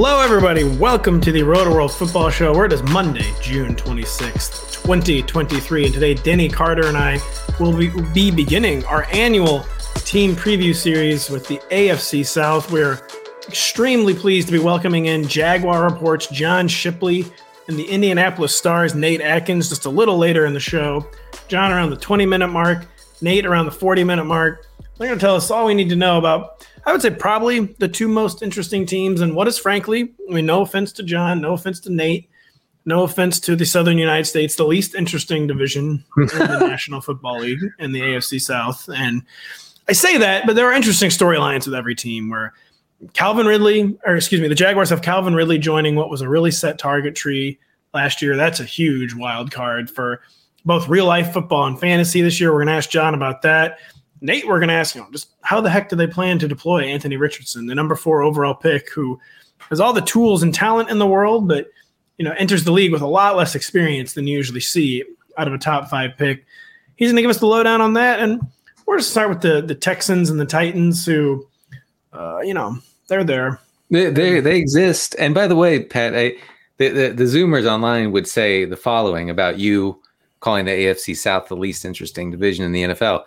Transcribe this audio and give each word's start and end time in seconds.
Hello, 0.00 0.20
everybody. 0.20 0.62
Welcome 0.62 1.20
to 1.22 1.32
the 1.32 1.40
Rotoworld 1.40 1.90
Football 1.90 2.30
Show. 2.30 2.54
Where 2.54 2.66
it 2.66 2.72
is 2.72 2.84
Monday, 2.84 3.34
June 3.42 3.74
26th, 3.74 4.84
2023. 4.84 5.86
And 5.86 5.92
today, 5.92 6.14
Denny 6.14 6.48
Carter 6.48 6.86
and 6.86 6.96
I 6.96 7.18
will 7.58 7.76
be, 7.76 7.90
be 8.14 8.30
beginning 8.30 8.84
our 8.84 9.08
annual 9.10 9.66
team 10.04 10.36
preview 10.36 10.72
series 10.72 11.28
with 11.28 11.48
the 11.48 11.58
AFC 11.72 12.24
South. 12.24 12.70
We're 12.70 13.00
extremely 13.48 14.14
pleased 14.14 14.46
to 14.46 14.52
be 14.52 14.60
welcoming 14.60 15.06
in 15.06 15.26
Jaguar 15.26 15.82
Reports 15.82 16.28
John 16.28 16.68
Shipley 16.68 17.24
and 17.66 17.76
the 17.76 17.90
Indianapolis 17.90 18.56
Stars 18.56 18.94
Nate 18.94 19.20
Atkins 19.20 19.68
just 19.68 19.84
a 19.84 19.90
little 19.90 20.16
later 20.16 20.46
in 20.46 20.54
the 20.54 20.60
show. 20.60 21.08
John 21.48 21.72
around 21.72 21.90
the 21.90 21.96
20 21.96 22.24
minute 22.24 22.46
mark, 22.46 22.86
Nate 23.20 23.44
around 23.44 23.64
the 23.64 23.72
40 23.72 24.04
minute 24.04 24.26
mark. 24.26 24.64
They're 24.96 25.08
going 25.08 25.18
to 25.18 25.26
tell 25.26 25.34
us 25.34 25.50
all 25.50 25.66
we 25.66 25.74
need 25.74 25.88
to 25.88 25.96
know 25.96 26.18
about 26.18 26.67
I 26.86 26.92
would 26.92 27.02
say 27.02 27.10
probably 27.10 27.60
the 27.78 27.88
two 27.88 28.08
most 28.08 28.42
interesting 28.42 28.86
teams, 28.86 29.20
and 29.20 29.34
what 29.34 29.48
is 29.48 29.58
frankly, 29.58 30.12
I 30.28 30.34
mean, 30.34 30.46
no 30.46 30.62
offense 30.62 30.92
to 30.92 31.02
John, 31.02 31.40
no 31.40 31.52
offense 31.52 31.80
to 31.80 31.92
Nate, 31.92 32.28
no 32.84 33.02
offense 33.02 33.38
to 33.40 33.54
the 33.54 33.66
Southern 33.66 33.98
United 33.98 34.24
States, 34.24 34.56
the 34.56 34.64
least 34.64 34.94
interesting 34.94 35.46
division 35.46 36.04
in 36.16 36.26
the 36.26 36.66
National 36.66 37.00
Football 37.00 37.40
League 37.40 37.60
in 37.78 37.92
the 37.92 38.00
AFC 38.00 38.40
South. 38.40 38.88
And 38.94 39.22
I 39.88 39.92
say 39.92 40.16
that, 40.18 40.46
but 40.46 40.56
there 40.56 40.66
are 40.66 40.72
interesting 40.72 41.10
storylines 41.10 41.66
with 41.66 41.74
every 41.74 41.94
team 41.94 42.30
where 42.30 42.54
Calvin 43.12 43.46
Ridley, 43.46 43.98
or 44.06 44.16
excuse 44.16 44.40
me, 44.40 44.48
the 44.48 44.54
Jaguars 44.54 44.90
have 44.90 45.02
Calvin 45.02 45.34
Ridley 45.34 45.58
joining 45.58 45.96
what 45.96 46.10
was 46.10 46.20
a 46.20 46.28
really 46.28 46.50
set 46.50 46.78
target 46.78 47.14
tree 47.14 47.58
last 47.94 48.22
year. 48.22 48.36
That's 48.36 48.60
a 48.60 48.64
huge 48.64 49.14
wild 49.14 49.50
card 49.50 49.90
for 49.90 50.22
both 50.64 50.88
real 50.88 51.06
life 51.06 51.32
football 51.32 51.66
and 51.66 51.78
fantasy 51.78 52.22
this 52.22 52.40
year. 52.40 52.52
We're 52.52 52.58
going 52.58 52.68
to 52.68 52.74
ask 52.74 52.90
John 52.90 53.14
about 53.14 53.42
that. 53.42 53.78
Nate, 54.20 54.46
we're 54.46 54.58
going 54.58 54.68
to 54.68 54.74
ask 54.74 54.94
him 54.94 55.06
just 55.12 55.30
how 55.42 55.60
the 55.60 55.70
heck 55.70 55.88
do 55.88 55.96
they 55.96 56.06
plan 56.06 56.38
to 56.38 56.48
deploy 56.48 56.82
Anthony 56.82 57.16
Richardson, 57.16 57.66
the 57.66 57.74
number 57.74 57.94
four 57.94 58.22
overall 58.22 58.54
pick, 58.54 58.90
who 58.90 59.18
has 59.70 59.80
all 59.80 59.92
the 59.92 60.00
tools 60.00 60.42
and 60.42 60.54
talent 60.54 60.90
in 60.90 60.98
the 60.98 61.06
world, 61.06 61.48
but 61.48 61.68
you 62.16 62.24
know 62.24 62.34
enters 62.36 62.64
the 62.64 62.72
league 62.72 62.92
with 62.92 63.02
a 63.02 63.06
lot 63.06 63.36
less 63.36 63.54
experience 63.54 64.12
than 64.12 64.26
you 64.26 64.36
usually 64.36 64.60
see 64.60 65.04
out 65.36 65.46
of 65.46 65.54
a 65.54 65.58
top 65.58 65.88
five 65.88 66.16
pick. 66.16 66.44
He's 66.96 67.08
going 67.08 67.16
to 67.16 67.22
give 67.22 67.30
us 67.30 67.38
the 67.38 67.46
lowdown 67.46 67.80
on 67.80 67.94
that, 67.94 68.20
and 68.20 68.40
we're 68.86 68.94
going 68.94 69.04
to 69.04 69.10
start 69.10 69.28
with 69.28 69.40
the 69.40 69.62
the 69.62 69.74
Texans 69.74 70.30
and 70.30 70.40
the 70.40 70.46
Titans, 70.46 71.06
who, 71.06 71.46
uh, 72.12 72.40
you 72.40 72.54
know, 72.54 72.78
they're 73.08 73.24
there. 73.24 73.60
They, 73.90 74.10
they 74.10 74.40
they 74.40 74.56
exist. 74.56 75.14
And 75.18 75.34
by 75.34 75.46
the 75.46 75.56
way, 75.56 75.84
Pat, 75.84 76.14
I, 76.14 76.34
the, 76.78 76.88
the 76.88 77.08
the 77.10 77.24
Zoomers 77.24 77.70
online 77.70 78.12
would 78.12 78.26
say 78.26 78.64
the 78.64 78.76
following 78.76 79.30
about 79.30 79.58
you 79.58 80.02
calling 80.40 80.66
the 80.66 80.72
AFC 80.72 81.16
South 81.16 81.48
the 81.48 81.56
least 81.56 81.84
interesting 81.84 82.30
division 82.30 82.64
in 82.64 82.72
the 82.72 82.82
NFL 82.82 83.24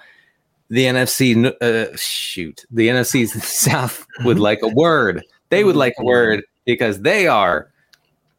the 0.72 0.86
NFC 0.86 1.54
uh, 1.62 1.96
shoot 1.98 2.66
the 2.72 2.88
NFC 2.88 3.28
South 3.44 4.08
would 4.24 4.40
like 4.40 4.60
a 4.64 4.70
word. 4.70 5.24
They 5.50 5.66
would 5.66 5.76
like 5.76 5.94
a 6.00 6.04
word 6.04 6.44
because 6.66 7.02
they 7.02 7.28
are 7.28 7.70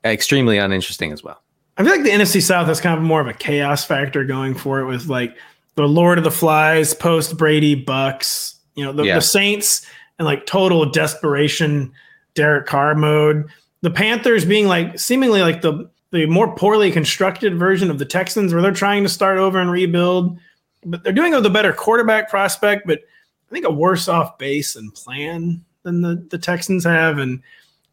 extremely 0.03 0.57
uninteresting 0.57 1.13
as 1.13 1.23
well. 1.23 1.41
I 1.77 1.85
feel 1.85 1.93
like 1.93 2.05
the 2.05 2.11
NFC 2.11 2.43
South 2.43 2.67
has 2.69 2.81
kind 2.81 2.97
of 2.97 3.05
more 3.05 3.21
of 3.21 3.29
a 3.29 3.35
chaos 3.35 3.85
factor 3.85 4.25
going 4.25 4.55
for 4.55 4.81
it 4.81 4.87
with 4.87 5.09
like 5.09 5.37
the 5.75 5.87
Lord 5.87 6.17
of 6.17 6.25
the 6.25 6.31
Flies 6.31 6.95
post 6.95 7.37
Brady 7.37 7.75
Bucks, 7.75 8.59
you 8.75 8.85
know, 8.85 8.93
the, 8.93 9.05
yeah. 9.05 9.15
the 9.17 9.21
Saints 9.21 9.87
and 10.19 10.25
like 10.25 10.47
total 10.47 10.91
desperation 10.91 11.93
Derek 12.35 12.67
Carr 12.67 12.95
mode. 12.95 13.47
The 13.83 13.91
Panthers 13.91 14.47
being 14.47 14.67
like 14.67 14.99
seemingly 14.99 15.43
like 15.43 15.61
the 15.61 15.91
the 16.13 16.27
more 16.27 16.55
poorly 16.55 16.91
constructed 16.91 17.59
version 17.59 17.91
of 17.91 17.99
the 17.99 18.05
Texans 18.07 18.55
where 18.55 18.63
they're 18.63 18.73
trying 18.73 19.03
to 19.03 19.09
start 19.09 19.39
over 19.39 19.59
and 19.59 19.71
rebuild 19.71 20.39
but 20.85 21.05
they're 21.05 21.13
doing 21.13 21.33
it 21.33 21.37
with 21.37 21.47
a 21.47 21.51
better 21.51 21.73
quarterback 21.73 22.29
prospect, 22.29 22.87
but 22.87 23.01
I 23.01 23.53
think 23.53 23.67
a 23.67 23.71
worse 23.71 24.09
off 24.09 24.39
base 24.39 24.77
and 24.77 24.95
plan 24.95 25.65
than 25.83 26.01
the, 26.01 26.27
the 26.31 26.39
Texans 26.39 26.85
have. 26.85 27.19
And, 27.19 27.43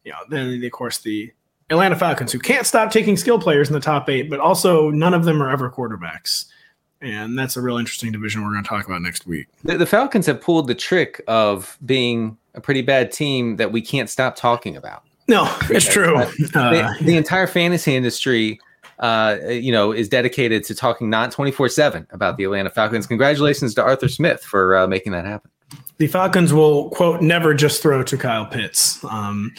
you 0.04 0.12
know, 0.12 0.18
then 0.28 0.62
of 0.62 0.72
course 0.72 0.98
the 0.98 1.32
Atlanta 1.70 1.96
Falcons, 1.96 2.32
who 2.32 2.38
can't 2.38 2.66
stop 2.66 2.90
taking 2.90 3.16
skill 3.16 3.38
players 3.38 3.68
in 3.68 3.74
the 3.74 3.80
top 3.80 4.08
eight, 4.08 4.28
but 4.28 4.40
also 4.40 4.90
none 4.90 5.14
of 5.14 5.24
them 5.24 5.42
are 5.42 5.50
ever 5.50 5.70
quarterbacks. 5.70 6.46
And 7.00 7.38
that's 7.38 7.56
a 7.56 7.62
real 7.62 7.78
interesting 7.78 8.12
division 8.12 8.42
we're 8.42 8.52
going 8.52 8.64
to 8.64 8.68
talk 8.68 8.86
about 8.86 9.00
next 9.00 9.26
week. 9.26 9.46
The, 9.64 9.78
the 9.78 9.86
Falcons 9.86 10.26
have 10.26 10.40
pulled 10.40 10.66
the 10.66 10.74
trick 10.74 11.22
of 11.28 11.78
being 11.84 12.36
a 12.54 12.60
pretty 12.60 12.82
bad 12.82 13.12
team 13.12 13.56
that 13.56 13.72
we 13.72 13.80
can't 13.80 14.10
stop 14.10 14.36
talking 14.36 14.76
about. 14.76 15.04
No, 15.28 15.50
it's 15.70 15.86
true. 15.92 16.16
Uh, 16.18 16.30
the, 16.30 16.96
the 17.00 17.16
entire 17.16 17.46
fantasy 17.46 17.94
industry 17.94 18.60
uh, 19.00 19.38
you 19.48 19.72
know, 19.72 19.92
is 19.92 20.08
dedicated 20.08 20.62
to 20.64 20.74
talking 20.74 21.10
not 21.10 21.32
24 21.32 21.68
7 21.68 22.06
about 22.10 22.36
the 22.36 22.44
Atlanta 22.44 22.70
Falcons. 22.70 23.06
Congratulations 23.06 23.74
to 23.74 23.82
Arthur 23.82 24.08
Smith 24.08 24.42
for 24.42 24.76
uh, 24.76 24.86
making 24.86 25.12
that 25.12 25.24
happen. 25.24 25.50
The 25.96 26.06
Falcons 26.06 26.52
will, 26.52 26.90
quote, 26.90 27.22
never 27.22 27.54
just 27.54 27.82
throw 27.82 28.02
to 28.02 28.16
Kyle 28.16 28.46
Pitts. 28.46 29.02
Um, 29.04 29.54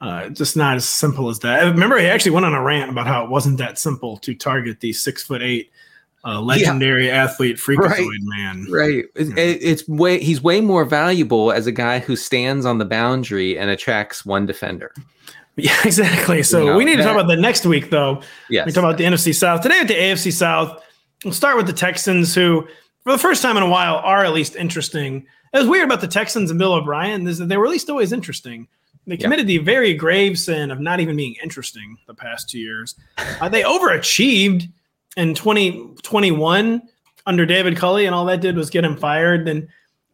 uh, 0.00 0.28
just 0.28 0.56
not 0.56 0.76
as 0.76 0.86
simple 0.86 1.28
as 1.28 1.38
that. 1.40 1.60
I 1.60 1.68
remember 1.68 1.98
he 1.98 2.06
actually 2.06 2.32
went 2.32 2.46
on 2.46 2.54
a 2.54 2.62
rant 2.62 2.90
about 2.90 3.06
how 3.06 3.24
it 3.24 3.30
wasn't 3.30 3.58
that 3.58 3.78
simple 3.78 4.16
to 4.18 4.34
target 4.34 4.80
the 4.80 4.92
six 4.92 5.22
foot 5.22 5.42
eight 5.42 5.70
uh, 6.24 6.40
legendary 6.40 7.06
yeah. 7.06 7.24
athlete 7.24 7.56
freakazoid 7.56 7.98
right. 7.98 8.06
man. 8.20 8.66
Right. 8.70 9.04
It, 9.14 9.36
it's 9.38 9.88
way 9.88 10.22
he's 10.22 10.42
way 10.42 10.60
more 10.60 10.84
valuable 10.84 11.52
as 11.52 11.66
a 11.66 11.72
guy 11.72 11.98
who 11.98 12.16
stands 12.16 12.66
on 12.66 12.78
the 12.78 12.84
boundary 12.84 13.58
and 13.58 13.70
attracts 13.70 14.26
one 14.26 14.46
defender. 14.46 14.92
Yeah, 15.56 15.76
exactly. 15.84 16.42
So 16.42 16.60
you 16.60 16.66
know, 16.66 16.76
we 16.76 16.84
need 16.84 16.98
that, 16.98 17.02
to 17.02 17.04
talk 17.04 17.14
about 17.14 17.28
the 17.28 17.36
next 17.36 17.66
week, 17.66 17.90
though. 17.90 18.22
Yes. 18.48 18.66
We 18.66 18.72
talk 18.72 18.84
about 18.84 18.98
the 18.98 19.04
NFC 19.04 19.34
South 19.34 19.62
today 19.62 19.80
at 19.80 19.88
the 19.88 19.94
AFC 19.94 20.32
South. 20.32 20.82
We'll 21.24 21.32
start 21.32 21.56
with 21.56 21.66
the 21.66 21.72
Texans, 21.72 22.34
who, 22.34 22.66
for 23.02 23.12
the 23.12 23.18
first 23.18 23.42
time 23.42 23.56
in 23.56 23.62
a 23.62 23.68
while, 23.68 23.96
are 23.96 24.24
at 24.24 24.32
least 24.32 24.56
interesting. 24.56 25.26
It 25.52 25.58
was 25.58 25.68
weird 25.68 25.84
about 25.84 26.00
the 26.00 26.08
Texans 26.08 26.50
and 26.50 26.58
Bill 26.58 26.72
O'Brien 26.72 27.26
is 27.26 27.38
that 27.38 27.48
they 27.48 27.56
were 27.56 27.66
at 27.66 27.70
least 27.70 27.88
always 27.88 28.12
interesting. 28.12 28.66
They 29.06 29.16
committed 29.16 29.48
yeah. 29.48 29.58
the 29.58 29.64
very 29.64 29.94
grave 29.94 30.38
sin 30.38 30.70
of 30.70 30.80
not 30.80 31.00
even 31.00 31.16
being 31.16 31.36
interesting 31.42 31.98
the 32.06 32.14
past 32.14 32.48
two 32.48 32.58
years. 32.58 32.96
Uh, 33.40 33.48
they 33.48 33.62
overachieved 33.62 34.68
in 35.16 35.34
2021 35.34 36.82
under 37.26 37.46
David 37.46 37.76
Culley, 37.76 38.06
and 38.06 38.14
all 38.14 38.24
that 38.26 38.40
did 38.40 38.56
was 38.56 38.70
get 38.70 38.84
him 38.84 38.96
fired. 38.96 39.46
And 39.46 39.68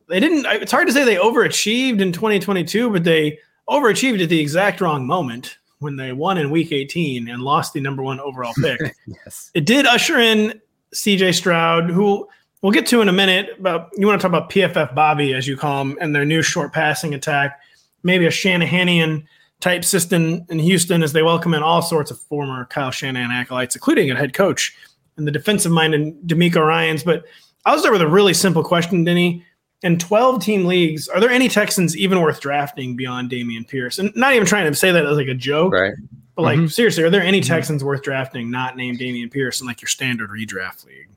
they 0.08 0.20
didn't. 0.20 0.44
It's 0.46 0.72
hard 0.72 0.88
to 0.88 0.92
say 0.92 1.04
they 1.04 1.16
overachieved 1.16 2.00
in 2.00 2.12
2022, 2.12 2.90
but 2.90 3.04
they 3.04 3.38
overachieved 3.70 4.22
at 4.22 4.28
the 4.28 4.40
exact 4.40 4.80
wrong 4.80 5.06
moment 5.06 5.58
when 5.78 5.96
they 5.96 6.12
won 6.12 6.36
in 6.36 6.50
week 6.50 6.72
18 6.72 7.28
and 7.28 7.42
lost 7.42 7.72
the 7.72 7.80
number 7.80 8.02
one 8.02 8.20
overall 8.20 8.52
pick. 8.62 8.80
yes. 9.06 9.50
It 9.54 9.64
did 9.64 9.86
usher 9.86 10.18
in 10.18 10.60
CJ 10.94 11.34
Stroud, 11.34 11.90
who 11.90 12.28
we'll 12.62 12.72
get 12.72 12.86
to 12.86 13.00
in 13.00 13.08
a 13.08 13.12
minute. 13.12 13.62
But 13.62 13.88
you 13.96 14.06
want 14.06 14.20
to 14.20 14.28
talk 14.28 14.36
about 14.36 14.50
PFF 14.50 14.94
Bobby, 14.94 15.34
as 15.34 15.46
you 15.46 15.56
call 15.56 15.82
him, 15.82 15.98
and 16.00 16.14
their 16.14 16.24
new 16.24 16.42
short 16.42 16.72
passing 16.72 17.14
attack, 17.14 17.60
maybe 18.02 18.26
a 18.26 18.30
Shanahanian 18.30 19.24
type 19.60 19.84
system 19.84 20.44
in 20.48 20.58
Houston 20.58 21.02
as 21.02 21.12
they 21.12 21.22
welcome 21.22 21.54
in 21.54 21.62
all 21.62 21.82
sorts 21.82 22.10
of 22.10 22.18
former 22.18 22.64
Kyle 22.66 22.90
Shanahan 22.90 23.30
acolytes, 23.30 23.76
including 23.76 24.10
a 24.10 24.16
head 24.16 24.32
coach 24.32 24.74
and 25.16 25.26
the 25.26 25.30
defensive 25.30 25.70
mind 25.70 25.92
minded 25.92 26.26
DeMeco 26.26 26.66
Ryans. 26.66 27.02
But 27.02 27.24
I 27.66 27.72
was 27.74 27.82
there 27.82 27.92
with 27.92 28.00
a 28.00 28.08
really 28.08 28.34
simple 28.34 28.64
question, 28.64 29.04
Denny. 29.04 29.44
In 29.82 29.98
12 29.98 30.42
team 30.42 30.66
leagues, 30.66 31.08
are 31.08 31.20
there 31.20 31.30
any 31.30 31.48
Texans 31.48 31.96
even 31.96 32.20
worth 32.20 32.40
drafting 32.40 32.96
beyond 32.96 33.30
Dameon 33.30 33.66
Pierce? 33.66 33.98
And 33.98 34.14
not 34.14 34.34
even 34.34 34.46
trying 34.46 34.70
to 34.70 34.76
say 34.76 34.92
that 34.92 35.06
as 35.06 35.16
like 35.16 35.28
a 35.28 35.34
joke, 35.34 35.72
right? 35.72 35.94
But 36.36 36.42
like 36.42 36.58
mm-hmm. 36.58 36.66
seriously, 36.66 37.02
are 37.02 37.10
there 37.10 37.22
any 37.22 37.40
Texans 37.40 37.82
worth 37.82 38.02
drafting 38.02 38.50
not 38.50 38.76
named 38.76 38.98
Dameon 38.98 39.30
Pierce 39.30 39.60
in 39.60 39.66
like 39.66 39.82
your 39.82 39.88
standard 39.88 40.30
redraft 40.30 40.84
league? 40.86 41.08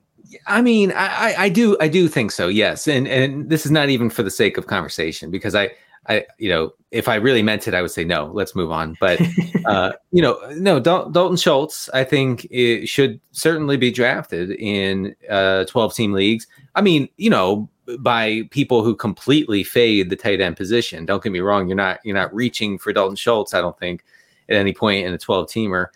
I 0.46 0.62
mean, 0.62 0.92
I, 0.92 1.34
I 1.38 1.48
do 1.48 1.76
I 1.80 1.88
do 1.88 2.08
think 2.08 2.30
so, 2.30 2.48
yes. 2.48 2.88
And 2.88 3.06
and 3.06 3.48
this 3.48 3.64
is 3.64 3.72
not 3.72 3.88
even 3.88 4.10
for 4.10 4.22
the 4.22 4.30
sake 4.30 4.58
of 4.58 4.66
conversation 4.66 5.30
because 5.30 5.54
I 5.54 5.70
I 6.08 6.26
you 6.38 6.48
know 6.48 6.72
if 6.90 7.08
I 7.08 7.16
really 7.16 7.42
meant 7.42 7.66
it, 7.66 7.74
I 7.74 7.82
would 7.82 7.90
say 7.90 8.04
no. 8.04 8.30
Let's 8.32 8.54
move 8.54 8.70
on. 8.70 8.96
But 9.00 9.20
uh, 9.66 9.92
you 10.10 10.22
know, 10.22 10.38
no, 10.56 10.80
Dal- 10.80 11.10
Dalton 11.10 11.36
Schultz, 11.36 11.88
I 11.94 12.04
think 12.04 12.46
it 12.50 12.86
should 12.86 13.20
certainly 13.32 13.76
be 13.76 13.90
drafted 13.90 14.50
in 14.52 15.14
uh, 15.30 15.64
twelve 15.64 15.94
team 15.94 16.12
leagues. 16.12 16.46
I 16.74 16.82
mean, 16.82 17.08
you 17.16 17.30
know, 17.30 17.68
by 17.98 18.42
people 18.50 18.82
who 18.82 18.94
completely 18.94 19.62
fade 19.64 20.10
the 20.10 20.16
tight 20.16 20.40
end 20.40 20.56
position. 20.56 21.04
Don't 21.04 21.22
get 21.22 21.32
me 21.32 21.40
wrong; 21.40 21.68
you're 21.68 21.76
not 21.76 22.00
you're 22.04 22.16
not 22.16 22.34
reaching 22.34 22.78
for 22.78 22.92
Dalton 22.92 23.16
Schultz. 23.16 23.54
I 23.54 23.60
don't 23.60 23.78
think 23.78 24.04
at 24.48 24.56
any 24.56 24.72
point 24.72 25.06
in 25.06 25.12
a 25.12 25.18
12 25.18 25.48
teamer. 25.48 25.86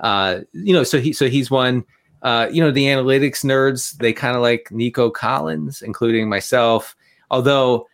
Uh, 0.00 0.40
you 0.52 0.72
know, 0.72 0.84
so 0.84 1.00
he 1.00 1.12
so 1.12 1.28
he's 1.28 1.50
one. 1.50 1.84
Uh, 2.22 2.48
you 2.50 2.62
know, 2.62 2.72
the 2.72 2.86
analytics 2.86 3.44
nerds 3.44 3.96
they 3.98 4.12
kind 4.12 4.34
of 4.34 4.42
like 4.42 4.70
Nico 4.70 5.10
Collins, 5.10 5.82
including 5.82 6.28
myself. 6.28 6.96
Although, 7.30 7.86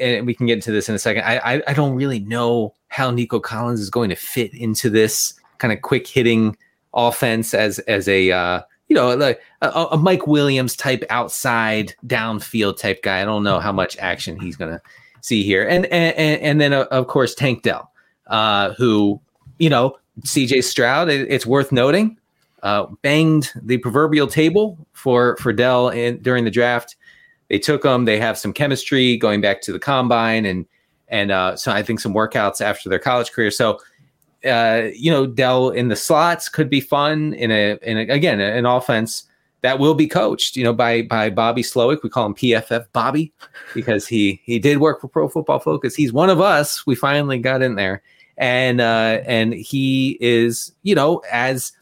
and 0.00 0.26
we 0.26 0.34
can 0.34 0.46
get 0.46 0.54
into 0.54 0.72
this 0.72 0.88
in 0.88 0.94
a 0.94 0.98
second. 0.98 1.22
I, 1.22 1.38
I 1.38 1.62
I 1.68 1.72
don't 1.72 1.94
really 1.94 2.20
know 2.20 2.74
how 2.88 3.10
Nico 3.10 3.40
Collins 3.40 3.80
is 3.80 3.90
going 3.90 4.10
to 4.10 4.16
fit 4.16 4.52
into 4.54 4.90
this 4.90 5.34
kind 5.58 5.72
of 5.72 5.82
quick 5.82 6.06
hitting 6.06 6.56
offense 6.94 7.54
as 7.54 7.78
as 7.80 8.08
a 8.08 8.32
uh, 8.32 8.62
you 8.90 8.96
know, 8.96 9.14
like 9.14 9.40
a, 9.62 9.86
a, 9.92 9.96
Mike 9.96 10.26
Williams 10.26 10.74
type 10.74 11.04
outside 11.10 11.94
downfield 12.06 12.76
type 12.76 13.02
guy. 13.02 13.22
I 13.22 13.24
don't 13.24 13.44
know 13.44 13.60
how 13.60 13.70
much 13.70 13.96
action 13.98 14.38
he's 14.38 14.56
going 14.56 14.72
to 14.72 14.82
see 15.20 15.44
here. 15.44 15.66
And 15.66 15.86
and 15.86 16.42
and 16.42 16.60
then 16.60 16.72
uh, 16.72 16.86
of 16.90 17.06
course 17.06 17.34
Tank 17.34 17.62
Dell, 17.62 17.90
uh, 18.26 18.74
who 18.74 19.20
you 19.58 19.70
know 19.70 19.96
C.J. 20.24 20.62
Stroud. 20.62 21.08
It, 21.08 21.30
it's 21.30 21.46
worth 21.46 21.70
noting, 21.70 22.18
uh, 22.64 22.86
banged 23.02 23.52
the 23.54 23.78
proverbial 23.78 24.26
table 24.26 24.76
for 24.92 25.36
for 25.36 25.52
Dell 25.52 25.88
in, 25.90 26.20
during 26.20 26.44
the 26.44 26.50
draft. 26.50 26.96
They 27.48 27.60
took 27.60 27.84
him. 27.84 28.06
They 28.06 28.18
have 28.18 28.36
some 28.36 28.52
chemistry 28.52 29.16
going 29.16 29.40
back 29.40 29.62
to 29.62 29.72
the 29.72 29.78
combine 29.78 30.44
and 30.44 30.66
and 31.06 31.30
uh, 31.30 31.56
so 31.56 31.70
I 31.70 31.84
think 31.84 32.00
some 32.00 32.14
workouts 32.14 32.60
after 32.60 32.88
their 32.88 32.98
college 32.98 33.30
career. 33.30 33.52
So 33.52 33.78
uh, 34.44 34.88
you 34.94 35.10
know, 35.10 35.26
Dell 35.26 35.70
in 35.70 35.88
the 35.88 35.96
slots 35.96 36.48
could 36.48 36.70
be 36.70 36.80
fun 36.80 37.34
in 37.34 37.50
a 37.50 37.78
in 37.82 37.98
a, 37.98 38.12
again 38.12 38.40
an 38.40 38.66
offense 38.66 39.24
that 39.62 39.78
will 39.78 39.94
be 39.94 40.06
coached, 40.06 40.56
you 40.56 40.64
know, 40.64 40.72
by 40.72 41.02
by 41.02 41.30
Bobby 41.30 41.62
Slowik. 41.62 42.02
We 42.02 42.08
call 42.08 42.26
him 42.26 42.34
PFF 42.34 42.86
Bobby 42.92 43.32
because 43.74 44.06
he 44.06 44.40
he 44.44 44.58
did 44.58 44.78
work 44.78 45.00
for 45.00 45.08
Pro 45.08 45.28
Football 45.28 45.60
Focus. 45.60 45.94
He's 45.94 46.12
one 46.12 46.30
of 46.30 46.40
us. 46.40 46.86
We 46.86 46.94
finally 46.94 47.38
got 47.38 47.62
in 47.62 47.74
there, 47.74 48.02
and 48.38 48.80
uh, 48.80 49.20
and 49.26 49.52
he 49.52 50.16
is 50.20 50.72
you 50.82 50.94
know 50.94 51.22
as 51.30 51.72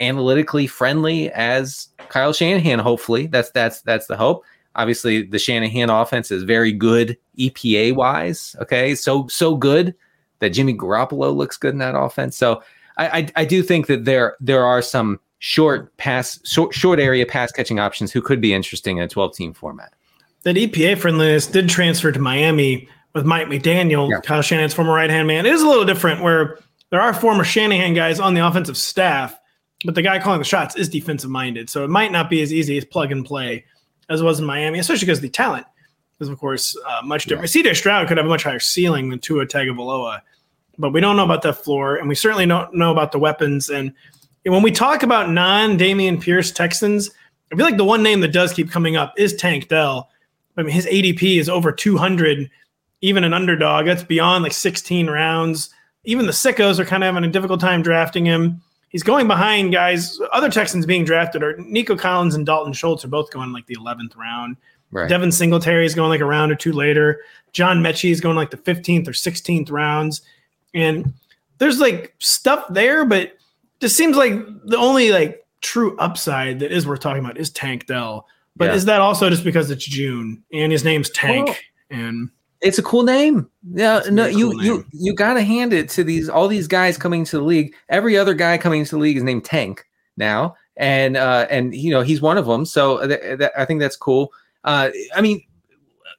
analytically 0.00 0.66
friendly 0.66 1.30
as 1.32 1.88
Kyle 2.08 2.32
Shanahan. 2.32 2.78
Hopefully, 2.78 3.26
that's 3.26 3.50
that's 3.50 3.82
that's 3.82 4.06
the 4.06 4.16
hope. 4.16 4.44
Obviously, 4.74 5.22
the 5.22 5.38
Shanahan 5.38 5.90
offense 5.90 6.30
is 6.30 6.42
very 6.42 6.72
good 6.72 7.16
EPA 7.38 7.94
wise. 7.94 8.56
Okay, 8.60 8.94
so 8.94 9.26
so 9.28 9.56
good 9.56 9.94
that 10.38 10.50
Jimmy 10.50 10.74
Garoppolo 10.74 11.34
looks 11.34 11.56
good 11.56 11.72
in 11.72 11.78
that 11.78 11.96
offense. 11.96 12.36
So 12.36 12.62
I, 12.96 13.06
I, 13.06 13.28
I 13.36 13.44
do 13.44 13.62
think 13.62 13.86
that 13.86 14.04
there 14.04 14.36
there 14.40 14.64
are 14.64 14.82
some 14.82 15.20
short 15.38 15.94
pass 15.96 16.40
short, 16.48 16.74
short 16.74 16.98
area 16.98 17.26
pass 17.26 17.52
catching 17.52 17.78
options 17.78 18.12
who 18.12 18.22
could 18.22 18.40
be 18.40 18.54
interesting 18.54 18.98
in 18.98 19.04
a 19.04 19.08
12 19.08 19.34
team 19.34 19.52
format. 19.52 19.92
That 20.44 20.56
EPA 20.56 20.98
friendliness 20.98 21.46
did 21.46 21.68
transfer 21.68 22.12
to 22.12 22.18
Miami 22.18 22.88
with 23.14 23.24
Mike 23.24 23.48
McDaniel, 23.48 24.10
yeah. 24.10 24.20
Kyle 24.20 24.42
Shanahan's 24.42 24.74
former 24.74 24.92
right 24.92 25.10
hand 25.10 25.26
man. 25.26 25.46
It 25.46 25.52
is 25.52 25.62
a 25.62 25.68
little 25.68 25.84
different 25.84 26.22
where 26.22 26.58
there 26.90 27.00
are 27.00 27.12
former 27.12 27.44
Shanahan 27.44 27.94
guys 27.94 28.20
on 28.20 28.34
the 28.34 28.46
offensive 28.46 28.76
staff, 28.76 29.38
but 29.84 29.94
the 29.94 30.02
guy 30.02 30.18
calling 30.18 30.38
the 30.38 30.44
shots 30.44 30.76
is 30.76 30.88
defensive 30.88 31.30
minded. 31.30 31.68
So 31.68 31.84
it 31.84 31.88
might 31.88 32.12
not 32.12 32.30
be 32.30 32.42
as 32.42 32.52
easy 32.52 32.78
as 32.78 32.84
plug 32.84 33.10
and 33.10 33.24
play 33.24 33.64
as 34.08 34.20
it 34.20 34.24
was 34.24 34.38
in 34.38 34.46
Miami, 34.46 34.78
especially 34.78 35.06
because 35.06 35.20
the 35.20 35.28
talent 35.28 35.66
is 36.20 36.28
of 36.28 36.38
course 36.38 36.76
uh, 36.86 37.00
much 37.04 37.26
different. 37.26 37.54
Yeah. 37.54 37.62
CJ 37.62 37.76
Stroud 37.76 38.08
could 38.08 38.16
have 38.16 38.26
a 38.26 38.28
much 38.28 38.42
higher 38.42 38.58
ceiling 38.58 39.10
than 39.10 39.18
Tua 39.18 39.46
Tagovailoa, 39.46 40.20
but 40.78 40.92
we 40.92 41.00
don't 41.00 41.16
know 41.16 41.24
about 41.24 41.42
that 41.42 41.62
floor, 41.62 41.96
and 41.96 42.08
we 42.08 42.14
certainly 42.14 42.46
don't 42.46 42.74
know 42.74 42.90
about 42.90 43.12
the 43.12 43.18
weapons. 43.18 43.68
And, 43.68 43.92
when 44.44 44.62
we 44.62 44.70
talk 44.70 45.02
about 45.02 45.28
non 45.28 45.76
Dameon 45.76 46.20
Pierce 46.20 46.52
Texans, 46.52 47.10
I 47.52 47.56
feel 47.56 47.66
like 47.66 47.76
the 47.76 47.84
one 47.84 48.04
name 48.04 48.20
that 48.20 48.32
does 48.32 48.52
keep 48.52 48.70
coming 48.70 48.94
up 48.94 49.12
is 49.16 49.34
Tank 49.34 49.66
Dell. 49.66 50.08
I 50.56 50.62
mean, 50.62 50.72
his 50.72 50.86
ADP 50.86 51.38
is 51.38 51.48
over 51.48 51.72
200, 51.72 52.48
even 53.00 53.24
an 53.24 53.34
underdog. 53.34 53.86
That's 53.86 54.04
beyond 54.04 54.44
like 54.44 54.52
16 54.52 55.08
rounds. 55.08 55.70
Even 56.04 56.26
the 56.26 56.32
sickos 56.32 56.78
are 56.78 56.84
kind 56.84 57.02
of 57.02 57.12
having 57.12 57.28
a 57.28 57.32
difficult 57.32 57.60
time 57.60 57.82
drafting 57.82 58.24
him. 58.24 58.62
He's 58.88 59.02
going 59.02 59.26
behind 59.26 59.72
guys. 59.72 60.18
Other 60.32 60.50
Texans 60.50 60.86
being 60.86 61.04
drafted 61.04 61.42
are 61.42 61.56
Nico 61.58 61.96
Collins 61.96 62.34
and 62.34 62.46
Dalton 62.46 62.72
Schultz 62.72 63.04
are 63.04 63.08
both 63.08 63.30
going 63.30 63.52
like 63.52 63.66
the 63.66 63.76
11th 63.76 64.16
round. 64.16 64.56
Right. 64.90 65.08
Devin 65.08 65.32
Singletary 65.32 65.84
is 65.84 65.94
going 65.94 66.10
like 66.10 66.20
a 66.20 66.24
round 66.24 66.52
or 66.52 66.54
two 66.54 66.72
later. 66.72 67.20
John 67.52 67.82
Metchie 67.82 68.10
is 68.10 68.20
going 68.20 68.36
like 68.36 68.50
the 68.50 68.56
15th 68.56 69.08
or 69.08 69.12
16th 69.12 69.70
rounds. 69.70 70.22
And 70.74 71.12
there's 71.58 71.80
like 71.80 72.14
stuff 72.18 72.64
there, 72.70 73.04
but 73.04 73.32
just 73.80 73.96
seems 73.96 74.16
like 74.16 74.34
the 74.64 74.76
only 74.76 75.10
like 75.10 75.44
true 75.60 75.96
upside 75.98 76.60
that 76.60 76.72
is 76.72 76.86
worth 76.86 77.00
talking 77.00 77.24
about 77.24 77.38
is 77.38 77.50
Tank 77.50 77.86
Dell. 77.86 78.26
But 78.56 78.66
yeah. 78.66 78.74
is 78.74 78.84
that 78.86 79.00
also 79.00 79.28
just 79.28 79.44
because 79.44 79.70
it's 79.70 79.84
June 79.84 80.42
and 80.52 80.72
his 80.72 80.84
name's 80.84 81.10
Tank 81.10 81.46
well, 81.46 81.56
and 81.90 82.30
it's 82.62 82.78
a 82.78 82.82
cool 82.82 83.02
name. 83.02 83.48
Yeah, 83.70 84.00
no, 84.10 84.26
you 84.26 84.52
cool 84.52 84.64
you 84.64 84.86
you 84.92 85.14
got 85.14 85.34
to 85.34 85.42
hand 85.42 85.72
it 85.72 85.90
to 85.90 86.04
these 86.04 86.28
all 86.28 86.48
these 86.48 86.66
guys 86.66 86.96
coming 86.96 87.24
to 87.26 87.38
the 87.38 87.44
league. 87.44 87.74
Every 87.88 88.16
other 88.16 88.34
guy 88.34 88.56
coming 88.56 88.84
to 88.84 88.90
the 88.90 89.00
league 89.00 89.18
is 89.18 89.22
named 89.22 89.44
Tank 89.44 89.86
now, 90.16 90.56
and 90.76 91.16
uh, 91.16 91.46
and 91.50 91.74
you 91.74 91.90
know 91.90 92.00
he's 92.00 92.22
one 92.22 92.38
of 92.38 92.46
them. 92.46 92.64
So 92.64 93.06
th- 93.06 93.38
th- 93.38 93.50
I 93.56 93.66
think 93.66 93.80
that's 93.80 93.96
cool. 93.96 94.32
Uh, 94.66 94.90
I 95.14 95.20
mean, 95.22 95.42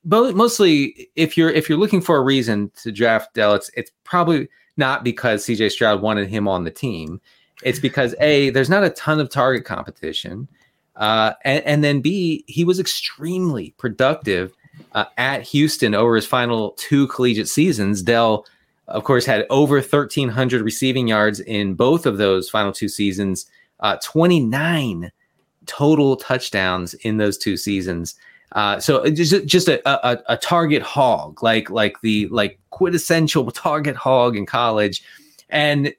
bo- 0.04 0.32
mostly 0.32 1.10
if 1.16 1.38
you're 1.38 1.52
if 1.52 1.70
you're 1.70 1.78
looking 1.78 2.02
for 2.02 2.18
a 2.18 2.22
reason 2.22 2.72
to 2.82 2.92
draft 2.92 3.34
Dell, 3.36 3.54
it's 3.54 3.70
it's 3.76 3.92
probably 4.04 4.48
not 4.78 5.04
because 5.04 5.46
CJ 5.46 5.72
Stroud 5.72 6.02
wanted 6.02 6.30
him 6.30 6.48
on 6.48 6.64
the 6.64 6.72
team. 6.72 7.22
It's 7.64 7.80
because 7.80 8.16
a 8.20 8.50
there's 8.52 8.70
not 8.70 8.84
a 8.84 8.90
ton 8.92 9.20
of 9.20 9.30
target 9.30 9.66
competition, 9.66 10.48
uh, 10.96 11.34
and, 11.44 11.64
and 11.66 11.84
then 11.84 12.02
b 12.02 12.44
he 12.48 12.64
was 12.64 12.80
extremely 12.80 13.76
productive 13.78 14.54
uh, 14.94 15.06
at 15.18 15.42
Houston 15.44 15.94
over 15.94 16.16
his 16.16 16.26
final 16.26 16.72
two 16.72 17.08
collegiate 17.08 17.50
seasons. 17.50 18.02
Dell, 18.02 18.46
of 18.88 19.04
course, 19.04 19.26
had 19.26 19.46
over 19.50 19.76
1,300 19.76 20.62
receiving 20.62 21.08
yards 21.08 21.40
in 21.42 21.74
both 21.74 22.06
of 22.06 22.18
those 22.18 22.50
final 22.50 22.72
two 22.72 22.88
seasons. 22.88 23.46
Uh, 23.80 23.98
29 24.04 25.12
total 25.68 26.16
touchdowns 26.16 26.94
in 26.96 27.18
those 27.18 27.38
two 27.38 27.58
seasons. 27.58 28.16
Uh, 28.54 28.80
so 28.80 29.08
just 29.10 29.46
just 29.46 29.68
a, 29.68 29.82
a, 29.90 30.18
a 30.30 30.38
target 30.38 30.82
hog, 30.82 31.44
like 31.44 31.70
like 31.70 32.00
the 32.02 32.28
like 32.28 32.60
quintessential 32.70 33.50
target 33.52 33.96
hog 33.96 34.36
in 34.36 34.46
college, 34.46 35.04
and 35.50 35.94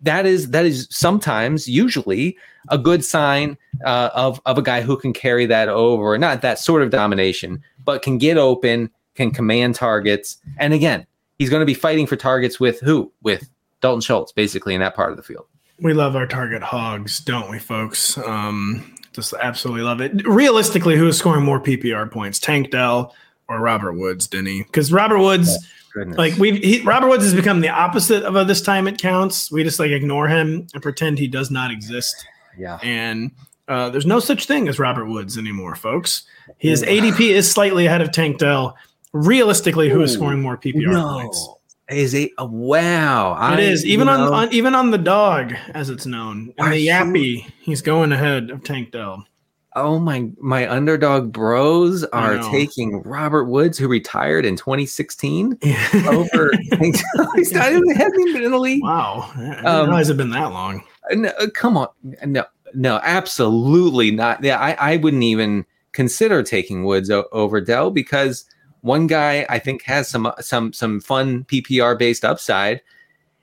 that 0.00 0.26
is 0.26 0.50
that 0.50 0.66
is 0.66 0.88
sometimes 0.90 1.68
usually 1.68 2.36
a 2.68 2.78
good 2.78 3.04
sign 3.04 3.56
uh, 3.84 4.10
of 4.12 4.40
of 4.44 4.58
a 4.58 4.62
guy 4.62 4.80
who 4.80 4.96
can 4.96 5.12
carry 5.12 5.46
that 5.46 5.68
over, 5.68 6.18
not 6.18 6.42
that 6.42 6.58
sort 6.58 6.82
of 6.82 6.90
domination, 6.90 7.62
but 7.84 8.02
can 8.02 8.18
get 8.18 8.36
open, 8.36 8.90
can 9.14 9.30
command 9.30 9.74
targets, 9.76 10.36
and 10.58 10.74
again, 10.74 11.06
he's 11.38 11.48
going 11.48 11.60
to 11.60 11.66
be 11.66 11.74
fighting 11.74 12.06
for 12.06 12.16
targets 12.16 12.58
with 12.58 12.80
who? 12.80 13.12
With 13.22 13.48
Dalton 13.80 14.00
Schultz, 14.00 14.32
basically 14.32 14.74
in 14.74 14.80
that 14.80 14.96
part 14.96 15.12
of 15.12 15.16
the 15.16 15.22
field. 15.22 15.46
We 15.80 15.92
love 15.92 16.16
our 16.16 16.26
target 16.26 16.62
hogs, 16.62 17.20
don't 17.20 17.48
we, 17.50 17.60
folks? 17.60 18.18
Um, 18.18 18.97
just 19.18 19.34
absolutely 19.40 19.82
love 19.82 20.00
it. 20.00 20.26
Realistically, 20.26 20.96
who 20.96 21.08
is 21.08 21.18
scoring 21.18 21.44
more 21.44 21.60
PPR 21.60 22.10
points, 22.10 22.38
Tank 22.38 22.70
Dell 22.70 23.14
or 23.48 23.60
Robert 23.60 23.94
Woods, 23.94 24.28
Denny? 24.28 24.62
Because 24.62 24.92
Robert 24.92 25.18
Woods, 25.18 25.50
oh, 25.96 26.02
like 26.16 26.36
we've 26.36 26.62
he, 26.62 26.82
Robert 26.82 27.08
Woods 27.08 27.24
has 27.24 27.34
become 27.34 27.60
the 27.60 27.68
opposite 27.68 28.22
of 28.22 28.36
a 28.36 28.44
this 28.44 28.62
time 28.62 28.86
it 28.86 28.98
counts. 28.98 29.50
We 29.50 29.64
just 29.64 29.80
like 29.80 29.90
ignore 29.90 30.28
him 30.28 30.68
and 30.72 30.82
pretend 30.82 31.18
he 31.18 31.26
does 31.26 31.50
not 31.50 31.72
exist. 31.72 32.26
Yeah, 32.56 32.78
and 32.82 33.32
uh, 33.66 33.90
there's 33.90 34.06
no 34.06 34.20
such 34.20 34.46
thing 34.46 34.68
as 34.68 34.78
Robert 34.78 35.06
Woods 35.06 35.36
anymore, 35.36 35.74
folks. 35.74 36.24
His 36.58 36.82
ADP 36.82 37.20
is 37.20 37.50
slightly 37.50 37.86
ahead 37.86 38.00
of 38.00 38.12
Tank 38.12 38.38
Dell. 38.38 38.76
Realistically, 39.12 39.88
who 39.88 40.02
is 40.02 40.12
scoring 40.12 40.40
more 40.40 40.56
PPR 40.56 40.92
no. 40.92 41.12
points? 41.20 41.48
Is 41.88 42.12
it? 42.12 42.32
Uh, 42.38 42.44
wow, 42.44 43.32
it 43.32 43.58
I, 43.58 43.60
is 43.60 43.86
even 43.86 44.08
on, 44.08 44.20
on, 44.20 44.52
even 44.52 44.74
on 44.74 44.90
the 44.90 44.98
dog, 44.98 45.54
as 45.70 45.88
it's 45.88 46.04
known, 46.04 46.52
and 46.58 46.72
the 46.72 46.86
Yappy. 46.86 47.50
He's 47.60 47.80
going 47.80 48.12
ahead 48.12 48.50
of 48.50 48.62
Tank 48.62 48.90
Dell. 48.90 49.26
Oh 49.74 49.98
my! 49.98 50.30
My 50.38 50.68
underdog 50.70 51.32
bros 51.32 52.04
are 52.04 52.38
taking 52.50 53.02
Robert 53.04 53.44
Woods, 53.44 53.78
who 53.78 53.88
retired 53.88 54.44
in 54.44 54.56
2016, 54.56 55.58
over. 56.08 56.50
he's 56.80 57.52
not 57.52 57.72
even 57.72 57.90
hasn't 57.90 58.32
been 58.34 58.44
in 58.44 58.50
the 58.50 58.58
league. 58.58 58.82
Wow, 58.82 59.30
I 59.34 59.40
didn't 59.40 59.66
um, 59.66 59.86
realize 59.86 60.10
it 60.10 60.16
been 60.18 60.30
that 60.30 60.52
long. 60.52 60.84
No, 61.12 61.30
uh, 61.38 61.46
come 61.54 61.78
on, 61.78 61.88
no, 62.26 62.44
no, 62.74 63.00
absolutely 63.02 64.10
not. 64.10 64.44
Yeah, 64.44 64.58
I, 64.58 64.72
I 64.72 64.96
wouldn't 64.98 65.22
even 65.22 65.64
consider 65.92 66.42
taking 66.42 66.84
Woods 66.84 67.10
o- 67.10 67.28
over 67.32 67.60
Dell 67.60 67.90
because 67.90 68.44
One 68.82 69.06
guy 69.06 69.46
I 69.48 69.58
think 69.58 69.82
has 69.82 70.08
some 70.08 70.32
some 70.40 70.72
some 70.72 71.00
fun 71.00 71.44
PPR 71.44 71.98
based 71.98 72.24
upside, 72.24 72.80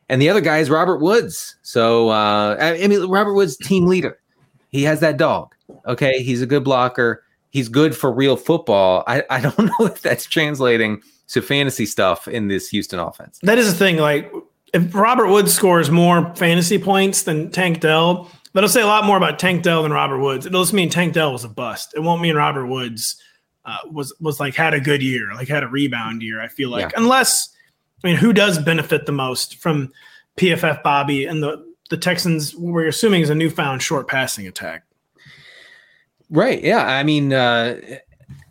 and 0.10 0.22
the 0.22 0.30
other 0.30 0.42
guy 0.42 0.60
is 0.60 0.70
Robert 0.70 1.00
Woods. 1.00 1.58
So 1.62 2.10
uh, 2.10 2.58
I 2.60 2.88
mean, 2.88 3.06
Robert 3.08 3.34
Woods, 3.34 3.58
team 3.58 3.86
leader. 3.86 4.20
He 4.70 4.84
has 4.84 5.00
that 5.00 5.18
dog. 5.18 5.56
Okay, 5.86 6.22
he's 6.22 6.42
a 6.42 6.46
good 6.46 6.64
blocker. 6.64 7.24
He's 7.50 7.70
good 7.70 7.96
for 7.96 8.12
real 8.12 8.36
football. 8.36 9.04
I, 9.08 9.24
I 9.30 9.40
don't 9.40 9.58
know 9.80 9.86
if 9.86 10.02
that's 10.02 10.26
translating 10.26 11.02
to 11.30 11.42
fantasy 11.42 11.86
stuff 11.86 12.28
in 12.28 12.50
this 12.50 12.68
Houston 12.70 13.00
offense. 13.00 13.40
That 13.44 13.58
is 13.58 13.72
the 13.72 13.78
thing. 13.78 13.98
Like, 13.98 14.32
if 14.74 14.94
Robert 14.94 15.28
Woods 15.28 15.54
scores 15.54 15.90
more 15.90 16.36
fantasy 16.36 16.78
points 16.78 17.24
than 17.24 17.50
Tank 17.52 17.80
Dell, 17.80 18.30
that'll 18.54 18.70
say 18.70 18.82
a 18.82 18.86
lot 18.86 19.06
more 19.06 19.16
about 19.16 19.40
Tank 19.40 19.64
Dell 19.64 19.84
than 19.84 19.94
Robert 19.94 20.20
Woods. 20.20 20.46
It'll 20.46 20.64
just 20.64 20.74
mean 20.74 20.90
Tank 20.90 21.14
Dell 21.14 21.32
was 21.32 21.46
a 21.46 21.50
bust. 21.50 21.94
It 21.96 22.02
won't 22.02 22.22
mean 22.22 22.36
Robert 22.36 22.68
Woods 22.68 23.16
uh, 23.66 23.78
was 23.92 24.14
was 24.20 24.40
like 24.40 24.56
had 24.56 24.74
a 24.74 24.80
good 24.80 25.02
year, 25.02 25.34
like 25.34 25.48
had 25.48 25.64
a 25.64 25.68
rebound 25.68 26.22
year. 26.22 26.42
I 26.42 26.48
feel 26.48 26.70
like 26.70 26.92
yeah. 26.92 26.98
unless 26.98 27.56
I 28.04 28.08
mean, 28.08 28.18
who 28.18 28.34
does 28.34 28.60
benefit 28.60 29.06
the 29.06 29.12
most 29.12 29.56
from 29.56 29.92
PFF 30.38 30.84
Bobby 30.84 31.26
and 31.26 31.42
the 31.42 31.66
the 31.90 31.98
Texans? 31.98 32.56
We're 32.56 32.88
assuming 32.88 33.22
is 33.22 33.30
a 33.30 33.36
newfound 33.36 33.82
short 33.82 34.08
passing 34.08 34.48
attack. 34.48 34.84
Right. 36.30 36.62
Yeah. 36.64 36.86
I 36.86 37.04
mean, 37.04 37.34
uh, 37.34 37.80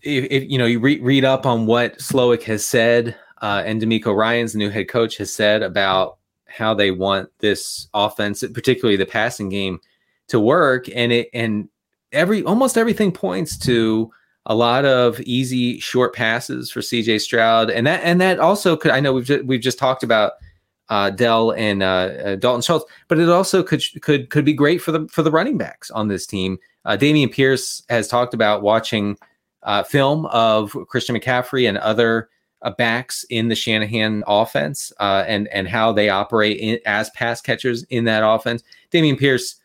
if, 0.03 0.25
if 0.31 0.51
you 0.51 0.59
know, 0.59 0.67
you 0.67 0.79
re- 0.79 1.01
read 1.01 1.25
up 1.25 1.47
on 1.47 1.67
what 1.67 1.99
Slowik 1.99 2.43
has 2.45 2.67
said, 2.67 3.17
uh, 3.43 3.63
and 3.67 3.81
DeMeco 3.81 4.17
Ryans, 4.17 4.53
the 4.53 4.59
new 4.59 4.71
head 4.71 4.89
coach, 4.89 5.17
has 5.19 5.33
said 5.33 5.63
about 5.63 6.19
how 6.47 6.73
they 6.73 6.91
want 6.91 7.31
this 7.41 7.89
offense, 7.95 8.45
particularly 8.53 8.97
the 8.97 9.07
passing 9.07 9.49
game, 9.49 9.81
to 10.29 10.41
work, 10.41 10.87
and 10.95 11.13
it 11.13 11.29
and 11.35 11.69
every 12.13 12.43
almost 12.45 12.79
everything 12.79 13.13
points 13.13 13.59
to 13.59 14.11
a 14.47 14.55
lot 14.55 14.85
of 14.85 15.21
easy 15.21 15.81
short 15.81 16.15
passes 16.15 16.71
for 16.71 16.81
CJ 16.81 17.21
Stroud, 17.21 17.71
and 17.71 17.87
that 17.87 18.01
and 18.03 18.21
that 18.21 18.39
also 18.39 18.77
could. 18.77 18.91
I 18.91 19.01
know 19.01 19.13
we've 19.13 19.25
just, 19.25 19.45
we've 19.45 19.61
just 19.61 19.79
talked 19.79 20.03
about 20.03 20.33
uh, 20.89 21.11
Dell 21.11 21.53
and 21.53 21.83
uh, 21.83 21.87
uh, 21.87 22.37
Dalton 22.37 22.63
Schultz, 22.63 22.85
but 23.09 23.19
it 23.19 23.29
also 23.29 23.63
could 23.63 23.83
could 24.03 24.31
could 24.31 24.45
be 24.45 24.53
great 24.53 24.83
for 24.83 24.93
the 24.93 25.09
for 25.09 25.23
the 25.23 25.31
running 25.31 25.57
backs 25.57 25.91
on 25.91 26.09
this 26.09 26.27
team. 26.27 26.59
Uh, 26.85 26.97
Dameon 26.97 27.33
Pierce 27.33 27.83
has 27.89 28.09
talked 28.09 28.35
about 28.35 28.63
watching 28.63 29.17
uh, 29.63 29.83
film 29.83 30.27
of 30.27 30.77
Christian 30.89 31.17
McCaffrey 31.17 31.67
and 31.67 31.79
other 31.79 32.29
uh, 32.61 32.71
backs 32.71 33.25
in 33.31 33.49
the 33.49 33.55
Shanahan 33.55 34.23
offense 34.27 34.93
uh, 35.01 35.25
and 35.27 35.49
and 35.49 35.67
how 35.67 35.93
they 35.93 36.11
operate 36.11 36.59
in, 36.59 36.79
as 36.85 37.09
pass 37.11 37.41
catchers 37.41 37.85
in 37.85 38.05
that 38.05 38.23
offense. 38.27 38.63
Dameon 38.93 39.19
Pierce, 39.19 39.59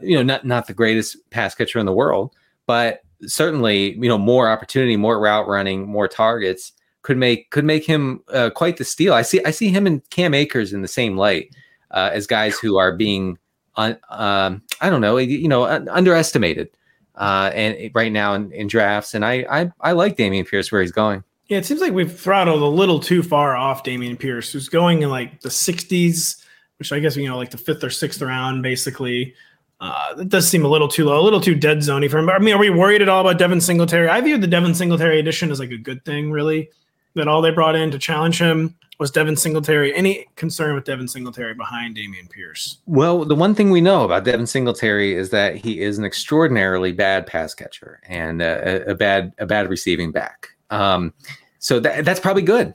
you 0.00 0.16
know, 0.16 0.22
not 0.22 0.46
not 0.46 0.68
the 0.68 0.74
greatest 0.74 1.16
pass 1.30 1.56
catcher 1.56 1.80
in 1.80 1.86
the 1.86 1.92
world, 1.92 2.32
but 2.66 3.02
certainly 3.26 3.94
you 3.94 4.08
know 4.08 4.18
more 4.18 4.48
opportunity, 4.48 4.96
more 4.96 5.20
route 5.20 5.48
running, 5.48 5.86
more 5.86 6.08
targets 6.08 6.72
could 7.02 7.16
make 7.16 7.50
could 7.50 7.64
make 7.64 7.84
him 7.84 8.22
uh, 8.32 8.50
quite 8.50 8.76
the 8.76 8.84
steal. 8.84 9.14
I 9.14 9.22
see 9.22 9.42
I 9.44 9.50
see 9.50 9.68
him 9.68 9.86
and 9.86 10.08
Cam 10.10 10.34
Akers 10.34 10.72
in 10.72 10.82
the 10.82 10.88
same 10.88 11.16
light 11.16 11.54
uh, 11.90 12.10
as 12.12 12.26
guys 12.26 12.58
who 12.58 12.78
are 12.78 12.92
being 12.92 13.38
un, 13.76 13.98
um, 14.10 14.62
I 14.80 14.90
don't 14.90 15.00
know 15.00 15.16
you 15.16 15.48
know 15.48 15.64
underestimated 15.64 16.70
uh, 17.16 17.50
and 17.54 17.90
right 17.94 18.12
now 18.12 18.34
in, 18.34 18.50
in, 18.52 18.66
drafts. 18.66 19.14
And 19.14 19.24
I, 19.24 19.44
I 19.50 19.72
I 19.80 19.92
like 19.92 20.16
Dameon 20.16 20.48
Pierce 20.48 20.72
where 20.72 20.80
he's 20.80 20.92
going. 20.92 21.22
Yeah, 21.48 21.58
it 21.58 21.66
seems 21.66 21.80
like 21.80 21.92
we've 21.92 22.18
throttled 22.18 22.62
a 22.62 22.66
little 22.66 22.98
too 22.98 23.22
far 23.22 23.56
off 23.56 23.84
Dameon 23.84 24.18
Pierce, 24.18 24.52
who's 24.52 24.68
going 24.68 25.02
in 25.02 25.10
like 25.10 25.40
the 25.40 25.50
60s, 25.50 26.42
which 26.78 26.92
I 26.92 26.98
guess 26.98 27.16
you 27.16 27.28
know 27.28 27.36
like 27.36 27.50
the 27.50 27.58
fifth 27.58 27.84
or 27.84 27.90
sixth 27.90 28.22
round 28.22 28.62
basically. 28.62 29.34
Uh, 29.82 30.14
that 30.14 30.28
does 30.28 30.48
seem 30.48 30.64
a 30.64 30.68
little 30.68 30.86
too 30.86 31.06
low, 31.06 31.20
a 31.20 31.24
little 31.24 31.40
too 31.40 31.56
dead 31.56 31.78
zoney 31.78 32.08
for 32.08 32.18
him. 32.18 32.30
I 32.30 32.38
mean, 32.38 32.54
are 32.54 32.58
we 32.58 32.70
worried 32.70 33.02
at 33.02 33.08
all 33.08 33.20
about 33.20 33.36
Devin 33.36 33.60
Singletary? 33.60 34.08
I 34.08 34.20
viewed 34.20 34.40
the 34.40 34.46
Devin 34.46 34.74
Singletary 34.74 35.18
addition 35.18 35.50
as 35.50 35.58
like 35.58 35.72
a 35.72 35.76
good 35.76 36.04
thing, 36.04 36.30
really. 36.30 36.70
That 37.14 37.26
all 37.26 37.42
they 37.42 37.50
brought 37.50 37.74
in 37.74 37.90
to 37.90 37.98
challenge 37.98 38.38
him 38.38 38.76
was 39.00 39.10
Devin 39.10 39.36
Singletary. 39.36 39.92
Any 39.92 40.26
concern 40.36 40.76
with 40.76 40.84
Devin 40.84 41.08
Singletary 41.08 41.54
behind 41.54 41.96
Dameon 41.96 42.30
Pierce? 42.30 42.78
Well, 42.86 43.24
the 43.24 43.34
one 43.34 43.56
thing 43.56 43.70
we 43.70 43.80
know 43.80 44.04
about 44.04 44.22
Devin 44.22 44.46
Singletary 44.46 45.14
is 45.14 45.30
that 45.30 45.56
he 45.56 45.80
is 45.80 45.98
an 45.98 46.04
extraordinarily 46.04 46.92
bad 46.92 47.26
pass 47.26 47.52
catcher 47.52 48.00
and 48.08 48.40
a, 48.40 48.88
a 48.88 48.94
bad 48.94 49.34
a 49.38 49.46
bad 49.46 49.68
receiving 49.68 50.12
back. 50.12 50.48
Um, 50.70 51.12
so 51.58 51.80
that, 51.80 52.04
that's 52.04 52.20
probably 52.20 52.42
good. 52.44 52.74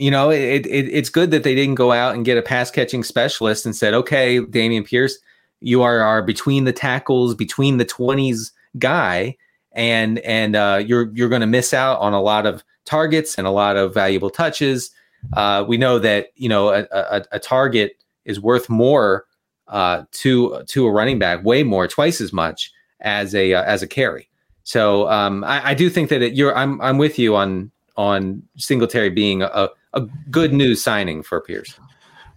You 0.00 0.10
know, 0.10 0.30
it, 0.30 0.66
it, 0.66 0.88
it's 0.90 1.08
good 1.08 1.30
that 1.30 1.44
they 1.44 1.54
didn't 1.54 1.76
go 1.76 1.92
out 1.92 2.16
and 2.16 2.24
get 2.24 2.36
a 2.36 2.42
pass 2.42 2.68
catching 2.70 3.04
specialist 3.04 3.64
and 3.64 3.76
said, 3.76 3.94
okay, 3.94 4.40
Dameon 4.40 4.84
Pierce, 4.84 5.18
you 5.62 5.82
are 5.82 6.00
our 6.00 6.22
between 6.22 6.64
the 6.64 6.72
tackles, 6.72 7.34
between 7.34 7.78
the 7.78 7.84
twenties 7.84 8.52
guy, 8.78 9.36
and 9.72 10.18
and 10.20 10.56
uh, 10.56 10.82
you're 10.84 11.10
you're 11.14 11.28
going 11.28 11.40
to 11.40 11.46
miss 11.46 11.72
out 11.72 11.98
on 12.00 12.12
a 12.12 12.20
lot 12.20 12.46
of 12.46 12.64
targets 12.84 13.36
and 13.38 13.46
a 13.46 13.50
lot 13.50 13.76
of 13.76 13.94
valuable 13.94 14.30
touches. 14.30 14.90
Uh, 15.34 15.64
we 15.66 15.76
know 15.76 15.98
that 15.98 16.28
you 16.36 16.48
know 16.48 16.70
a, 16.70 16.86
a, 16.90 17.24
a 17.32 17.38
target 17.38 18.02
is 18.24 18.40
worth 18.40 18.68
more 18.68 19.26
uh, 19.68 20.04
to 20.12 20.62
to 20.66 20.86
a 20.86 20.90
running 20.90 21.18
back, 21.18 21.44
way 21.44 21.62
more, 21.62 21.88
twice 21.88 22.20
as 22.20 22.32
much 22.32 22.72
as 23.00 23.34
a 23.34 23.54
uh, 23.54 23.62
as 23.64 23.82
a 23.82 23.86
carry. 23.86 24.28
So 24.64 25.08
um, 25.08 25.42
I, 25.44 25.70
I, 25.70 25.74
do 25.74 25.90
think 25.90 26.08
that 26.10 26.22
it, 26.22 26.34
you're 26.34 26.56
I'm 26.56 26.80
I'm 26.80 26.98
with 26.98 27.18
you 27.18 27.34
on 27.34 27.70
on 27.96 28.42
Singletary 28.56 29.10
being 29.10 29.42
a, 29.42 29.68
a 29.92 30.00
good 30.30 30.52
news 30.52 30.82
signing 30.82 31.22
for 31.22 31.40
Pierce. 31.40 31.78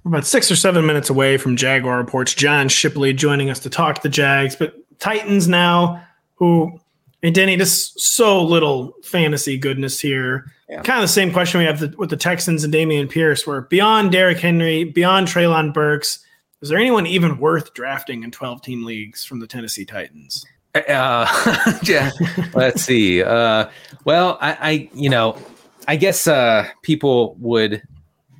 We're 0.06 0.10
about 0.10 0.28
six 0.28 0.52
or 0.52 0.56
seven 0.56 0.86
minutes 0.86 1.10
away 1.10 1.38
from 1.38 1.56
Jaguar 1.56 1.98
reports. 1.98 2.36
John 2.36 2.70
Shipley 2.70 3.12
joining 3.12 3.50
us 3.50 3.58
to 3.62 3.72
talk 3.72 4.04
the 4.04 4.10
Jags, 4.10 4.56
but 4.56 4.76
Titans 5.00 5.48
now, 5.48 6.00
who 6.36 6.80
and 7.24 7.34
Denny, 7.34 7.58
just 7.58 8.00
so 8.00 8.44
little 8.44 8.94
fantasy 9.04 9.58
goodness 9.58 10.00
here. 10.00 10.46
Yeah. 10.70 10.84
Kind 10.84 11.00
of 11.00 11.06
the 11.06 11.08
same 11.08 11.34
question 11.34 11.58
we 11.58 11.66
have 11.66 11.80
the, 11.80 11.96
with 11.98 12.12
the 12.12 12.18
Texans 12.18 12.64
and 12.64 12.72
Dameon 12.72 13.10
Pierce, 13.10 13.48
where 13.48 13.62
beyond 13.62 14.12
Derrick 14.12 14.38
Henry, 14.38 14.84
beyond 14.84 15.28
Treylon 15.28 15.74
Burks, 15.74 16.20
is 16.62 16.70
there 16.70 16.78
anyone 16.78 17.08
even 17.08 17.40
worth 17.40 17.74
drafting 17.74 18.22
in 18.22 18.30
12 18.30 18.62
team 18.62 18.86
leagues 18.86 19.26
from 19.26 19.40
the 19.40 19.48
Tennessee 19.48 19.86
Titans? 19.86 20.46
Uh, 20.76 21.80
yeah, 21.84 22.12
let's 22.54 22.84
see. 22.84 23.24
Uh, 23.24 23.72
well, 24.04 24.38
I, 24.40 24.52
I, 24.52 24.90
you 24.94 25.10
know, 25.10 25.36
I 25.88 25.96
guess 25.96 26.28
uh, 26.28 26.68
people 26.84 27.36
would 27.40 27.82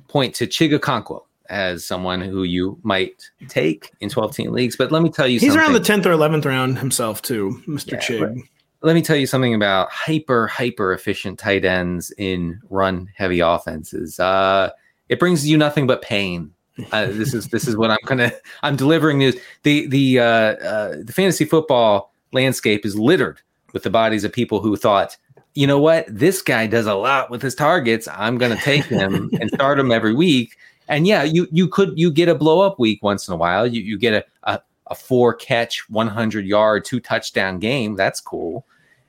point 0.06 0.32
to 0.36 0.46
Chig 0.46 0.72
Okonkwo 0.72 1.25
as 1.48 1.84
someone 1.84 2.20
who 2.20 2.42
you 2.42 2.78
might 2.82 3.30
take 3.48 3.92
in 4.00 4.08
12 4.08 4.34
team 4.34 4.52
leagues. 4.52 4.76
But 4.76 4.92
let 4.92 5.02
me 5.02 5.10
tell 5.10 5.26
you, 5.26 5.38
he's 5.38 5.52
something. 5.52 5.60
around 5.60 5.72
the 5.72 5.80
10th 5.80 6.06
or 6.06 6.10
11th 6.16 6.44
round 6.44 6.78
himself 6.78 7.22
too, 7.22 7.62
Mr. 7.66 7.92
Yeah, 7.92 7.98
Chig 7.98 8.48
let 8.82 8.94
me 8.94 9.02
tell 9.02 9.16
you 9.16 9.26
something 9.26 9.54
about 9.54 9.90
hyper 9.90 10.46
hyper 10.46 10.92
efficient 10.92 11.38
tight 11.38 11.64
ends 11.64 12.12
in 12.18 12.60
run 12.70 13.08
heavy 13.16 13.40
offenses. 13.40 14.20
Uh, 14.20 14.70
it 15.08 15.18
brings 15.18 15.48
you 15.48 15.56
nothing 15.56 15.86
but 15.86 16.02
pain. 16.02 16.52
Uh, 16.92 17.06
this 17.06 17.32
is 17.32 17.48
this 17.48 17.66
is 17.66 17.76
what 17.76 17.90
I'm 17.90 17.98
gonna 18.04 18.32
I'm 18.62 18.76
delivering 18.76 19.18
news. 19.18 19.34
The 19.62 19.86
the 19.86 20.20
uh, 20.20 20.24
uh, 20.24 20.96
the 21.02 21.12
fantasy 21.12 21.44
football 21.44 22.12
landscape 22.32 22.84
is 22.84 22.96
littered 22.96 23.40
with 23.72 23.82
the 23.82 23.90
bodies 23.90 24.24
of 24.24 24.32
people 24.32 24.60
who 24.60 24.76
thought, 24.76 25.16
you 25.54 25.66
know 25.66 25.80
what, 25.80 26.06
this 26.08 26.42
guy 26.42 26.66
does 26.66 26.86
a 26.86 26.94
lot 26.94 27.30
with 27.30 27.42
his 27.42 27.54
targets. 27.54 28.06
I'm 28.08 28.38
gonna 28.38 28.56
take 28.56 28.84
him 28.84 29.30
and 29.40 29.50
start 29.50 29.78
him 29.78 29.90
every 29.90 30.14
week. 30.14 30.56
And 30.88 31.06
yeah, 31.06 31.22
you 31.22 31.48
you 31.50 31.68
could 31.68 31.98
you 31.98 32.10
get 32.10 32.28
a 32.28 32.34
blow 32.34 32.60
up 32.60 32.78
week 32.78 33.02
once 33.02 33.26
in 33.28 33.34
a 33.34 33.36
while. 33.36 33.66
You 33.66 33.80
you 33.80 33.98
get 33.98 34.14
a, 34.14 34.24
a 34.52 34.60
a 34.88 34.94
four 34.94 35.34
catch, 35.34 35.88
100 35.90 36.46
yard, 36.46 36.84
two 36.84 37.00
touchdown 37.00 37.58
game. 37.58 37.96
That's 37.96 38.20
cool. 38.20 38.64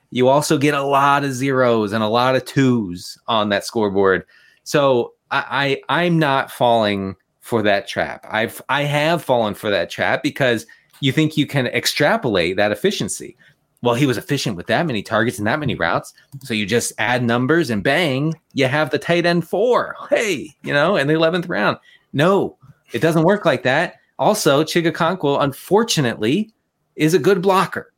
You 0.10 0.28
also 0.28 0.58
get 0.58 0.74
a 0.74 0.84
lot 0.84 1.24
of 1.24 1.34
zeros 1.34 1.92
and 1.92 2.04
a 2.04 2.08
lot 2.08 2.36
of 2.36 2.46
twos 2.46 3.18
on 3.28 3.50
that 3.50 3.66
scoreboard. 3.66 4.26
So 4.64 5.14
I, 5.32 5.82
I 5.90 6.06
I'm 6.06 6.18
not 6.18 6.52
falling 6.52 7.16
for 7.42 7.62
that 7.62 7.88
trap. 7.88 8.26
I've 8.30 8.62
I 8.70 8.84
have 8.84 9.24
fallen 9.24 9.54
for 9.54 9.70
that 9.70 9.90
trap 9.90 10.24
because 10.24 10.66
you 11.00 11.12
think 11.12 11.38
you 11.38 11.46
can 11.46 11.68
extrapolate 11.68 12.58
that 12.58 12.72
efficiency. 12.72 13.38
Well, 13.82 13.96
he 13.96 14.06
was 14.06 14.18
efficient 14.18 14.58
with 14.58 14.68
that 14.68 14.88
many 14.88 15.04
targets 15.04 15.38
and 15.38 15.48
that 15.48 15.60
many 15.60 15.76
routes. 15.76 16.14
So 16.42 16.54
you 16.54 16.66
just 16.66 16.94
add 16.98 17.24
numbers 17.24 17.70
and 17.70 17.84
bang, 17.84 18.34
you 18.54 18.68
have 18.68 18.90
the 18.90 18.98
tight 18.98 19.26
end 19.26 19.48
four. 19.48 19.96
Hey, 20.10 20.56
you 20.64 20.74
know, 20.74 20.96
in 20.96 21.08
the 21.08 21.14
11th 21.14 21.48
round. 21.48 21.78
No, 22.14 22.58
it 22.92 23.02
doesn't 23.02 23.24
work 23.24 23.46
like 23.46 23.64
that. 23.64 23.96
Also, 24.18 24.64
Chig 24.64 24.92
Okonkwo, 24.92 25.42
unfortunately, 25.42 26.52
is 26.96 27.14
a 27.14 27.20
good 27.20 27.42
blocker. 27.42 27.94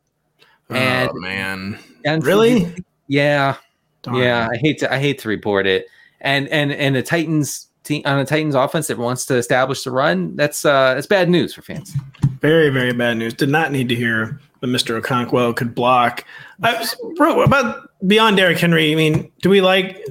Oh, 0.69 0.75
and, 0.75 1.09
oh 1.09 1.19
man. 1.19 1.79
And 2.05 2.25
really? 2.25 2.73
Yeah. 3.07 3.55
Darn. 4.01 4.17
Yeah. 4.17 4.49
I 4.51 4.57
hate 4.57 4.79
to 4.79 4.93
I 4.93 4.99
hate 4.99 5.19
to 5.19 5.29
report 5.29 5.65
it. 5.65 5.87
And 6.21 6.47
and 6.49 6.71
and 6.71 6.95
the 6.95 7.03
Titans 7.03 7.67
team 7.83 8.01
on 8.05 8.19
a 8.19 8.25
Titans 8.25 8.55
offense 8.55 8.87
that 8.87 8.97
wants 8.97 9.25
to 9.27 9.35
establish 9.35 9.83
the 9.83 9.91
run, 9.91 10.35
that's 10.35 10.65
uh 10.65 10.93
that's 10.93 11.07
bad 11.07 11.29
news 11.29 11.53
for 11.53 11.61
fans. 11.61 11.93
Very, 12.41 12.69
very 12.69 12.93
bad 12.93 13.17
news. 13.17 13.33
Did 13.33 13.49
not 13.49 13.71
need 13.71 13.89
to 13.89 13.95
hear 13.95 14.39
Mr. 14.67 15.01
Okonkwo 15.01 15.55
could 15.55 15.73
block. 15.73 16.25
Uh, 16.61 16.85
bro, 17.15 17.41
about 17.41 17.89
beyond 18.05 18.37
Derrick 18.37 18.59
Henry, 18.59 18.91
I 18.91 18.95
mean, 18.95 19.31
do 19.41 19.49
we 19.49 19.61
like 19.61 20.05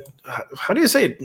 how 0.56 0.74
do 0.74 0.80
you 0.80 0.88
say 0.88 1.06
it? 1.06 1.20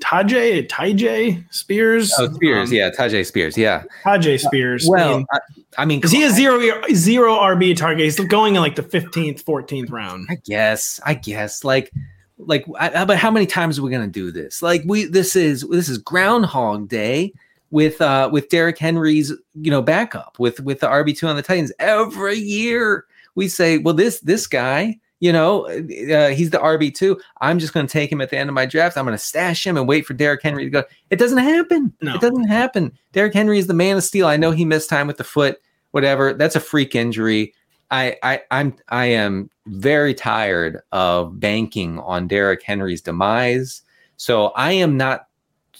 Tajay 0.00 0.68
Tyjae 0.68 1.52
Spears? 1.52 2.12
Oh, 2.18 2.32
Spears, 2.32 2.70
um, 2.70 2.74
yeah, 2.74 2.90
Tajay 2.90 3.24
Spears, 3.24 3.56
yeah. 3.56 3.84
Tajay 4.04 4.40
Spears. 4.40 4.86
Well, 4.88 5.14
I 5.14 5.16
mean, 5.16 5.26
I, 5.32 5.38
I 5.78 5.84
mean 5.84 6.02
he 6.06 6.20
has 6.22 6.34
zero 6.34 6.60
zero 6.92 7.34
RB 7.34 7.76
target? 7.76 8.04
He's 8.04 8.18
going 8.18 8.56
in 8.56 8.60
like 8.60 8.76
the 8.76 8.82
fifteenth, 8.82 9.42
fourteenth 9.42 9.90
round. 9.90 10.26
I 10.30 10.36
guess. 10.36 11.00
I 11.04 11.14
guess. 11.14 11.64
Like, 11.64 11.90
like, 12.38 12.64
I, 12.78 13.04
but 13.04 13.18
how 13.18 13.30
many 13.30 13.46
times 13.46 13.78
are 13.78 13.82
we 13.82 13.90
going 13.90 14.06
to 14.06 14.12
do 14.12 14.32
this? 14.32 14.62
Like, 14.62 14.82
we 14.84 15.04
this 15.04 15.36
is 15.36 15.62
this 15.68 15.88
is 15.88 15.98
Groundhog 15.98 16.88
Day 16.88 17.32
with 17.70 18.00
uh 18.00 18.28
with 18.32 18.48
Derrick 18.48 18.78
Henry's 18.78 19.32
you 19.54 19.70
know 19.70 19.82
backup 19.82 20.38
with 20.38 20.60
with 20.60 20.80
the 20.80 20.88
RB 20.88 21.16
two 21.16 21.26
on 21.26 21.36
the 21.36 21.42
Titans 21.42 21.72
every 21.78 22.36
year. 22.36 23.06
We 23.34 23.48
say, 23.48 23.78
well, 23.78 23.94
this 23.94 24.20
this 24.20 24.46
guy, 24.46 24.98
you 25.20 25.32
know, 25.32 25.66
uh, 25.66 26.30
he's 26.30 26.50
the 26.50 26.58
RB 26.58 26.92
two. 26.94 27.20
I'm 27.40 27.58
just 27.58 27.72
going 27.72 27.86
to 27.86 27.92
take 27.92 28.10
him 28.10 28.20
at 28.20 28.30
the 28.30 28.38
end 28.38 28.50
of 28.50 28.54
my 28.54 28.66
draft. 28.66 28.96
I'm 28.96 29.04
going 29.04 29.16
to 29.16 29.22
stash 29.22 29.66
him 29.66 29.76
and 29.76 29.86
wait 29.86 30.04
for 30.04 30.14
Derrick 30.14 30.42
Henry 30.42 30.64
to 30.64 30.70
go. 30.70 30.84
It 31.10 31.16
doesn't 31.16 31.38
happen. 31.38 31.92
No. 32.02 32.14
It 32.14 32.20
doesn't 32.20 32.48
happen. 32.48 32.92
Derrick 33.12 33.34
Henry 33.34 33.58
is 33.58 33.66
the 33.66 33.74
man 33.74 33.96
of 33.96 34.02
steel. 34.02 34.26
I 34.26 34.36
know 34.36 34.50
he 34.50 34.64
missed 34.64 34.90
time 34.90 35.06
with 35.06 35.16
the 35.16 35.24
foot, 35.24 35.60
whatever. 35.92 36.32
That's 36.32 36.56
a 36.56 36.60
freak 36.60 36.94
injury. 36.94 37.54
I, 37.92 38.16
I 38.22 38.42
I'm 38.50 38.76
I 38.88 39.06
am 39.06 39.50
very 39.66 40.14
tired 40.14 40.80
of 40.92 41.38
banking 41.38 41.98
on 42.00 42.28
Derrick 42.28 42.62
Henry's 42.62 43.00
demise. 43.00 43.82
So 44.16 44.48
I 44.48 44.72
am 44.72 44.96
not 44.96 45.26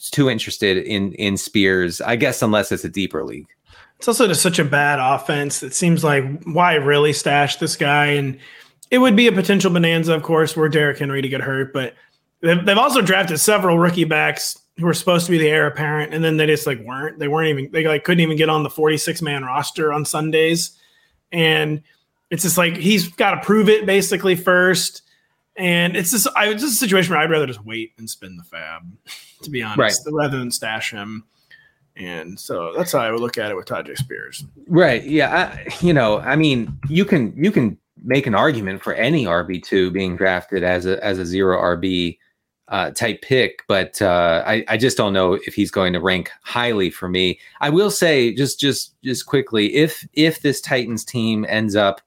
too 0.09 0.31
interested 0.31 0.79
in 0.79 1.13
in 1.15 1.37
Spears, 1.37 2.01
I 2.01 2.17
guess, 2.17 2.41
unless 2.41 2.73
it's 2.73 2.85
a 2.85 2.89
deeper 2.89 3.25
league. 3.25 3.49
It's 3.99 4.09
also 4.09 4.27
just 4.27 4.41
such 4.41 4.59
a 4.59 4.65
bad 4.65 4.99
offense. 4.99 5.63
It 5.63 5.75
seems 5.75 6.03
like 6.03 6.25
why 6.45 6.75
really 6.75 7.13
stash 7.13 7.57
this 7.57 7.77
guy? 7.77 8.07
And 8.07 8.39
it 8.91 8.99
would 8.99 9.15
be 9.15 9.27
a 9.27 9.33
potential 9.33 9.71
bonanza, 9.71 10.15
of 10.15 10.23
course, 10.23 10.57
were 10.57 10.71
Derrick 10.71 10.99
Henry 10.99 11.21
to 11.21 11.29
get 11.29 11.43
hurt. 11.43 11.75
But 11.75 11.95
they've, 12.41 12.65
they've 12.65 12.79
also 12.79 13.03
drafted 13.03 13.39
several 13.41 13.79
rookie 13.79 14.05
backs 14.05 14.59
who 14.79 14.87
were 14.87 14.95
supposed 14.95 15.27
to 15.27 15.33
be 15.33 15.39
the 15.39 15.49
heir 15.49 15.67
apparent, 15.67 16.15
and 16.15 16.25
then 16.25 16.39
they 16.39 16.47
just 16.47 16.67
like 16.67 16.81
weren't. 16.81 17.19
They 17.19 17.29
weren't 17.29 17.49
even. 17.49 17.71
They 17.73 17.87
like 17.87 18.05
couldn't 18.05 18.23
even 18.23 18.39
get 18.39 18.49
on 18.49 18.63
the 18.63 18.71
46 18.71 19.21
man 19.21 19.45
roster 19.45 19.93
on 19.93 20.05
Sundays, 20.05 20.79
and 21.31 21.83
it's 22.31 22.43
just 22.43 22.57
like 22.57 22.77
he's 22.77 23.09
got 23.09 23.33
to 23.33 23.41
prove 23.43 23.69
it 23.69 23.87
basically 23.87 24.35
first. 24.35 25.03
And 25.57 25.97
it's 25.97 26.11
just 26.11 26.27
I 26.35 26.49
it's 26.49 26.63
just 26.63 26.75
a 26.75 26.79
situation 26.79 27.13
where 27.13 27.21
I'd 27.21 27.31
rather 27.31 27.47
just 27.47 27.65
wait 27.65 27.93
and 27.99 28.09
spin 28.09 28.39
the 28.39 28.45
fab, 28.45 28.83
to 29.43 29.51
be 29.51 29.63
honest, 29.63 30.03
rather 30.11 30.39
than 30.39 30.51
stash 30.51 30.91
him. 30.91 31.25
And 31.97 32.39
so 32.39 32.73
that's 32.77 32.93
how 32.93 33.01
I 33.01 33.11
would 33.11 33.21
look 33.21 33.37
at 33.37 33.51
it 33.51 33.57
with 33.57 33.67
Tajay 33.67 33.97
Spears. 33.97 34.45
Right. 34.69 35.05
Yeah. 35.05 35.55
I, 35.55 35.75
you 35.85 35.93
know, 35.93 36.21
I 36.21 36.37
mean, 36.37 36.79
you 36.89 37.05
can 37.05 37.35
you 37.37 37.51
can 37.51 37.77
make 38.03 38.27
an 38.27 38.35
argument 38.35 38.83
for 38.83 38.95
any 38.95 39.25
RB 39.25 39.63
two 39.63 39.91
being 39.91 40.17
drafted 40.17 40.63
as 40.63 40.87
a 40.87 41.03
as 41.05 41.19
a 41.19 41.27
zero 41.27 41.61
RB 41.61 42.19
uh, 42.69 42.91
type 42.93 43.21
pick, 43.21 43.65
but 43.67 44.01
uh, 44.01 44.45
I 44.47 44.65
I 44.69 44.77
just 44.77 44.97
don't 44.97 45.13
know 45.13 45.35
if 45.35 45.55
he's 45.55 45.73
going 45.73 45.93
to 45.93 46.01
rank 46.01 46.31
highly 46.43 46.89
for 46.89 47.09
me. 47.09 47.41
I 47.61 47.69
will 47.69 47.91
say 47.91 48.33
just 48.33 48.61
just 48.61 48.95
just 49.03 49.27
quickly, 49.27 49.75
if 49.75 50.07
if 50.15 50.43
this 50.43 50.61
Titans 50.61 51.05
team 51.05 51.45
ends 51.49 51.75
up 51.75 52.01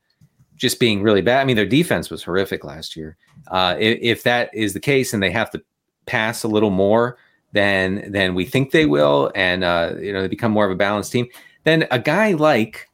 just 0.56 0.80
being 0.80 1.04
really 1.04 1.22
bad, 1.22 1.42
I 1.42 1.46
mean, 1.46 1.58
their 1.58 1.66
defense 1.66 2.10
was 2.10 2.24
horrific 2.24 2.64
last 2.64 2.96
year. 2.96 3.18
Uh, 3.50 3.76
if, 3.78 4.00
if 4.02 4.24
that 4.24 4.50
is 4.54 4.74
the 4.74 4.80
case, 4.80 5.14
and 5.14 5.22
they 5.22 5.32
have 5.32 5.52
to 5.52 5.62
pass 6.06 6.44
a 6.44 6.48
little 6.48 6.70
more 6.70 7.18
than 7.54 8.12
than 8.12 8.36
we 8.36 8.46
think 8.46 8.72
they 8.72 8.86
will, 8.86 9.32
and 9.36 9.64
uh, 9.64 9.94
you 10.00 10.12
know 10.12 10.22
they 10.22 10.28
become 10.28 10.52
more 10.52 10.66
of 10.66 10.72
a 10.72 10.76
balanced 10.76 11.12
team, 11.12 11.28
then 11.64 11.88
a 11.92 12.00
guy 12.00 12.34
like 12.34 12.90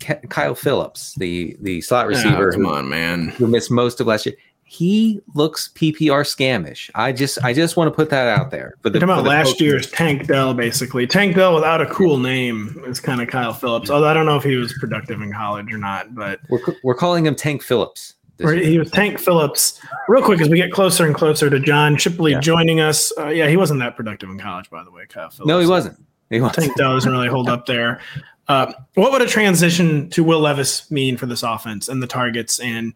Ke- 0.00 0.28
Kyle 0.28 0.54
Phillips, 0.54 1.14
the 1.14 1.56
the 1.60 1.80
slot 1.80 2.08
receiver, 2.08 2.52
come 2.52 2.64
who, 2.64 2.74
on, 2.74 2.88
man. 2.88 3.28
who 3.28 3.46
missed 3.46 3.70
most 3.70 4.00
of 4.00 4.06
last 4.06 4.26
year, 4.26 4.34
he 4.64 5.20
looks 5.34 5.70
PPR 5.74 6.24
scamish. 6.24 6.90
I 6.94 7.12
just 7.12 7.42
I 7.44 7.52
just 7.52 7.76
want 7.76 7.88
to 7.88 7.92
put 7.94 8.10
that 8.10 8.26
out 8.26 8.50
there. 8.50 8.74
But 8.82 8.94
You're 8.94 9.00
talking 9.00 9.12
about 9.12 9.24
last 9.24 9.60
year's 9.60 9.90
Tank 9.90 10.26
Dell, 10.26 10.54
basically. 10.54 11.06
Tank 11.06 11.36
Dell 11.36 11.54
without 11.54 11.82
a 11.82 11.86
cool 11.86 12.18
name 12.18 12.82
is 12.86 12.98
kind 12.98 13.20
of 13.20 13.28
Kyle 13.28 13.52
Phillips. 13.52 13.90
Although 13.90 14.08
I 14.08 14.14
don't 14.14 14.26
know 14.26 14.36
if 14.36 14.44
he 14.44 14.56
was 14.56 14.72
productive 14.80 15.20
in 15.20 15.32
college 15.32 15.70
or 15.70 15.78
not, 15.78 16.14
but 16.14 16.40
we're 16.48 16.60
we're 16.82 16.94
calling 16.94 17.26
him 17.26 17.34
Tank 17.34 17.62
Phillips. 17.62 18.14
Or 18.44 18.52
he 18.52 18.78
was 18.78 18.90
Tank 18.90 19.18
Phillips. 19.18 19.80
Real 20.08 20.22
quick, 20.22 20.40
as 20.40 20.48
we 20.48 20.56
get 20.56 20.72
closer 20.72 21.06
and 21.06 21.14
closer 21.14 21.48
to 21.50 21.58
John 21.60 21.96
Shipley 21.96 22.32
Yeah. 22.32 22.40
joining 22.40 22.80
us. 22.80 23.12
Uh, 23.18 23.28
yeah, 23.28 23.48
he 23.48 23.56
wasn't 23.56 23.80
that 23.80 23.96
productive 23.96 24.28
in 24.30 24.38
college, 24.38 24.68
by 24.70 24.82
the 24.84 24.90
way. 24.90 25.06
Kyle 25.08 25.30
Phillips. 25.30 25.46
No, 25.48 25.58
he 25.58 25.66
wasn't. 25.66 25.98
He 26.30 26.40
wasn't. 26.40 26.64
Tank 26.66 26.76
doesn't 26.76 27.10
really 27.10 27.28
hold 27.28 27.48
up 27.48 27.66
there. 27.66 28.00
Uh, 28.48 28.72
what 28.94 29.12
would 29.12 29.22
a 29.22 29.26
transition 29.26 30.10
to 30.10 30.24
Will 30.24 30.40
Levis 30.40 30.90
mean 30.90 31.16
for 31.16 31.26
this 31.26 31.42
offense 31.42 31.88
and 31.88 32.02
the 32.02 32.06
targets? 32.06 32.58
And 32.58 32.92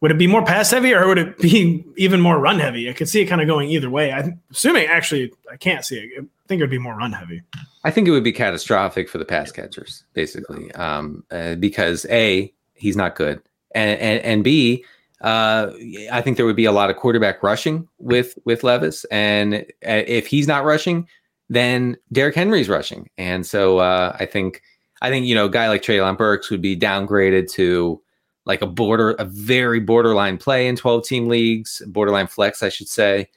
would 0.00 0.10
it 0.10 0.18
be 0.18 0.26
more 0.26 0.44
pass 0.44 0.70
heavy 0.70 0.92
or 0.92 1.06
would 1.06 1.18
it 1.18 1.38
be 1.38 1.84
even 1.96 2.20
more 2.20 2.38
run 2.38 2.58
heavy? 2.58 2.90
I 2.90 2.92
could 2.92 3.08
see 3.08 3.20
it 3.22 3.26
kind 3.26 3.40
of 3.40 3.46
going 3.46 3.70
either 3.70 3.88
way. 3.88 4.12
I'm 4.12 4.40
assuming 4.50 4.86
actually 4.86 5.32
I 5.50 5.56
can't 5.56 5.84
see 5.84 5.96
it. 5.98 6.10
I 6.20 6.24
think 6.48 6.60
it 6.60 6.64
would 6.64 6.70
be 6.70 6.78
more 6.78 6.96
run 6.96 7.12
heavy. 7.12 7.40
I 7.84 7.90
think 7.90 8.06
it 8.06 8.10
would 8.10 8.24
be 8.24 8.32
catastrophic 8.32 9.08
for 9.08 9.18
the 9.18 9.24
pass 9.24 9.50
catchers, 9.50 10.04
basically, 10.12 10.70
um, 10.72 11.24
uh, 11.30 11.54
because 11.54 12.04
a 12.10 12.52
he's 12.74 12.96
not 12.96 13.14
good, 13.16 13.40
and 13.74 14.00
and, 14.00 14.24
and 14.24 14.44
b 14.44 14.84
uh, 15.22 15.72
I 16.10 16.20
think 16.20 16.36
there 16.36 16.46
would 16.46 16.56
be 16.56 16.64
a 16.64 16.72
lot 16.72 16.90
of 16.90 16.96
quarterback 16.96 17.42
rushing 17.42 17.88
with 17.98 18.36
with 18.44 18.64
Levis, 18.64 19.04
and 19.04 19.54
uh, 19.54 20.02
if 20.06 20.26
he's 20.26 20.48
not 20.48 20.64
rushing, 20.64 21.06
then 21.48 21.96
Derrick 22.10 22.34
Henry's 22.34 22.68
rushing, 22.68 23.08
and 23.16 23.46
so 23.46 23.78
uh, 23.78 24.16
I 24.18 24.26
think 24.26 24.62
I 25.00 25.10
think 25.10 25.26
you 25.26 25.34
know 25.34 25.46
a 25.46 25.50
guy 25.50 25.68
like 25.68 25.82
Treylon 25.82 26.18
Burks 26.18 26.50
would 26.50 26.60
be 26.60 26.76
downgraded 26.76 27.50
to 27.52 28.02
like 28.46 28.62
a 28.62 28.66
border 28.66 29.12
a 29.12 29.24
very 29.24 29.78
borderline 29.78 30.38
play 30.38 30.66
in 30.66 30.74
12 30.74 31.04
team 31.06 31.28
leagues, 31.28 31.80
borderline 31.86 32.26
flex, 32.26 32.60
I 32.60 32.68
should 32.68 32.88
say, 32.88 33.28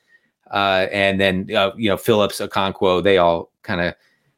uh, 0.52 0.88
and 0.92 1.22
then 1.22 1.50
uh, 1.56 1.72
you 1.78 1.88
know 1.88 1.98
Phillips, 1.98 2.42
Okonkwo, 2.42 3.04
they 3.04 3.20
all 3.20 3.52
kind 3.62 3.82
of 3.82 3.94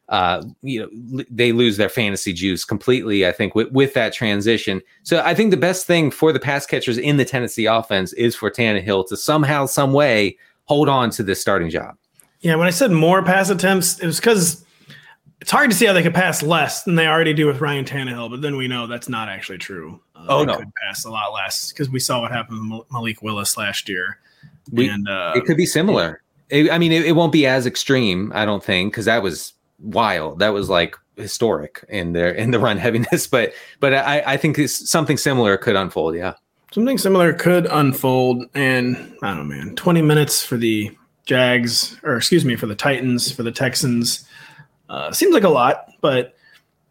uh, 0.10 0.44
you 0.62 0.80
know, 0.82 1.20
l- 1.20 1.26
they 1.30 1.52
lose 1.52 1.78
their 1.78 1.90
fantasy 1.90 2.34
juice 2.34 2.64
completely. 2.66 3.26
I 3.28 3.32
think 3.32 3.56
with, 3.56 3.72
with 3.72 3.94
that 3.94 4.14
transition. 4.14 4.82
So 5.04 5.22
I 5.26 5.34
think 5.34 5.52
the 5.52 5.58
best 5.58 5.86
thing 5.86 6.12
for 6.12 6.32
the 6.32 6.40
pass 6.40 6.66
catchers 6.66 6.98
in 6.98 7.18
the 7.18 7.26
Tennessee 7.26 7.66
offense 7.66 8.14
is 8.14 8.36
for 8.36 8.50
Tannehill 8.50 9.08
to 9.10 9.18
somehow, 9.18 9.66
some 9.66 9.94
way, 9.94 10.38
hold 10.66 10.88
on 10.90 11.10
to 11.12 11.24
this 11.24 11.42
starting 11.42 11.70
job. 11.70 11.96
Yeah, 12.42 12.56
when 12.56 12.68
I 12.68 12.72
said 12.72 12.92
more 12.92 13.24
pass 13.24 13.50
attempts, 13.50 14.00
it 14.00 14.06
was 14.06 14.20
because 14.20 14.64
it's 15.42 15.52
hard 15.52 15.70
to 15.72 15.76
see 15.76 15.86
how 15.86 15.94
they 15.94 16.04
could 16.04 16.14
pass 16.14 16.42
less 16.42 16.84
than 16.84 16.96
they 16.96 17.08
already 17.08 17.34
do 17.34 17.46
with 17.48 17.62
Ryan 17.62 17.84
Tannehill. 17.86 18.30
But 18.30 18.42
then 18.42 18.58
we 18.58 18.68
know 18.68 18.88
that's 18.88 19.10
not 19.10 19.28
actually 19.30 19.58
true. 19.58 20.00
Uh, 20.16 20.26
Oh, 20.30 20.40
they 20.40 20.46
no. 20.54 20.58
could 20.60 20.72
pass 20.86 21.04
a 21.06 21.12
lot 21.12 21.34
less 21.34 21.72
because 21.72 21.90
we 21.90 22.00
saw 22.00 22.22
what 22.22 22.32
happened 22.32 22.72
with 22.72 22.84
Malik 22.92 23.22
Willis 23.22 23.58
last 23.58 23.88
year. 23.90 24.20
We- 24.72 24.88
and 24.90 25.08
uh, 25.08 25.34
it 25.36 25.46
could 25.46 25.58
be 25.58 25.66
similar. 25.66 26.22
It- 26.50 26.72
I 26.72 26.78
mean, 26.78 26.92
it, 26.92 27.06
it 27.06 27.12
won't 27.14 27.32
be 27.32 27.46
as 27.46 27.66
extreme, 27.66 28.32
I 28.36 28.46
don't 28.46 28.64
think, 28.64 28.94
because 28.94 29.06
that 29.06 29.22
was 29.24 29.54
wild. 29.80 30.40
That 30.40 30.50
was 30.50 30.70
like 30.70 30.96
historic 31.16 31.84
in 31.90 32.14
their 32.14 32.30
in 32.30 32.52
the 32.52 32.60
run 32.60 32.78
heaviness. 32.86 33.28
But 33.28 33.54
but 33.80 33.94
I, 33.94 34.24
I 34.26 34.38
think 34.38 34.58
something 34.70 35.18
similar 35.18 35.58
could 35.58 35.76
unfold. 35.76 36.16
Yeah. 36.16 36.34
something 36.72 36.98
similar 36.98 37.34
could 37.34 37.66
unfold. 37.68 38.44
And 38.54 38.96
I 39.22 39.34
don't 39.34 39.48
know, 39.50 39.56
man. 39.56 39.76
Twenty 39.76 40.02
minutes 40.02 40.44
for 40.44 40.58
the 40.58 40.96
Jags, 41.26 42.00
or 42.04 42.16
excuse 42.16 42.46
me, 42.46 42.56
for 42.56 42.68
the 42.68 42.76
Titans, 42.76 43.32
for 43.32 43.44
the 43.44 43.52
Texans. 43.52 44.26
Uh, 44.90 45.12
seems 45.12 45.34
like 45.34 45.44
a 45.44 45.50
lot, 45.50 45.90
but 46.00 46.37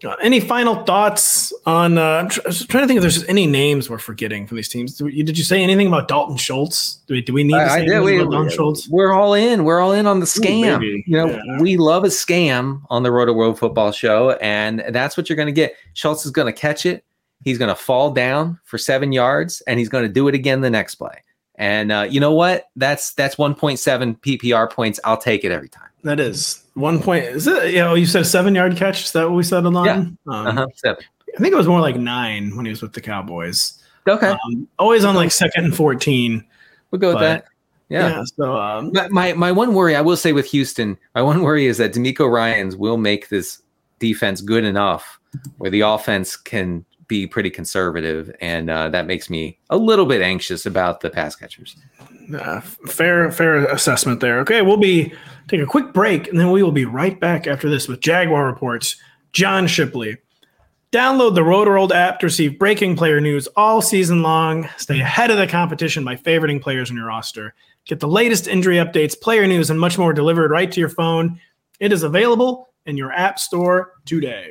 uh, 0.05 0.15
any 0.23 0.41
final 0.41 0.85
thoughts 0.85 1.53
on? 1.65 1.97
Uh, 1.99 2.03
I'm, 2.03 2.29
tr- 2.29 2.41
I 2.45 2.49
was 2.49 2.67
trying 2.67 2.85
to 2.85 2.89
think 2.89 2.99
if 2.99 3.03
there's 3.03 3.25
any 3.25 3.47
names 3.47 3.89
we're 3.89 3.99
forgetting 3.99 4.47
from 4.47 4.57
these 4.57 4.69
teams. 4.69 4.95
Did, 4.97 5.05
we, 5.05 5.23
did 5.23 5.39
you 5.39 5.45
say 5.45 5.63
anything 5.63 5.87
about 5.87 6.07
Dalton 6.09 6.37
Schultz? 6.37 6.97
Do 7.07 7.15
we, 7.15 7.23
do 7.23 7.33
we 7.33 7.45
need 7.45 7.53
to 7.55 7.59
I- 7.59 7.69
say 7.69 7.83
I 7.83 7.85
did. 7.87 8.01
We- 8.01 8.19
about 8.21 8.31
Dalton 8.33 8.51
Schultz? 8.51 8.89
We're 8.89 9.13
all 9.13 9.35
in. 9.35 9.65
We're 9.65 9.81
all 9.81 9.93
in 9.93 10.07
on 10.07 10.21
the 10.21 10.27
scam. 10.27 10.81
baby. 10.81 11.05
you 11.07 11.17
know, 11.17 11.29
Yeah. 11.31 11.61
we 11.61 11.77
love 11.77 12.05
a 12.05 12.09
scam 12.09 12.83
on 12.91 13.03
the 13.03 13.09
Rotoworld 13.11 13.59
Football 13.59 13.93
Show, 13.93 14.33
and 14.43 14.85
that's 14.91 15.17
what 15.17 15.29
you're 15.29 15.37
going 15.37 15.47
to 15.47 15.53
get. 15.53 15.75
Schultz 15.95 16.25
is 16.27 16.31
going 16.33 16.47
to 16.53 16.59
catch 16.59 16.85
it. 16.87 17.05
He's 17.45 17.59
going 17.59 17.69
to 17.69 17.75
fall 17.75 18.11
down 18.13 18.59
for 18.65 18.79
seven 18.79 19.13
yards, 19.13 19.61
and 19.67 19.79
he's 19.79 19.89
going 19.89 20.05
to 20.05 20.13
do 20.13 20.27
it 20.29 20.35
again 20.35 20.61
the 20.63 20.71
next 20.71 20.97
play. 20.97 21.23
And 21.57 21.91
uh, 21.91 22.07
you 22.09 22.21
know 22.21 22.33
what? 22.33 22.69
That's 22.77 23.15
that's 23.15 23.37
1.7 23.37 24.21
PPR 24.21 24.71
points. 24.71 25.01
I'll 25.05 25.17
take 25.17 25.45
it 25.45 25.51
every 25.53 25.69
time. 25.69 25.89
That 26.05 26.21
is 26.21 26.63
one 26.75 27.03
point. 27.03 27.25
Is 27.25 27.47
it? 27.47 27.73
You 27.73 27.79
know, 27.81 27.95
you 27.95 28.07
said 28.07 28.23
a 28.23 28.25
seven 28.27 28.55
yard 28.55 28.77
catch. 28.77 29.05
Is 29.05 29.13
that 29.13 29.25
what 29.29 29.37
we 29.37 29.43
said 29.43 29.65
on? 29.67 29.85
Yeah. 29.85 29.93
Um, 29.95 30.19
Uh-huh. 30.29 30.67
Seven. 30.77 31.03
I 31.37 31.41
think 31.41 31.53
it 31.53 31.57
was 31.57 31.67
more 31.67 31.81
like 31.81 31.97
nine 31.97 32.55
when 32.57 32.65
he 32.67 32.71
was 32.71 32.83
with 32.83 32.93
the 32.93 33.01
Cowboys. 33.01 33.83
Okay, 34.09 34.29
Um, 34.29 34.69
always 34.79 35.05
on 35.05 35.15
like 35.17 35.33
second 35.33 35.65
and 35.65 35.75
fourteen. 35.77 36.45
we'll 36.91 37.01
go 37.01 37.09
with 37.09 37.17
but- 37.17 37.21
that. 37.23 37.45
Yeah. 37.89 38.09
Yeah. 38.09 38.25
so 38.25 38.57
um, 38.57 38.91
My, 38.93 39.09
my 39.09 39.33
my 39.35 39.53
one 39.53 39.73
worry, 39.75 39.95
I 39.97 40.01
will 40.01 40.17
say 40.17 40.33
with 40.33 40.47
Houston, 40.47 40.99
my 41.15 41.23
one 41.23 41.43
worry 41.43 41.67
is 41.67 41.79
that 41.79 41.93
DeMeco 41.93 42.29
Ryans 42.31 42.77
will 42.77 42.97
make 42.97 43.29
this 43.29 43.63
defense 44.01 44.41
good 44.41 44.65
enough 44.65 45.19
where 45.59 45.71
the 45.71 45.81
offense 45.83 46.37
can 46.37 46.85
be 47.09 47.27
pretty 47.27 47.51
conservative, 47.51 48.35
and 48.41 48.71
uh, 48.71 48.89
that 48.91 49.07
makes 49.07 49.31
me 49.31 49.59
a 49.71 49.77
little 49.77 50.07
bit 50.07 50.23
anxious 50.23 50.67
about 50.67 51.01
the 51.01 51.11
pass 51.11 51.37
catchers. 51.37 51.77
uh, 52.39 52.61
fair 52.61 53.31
fair 53.31 53.67
assessment 53.67 54.21
there. 54.21 54.39
Okay, 54.41 54.63
we'll 54.63 54.77
be 54.77 55.13
take 55.49 55.61
a 55.61 55.67
quick 55.67 55.93
break 55.93 56.27
and 56.29 56.39
then 56.39 56.51
we 56.51 56.63
will 56.63 56.73
be 56.73 56.85
right 56.85 57.21
back 57.21 57.47
after 57.47 57.71
this 57.71 57.89
with 57.89 58.01
Jaguar 58.01 58.47
reports. 58.47 58.97
John 59.33 59.67
Shipley. 59.67 60.17
Download 60.93 61.35
the 61.35 61.43
Rotoworld 61.43 61.91
app 61.91 62.21
to 62.21 62.27
receive 62.27 62.59
breaking 62.59 62.97
player 62.97 63.21
news 63.21 63.49
all 63.49 63.83
season 63.83 64.23
long. 64.23 64.69
Stay 64.79 65.01
ahead 65.01 65.31
of 65.31 65.37
the 65.37 65.47
competition 65.47 66.05
by 66.05 66.17
favoriting 66.17 66.63
players 66.63 66.91
on 66.91 66.97
your 66.97 67.07
roster. 67.07 67.55
Get 67.87 68.01
the 68.01 68.09
latest 68.09 68.49
injury 68.49 68.77
updates, 68.77 69.21
player 69.21 69.47
news, 69.47 69.69
and 69.69 69.79
much 69.79 69.99
more 69.99 70.13
delivered 70.13 70.51
right 70.51 70.71
to 70.73 70.81
your 70.81 70.89
phone. 70.89 71.41
It 71.81 71.93
is 71.93 72.03
available 72.03 72.71
in 72.87 72.97
your 72.97 73.13
app 73.13 73.39
store 73.39 73.93
today. 74.07 74.51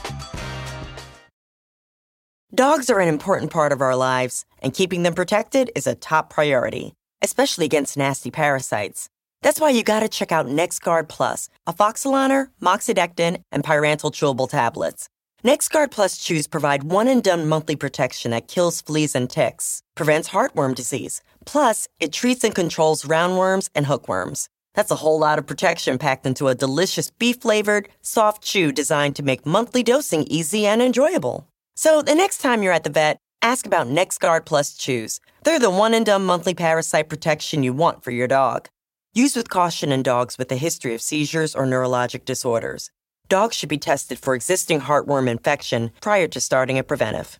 Dogs 2.53 2.89
are 2.89 2.99
an 2.99 3.07
important 3.07 3.49
part 3.49 3.71
of 3.71 3.79
our 3.79 3.95
lives, 3.95 4.43
and 4.61 4.73
keeping 4.73 5.03
them 5.03 5.13
protected 5.13 5.71
is 5.73 5.87
a 5.87 5.95
top 5.95 6.29
priority, 6.29 6.91
especially 7.21 7.63
against 7.63 7.95
nasty 7.95 8.29
parasites. 8.29 9.07
That's 9.41 9.61
why 9.61 9.69
you 9.69 9.83
gotta 9.83 10.09
check 10.09 10.33
out 10.33 10.47
NexGard 10.47 11.07
Plus, 11.07 11.47
afoxolaner, 11.65 12.47
moxidectin, 12.61 13.43
and 13.53 13.63
pyrantel 13.63 14.11
chewable 14.11 14.49
tablets. 14.49 15.07
NexGard 15.45 15.91
Plus 15.91 16.17
chews 16.17 16.45
provide 16.45 16.83
one 16.83 17.07
and 17.07 17.23
done 17.23 17.47
monthly 17.47 17.77
protection 17.77 18.31
that 18.31 18.49
kills 18.49 18.81
fleas 18.81 19.15
and 19.15 19.29
ticks, 19.29 19.81
prevents 19.95 20.31
heartworm 20.31 20.75
disease. 20.75 21.21
Plus, 21.45 21.87
it 22.01 22.11
treats 22.11 22.43
and 22.43 22.53
controls 22.53 23.05
roundworms 23.05 23.69
and 23.73 23.85
hookworms. 23.85 24.49
That's 24.73 24.91
a 24.91 24.97
whole 24.97 25.17
lot 25.17 25.39
of 25.39 25.47
protection 25.47 25.97
packed 25.97 26.25
into 26.25 26.49
a 26.49 26.55
delicious 26.55 27.11
beef 27.11 27.37
flavored, 27.39 27.87
soft 28.01 28.43
chew 28.43 28.73
designed 28.73 29.15
to 29.15 29.23
make 29.23 29.45
monthly 29.45 29.83
dosing 29.83 30.23
easy 30.23 30.65
and 30.65 30.81
enjoyable. 30.81 31.47
So 31.75 32.01
the 32.01 32.15
next 32.15 32.39
time 32.39 32.63
you're 32.63 32.73
at 32.73 32.83
the 32.83 32.89
vet, 32.89 33.17
ask 33.41 33.65
about 33.65 33.87
NexGard 33.87 34.45
Plus 34.45 34.73
chews. 34.73 35.19
They're 35.43 35.59
the 35.59 35.69
one 35.69 35.93
and 35.93 36.05
done 36.05 36.25
monthly 36.25 36.53
parasite 36.53 37.09
protection 37.09 37.63
you 37.63 37.73
want 37.73 38.03
for 38.03 38.11
your 38.11 38.27
dog. 38.27 38.67
Use 39.13 39.35
with 39.35 39.49
caution 39.49 39.91
in 39.91 40.03
dogs 40.03 40.37
with 40.37 40.51
a 40.51 40.55
history 40.55 40.93
of 40.93 41.01
seizures 41.01 41.55
or 41.55 41.65
neurologic 41.65 42.23
disorders. 42.23 42.91
Dogs 43.29 43.55
should 43.55 43.69
be 43.69 43.77
tested 43.77 44.19
for 44.19 44.35
existing 44.35 44.81
heartworm 44.81 45.29
infection 45.29 45.91
prior 46.01 46.27
to 46.27 46.39
starting 46.39 46.77
a 46.77 46.83
preventive. 46.83 47.39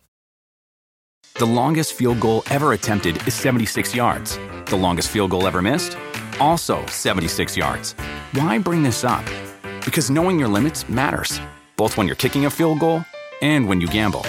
The 1.34 1.46
longest 1.46 1.94
field 1.94 2.20
goal 2.20 2.42
ever 2.50 2.72
attempted 2.72 3.16
is 3.26 3.34
76 3.34 3.94
yards. 3.94 4.38
The 4.66 4.76
longest 4.76 5.08
field 5.08 5.30
goal 5.30 5.46
ever 5.46 5.62
missed? 5.62 5.96
Also 6.40 6.84
76 6.86 7.56
yards. 7.56 7.92
Why 8.32 8.58
bring 8.58 8.82
this 8.82 9.04
up? 9.04 9.24
Because 9.84 10.10
knowing 10.10 10.38
your 10.38 10.48
limits 10.48 10.88
matters, 10.88 11.40
both 11.76 11.96
when 11.96 12.06
you're 12.06 12.16
kicking 12.16 12.46
a 12.46 12.50
field 12.50 12.80
goal 12.80 13.04
and 13.42 13.68
when 13.68 13.80
you 13.80 13.86
gamble. 13.88 14.22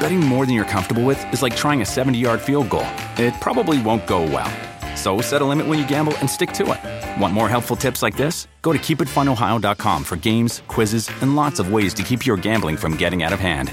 Betting 0.00 0.20
more 0.20 0.44
than 0.46 0.54
you're 0.54 0.64
comfortable 0.64 1.04
with 1.04 1.20
is 1.32 1.42
like 1.42 1.54
trying 1.54 1.80
a 1.82 1.86
70 1.86 2.18
yard 2.18 2.40
field 2.40 2.68
goal, 2.70 2.86
it 3.16 3.34
probably 3.40 3.80
won't 3.80 4.06
go 4.06 4.22
well. 4.22 4.50
So 4.96 5.20
set 5.20 5.42
a 5.42 5.44
limit 5.44 5.66
when 5.66 5.78
you 5.78 5.86
gamble 5.86 6.16
and 6.18 6.28
stick 6.28 6.50
to 6.54 6.72
it. 6.72 7.20
Want 7.20 7.34
more 7.34 7.48
helpful 7.48 7.76
tips 7.76 8.02
like 8.02 8.16
this? 8.16 8.48
Go 8.62 8.72
to 8.72 8.78
keepitfunohio.com 8.78 10.04
for 10.04 10.16
games, 10.16 10.62
quizzes, 10.66 11.08
and 11.22 11.36
lots 11.36 11.60
of 11.60 11.72
ways 11.72 11.94
to 11.94 12.02
keep 12.02 12.26
your 12.26 12.36
gambling 12.36 12.76
from 12.76 12.96
getting 12.96 13.22
out 13.22 13.32
of 13.32 13.38
hand. 13.38 13.72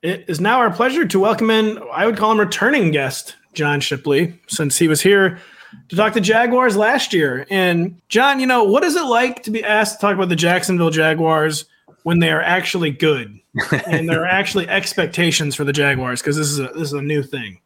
It 0.00 0.26
is 0.28 0.40
now 0.40 0.58
our 0.58 0.70
pleasure 0.70 1.06
to 1.06 1.18
welcome 1.18 1.50
in, 1.50 1.80
I 1.92 2.06
would 2.06 2.16
call 2.16 2.30
him 2.30 2.38
returning 2.38 2.92
guest, 2.92 3.34
John 3.52 3.80
Shipley, 3.80 4.38
since 4.46 4.78
he 4.78 4.86
was 4.86 5.00
here 5.00 5.40
to 5.88 5.96
talk 5.96 6.12
to 6.14 6.20
Jaguars 6.20 6.76
last 6.76 7.12
year. 7.12 7.46
And 7.50 8.00
John, 8.08 8.40
you 8.40 8.46
know, 8.46 8.64
what 8.64 8.84
is 8.84 8.96
it 8.96 9.04
like 9.04 9.42
to 9.44 9.50
be 9.50 9.64
asked 9.64 9.96
to 9.96 10.00
talk 10.00 10.14
about 10.14 10.28
the 10.28 10.36
Jacksonville 10.36 10.90
Jaguars 10.90 11.64
when 12.02 12.18
they 12.18 12.30
are 12.30 12.42
actually 12.42 12.90
good 12.90 13.38
and 13.86 14.08
there 14.08 14.22
are 14.22 14.28
actually 14.28 14.68
expectations 14.68 15.54
for 15.54 15.64
the 15.64 15.72
Jaguars? 15.72 16.20
Because 16.20 16.36
this 16.36 16.48
is 16.48 16.58
a 16.58 16.68
this 16.68 16.88
is 16.88 16.92
a 16.92 17.02
new 17.02 17.22
thing. 17.22 17.60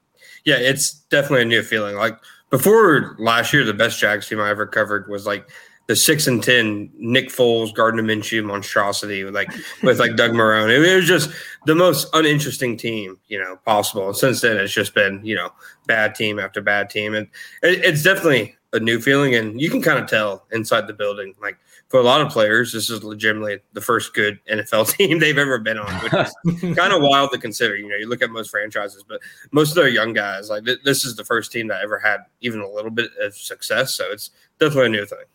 Yeah, 0.44 0.56
it's 0.56 0.92
definitely 0.92 1.42
a 1.42 1.46
new 1.46 1.62
feeling. 1.62 1.96
Like 1.96 2.18
before 2.50 3.16
last 3.18 3.52
year, 3.52 3.64
the 3.64 3.74
best 3.74 3.98
Jags 3.98 4.28
team 4.28 4.40
I 4.40 4.50
ever 4.50 4.66
covered 4.66 5.08
was 5.08 5.26
like 5.26 5.48
the 5.92 5.96
six 5.96 6.26
and 6.26 6.42
ten 6.42 6.90
Nick 6.96 7.28
Foles, 7.28 7.74
Gardner 7.74 8.02
Minshew 8.02 8.42
monstrosity 8.42 9.24
with 9.24 9.34
like 9.34 9.52
with 9.82 10.00
like 10.00 10.16
Doug 10.16 10.30
Marrone. 10.30 10.70
It 10.70 10.96
was 10.96 11.06
just 11.06 11.28
the 11.66 11.74
most 11.74 12.08
uninteresting 12.14 12.78
team, 12.78 13.18
you 13.28 13.38
know, 13.38 13.56
possible. 13.66 14.06
And 14.06 14.16
since 14.16 14.40
then, 14.40 14.56
it's 14.56 14.72
just 14.72 14.94
been 14.94 15.20
you 15.22 15.36
know 15.36 15.50
bad 15.86 16.14
team 16.14 16.38
after 16.38 16.62
bad 16.62 16.88
team, 16.88 17.14
and 17.14 17.26
it, 17.62 17.84
it's 17.84 18.02
definitely 18.02 18.56
a 18.72 18.80
new 18.80 19.02
feeling. 19.02 19.34
And 19.34 19.60
you 19.60 19.68
can 19.68 19.82
kind 19.82 19.98
of 19.98 20.08
tell 20.08 20.46
inside 20.50 20.86
the 20.86 20.94
building, 20.94 21.34
like 21.42 21.58
for 21.90 22.00
a 22.00 22.02
lot 22.02 22.22
of 22.22 22.32
players, 22.32 22.72
this 22.72 22.88
is 22.88 23.04
legitimately 23.04 23.58
the 23.74 23.82
first 23.82 24.14
good 24.14 24.40
NFL 24.50 24.88
team 24.96 25.18
they've 25.18 25.36
ever 25.36 25.58
been 25.58 25.76
on, 25.76 25.92
which 26.04 26.14
is 26.14 26.34
kind 26.74 26.94
of 26.94 27.02
wild 27.02 27.32
to 27.32 27.38
consider. 27.38 27.76
You 27.76 27.88
know, 27.88 27.96
you 27.96 28.08
look 28.08 28.22
at 28.22 28.30
most 28.30 28.50
franchises, 28.50 29.04
but 29.06 29.20
most 29.50 29.72
of 29.72 29.74
their 29.74 29.88
young 29.88 30.14
guys, 30.14 30.48
like 30.48 30.64
th- 30.64 30.80
this 30.86 31.04
is 31.04 31.16
the 31.16 31.24
first 31.26 31.52
team 31.52 31.68
that 31.68 31.82
ever 31.82 31.98
had 31.98 32.20
even 32.40 32.60
a 32.60 32.70
little 32.70 32.90
bit 32.90 33.10
of 33.20 33.36
success. 33.36 33.92
So 33.92 34.10
it's 34.10 34.30
definitely 34.58 34.86
a 34.86 34.88
new 34.88 35.04
thing. 35.04 35.26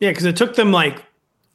Yeah, 0.00 0.10
because 0.10 0.24
it 0.24 0.36
took 0.36 0.56
them 0.56 0.72
like 0.72 1.04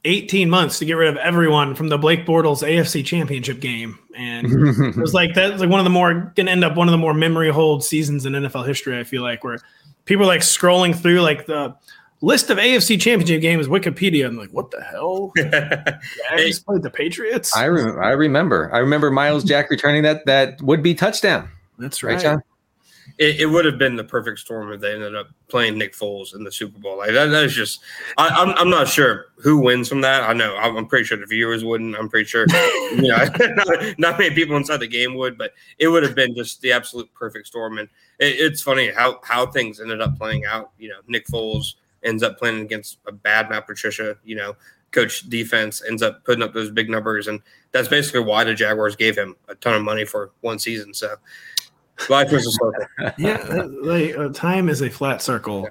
18 0.05 0.49
months 0.49 0.79
to 0.79 0.85
get 0.85 0.93
rid 0.93 1.09
of 1.09 1.17
everyone 1.17 1.75
from 1.75 1.89
the 1.89 1.97
Blake 1.97 2.25
Bortles 2.25 2.61
AFC 2.61 3.03
Championship 3.03 3.59
game, 3.59 3.97
and 4.15 4.45
it 4.47 4.95
was 4.95 5.13
like 5.13 5.33
that's 5.33 5.59
like 5.59 5.69
one 5.69 5.79
of 5.79 5.83
the 5.83 5.89
more 5.89 6.13
going 6.13 6.45
to 6.45 6.51
end 6.51 6.63
up 6.63 6.75
one 6.75 6.87
of 6.87 6.91
the 6.91 6.97
more 6.97 7.13
memory 7.13 7.49
hold 7.49 7.83
seasons 7.83 8.25
in 8.25 8.33
NFL 8.33 8.67
history. 8.67 8.97
I 8.99 9.03
feel 9.03 9.23
like 9.23 9.43
where 9.43 9.57
people 10.05 10.25
are 10.25 10.27
like 10.27 10.41
scrolling 10.41 10.95
through 10.95 11.21
like 11.21 11.47
the 11.47 11.75
list 12.21 12.49
of 12.49 12.57
AFC 12.57 12.99
Championship 13.01 13.41
games 13.41 13.67
Wikipedia 13.67 14.27
and 14.27 14.37
like 14.37 14.51
what 14.51 14.71
the 14.71 14.81
hell? 14.81 15.31
Jags 15.37 16.59
played 16.59 16.83
the 16.83 16.91
Patriots. 16.91 17.55
I 17.55 17.65
remember. 17.65 18.03
I 18.03 18.11
remember. 18.11 18.69
I 18.73 18.77
remember 18.79 19.11
Myles 19.11 19.43
Jack 19.43 19.69
returning 19.69 20.03
that 20.03 20.25
that 20.27 20.61
would 20.61 20.83
be 20.83 20.93
touchdown. 20.93 21.49
That's 21.79 22.03
Right, 22.03 22.13
right. 22.13 22.21
John? 22.21 22.43
It, 23.17 23.41
it 23.41 23.45
would 23.45 23.65
have 23.65 23.77
been 23.77 23.95
the 23.95 24.03
perfect 24.03 24.39
storm 24.39 24.71
if 24.73 24.81
they 24.81 24.93
ended 24.93 25.15
up 25.15 25.29
playing 25.47 25.77
Nick 25.77 25.93
Foles 25.93 26.35
in 26.35 26.43
the 26.43 26.51
Super 26.51 26.79
Bowl. 26.79 26.97
Like 26.97 27.11
that, 27.11 27.27
that 27.27 27.45
is 27.45 27.53
just, 27.53 27.81
I, 28.17 28.27
I'm, 28.27 28.49
I'm 28.57 28.69
not 28.69 28.89
sure 28.89 29.27
who 29.37 29.57
wins 29.57 29.87
from 29.87 30.01
that. 30.01 30.23
I 30.23 30.33
know 30.33 30.55
I'm, 30.57 30.75
I'm 30.75 30.87
pretty 30.87 31.05
sure 31.05 31.17
the 31.17 31.25
viewers 31.25 31.63
wouldn't. 31.63 31.95
I'm 31.95 32.09
pretty 32.09 32.25
sure, 32.25 32.45
you 32.91 33.03
know, 33.03 33.17
not, 33.39 33.99
not 33.99 34.19
many 34.19 34.35
people 34.35 34.57
inside 34.57 34.77
the 34.77 34.87
game 34.87 35.15
would, 35.15 35.37
but 35.37 35.53
it 35.79 35.87
would 35.87 36.03
have 36.03 36.15
been 36.15 36.35
just 36.35 36.59
the 36.61 36.73
absolute 36.73 37.11
perfect 37.13 37.47
storm. 37.47 37.77
And 37.77 37.87
it, 38.19 38.35
it's 38.39 38.61
funny 38.61 38.91
how 38.91 39.19
how 39.23 39.45
things 39.45 39.79
ended 39.79 40.01
up 40.01 40.17
playing 40.17 40.45
out. 40.45 40.71
You 40.77 40.89
know, 40.89 40.99
Nick 41.07 41.27
Foles 41.27 41.75
ends 42.03 42.21
up 42.21 42.37
playing 42.37 42.61
against 42.61 42.99
a 43.07 43.13
bad 43.13 43.49
Matt 43.49 43.65
Patricia. 43.65 44.17
You 44.25 44.35
know, 44.35 44.55
coach 44.91 45.21
defense 45.29 45.81
ends 45.87 46.01
up 46.01 46.25
putting 46.25 46.43
up 46.43 46.53
those 46.53 46.69
big 46.69 46.89
numbers, 46.89 47.27
and 47.27 47.41
that's 47.71 47.87
basically 47.87 48.21
why 48.21 48.43
the 48.43 48.53
Jaguars 48.53 48.97
gave 48.97 49.17
him 49.17 49.37
a 49.47 49.55
ton 49.55 49.75
of 49.75 49.83
money 49.83 50.03
for 50.03 50.31
one 50.41 50.59
season. 50.59 50.93
So. 50.93 51.15
Life 52.09 52.31
was 52.31 52.45
a 52.45 52.51
circle. 52.51 52.85
yeah, 53.17 53.67
like 53.81 54.17
uh, 54.17 54.29
time 54.29 54.69
is 54.69 54.81
a 54.81 54.89
flat 54.89 55.21
circle. 55.21 55.67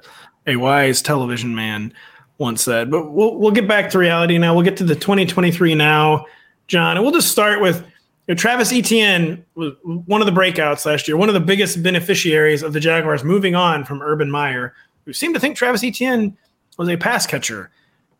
A 0.46 0.56
wise 0.56 1.00
television 1.00 1.54
man 1.54 1.92
once 2.38 2.62
said. 2.62 2.90
But 2.90 3.12
we'll 3.12 3.36
we'll 3.38 3.50
get 3.50 3.68
back 3.68 3.90
to 3.90 3.98
reality 3.98 4.38
now. 4.38 4.54
We'll 4.54 4.64
get 4.64 4.76
to 4.78 4.84
the 4.84 4.94
2023 4.94 5.74
now, 5.74 6.26
John, 6.66 6.96
and 6.96 7.04
we'll 7.04 7.14
just 7.14 7.30
start 7.30 7.60
with 7.60 7.84
you 8.26 8.34
know, 8.34 8.38
Travis 8.38 8.72
Etienne 8.72 9.44
was 9.54 9.74
one 9.82 10.22
of 10.22 10.26
the 10.26 10.32
breakouts 10.32 10.86
last 10.86 11.06
year, 11.06 11.16
one 11.16 11.28
of 11.28 11.34
the 11.34 11.40
biggest 11.40 11.82
beneficiaries 11.82 12.62
of 12.62 12.72
the 12.72 12.80
Jaguars 12.80 13.22
moving 13.22 13.54
on 13.54 13.84
from 13.84 14.00
Urban 14.00 14.30
Meyer, 14.30 14.74
who 15.04 15.12
seemed 15.12 15.34
to 15.34 15.40
think 15.40 15.56
Travis 15.56 15.84
Etienne 15.84 16.36
was 16.78 16.88
a 16.88 16.96
pass 16.96 17.26
catcher, 17.26 17.70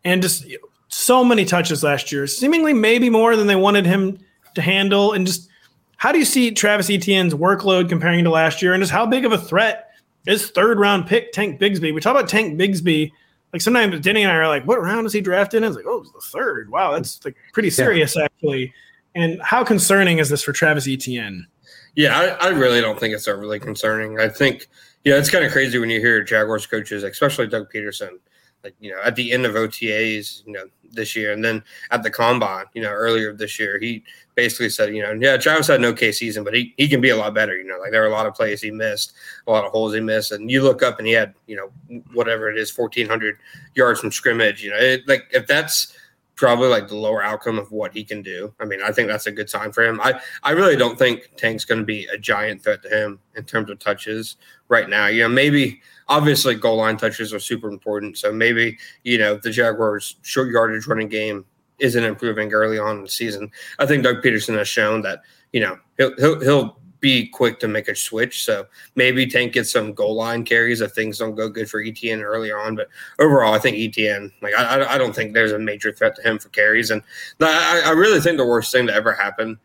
and 0.03 0.21
just 0.21 0.45
you 0.45 0.59
know, 0.59 0.67
so 0.87 1.23
many 1.23 1.43
touches 1.43 1.83
last 1.83 2.11
year, 2.11 2.27
seemingly 2.27 2.73
maybe 2.73 3.09
more 3.09 3.35
than 3.35 3.47
they 3.47 3.55
wanted 3.55 3.85
him 3.85 4.19
to 4.53 4.61
handle, 4.61 5.13
and 5.13 5.25
just 5.25 5.49
how 5.97 6.11
do 6.11 6.19
you 6.19 6.25
see 6.25 6.51
Travis 6.51 6.89
Etienne's 6.89 7.33
workload 7.33 7.89
comparing 7.89 8.23
to 8.23 8.29
last 8.29 8.61
year, 8.61 8.73
and 8.73 8.81
just 8.81 8.91
how 8.91 9.05
big 9.05 9.25
of 9.25 9.31
a 9.31 9.37
threat 9.37 9.89
is 10.27 10.49
third 10.51 10.79
round 10.79 11.07
pick 11.07 11.31
Tank 11.31 11.59
Bigsby? 11.59 11.93
We 11.93 12.01
talk 12.01 12.15
about 12.15 12.29
Tank 12.29 12.59
Bigsby. 12.59 13.11
Like 13.53 13.61
sometimes 13.61 13.99
Denny 14.01 14.23
and 14.23 14.31
I 14.31 14.35
are 14.35 14.47
like, 14.47 14.65
"What 14.65 14.81
round 14.81 15.05
is 15.07 15.13
he 15.13 15.21
drafted?" 15.21 15.63
in? 15.63 15.67
It's 15.67 15.77
like, 15.77 15.85
"Oh, 15.87 16.01
it's 16.01 16.11
the 16.11 16.37
third. 16.37 16.69
Wow, 16.69 16.93
that's 16.93 17.23
like 17.23 17.35
pretty 17.53 17.69
serious 17.69 18.17
actually." 18.17 18.73
And 19.15 19.41
how 19.41 19.63
concerning 19.63 20.19
is 20.19 20.29
this 20.29 20.43
for 20.43 20.51
Travis 20.51 20.87
Etienne? 20.87 21.47
Yeah, 21.95 22.37
I, 22.41 22.47
I 22.47 22.49
really 22.49 22.81
don't 22.81 22.99
think 22.99 23.15
it's 23.15 23.27
overly 23.27 23.59
concerning. 23.59 24.19
I 24.19 24.27
think, 24.27 24.67
yeah, 25.05 25.15
it's 25.15 25.29
kind 25.29 25.45
of 25.45 25.53
crazy 25.53 25.79
when 25.79 25.89
you 25.89 26.01
hear 26.01 26.21
Jaguars 26.21 26.67
coaches, 26.67 27.03
especially 27.03 27.47
Doug 27.47 27.71
Pederson, 27.71 28.19
like, 28.63 28.75
you 28.81 28.91
know, 28.91 28.99
at 29.01 29.15
the 29.15 29.31
end 29.31 29.45
of 29.45 29.53
OTAs, 29.53 30.45
you 30.45 30.51
know, 30.51 30.65
this 30.91 31.15
year, 31.15 31.33
and 31.33 31.43
then 31.43 31.63
at 31.91 32.03
the 32.03 32.09
combine, 32.09 32.65
you 32.73 32.81
know, 32.81 32.91
earlier 32.91 33.33
this 33.33 33.59
year, 33.59 33.79
he 33.79 34.03
basically 34.35 34.69
said, 34.69 34.93
you 34.93 35.01
know, 35.01 35.13
yeah, 35.13 35.37
Travis 35.37 35.67
had 35.67 35.79
an 35.79 35.85
okay 35.85 36.11
season, 36.11 36.43
but 36.43 36.53
he, 36.53 36.73
he 36.77 36.87
can 36.87 37.01
be 37.01 37.09
a 37.09 37.15
lot 37.15 37.33
better. 37.33 37.57
You 37.57 37.65
know, 37.65 37.77
like 37.79 37.91
there 37.91 38.03
are 38.03 38.07
a 38.07 38.11
lot 38.11 38.25
of 38.25 38.33
plays 38.33 38.61
he 38.61 38.71
missed, 38.71 39.13
a 39.47 39.51
lot 39.51 39.65
of 39.65 39.71
holes 39.71 39.93
he 39.93 40.01
missed. 40.01 40.31
And 40.31 40.51
you 40.51 40.61
look 40.61 40.83
up 40.83 40.99
and 40.99 41.07
he 41.07 41.13
had, 41.13 41.33
you 41.47 41.55
know, 41.55 42.01
whatever 42.13 42.49
it 42.49 42.57
is, 42.57 42.75
1,400 42.77 43.37
yards 43.75 43.99
from 43.99 44.11
scrimmage. 44.11 44.63
You 44.63 44.71
know, 44.71 44.77
it, 44.77 45.07
like 45.07 45.27
if 45.31 45.47
that's, 45.47 45.95
probably 46.35 46.67
like 46.67 46.87
the 46.87 46.95
lower 46.95 47.23
outcome 47.23 47.57
of 47.57 47.71
what 47.71 47.93
he 47.93 48.03
can 48.03 48.21
do. 48.21 48.53
I 48.59 48.65
mean, 48.65 48.81
I 48.83 48.91
think 48.91 49.07
that's 49.07 49.27
a 49.27 49.31
good 49.31 49.49
sign 49.49 49.71
for 49.71 49.83
him. 49.83 49.99
I, 50.01 50.19
I 50.43 50.51
really 50.51 50.75
don't 50.75 50.99
think 50.99 51.31
Tank's 51.37 51.65
going 51.65 51.79
to 51.79 51.85
be 51.85 52.05
a 52.07 52.17
giant 52.17 52.61
threat 52.61 52.83
to 52.83 52.89
him 52.89 53.19
in 53.35 53.45
terms 53.45 53.69
of 53.69 53.79
touches 53.79 54.35
right 54.67 54.89
now. 54.89 55.07
You 55.07 55.23
know, 55.23 55.29
maybe 55.29 55.81
obviously 56.07 56.55
goal 56.55 56.77
line 56.77 56.97
touches 56.97 57.33
are 57.33 57.39
super 57.39 57.69
important. 57.69 58.17
So 58.17 58.31
maybe, 58.31 58.77
you 59.03 59.17
know, 59.17 59.35
the 59.35 59.51
Jaguars 59.51 60.17
short 60.21 60.49
yardage 60.49 60.87
running 60.87 61.09
game 61.09 61.45
isn't 61.79 62.03
improving 62.03 62.53
early 62.53 62.79
on 62.79 62.97
in 62.97 63.03
the 63.03 63.09
season. 63.09 63.51
I 63.79 63.85
think 63.85 64.03
Doug 64.03 64.21
Pederson 64.21 64.57
has 64.57 64.67
shown 64.67 65.01
that, 65.01 65.21
you 65.51 65.61
know, 65.61 65.77
he'll 65.97 66.15
he'll, 66.17 66.39
he'll 66.39 66.79
be 67.01 67.27
quick 67.27 67.59
to 67.59 67.67
make 67.67 67.87
a 67.87 67.95
switch. 67.95 68.43
So 68.43 68.65
maybe 68.95 69.27
Tank 69.27 69.53
gets 69.53 69.71
some 69.71 69.93
goal 69.93 70.15
line 70.15 70.43
carries 70.43 70.81
if 70.81 70.93
things 70.93 71.19
don't 71.19 71.35
go 71.35 71.49
good 71.49 71.69
for 71.69 71.81
Etienne 71.81 72.21
early 72.21 72.51
on. 72.51 72.75
But 72.75 72.87
overall, 73.19 73.53
I 73.53 73.59
think 73.59 73.77
Etienne, 73.77 74.31
like 74.41 74.55
I, 74.55 74.95
I 74.95 74.97
don't 74.97 75.13
think 75.13 75.33
there's 75.33 75.51
a 75.51 75.59
major 75.59 75.91
threat 75.91 76.15
to 76.15 76.21
him 76.23 76.39
for 76.39 76.49
carries. 76.49 76.89
And 76.89 77.01
I, 77.39 77.83
I 77.85 77.91
really 77.91 78.19
think 78.21 78.37
the 78.37 78.45
worst 78.45 78.71
thing 78.71 78.87
to 78.87 78.93
ever 78.93 79.13
happen 79.13 79.59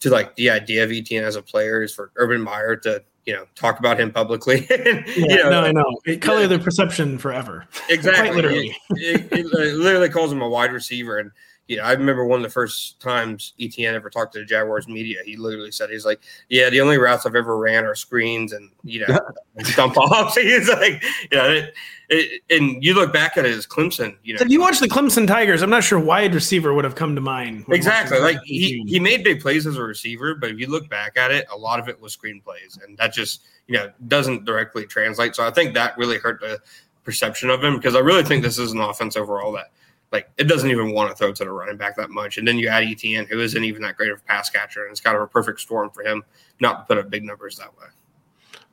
to 0.00 0.10
like 0.10 0.34
the 0.36 0.50
idea 0.50 0.82
of 0.82 0.90
Etienne 0.90 1.24
as 1.24 1.36
a 1.36 1.42
player 1.42 1.82
is 1.82 1.94
for 1.94 2.10
Urban 2.16 2.40
Meyer 2.40 2.74
to 2.76 3.04
you 3.30 3.36
know 3.36 3.46
talk 3.54 3.78
about 3.78 4.00
him 4.00 4.10
publicly. 4.10 4.66
yeah, 4.70 5.02
you 5.06 5.36
know, 5.36 5.50
no, 5.50 5.60
I 5.60 5.70
know. 5.70 6.00
It 6.04 6.20
color 6.20 6.40
yeah. 6.40 6.46
their 6.48 6.58
perception 6.58 7.16
forever. 7.16 7.64
Exactly. 7.88 8.34
literally. 8.34 8.76
It, 8.90 9.32
it, 9.32 9.46
it, 9.46 9.74
literally 9.76 10.08
calls 10.08 10.32
him 10.32 10.42
a 10.42 10.48
wide 10.48 10.72
receiver, 10.72 11.18
and 11.18 11.30
you 11.70 11.76
know, 11.76 11.84
I 11.84 11.92
remember 11.92 12.24
one 12.24 12.40
of 12.40 12.42
the 12.42 12.50
first 12.50 12.98
times 12.98 13.54
Etienne 13.60 13.94
ever 13.94 14.10
talked 14.10 14.32
to 14.32 14.40
the 14.40 14.44
Jaguars 14.44 14.88
media. 14.88 15.18
He 15.24 15.36
literally 15.36 15.70
said, 15.70 15.88
"He's 15.88 16.04
like, 16.04 16.20
yeah, 16.48 16.68
the 16.68 16.80
only 16.80 16.98
routes 16.98 17.26
I've 17.26 17.36
ever 17.36 17.56
ran 17.56 17.84
are 17.84 17.94
screens 17.94 18.52
and 18.52 18.72
you 18.82 19.06
know, 19.06 19.16
dump 19.76 19.96
offs." 19.96 20.34
He's 20.40 20.68
like, 20.68 21.00
you 21.30 21.38
know, 21.38 21.48
it, 21.48 21.74
it, 22.08 22.42
and 22.50 22.82
you 22.82 22.94
look 22.94 23.12
back 23.12 23.36
at 23.36 23.46
it 23.46 23.54
as 23.54 23.68
Clemson. 23.68 24.16
You 24.24 24.34
know, 24.34 24.40
if 24.40 24.50
you 24.50 24.60
watch 24.60 24.80
the 24.80 24.88
Clemson 24.88 25.28
Tigers, 25.28 25.62
I'm 25.62 25.70
not 25.70 25.84
sure 25.84 26.00
wide 26.00 26.34
receiver 26.34 26.74
would 26.74 26.82
have 26.82 26.96
come 26.96 27.14
to 27.14 27.20
mind. 27.20 27.66
Exactly, 27.68 28.18
like 28.18 28.40
he 28.42 28.82
he 28.88 28.98
made 28.98 29.22
big 29.22 29.40
plays 29.40 29.64
as 29.64 29.76
a 29.76 29.82
receiver, 29.82 30.34
but 30.34 30.50
if 30.50 30.58
you 30.58 30.66
look 30.66 30.88
back 30.90 31.16
at 31.16 31.30
it, 31.30 31.46
a 31.52 31.56
lot 31.56 31.78
of 31.78 31.88
it 31.88 32.00
was 32.00 32.12
screen 32.12 32.40
plays, 32.40 32.80
and 32.84 32.98
that 32.98 33.12
just 33.12 33.42
you 33.68 33.74
know 33.76 33.92
doesn't 34.08 34.44
directly 34.44 34.86
translate. 34.86 35.36
So 35.36 35.46
I 35.46 35.52
think 35.52 35.74
that 35.74 35.96
really 35.96 36.18
hurt 36.18 36.40
the 36.40 36.60
perception 37.04 37.48
of 37.48 37.62
him 37.62 37.76
because 37.76 37.94
I 37.94 38.00
really 38.00 38.24
think 38.24 38.42
this 38.42 38.58
is 38.58 38.72
an 38.72 38.80
offense 38.80 39.16
overall 39.16 39.52
that 39.52 39.70
like 40.12 40.30
it 40.36 40.44
doesn't 40.44 40.70
even 40.70 40.92
want 40.92 41.10
to 41.10 41.16
throw 41.16 41.32
to 41.32 41.44
the 41.44 41.50
running 41.50 41.76
back 41.76 41.96
that 41.96 42.10
much. 42.10 42.38
And 42.38 42.46
then 42.46 42.58
you 42.58 42.68
add 42.68 42.84
Etienne, 42.84 43.26
who 43.26 43.40
isn't 43.40 43.62
even 43.62 43.82
that 43.82 43.96
great 43.96 44.10
of 44.10 44.18
a 44.18 44.22
pass 44.22 44.50
catcher, 44.50 44.82
and 44.82 44.90
it's 44.90 45.00
kind 45.00 45.16
of 45.16 45.22
a 45.22 45.26
perfect 45.26 45.60
storm 45.60 45.90
for 45.90 46.02
him 46.02 46.24
not 46.60 46.80
to 46.80 46.94
put 46.94 47.04
up 47.04 47.10
big 47.10 47.24
numbers 47.24 47.56
that 47.56 47.76
way. 47.78 47.86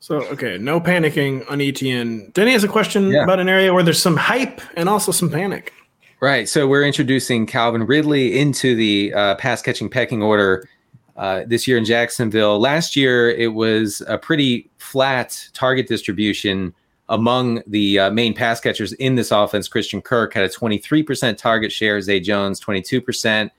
So 0.00 0.22
okay, 0.24 0.58
no 0.58 0.80
panicking 0.80 1.48
on 1.50 1.60
Etienne. 1.60 2.30
Denny 2.30 2.52
has 2.52 2.64
a 2.64 2.68
question 2.68 3.10
yeah. 3.10 3.24
about 3.24 3.40
an 3.40 3.48
area 3.48 3.74
where 3.74 3.82
there's 3.82 4.00
some 4.00 4.16
hype 4.16 4.60
and 4.76 4.88
also 4.88 5.12
some 5.12 5.30
panic. 5.30 5.72
Right. 6.20 6.48
So 6.48 6.66
we're 6.66 6.84
introducing 6.84 7.46
Calvin 7.46 7.84
Ridley 7.84 8.38
into 8.38 8.74
the 8.74 9.12
uh, 9.14 9.34
pass 9.36 9.62
catching 9.62 9.88
pecking 9.88 10.20
order 10.20 10.68
uh, 11.16 11.44
this 11.46 11.68
year 11.68 11.78
in 11.78 11.84
Jacksonville. 11.84 12.58
Last 12.58 12.96
year 12.96 13.30
it 13.30 13.54
was 13.54 14.02
a 14.08 14.18
pretty 14.18 14.68
flat 14.78 15.48
target 15.52 15.86
distribution 15.86 16.74
among 17.08 17.62
the 17.66 17.98
uh, 17.98 18.10
main 18.10 18.34
pass 18.34 18.60
catchers 18.60 18.92
in 18.94 19.14
this 19.14 19.30
offense, 19.30 19.68
Christian 19.68 20.02
Kirk 20.02 20.34
had 20.34 20.44
a 20.44 20.48
23% 20.48 21.36
target 21.36 21.72
share, 21.72 22.00
Zay 22.00 22.20
Jones 22.20 22.60
22%, 22.60 23.50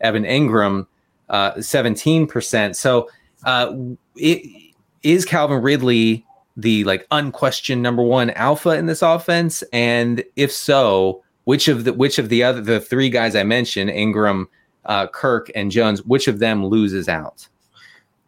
Evan 0.00 0.24
Engram 0.24 0.86
uh, 1.28 1.52
17%. 1.52 2.76
So 2.76 3.08
uh, 3.44 3.74
it, 4.16 4.72
is 5.02 5.24
Calvin 5.24 5.62
Ridley 5.62 6.24
the 6.56 6.84
like 6.84 7.06
unquestioned 7.10 7.82
number 7.82 8.02
one 8.02 8.30
alpha 8.30 8.70
in 8.70 8.86
this 8.86 9.02
offense? 9.02 9.62
And 9.72 10.24
if 10.36 10.50
so, 10.50 11.22
which 11.44 11.68
of 11.68 11.84
the 11.84 11.92
which 11.92 12.18
of 12.18 12.28
the 12.28 12.42
other 12.42 12.60
the 12.60 12.80
three 12.80 13.10
guys 13.10 13.36
I 13.36 13.44
mentioned, 13.44 13.90
Engram, 13.90 14.46
uh, 14.84 15.06
Kirk, 15.08 15.50
and 15.54 15.70
Jones, 15.70 16.02
which 16.02 16.26
of 16.28 16.38
them 16.38 16.66
loses 16.66 17.08
out? 17.08 17.46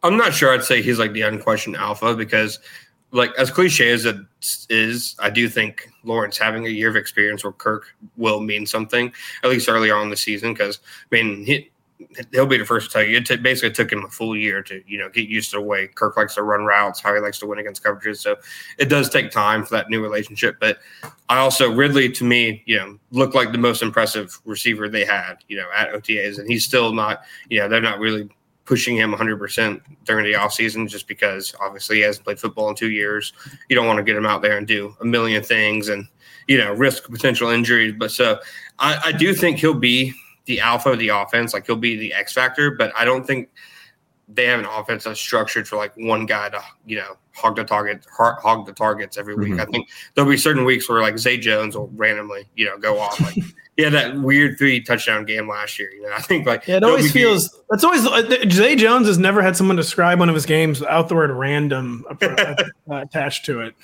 I'm 0.03 0.15
not 0.15 0.33
sure. 0.33 0.53
I'd 0.53 0.63
say 0.63 0.81
he's 0.81 0.99
like 0.99 1.11
the 1.11 1.23
unquestioned 1.23 1.75
alpha 1.75 2.15
because 2.15 2.59
like 3.11 3.31
as 3.37 3.49
cliche 3.49 3.91
as 3.91 4.05
it 4.05 4.17
is, 4.69 5.15
I 5.19 5.29
do 5.29 5.49
think 5.49 5.89
Lawrence 6.03 6.37
having 6.37 6.65
a 6.65 6.69
year 6.69 6.89
of 6.89 6.95
experience 6.95 7.43
with 7.43 7.57
Kirk 7.57 7.95
will 8.17 8.39
mean 8.39 8.65
something, 8.65 9.11
at 9.43 9.49
least 9.49 9.69
early 9.69 9.91
on 9.91 10.03
in 10.03 10.09
the 10.09 10.17
season. 10.17 10.53
Because 10.53 10.79
I 11.11 11.15
mean, 11.15 11.43
he 11.45 11.71
he'll 12.31 12.45
be 12.45 12.57
the 12.57 12.65
first 12.65 12.87
to 12.87 12.93
tell 12.93 13.07
you. 13.07 13.17
It 13.17 13.25
t- 13.25 13.35
basically 13.37 13.71
took 13.71 13.91
him 13.91 14.03
a 14.03 14.09
full 14.09 14.35
year 14.35 14.61
to 14.63 14.81
you 14.87 14.97
know 14.97 15.09
get 15.09 15.27
used 15.27 15.51
to 15.51 15.57
the 15.57 15.61
way 15.61 15.87
Kirk 15.87 16.17
likes 16.17 16.35
to 16.35 16.43
run 16.43 16.65
routes, 16.65 16.99
how 16.99 17.13
he 17.13 17.19
likes 17.19 17.39
to 17.39 17.47
win 17.47 17.59
against 17.59 17.83
coverages. 17.83 18.17
So 18.17 18.37
it 18.77 18.89
does 18.89 19.09
take 19.09 19.31
time 19.31 19.65
for 19.65 19.75
that 19.75 19.89
new 19.89 20.01
relationship. 20.01 20.57
But 20.59 20.79
I 21.29 21.37
also 21.39 21.71
Ridley 21.71 22.09
to 22.11 22.23
me, 22.23 22.63
you 22.65 22.77
know, 22.77 22.97
looked 23.11 23.35
like 23.35 23.51
the 23.51 23.57
most 23.57 23.81
impressive 23.81 24.39
receiver 24.45 24.87
they 24.87 25.05
had, 25.05 25.35
you 25.47 25.57
know, 25.57 25.67
at 25.75 25.91
OTAs, 25.91 26.39
and 26.39 26.49
he's 26.49 26.65
still 26.65 26.93
not. 26.93 27.23
You 27.49 27.59
know, 27.59 27.69
they're 27.69 27.81
not 27.81 27.99
really 27.99 28.29
pushing 28.69 28.95
him 28.95 29.11
100% 29.11 29.81
during 30.05 30.23
the 30.23 30.37
offseason 30.37 30.87
just 30.87 31.07
because 31.07 31.55
obviously 31.59 31.95
he 31.95 32.01
hasn't 32.03 32.23
played 32.23 32.39
football 32.39 32.69
in 32.69 32.75
two 32.75 32.91
years. 32.91 33.33
You 33.67 33.75
don't 33.75 33.87
want 33.87 33.97
to 33.97 34.03
get 34.03 34.15
him 34.15 34.27
out 34.27 34.43
there 34.43 34.59
and 34.59 34.67
do 34.67 34.95
a 35.01 35.05
million 35.05 35.41
things 35.41 35.89
and, 35.89 36.07
you 36.47 36.59
know, 36.59 36.71
risk 36.73 37.09
potential 37.09 37.49
injuries. 37.49 37.95
But 37.97 38.11
so 38.11 38.39
I, 38.77 39.01
I 39.05 39.11
do 39.11 39.33
think 39.33 39.57
he'll 39.57 39.73
be 39.73 40.13
the 40.45 40.59
alpha 40.59 40.91
of 40.91 40.99
the 40.99 41.07
offense. 41.07 41.51
Like 41.51 41.65
he'll 41.65 41.77
be 41.77 41.97
the 41.97 42.13
X 42.13 42.31
factor, 42.31 42.69
but 42.69 42.93
I 42.95 43.05
don't 43.05 43.25
think 43.25 43.49
they 44.27 44.45
have 44.45 44.59
an 44.59 44.67
offense 44.67 45.05
that's 45.05 45.19
structured 45.19 45.67
for 45.67 45.77
like 45.77 45.91
one 45.97 46.27
guy 46.27 46.49
to, 46.49 46.61
you 46.85 46.97
know, 46.97 47.17
hog 47.33 47.55
the 47.55 47.63
target, 47.63 48.05
hog 48.11 48.67
the 48.67 48.73
targets 48.73 49.17
every 49.17 49.33
week. 49.33 49.53
Mm-hmm. 49.53 49.61
I 49.61 49.65
think 49.65 49.89
there'll 50.13 50.29
be 50.29 50.37
certain 50.37 50.63
weeks 50.63 50.87
where 50.87 51.01
like 51.01 51.17
Zay 51.17 51.39
Jones 51.39 51.75
will 51.75 51.89
randomly, 51.95 52.47
you 52.55 52.67
know, 52.67 52.77
go 52.77 52.99
off. 52.99 53.19
Like 53.19 53.43
he 53.79 53.85
had 53.85 53.93
that 53.93 54.13
weird 54.17 54.57
three 54.57 54.81
touchdown 54.81 55.23
game 55.23 55.47
last 55.47 55.79
year. 55.79 55.89
You 55.93 56.01
know, 56.01 56.11
I 56.13 56.21
think 56.21 56.45
like 56.45 56.67
yeah, 56.67 56.77
it 56.77 56.83
always 56.83 57.13
feels. 57.13 57.57
That's 57.69 57.85
always 57.85 58.05
uh, 58.05 58.29
Zay 58.49 58.75
Jones 58.75 59.07
has 59.07 59.17
never 59.17 59.41
had 59.41 59.55
someone 59.55 59.77
describe 59.77 60.19
one 60.19 60.27
of 60.27 60.35
his 60.35 60.45
games 60.45 60.81
without 60.81 61.07
the 61.07 61.15
word 61.15 61.31
random 61.31 62.03
uh, 62.21 62.55
attached 62.89 63.45
to 63.45 63.61
it. 63.61 63.75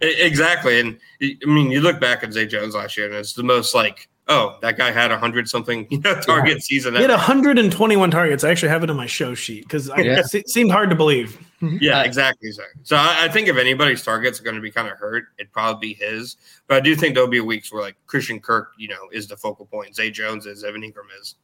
Exactly, 0.00 0.80
and 0.80 0.98
I 1.22 1.36
mean, 1.44 1.70
you 1.70 1.82
look 1.82 2.00
back 2.00 2.22
at 2.22 2.32
Zay 2.32 2.46
Jones 2.46 2.74
last 2.74 2.96
year, 2.96 3.08
and 3.08 3.14
it's 3.14 3.34
the 3.34 3.42
most 3.42 3.74
like 3.74 4.08
oh, 4.28 4.56
that 4.62 4.78
guy 4.78 4.90
had 4.90 5.12
a 5.12 5.18
hundred 5.18 5.50
something 5.50 5.86
you 5.90 6.00
know, 6.00 6.18
target 6.22 6.54
yeah. 6.54 6.60
season. 6.60 6.94
He 6.94 7.02
had 7.02 7.10
121 7.10 8.10
targets. 8.10 8.42
I 8.42 8.50
actually 8.50 8.70
have 8.70 8.84
it 8.84 8.88
on 8.88 8.96
my 8.96 9.06
show 9.06 9.34
sheet 9.34 9.64
because 9.64 9.88
yeah. 9.98 10.22
it 10.32 10.48
seemed 10.48 10.70
hard 10.70 10.88
to 10.88 10.96
believe. 10.96 11.38
Yeah, 11.60 12.02
exactly. 12.02 12.52
So, 12.52 12.62
so 12.82 12.96
I, 12.96 13.24
I, 13.24 13.28
think 13.28 13.48
if 13.48 13.56
anybody's 13.56 14.02
targets 14.02 14.40
are 14.40 14.42
going 14.42 14.56
to 14.56 14.62
be 14.62 14.70
kind 14.70 14.88
of 14.88 14.98
hurt, 14.98 15.28
it'd 15.38 15.52
probably 15.52 15.88
be 15.88 15.94
his. 15.94 16.36
But 16.66 16.76
I 16.76 16.80
do 16.80 16.94
think 16.94 17.14
there'll 17.14 17.30
be 17.30 17.40
weeks 17.40 17.72
where 17.72 17.82
like 17.82 17.96
Christian 18.06 18.40
Kirk, 18.40 18.72
you 18.76 18.88
know, 18.88 19.08
is 19.12 19.26
the 19.26 19.36
focal 19.36 19.66
point. 19.66 19.94
Zay 19.94 20.10
Jones 20.10 20.46
is, 20.46 20.64
Evan 20.64 20.82
Engram 20.82 21.08
is. 21.20 21.36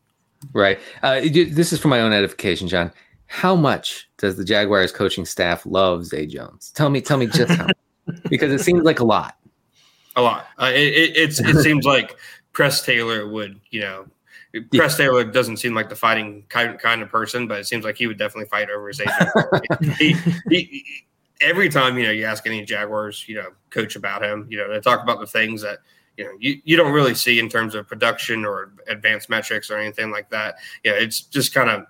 Right. 0.53 0.79
Uh, 1.03 1.21
this 1.23 1.73
is 1.73 1.81
for 1.81 1.89
my 1.89 2.01
own 2.01 2.13
edification, 2.13 2.69
John. 2.69 2.93
How 3.27 3.57
much 3.57 4.11
does 4.19 4.37
the 4.37 4.45
Jaguars 4.45 4.93
coaching 4.93 5.25
staff 5.25 5.65
love 5.65 6.05
Zay 6.05 6.27
Jones? 6.27 6.71
Tell 6.73 6.91
me, 6.91 7.01
tell 7.01 7.17
me 7.17 7.27
just 7.27 7.53
how, 7.55 7.67
because 8.29 8.53
it 8.53 8.63
seems 8.63 8.83
like 8.83 9.01
a 9.01 9.05
lot. 9.05 9.37
A 10.17 10.21
lot. 10.23 10.47
Uh, 10.61 10.71
it, 10.75 10.93
it, 10.93 11.17
it's 11.17 11.41
it 11.41 11.63
seems 11.63 11.87
like 11.87 12.19
Press 12.53 12.85
Taylor 12.85 13.27
would, 13.27 13.59
you 13.71 13.81
know, 13.81 14.07
Press 14.75 14.97
Taylor 14.97 15.25
doesn't 15.25 15.57
seem 15.59 15.75
like 15.75 15.89
the 15.89 15.97
fighting 15.97 16.45
kind, 16.49 16.79
kind 16.79 17.03
of 17.03 17.09
person, 17.09 17.47
but 17.47 17.61
it 17.61 17.67
seems 17.67 17.85
like 17.85 17.97
he 17.97 18.07
would 18.07 18.19
definitely 18.19 18.49
fight 18.49 18.71
over 18.71 18.89
his 18.89 19.01
agent. 19.01 19.97
he, 19.99 20.13
he, 20.51 20.85
every 21.41 21.69
time, 21.69 21.97
you 21.97 22.05
know, 22.05 22.11
you 22.11 22.25
ask 22.25 22.47
any 22.47 22.65
Jaguars, 22.65 23.25
you 23.27 23.37
know, 23.37 23.49
coach 23.71 23.97
about 23.97 24.23
him, 24.23 24.47
you 24.51 24.59
know, 24.59 24.71
they 24.73 24.81
talk 24.81 25.03
about 25.03 25.21
the 25.21 25.27
things 25.27 25.63
that, 25.63 25.79
you 26.17 26.25
know, 26.25 26.33
you, 26.39 26.61
you 26.65 26.77
don't 26.77 26.93
really 26.93 27.15
see 27.15 27.39
in 27.39 27.49
terms 27.49 27.75
of 27.75 27.89
production 27.89 28.45
or 28.45 28.73
advanced 28.89 29.31
metrics 29.31 29.71
or 29.71 29.79
anything 29.79 30.11
like 30.11 30.29
that. 30.31 30.57
Yeah, 30.85 30.93
it's 30.93 31.23
just 31.23 31.55
kind 31.55 31.71
of 31.71 31.87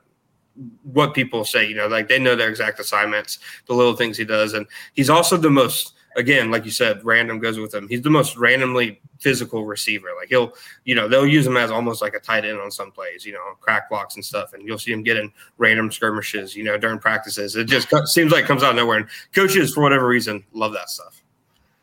what 0.82 1.14
people 1.14 1.44
say, 1.44 1.66
you 1.66 1.74
know, 1.74 1.88
like 1.88 2.08
they 2.08 2.18
know 2.18 2.36
their 2.36 2.48
exact 2.48 2.78
assignments, 2.78 3.38
the 3.66 3.74
little 3.74 3.96
things 3.96 4.16
he 4.16 4.24
does. 4.24 4.52
And 4.52 4.66
he's 4.92 5.10
also 5.10 5.36
the 5.36 5.50
most 5.50 5.94
again, 6.16 6.50
like 6.50 6.64
you 6.64 6.70
said, 6.70 7.04
random 7.04 7.38
goes 7.38 7.58
with 7.58 7.74
him. 7.74 7.88
He's 7.88 8.02
the 8.02 8.10
most 8.10 8.36
randomly 8.36 9.00
physical 9.18 9.64
receiver. 9.64 10.08
Like 10.18 10.28
he'll, 10.28 10.52
you 10.84 10.94
know, 10.94 11.08
they'll 11.08 11.26
use 11.26 11.46
him 11.46 11.56
as 11.56 11.70
almost 11.70 12.02
like 12.02 12.14
a 12.14 12.20
tight 12.20 12.44
end 12.44 12.58
on 12.58 12.70
some 12.70 12.90
plays, 12.90 13.24
you 13.24 13.32
know, 13.32 13.40
crack 13.60 13.88
blocks 13.88 14.16
and 14.16 14.24
stuff. 14.24 14.52
And 14.52 14.66
you'll 14.66 14.78
see 14.78 14.92
him 14.92 15.02
getting 15.02 15.32
random 15.58 15.90
skirmishes, 15.90 16.54
you 16.56 16.64
know, 16.64 16.76
during 16.76 16.98
practices. 16.98 17.56
It 17.56 17.64
just 17.64 17.88
seems 18.06 18.32
like 18.32 18.44
comes 18.44 18.62
out 18.62 18.70
of 18.70 18.76
nowhere. 18.76 18.98
And 18.98 19.08
coaches, 19.34 19.74
for 19.74 19.82
whatever 19.82 20.06
reason, 20.06 20.44
love 20.52 20.72
that 20.72 20.90
stuff. 20.90 21.22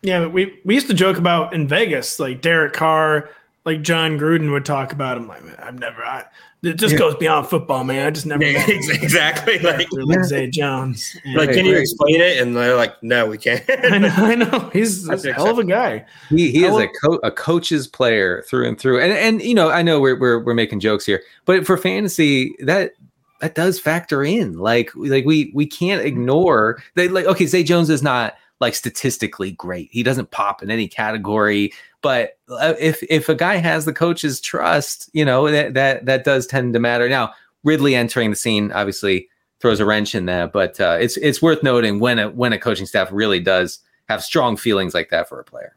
Yeah, 0.01 0.27
we 0.27 0.59
we 0.63 0.75
used 0.75 0.87
to 0.87 0.93
joke 0.93 1.17
about 1.17 1.53
in 1.53 1.67
Vegas, 1.67 2.19
like 2.19 2.41
Derek 2.41 2.71
Carr, 2.71 3.29
like 3.65 3.81
Jon 3.81 4.17
Gruden 4.17 4.51
would 4.51 4.65
talk 4.65 4.93
about 4.93 5.17
him. 5.17 5.27
Like, 5.27 5.41
I've 5.59 5.77
never, 5.77 6.03
I, 6.03 6.25
it 6.61 6.73
just 6.73 6.93
yeah. 6.93 6.99
goes 6.99 7.15
beyond 7.15 7.47
football, 7.47 7.85
man. 7.85 8.05
I 8.05 8.11
just 8.11 8.25
never 8.25 8.43
yeah, 8.43 8.65
exactly 8.67 9.59
like 9.59 9.87
Lindsay 9.91 10.49
Jones. 10.49 11.15
And 11.23 11.35
like, 11.35 11.51
can 11.51 11.65
you 11.65 11.77
explain 11.77 12.19
it? 12.19 12.41
And 12.41 12.55
they're 12.55 12.75
like, 12.75 13.01
no, 13.01 13.27
we 13.27 13.37
can't. 13.37 13.63
I 13.69 13.97
know, 13.97 14.13
I 14.13 14.35
know. 14.35 14.69
He's 14.73 15.07
a 15.25 15.33
hell 15.33 15.47
of 15.47 15.59
a 15.59 15.63
guy. 15.63 16.05
He 16.29 16.51
he 16.51 16.65
is 16.65 16.75
a 16.75 16.89
co- 17.01 17.19
a 17.23 17.31
coach's 17.31 17.87
player 17.87 18.43
through 18.49 18.67
and 18.67 18.77
through. 18.77 18.99
And 18.99 19.13
and 19.13 19.41
you 19.41 19.53
know, 19.53 19.69
I 19.69 19.81
know 19.81 20.01
we're 20.01 20.19
we're 20.19 20.39
we're 20.39 20.53
making 20.53 20.81
jokes 20.81 21.05
here, 21.05 21.23
but 21.45 21.65
for 21.65 21.77
fantasy, 21.77 22.55
that 22.59 22.91
that 23.39 23.55
does 23.55 23.79
factor 23.79 24.23
in. 24.23 24.57
Like 24.57 24.91
like 24.95 25.23
we 25.23 25.51
we 25.53 25.65
can't 25.65 26.05
ignore 26.05 26.83
that. 26.95 27.11
Like 27.11 27.25
okay, 27.25 27.45
Zay 27.45 27.63
Jones 27.63 27.89
is 27.89 28.03
not 28.03 28.35
like 28.59 28.75
statistically 28.75 29.51
great. 29.51 29.89
He 29.91 30.03
doesn't 30.03 30.31
pop 30.31 30.61
in 30.61 30.69
any 30.69 30.87
category. 30.87 31.71
But 32.01 32.37
uh, 32.49 32.75
if 32.79 33.03
if 33.09 33.27
a 33.29 33.35
guy 33.35 33.55
has 33.57 33.85
the 33.85 33.93
coach's 33.93 34.39
trust, 34.39 35.09
you 35.13 35.25
know 35.25 35.49
that 35.51 35.73
that 35.73 36.05
that 36.05 36.23
does 36.23 36.47
tend 36.47 36.73
to 36.73 36.79
matter. 36.79 37.09
Now 37.09 37.33
Ridley 37.63 37.95
entering 37.95 38.29
the 38.29 38.35
scene 38.35 38.71
obviously 38.71 39.27
throws 39.59 39.79
a 39.79 39.85
wrench 39.85 40.15
in 40.15 40.25
there, 40.25 40.47
but 40.47 40.79
uh, 40.79 40.97
it's 40.99 41.17
it's 41.17 41.41
worth 41.41 41.61
noting 41.63 41.99
when 41.99 42.19
a 42.19 42.29
when 42.29 42.53
a 42.53 42.59
coaching 42.59 42.85
staff 42.85 43.09
really 43.11 43.39
does 43.39 43.79
have 44.07 44.23
strong 44.23 44.55
feelings 44.57 44.93
like 44.93 45.09
that 45.09 45.27
for 45.27 45.39
a 45.39 45.43
player. 45.43 45.75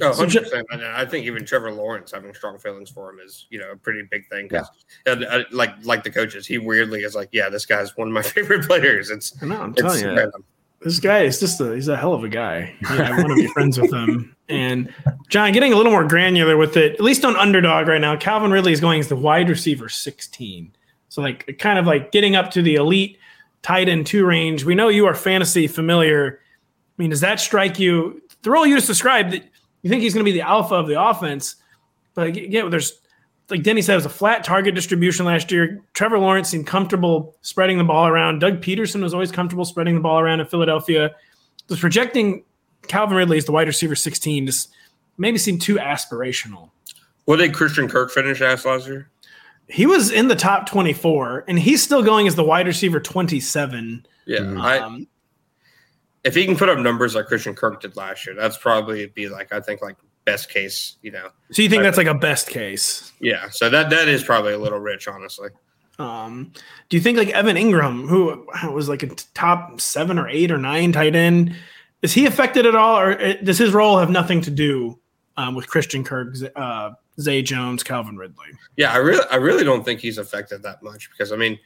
Oh, 0.00 0.10
100%. 0.10 0.64
And 0.72 0.84
I 0.84 1.04
think 1.06 1.24
even 1.24 1.44
Trevor 1.44 1.70
Lawrence 1.70 2.10
having 2.10 2.34
strong 2.34 2.58
feelings 2.58 2.90
for 2.90 3.10
him 3.10 3.20
is, 3.24 3.46
you 3.50 3.60
know, 3.60 3.70
a 3.70 3.76
pretty 3.76 4.02
big 4.10 4.28
thing. 4.28 4.48
'cause, 4.48 4.68
uh, 5.06 5.42
like 5.52 5.72
like 5.84 6.02
the 6.02 6.10
coaches, 6.10 6.46
he 6.46 6.58
weirdly 6.58 7.04
is 7.04 7.14
like, 7.14 7.28
yeah, 7.32 7.48
this 7.48 7.64
guy's 7.64 7.96
one 7.96 8.08
of 8.08 8.14
my 8.14 8.22
favorite 8.36 8.66
players. 8.66 9.10
It's 9.10 9.32
I 9.40 9.46
know, 9.46 9.62
I'm 9.62 9.70
it's 9.70 9.80
telling 9.80 10.00
you. 10.00 10.08
random. 10.08 10.44
This 10.84 11.00
guy 11.00 11.22
is 11.22 11.40
just 11.40 11.60
a 11.60 11.74
he's 11.74 11.88
a 11.88 11.96
hell 11.96 12.12
of 12.12 12.22
a 12.22 12.28
guy. 12.28 12.74
Yeah, 12.82 13.10
I 13.10 13.16
want 13.16 13.28
to 13.28 13.34
be 13.34 13.46
friends 13.48 13.80
with 13.80 13.92
him. 13.92 14.36
And 14.48 14.92
John, 15.30 15.52
getting 15.52 15.72
a 15.72 15.76
little 15.76 15.90
more 15.90 16.06
granular 16.06 16.58
with 16.58 16.76
it, 16.76 16.92
at 16.92 17.00
least 17.00 17.24
on 17.24 17.34
underdog 17.36 17.88
right 17.88 18.00
now, 18.00 18.14
Calvin 18.16 18.50
Ridley 18.50 18.72
is 18.72 18.80
going 18.80 19.00
as 19.00 19.08
the 19.08 19.16
wide 19.16 19.48
receiver 19.48 19.88
16. 19.88 20.70
So 21.08 21.22
like 21.22 21.58
kind 21.58 21.78
of 21.78 21.86
like 21.86 22.12
getting 22.12 22.36
up 22.36 22.50
to 22.52 22.62
the 22.62 22.74
elite 22.74 23.18
tight 23.62 23.88
end 23.88 24.06
two 24.06 24.26
range. 24.26 24.64
We 24.64 24.74
know 24.74 24.88
you 24.88 25.06
are 25.06 25.14
fantasy 25.14 25.66
familiar. 25.66 26.40
I 26.98 27.02
mean, 27.02 27.10
does 27.10 27.20
that 27.20 27.40
strike 27.40 27.78
you? 27.78 28.22
The 28.42 28.50
role 28.50 28.66
you 28.66 28.74
just 28.74 28.86
described, 28.86 29.32
you 29.82 29.90
think 29.90 30.02
he's 30.02 30.12
going 30.12 30.24
to 30.24 30.30
be 30.30 30.38
the 30.38 30.46
alpha 30.46 30.74
of 30.74 30.86
the 30.86 31.02
offense, 31.02 31.56
but 32.14 32.26
again, 32.26 32.68
there's 32.70 33.00
like 33.50 33.62
Denny 33.62 33.82
said, 33.82 33.92
it 33.92 33.96
was 33.96 34.06
a 34.06 34.10
flat 34.10 34.42
target 34.44 34.74
distribution 34.74 35.26
last 35.26 35.52
year. 35.52 35.82
Trevor 35.92 36.18
Lawrence 36.18 36.48
seemed 36.48 36.66
comfortable 36.66 37.36
spreading 37.42 37.78
the 37.78 37.84
ball 37.84 38.06
around. 38.06 38.38
Doug 38.38 38.60
Pederson 38.62 39.02
was 39.02 39.12
always 39.12 39.30
comfortable 39.30 39.64
spreading 39.64 39.94
the 39.94 40.00
ball 40.00 40.18
around 40.18 40.40
in 40.40 40.46
Philadelphia. 40.46 41.10
Just 41.68 41.80
projecting 41.80 42.44
Calvin 42.88 43.16
Ridley 43.16 43.36
as 43.38 43.44
the 43.44 43.52
wide 43.52 43.66
receiver 43.66 43.94
16 43.94 44.46
just 44.46 44.70
maybe 45.18 45.38
seemed 45.38 45.60
too 45.62 45.76
aspirational. 45.76 46.70
What 47.26 47.36
did 47.36 47.54
Christian 47.54 47.88
Kirk 47.88 48.10
finish 48.10 48.40
as 48.40 48.64
last 48.64 48.86
year? 48.86 49.10
He 49.68 49.86
was 49.86 50.10
in 50.10 50.28
the 50.28 50.36
top 50.36 50.66
24, 50.68 51.44
and 51.48 51.58
he's 51.58 51.82
still 51.82 52.02
going 52.02 52.26
as 52.26 52.34
the 52.34 52.44
wide 52.44 52.66
receiver 52.66 53.00
27. 53.00 54.06
Yeah. 54.26 54.40
Mhm. 54.40 54.60
I, 54.60 54.78
Um, 54.78 55.06
if 56.22 56.34
he 56.34 56.44
can 56.44 56.56
put 56.56 56.68
up 56.68 56.78
numbers 56.78 57.14
like 57.14 57.26
Christian 57.26 57.54
Kirk 57.54 57.80
did 57.80 57.96
last 57.96 58.26
year, 58.26 58.34
that's 58.34 58.56
probably 58.58 59.06
be 59.06 59.28
like, 59.28 59.52
I 59.52 59.60
think, 59.60 59.80
like 59.80 59.96
best 60.24 60.50
case, 60.50 60.96
you 61.02 61.10
know. 61.10 61.28
so 61.52 61.62
you 61.62 61.68
think 61.68 61.82
that's 61.82 61.98
like 61.98 62.06
a 62.06 62.14
best 62.14 62.48
case? 62.48 63.12
Yeah. 63.20 63.48
So 63.50 63.68
that 63.70 63.90
that 63.90 64.08
is 64.08 64.22
probably 64.22 64.52
a 64.52 64.58
little 64.58 64.78
rich, 64.78 65.08
honestly. 65.08 65.50
Um, 65.98 66.52
do 66.88 66.96
you 66.96 67.02
think 67.02 67.18
like 67.18 67.28
Evan 67.30 67.56
Engram, 67.56 68.08
who 68.08 68.46
was 68.72 68.88
like 68.88 69.02
a 69.02 69.08
top 69.34 69.80
seven 69.80 70.18
or 70.18 70.28
eight 70.28 70.50
or 70.50 70.58
nine 70.58 70.92
tight 70.92 71.14
end, 71.14 71.54
is 72.02 72.12
he 72.12 72.26
affected 72.26 72.66
at 72.66 72.74
all, 72.74 72.98
or 72.98 73.20
uh, 73.20 73.34
does 73.42 73.58
his 73.58 73.72
role 73.72 73.98
have 73.98 74.10
nothing 74.10 74.40
to 74.42 74.50
do 74.50 74.98
um, 75.36 75.54
with 75.54 75.68
Christian 75.68 76.04
Kirk, 76.04 76.34
uh, 76.56 76.90
Zay 77.20 77.42
Jones, 77.42 77.82
Calvin 77.82 78.16
Ridley? 78.16 78.48
Yeah, 78.76 78.92
I 78.92 78.96
really, 78.96 79.24
I 79.30 79.36
really 79.36 79.64
don't 79.64 79.84
think 79.84 80.00
he's 80.00 80.18
affected 80.18 80.62
that 80.64 80.82
much 80.82 81.10
because 81.10 81.32
I 81.32 81.36
mean, 81.36 81.58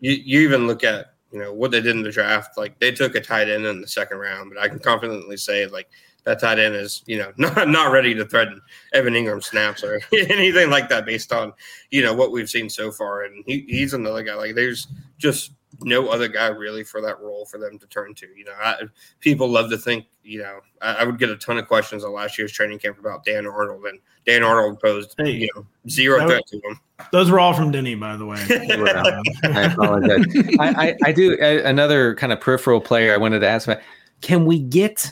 you, 0.00 0.12
you 0.12 0.40
even 0.40 0.66
look 0.66 0.82
at 0.82 1.14
you 1.32 1.38
know 1.38 1.52
what 1.52 1.70
they 1.70 1.80
did 1.80 1.94
in 1.94 2.02
the 2.02 2.10
draft. 2.10 2.58
Like 2.58 2.78
they 2.80 2.90
took 2.90 3.14
a 3.14 3.20
tight 3.20 3.48
end 3.48 3.64
in 3.64 3.80
the 3.80 3.88
second 3.88 4.18
round, 4.18 4.50
but 4.52 4.62
I 4.62 4.68
can 4.68 4.78
confidently 4.78 5.36
say 5.36 5.66
like 5.66 5.88
that 6.28 6.38
tight 6.38 6.58
end 6.58 6.74
is 6.74 7.02
you 7.06 7.16
know 7.16 7.32
not 7.38 7.68
not 7.68 7.90
ready 7.90 8.14
to 8.14 8.24
threaten 8.24 8.60
Evan 8.92 9.14
Engram 9.14 9.42
snaps 9.42 9.82
or 9.82 10.00
anything 10.12 10.70
like 10.70 10.88
that 10.90 11.06
based 11.06 11.32
on 11.32 11.52
you 11.90 12.02
know 12.02 12.12
what 12.12 12.32
we've 12.32 12.50
seen 12.50 12.68
so 12.68 12.92
far. 12.92 13.24
And 13.24 13.42
he, 13.46 13.64
he's 13.66 13.94
another 13.94 14.22
guy 14.22 14.34
like 14.34 14.54
there's 14.54 14.88
just 15.16 15.52
no 15.80 16.08
other 16.08 16.28
guy 16.28 16.48
really 16.48 16.82
for 16.82 17.00
that 17.00 17.20
role 17.20 17.46
for 17.46 17.58
them 17.58 17.78
to 17.78 17.86
turn 17.86 18.14
to. 18.14 18.26
You 18.36 18.44
know, 18.44 18.52
I, 18.60 18.76
people 19.20 19.48
love 19.48 19.70
to 19.70 19.78
think 19.78 20.04
you 20.22 20.42
know 20.42 20.60
I, 20.82 20.96
I 20.96 21.04
would 21.04 21.18
get 21.18 21.30
a 21.30 21.36
ton 21.36 21.56
of 21.56 21.66
questions 21.66 22.04
on 22.04 22.12
last 22.12 22.36
year's 22.36 22.52
training 22.52 22.78
camp 22.78 22.98
about 22.98 23.24
Dan 23.24 23.46
Arnold, 23.46 23.86
and 23.86 23.98
Dan 24.26 24.42
Arnold 24.42 24.80
posed 24.80 25.14
Hey. 25.16 25.30
you 25.30 25.48
know 25.56 25.66
zero 25.88 26.18
That 26.18 26.28
threat 26.28 26.46
to 26.48 26.56
him. 26.56 26.80
Those 27.10 27.30
were 27.30 27.40
all 27.40 27.54
from 27.54 27.70
Denny, 27.70 27.94
by 27.94 28.16
the 28.16 28.26
way. 28.26 28.38
I 29.44 29.62
apologize. 29.62 30.26
I, 30.58 30.88
I, 30.88 30.96
I 31.06 31.12
do 31.12 31.38
uh, 31.40 31.62
another 31.64 32.14
kind 32.16 32.34
of 32.34 32.40
peripheral 32.40 32.82
player. 32.82 33.14
I 33.14 33.16
wanted 33.16 33.38
to 33.38 33.48
ask 33.48 33.66
about: 33.66 33.82
Can 34.20 34.44
we 34.44 34.58
get 34.58 35.10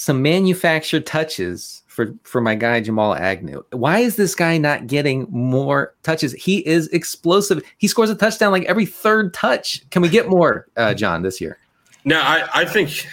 some 0.00 0.22
manufactured 0.22 1.04
touches 1.04 1.82
for 1.86 2.14
for 2.22 2.40
my 2.40 2.54
guy 2.54 2.80
Jamal 2.80 3.14
Agnew? 3.14 3.62
Why 3.72 3.98
is 3.98 4.16
this 4.16 4.34
guy 4.34 4.56
not 4.56 4.86
getting 4.86 5.26
more 5.28 5.94
touches? 6.02 6.32
He 6.32 6.66
is 6.66 6.88
explosive. 6.88 7.62
He 7.76 7.86
scores 7.86 8.08
a 8.08 8.14
touchdown 8.14 8.50
like 8.50 8.64
every 8.64 8.86
third 8.86 9.34
touch. 9.34 9.88
Can 9.90 10.00
we 10.00 10.08
get 10.08 10.26
more, 10.30 10.66
uh, 10.78 10.94
John, 10.94 11.20
this 11.20 11.38
year? 11.38 11.58
No, 12.06 12.18
I, 12.18 12.48
I 12.54 12.64
think 12.64 13.06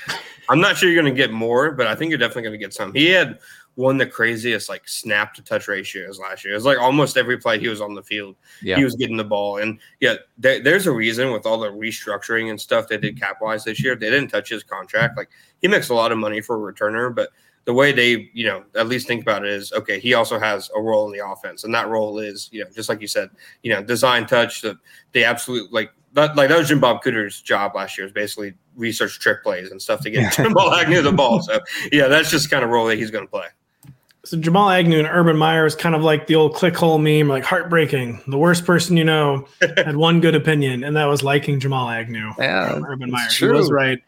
I'm 0.48 0.62
not 0.62 0.78
sure 0.78 0.90
you're 0.90 1.02
going 1.02 1.14
to 1.14 1.18
get 1.18 1.34
more, 1.34 1.72
but 1.72 1.88
I 1.88 1.96
think 1.96 2.10
you're 2.10 2.20
definitely 2.20 2.44
going 2.44 2.54
to 2.54 2.58
get 2.58 2.74
some. 2.74 2.94
He 2.94 3.08
had 3.08 3.38
of 3.78 3.98
the 4.00 4.06
craziest 4.08 4.70
like 4.70 4.88
snap 4.88 5.34
to 5.36 5.44
touch 5.44 5.68
ratios 5.68 6.20
last 6.20 6.44
year. 6.44 6.54
It 6.54 6.58
was 6.58 6.66
like 6.66 6.80
almost 6.80 7.16
every 7.16 7.38
play 7.38 7.60
he 7.60 7.68
was 7.68 7.80
on 7.80 7.94
the 7.94 8.04
field, 8.04 8.36
Yeah, 8.62 8.76
he 8.76 8.84
was 8.84 8.96
getting 8.96 9.18
the 9.18 9.24
ball. 9.24 9.58
And 9.58 9.80
yeah, 10.00 10.16
there, 10.38 10.62
there's 10.62 10.88
a 10.88 10.92
reason 10.92 11.32
with 11.32 11.46
all 11.46 11.60
the 11.60 11.70
restructuring 11.70 12.50
and 12.50 12.60
stuff 12.60 12.88
they 12.88 12.98
did 12.98 13.20
cap 13.20 13.38
wise 13.42 13.64
this 13.64 13.82
year. 13.82 13.96
They 13.96 14.10
didn't 14.10 14.30
touch 14.30 14.50
his 14.50 14.64
contract. 14.64 15.18
Like 15.18 15.30
he 15.62 15.68
makes 15.68 15.90
a 15.90 15.94
lot 15.94 16.12
of 16.12 16.18
money 16.18 16.42
for 16.42 16.70
a 16.70 16.74
returner, 16.74 17.14
but 17.14 17.30
the 17.66 17.74
way 17.74 17.92
they, 17.92 18.30
you 18.34 18.48
know, 18.48 18.64
at 18.76 18.88
least 18.88 19.08
think 19.08 19.22
about 19.22 19.46
it 19.46 19.52
is 19.52 19.74
okay, 19.74 20.00
he 20.00 20.14
also 20.14 20.40
has 20.40 20.72
a 20.76 20.82
role 20.82 21.06
in 21.06 21.18
the 21.18 21.26
offense. 21.26 21.64
And 21.64 21.74
that 21.76 21.90
role 21.90 22.18
is, 22.18 22.50
you 22.52 22.64
know, 22.64 22.70
just 22.74 22.90
like 22.90 23.02
you 23.02 23.08
said, 23.08 23.30
you 23.62 23.72
know, 23.72 23.84
design 23.84 24.26
touch, 24.26 24.62
the 24.62 24.78
the 25.12 25.24
absolute 25.24 25.72
like 25.72 25.92
that 26.14 26.36
like 26.36 26.50
that 26.50 26.58
was 26.58 26.70
Jim 26.70 26.80
Bob 26.80 27.04
Cooter's 27.04 27.42
job 27.42 27.76
last 27.76 27.98
year 27.98 28.08
is 28.08 28.14
basically 28.14 28.54
research 28.76 29.20
trick 29.20 29.44
plays 29.44 29.70
and 29.70 29.82
stuff 29.82 30.02
to 30.02 30.10
get 30.10 30.34
Jim 30.36 30.54
Bob 30.54 30.74
Agnew 30.74 31.02
the 31.02 31.12
ball. 31.12 31.42
So 31.42 31.60
yeah, 31.92 32.08
that's 32.08 32.32
just 32.32 32.50
kind 32.50 32.64
of 32.64 32.70
role 32.70 32.88
that 32.88 32.98
he's 32.98 33.12
gonna 33.12 33.28
play. 33.28 33.48
So 34.28 34.36
Jamal 34.38 34.70
Agnew 34.70 35.00
and 35.00 35.08
Urban 35.08 35.38
Meyer 35.38 35.66
is 35.66 35.74
kind 35.74 35.96
of 35.96 36.04
like 36.04 36.28
the 36.28 36.36
old 36.36 36.54
ClickHole 36.54 37.02
meme, 37.02 37.30
like 37.30 37.46
heartbreaking. 37.46 38.22
The 38.28 38.38
worst 38.38 38.66
person 38.66 38.98
you 38.98 39.06
know 39.06 39.48
had 39.62 39.96
one 39.96 40.20
good 40.20 40.36
opinion, 40.36 40.84
and 40.84 40.98
that 40.98 41.06
was 41.06 41.24
liking 41.24 41.62
Jamal 41.62 41.88
Agnew. 41.88 42.34
Yeah, 42.38 42.78
Urban 42.86 43.10
Meyer. 43.10 43.26
it's 43.28 43.38
He 43.38 43.46
was 43.46 43.72
right 43.72 44.04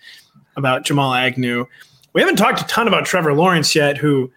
about 0.58 0.84
Jamal 0.84 1.14
Agnew. 1.14 1.66
We 2.12 2.20
haven't 2.20 2.36
talked 2.36 2.60
a 2.60 2.66
ton 2.66 2.86
about 2.86 3.06
Trevor 3.06 3.34
Lawrence 3.34 3.74
yet, 3.74 3.96
who 3.96 4.30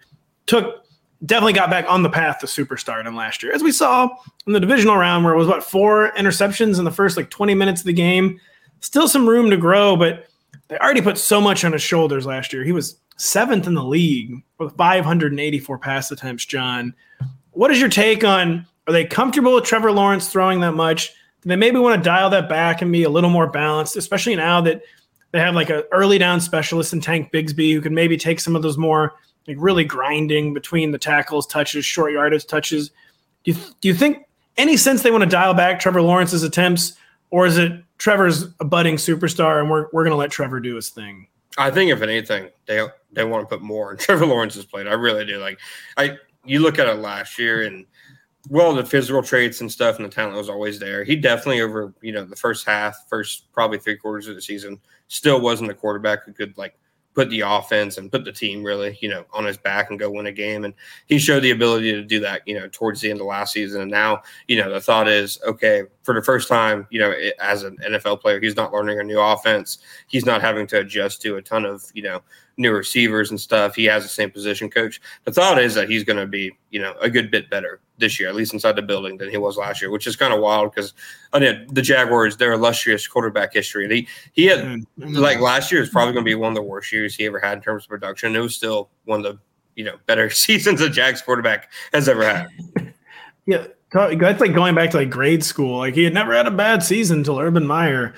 took 0.45 0.85
definitely 1.25 1.51
got 1.51 1.69
back 1.69 1.85
on 1.89 2.01
the 2.01 2.09
path 2.09 2.39
to 2.39 2.45
superstardom 2.45 3.15
last 3.15 3.43
year, 3.43 3.51
as 3.51 3.61
we 3.61 3.73
saw 3.73 4.07
in 4.47 4.53
the 4.53 4.61
divisional 4.61 4.95
round, 4.95 5.25
where 5.25 5.33
it 5.33 5.37
was 5.37 5.49
what 5.49 5.65
four 5.65 6.13
interceptions 6.13 6.79
in 6.79 6.85
the 6.85 6.91
first 6.91 7.17
like 7.17 7.29
20 7.29 7.55
minutes 7.55 7.81
of 7.81 7.87
the 7.87 7.93
game. 7.93 8.39
Still 8.79 9.09
some 9.09 9.27
room 9.27 9.49
to 9.49 9.57
grow, 9.57 9.97
but 9.97 10.27
they 10.69 10.77
already 10.77 11.01
put 11.01 11.17
so 11.17 11.41
much 11.41 11.65
on 11.65 11.73
his 11.73 11.81
shoulders 11.81 12.25
last 12.25 12.53
year. 12.53 12.63
He 12.63 12.71
was 12.71 12.95
seventh 13.17 13.67
in 13.67 13.73
the 13.73 13.83
league 13.83 14.43
with 14.57 14.75
584 14.75 15.77
pass 15.77 16.11
attempts. 16.11 16.45
John, 16.45 16.93
what 17.51 17.71
is 17.71 17.79
your 17.79 17.89
take 17.89 18.23
on? 18.23 18.65
Are 18.87 18.93
they 18.93 19.05
comfortable 19.05 19.55
with 19.55 19.63
Trevor 19.63 19.91
Lawrence 19.91 20.27
throwing 20.29 20.59
that 20.61 20.73
much? 20.73 21.09
Do 21.41 21.49
they 21.49 21.55
maybe 21.55 21.79
want 21.79 22.01
to 22.01 22.09
dial 22.09 22.29
that 22.31 22.49
back 22.49 22.81
and 22.81 22.91
be 22.91 23.03
a 23.03 23.09
little 23.09 23.29
more 23.29 23.47
balanced, 23.47 23.95
especially 23.97 24.35
now 24.35 24.61
that 24.61 24.81
they 25.31 25.39
have 25.39 25.55
like 25.55 25.69
an 25.69 25.83
early 25.91 26.17
down 26.17 26.39
specialist 26.39 26.93
in 26.93 27.01
Tank 27.01 27.31
Bigsby 27.31 27.73
who 27.73 27.81
can 27.81 27.93
maybe 27.93 28.17
take 28.17 28.39
some 28.39 28.55
of 28.55 28.61
those 28.61 28.77
more 28.77 29.15
like 29.47 29.57
really 29.59 29.83
grinding 29.83 30.53
between 30.53 30.91
the 30.91 30.97
tackles, 30.97 31.47
touches, 31.47 31.85
short 31.85 32.13
yardage 32.13 32.45
touches. 32.45 32.91
Do 33.43 33.51
you, 33.51 33.57
do 33.81 33.87
you 33.89 33.93
think 33.93 34.25
any 34.57 34.77
sense 34.77 35.01
they 35.01 35.11
want 35.11 35.23
to 35.23 35.29
dial 35.29 35.53
back 35.53 35.79
Trevor 35.79 36.01
Lawrence's 36.01 36.43
attempts, 36.43 36.93
or 37.29 37.45
is 37.45 37.57
it 37.57 37.83
Trevor's 37.97 38.45
a 38.59 38.65
budding 38.65 38.95
superstar 38.95 39.59
and 39.59 39.69
we're, 39.69 39.87
we're 39.91 40.03
going 40.03 40.11
to 40.11 40.17
let 40.17 40.31
Trevor 40.31 40.59
do 40.59 40.75
his 40.75 40.89
thing? 40.89 41.27
I 41.57 41.71
think 41.71 41.91
if 41.91 42.01
anything, 42.01 42.49
they 42.65 42.85
they 43.11 43.23
want 43.23 43.47
to 43.47 43.55
put 43.55 43.63
more 43.63 43.91
in 43.91 43.97
Trevor 43.99 44.25
Lawrence's 44.25 44.65
plate. 44.65 44.87
I 44.87 44.93
really 44.93 45.25
do. 45.25 45.37
Like 45.37 45.59
I 45.97 46.17
you 46.45 46.59
look 46.59 46.79
at 46.79 46.87
it 46.87 46.95
last 46.95 47.39
year 47.39 47.63
and 47.63 47.85
well, 48.49 48.75
the 48.75 48.85
physical 48.85 49.23
traits 49.23 49.61
and 49.61 49.71
stuff 49.71 49.97
and 49.97 50.05
the 50.05 50.09
talent 50.09 50.35
was 50.35 50.49
always 50.49 50.77
there. 50.77 51.05
He 51.05 51.15
definitely 51.15 51.61
over, 51.61 51.93
you 52.01 52.11
know, 52.11 52.25
the 52.25 52.35
first 52.35 52.65
half, 52.67 53.05
first 53.09 53.51
probably 53.53 53.79
three 53.79 53.95
quarters 53.95 54.27
of 54.27 54.35
the 54.35 54.41
season, 54.41 54.81
still 55.07 55.39
wasn't 55.39 55.71
a 55.71 55.73
quarterback 55.73 56.25
who 56.25 56.33
could 56.33 56.57
like 56.57 56.77
put 57.13 57.29
the 57.29 57.41
offense 57.41 57.97
and 57.97 58.11
put 58.11 58.25
the 58.25 58.31
team 58.31 58.63
really, 58.63 58.97
you 59.01 59.09
know, 59.09 59.25
on 59.33 59.45
his 59.45 59.57
back 59.57 59.89
and 59.89 59.99
go 59.99 60.09
win 60.09 60.25
a 60.25 60.31
game. 60.31 60.65
And 60.65 60.73
he 61.05 61.19
showed 61.19 61.41
the 61.41 61.51
ability 61.51 61.91
to 61.93 62.03
do 62.03 62.19
that, 62.21 62.41
you 62.47 62.59
know, 62.59 62.67
towards 62.71 63.01
the 63.01 63.09
end 63.09 63.19
of 63.21 63.27
last 63.27 63.53
season. 63.53 63.81
And 63.81 63.91
now, 63.91 64.21
you 64.47 64.57
know, 64.57 64.71
the 64.71 64.81
thought 64.81 65.07
is, 65.07 65.39
okay, 65.45 65.83
for 66.03 66.13
the 66.13 66.23
first 66.23 66.47
time, 66.47 66.87
you 66.89 66.99
know, 66.99 67.13
as 67.39 67.63
an 67.63 67.77
NFL 67.77 68.21
player, 68.21 68.39
he's 68.39 68.55
not 68.55 68.73
learning 68.73 68.99
a 68.99 69.03
new 69.03 69.19
offense. 69.19 69.79
He's 70.07 70.25
not 70.25 70.41
having 70.41 70.67
to 70.67 70.79
adjust 70.79 71.21
to 71.21 71.37
a 71.37 71.41
ton 71.41 71.65
of, 71.65 71.85
you 71.93 72.03
know, 72.03 72.21
new 72.57 72.71
receivers 72.71 73.29
and 73.31 73.39
stuff. 73.39 73.75
He 73.75 73.85
has 73.85 74.03
the 74.03 74.09
same 74.09 74.29
position 74.29 74.69
coach. 74.69 75.01
The 75.23 75.31
thought 75.31 75.59
is 75.61 75.73
that 75.73 75.89
he's 75.89 76.03
going 76.03 76.17
to 76.17 76.27
be, 76.27 76.51
you 76.69 76.79
know, 76.81 76.93
a 77.01 77.09
good 77.09 77.31
bit 77.31 77.49
better 77.49 77.79
this 77.97 78.19
year, 78.19 78.29
at 78.29 78.35
least 78.35 78.53
inside 78.53 78.75
the 78.75 78.81
building, 78.81 79.17
than 79.17 79.29
he 79.29 79.37
was 79.37 79.57
last 79.57 79.81
year, 79.81 79.89
which 79.91 80.05
is 80.07 80.15
kind 80.15 80.33
of 80.33 80.39
wild 80.39 80.71
because 80.73 80.93
I 81.33 81.39
mean, 81.39 81.65
the 81.71 81.81
Jaguars, 81.81 82.37
their 82.37 82.53
illustrious 82.53 83.07
quarterback 83.07 83.53
history. 83.53 83.83
And 83.85 83.93
he, 83.93 84.07
he 84.33 84.45
had, 84.45 84.59
And- 84.59 84.85
like 84.99 85.39
last 85.39 85.71
year 85.71 85.81
is 85.81 85.89
probably 85.89 86.13
going 86.13 86.25
to 86.25 86.29
be 86.29 86.35
one 86.35 86.51
of 86.51 86.55
the 86.55 86.61
worst 86.61 86.91
years 86.91 87.15
he 87.15 87.25
ever 87.25 87.39
had 87.39 87.57
in 87.57 87.63
terms 87.63 87.85
of 87.85 87.89
production. 87.89 88.35
It 88.35 88.39
was 88.39 88.55
still 88.55 88.89
one 89.05 89.25
of 89.25 89.33
the, 89.33 89.39
you 89.75 89.83
know, 89.83 89.95
better 90.05 90.29
seasons 90.31 90.81
a 90.81 90.89
Jags 90.89 91.21
quarterback 91.21 91.71
has 91.93 92.07
ever 92.07 92.23
had. 92.23 92.47
Yeah, 93.45 93.67
that's 93.91 94.39
like 94.39 94.55
going 94.55 94.73
back 94.73 94.91
to 94.91 94.97
like 94.97 95.09
grade 95.09 95.43
school. 95.43 95.79
Like 95.79 95.95
he 95.95 96.05
had 96.05 96.13
never 96.13 96.33
had 96.33 96.47
a 96.47 96.51
bad 96.51 96.81
season 96.81 97.17
until 97.17 97.37
Urban 97.39 97.67
Meyer 97.67 98.13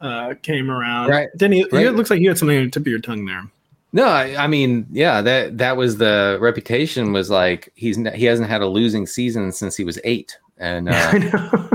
uh, 0.00 0.34
came 0.42 0.70
around. 0.70 1.08
Right. 1.10 1.28
Then 1.34 1.50
he, 1.50 1.66
Right. 1.72 1.86
it 1.86 1.92
looks 1.96 2.08
like 2.08 2.20
you 2.20 2.28
had 2.28 2.38
something 2.38 2.56
on 2.56 2.64
the 2.66 2.70
tip 2.70 2.82
of 2.82 2.86
your 2.86 3.00
tongue 3.00 3.24
there. 3.24 3.50
No, 3.92 4.06
I, 4.06 4.44
I 4.44 4.46
mean, 4.46 4.86
yeah, 4.90 5.20
that 5.20 5.58
that 5.58 5.76
was 5.76 5.98
the 5.98 6.38
reputation 6.40 7.12
was 7.12 7.28
like 7.28 7.72
he's 7.74 7.96
he 8.14 8.24
hasn't 8.24 8.48
had 8.48 8.62
a 8.62 8.68
losing 8.68 9.06
season 9.06 9.50
since 9.52 9.76
he 9.76 9.82
was 9.84 9.98
eight, 10.04 10.38
and 10.58 10.88
uh, 10.90 11.10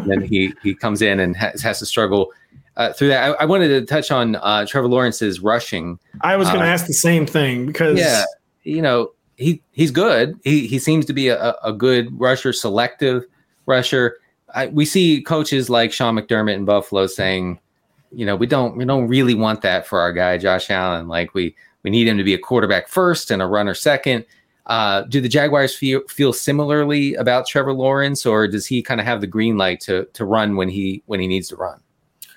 then 0.05 0.21
he 0.21 0.53
he 0.63 0.73
comes 0.73 1.01
in 1.01 1.19
and 1.19 1.35
has, 1.35 1.61
has 1.61 1.79
to 1.79 1.85
struggle 1.85 2.31
uh, 2.77 2.93
through 2.93 3.09
that. 3.09 3.31
I, 3.31 3.43
I 3.43 3.45
wanted 3.45 3.67
to 3.67 3.85
touch 3.85 4.11
on 4.11 4.35
uh, 4.37 4.65
Trevor 4.65 4.87
Lawrence's 4.87 5.41
rushing. 5.41 5.99
I 6.21 6.37
was 6.37 6.47
going 6.47 6.61
to 6.61 6.65
Uh, 6.65 6.69
ask 6.69 6.87
the 6.87 6.93
same 6.93 7.25
thing 7.25 7.65
because 7.65 7.99
Yeah, 7.99 8.23
you 8.63 8.81
know, 8.81 9.11
he 9.35 9.61
he's 9.73 9.91
good. 9.91 10.39
He 10.45 10.67
he 10.67 10.79
seems 10.79 11.05
to 11.07 11.13
be 11.13 11.27
a, 11.27 11.55
a 11.63 11.73
good 11.73 12.17
rusher, 12.17 12.53
selective 12.53 13.25
rusher. 13.65 14.17
I, 14.53 14.67
we 14.67 14.85
see 14.85 15.21
coaches 15.21 15.69
like 15.69 15.91
Sean 15.91 16.15
McDermott 16.15 16.53
in 16.53 16.63
Buffalo 16.63 17.07
saying, 17.07 17.59
you 18.13 18.25
know, 18.25 18.37
we 18.37 18.47
don't 18.47 18.77
we 18.77 18.85
don't 18.85 19.09
really 19.09 19.35
want 19.35 19.61
that 19.63 19.85
for 19.85 19.99
our 19.99 20.13
guy 20.13 20.37
Josh 20.37 20.69
Allen. 20.69 21.09
Like 21.09 21.33
we 21.33 21.55
we 21.85 21.91
need 21.91 22.07
him 22.07 22.17
to 22.17 22.23
be 22.23 22.33
a 22.33 22.39
quarterback 22.39 22.87
first 22.87 23.29
and 23.29 23.43
a 23.43 23.45
runner 23.45 23.75
second. 23.75 24.25
Uh, 24.65 25.03
do 25.03 25.21
the 25.21 25.29
Jaguars 25.29 25.75
feel 25.75 26.01
feel 26.09 26.33
similarly 26.33 27.13
about 27.13 27.45
Trevor 27.45 27.73
Lawrence, 27.73 28.25
or 28.25 28.47
does 28.47 28.65
he 28.65 28.81
kind 28.81 28.99
of 28.99 29.05
have 29.05 29.21
the 29.21 29.27
green 29.27 29.55
light 29.55 29.81
to 29.81 30.05
to 30.13 30.25
run 30.25 30.55
when 30.55 30.67
he 30.67 31.03
when 31.05 31.19
he 31.19 31.27
needs 31.27 31.47
to 31.49 31.55
run? 31.55 31.79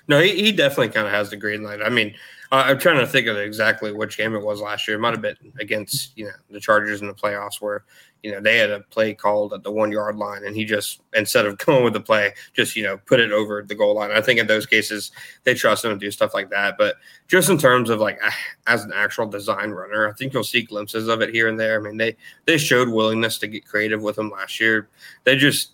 No, 0.07 0.21
he, 0.21 0.39
he 0.39 0.51
definitely 0.51 0.89
kind 0.89 1.07
of 1.07 1.13
has 1.13 1.31
the 1.31 1.35
green 1.35 1.63
light. 1.63 1.81
I 1.83 1.89
mean, 1.89 2.13
uh, 2.51 2.63
I'm 2.67 2.77
trying 2.77 2.99
to 2.99 3.07
think 3.07 3.25
of 3.25 3.37
exactly 3.37 3.91
which 3.91 4.17
game 4.17 4.35
it 4.35 4.43
was 4.43 4.61
last 4.61 4.87
year. 4.87 4.97
It 4.97 4.99
might 4.99 5.13
have 5.13 5.21
been 5.23 5.35
against 5.59 6.15
you 6.15 6.25
know 6.25 6.31
the 6.51 6.59
Chargers 6.59 7.01
in 7.01 7.07
the 7.07 7.13
playoffs 7.15 7.59
where 7.59 7.85
you 8.23 8.31
know 8.31 8.41
they 8.41 8.57
had 8.57 8.69
a 8.69 8.81
play 8.81 9.13
called 9.13 9.53
at 9.53 9.63
the 9.63 9.71
one 9.71 9.91
yard 9.91 10.17
line, 10.17 10.43
and 10.43 10.55
he 10.55 10.65
just 10.65 11.01
instead 11.13 11.45
of 11.45 11.57
going 11.65 11.83
with 11.83 11.93
the 11.93 11.99
play, 11.99 12.33
just 12.53 12.75
you 12.75 12.83
know 12.83 12.97
put 12.97 13.19
it 13.19 13.31
over 13.31 13.63
the 13.63 13.75
goal 13.75 13.95
line. 13.95 14.11
I 14.11 14.21
think 14.21 14.39
in 14.39 14.47
those 14.47 14.65
cases 14.65 15.11
they 15.43 15.53
trust 15.53 15.85
him 15.85 15.91
to 15.91 15.97
do 15.97 16.11
stuff 16.11 16.33
like 16.33 16.49
that. 16.49 16.77
But 16.77 16.95
just 17.27 17.49
in 17.49 17.57
terms 17.57 17.89
of 17.89 17.99
like 17.99 18.19
as 18.67 18.83
an 18.83 18.91
actual 18.93 19.27
design 19.27 19.71
runner, 19.71 20.07
I 20.07 20.13
think 20.13 20.33
you'll 20.33 20.43
see 20.43 20.61
glimpses 20.61 21.07
of 21.07 21.21
it 21.21 21.33
here 21.33 21.47
and 21.47 21.59
there. 21.59 21.79
I 21.79 21.83
mean 21.83 21.97
they 21.97 22.15
they 22.45 22.57
showed 22.57 22.89
willingness 22.89 23.37
to 23.39 23.47
get 23.47 23.65
creative 23.65 24.01
with 24.01 24.17
him 24.17 24.29
last 24.29 24.59
year. 24.59 24.89
They 25.23 25.35
just 25.35 25.71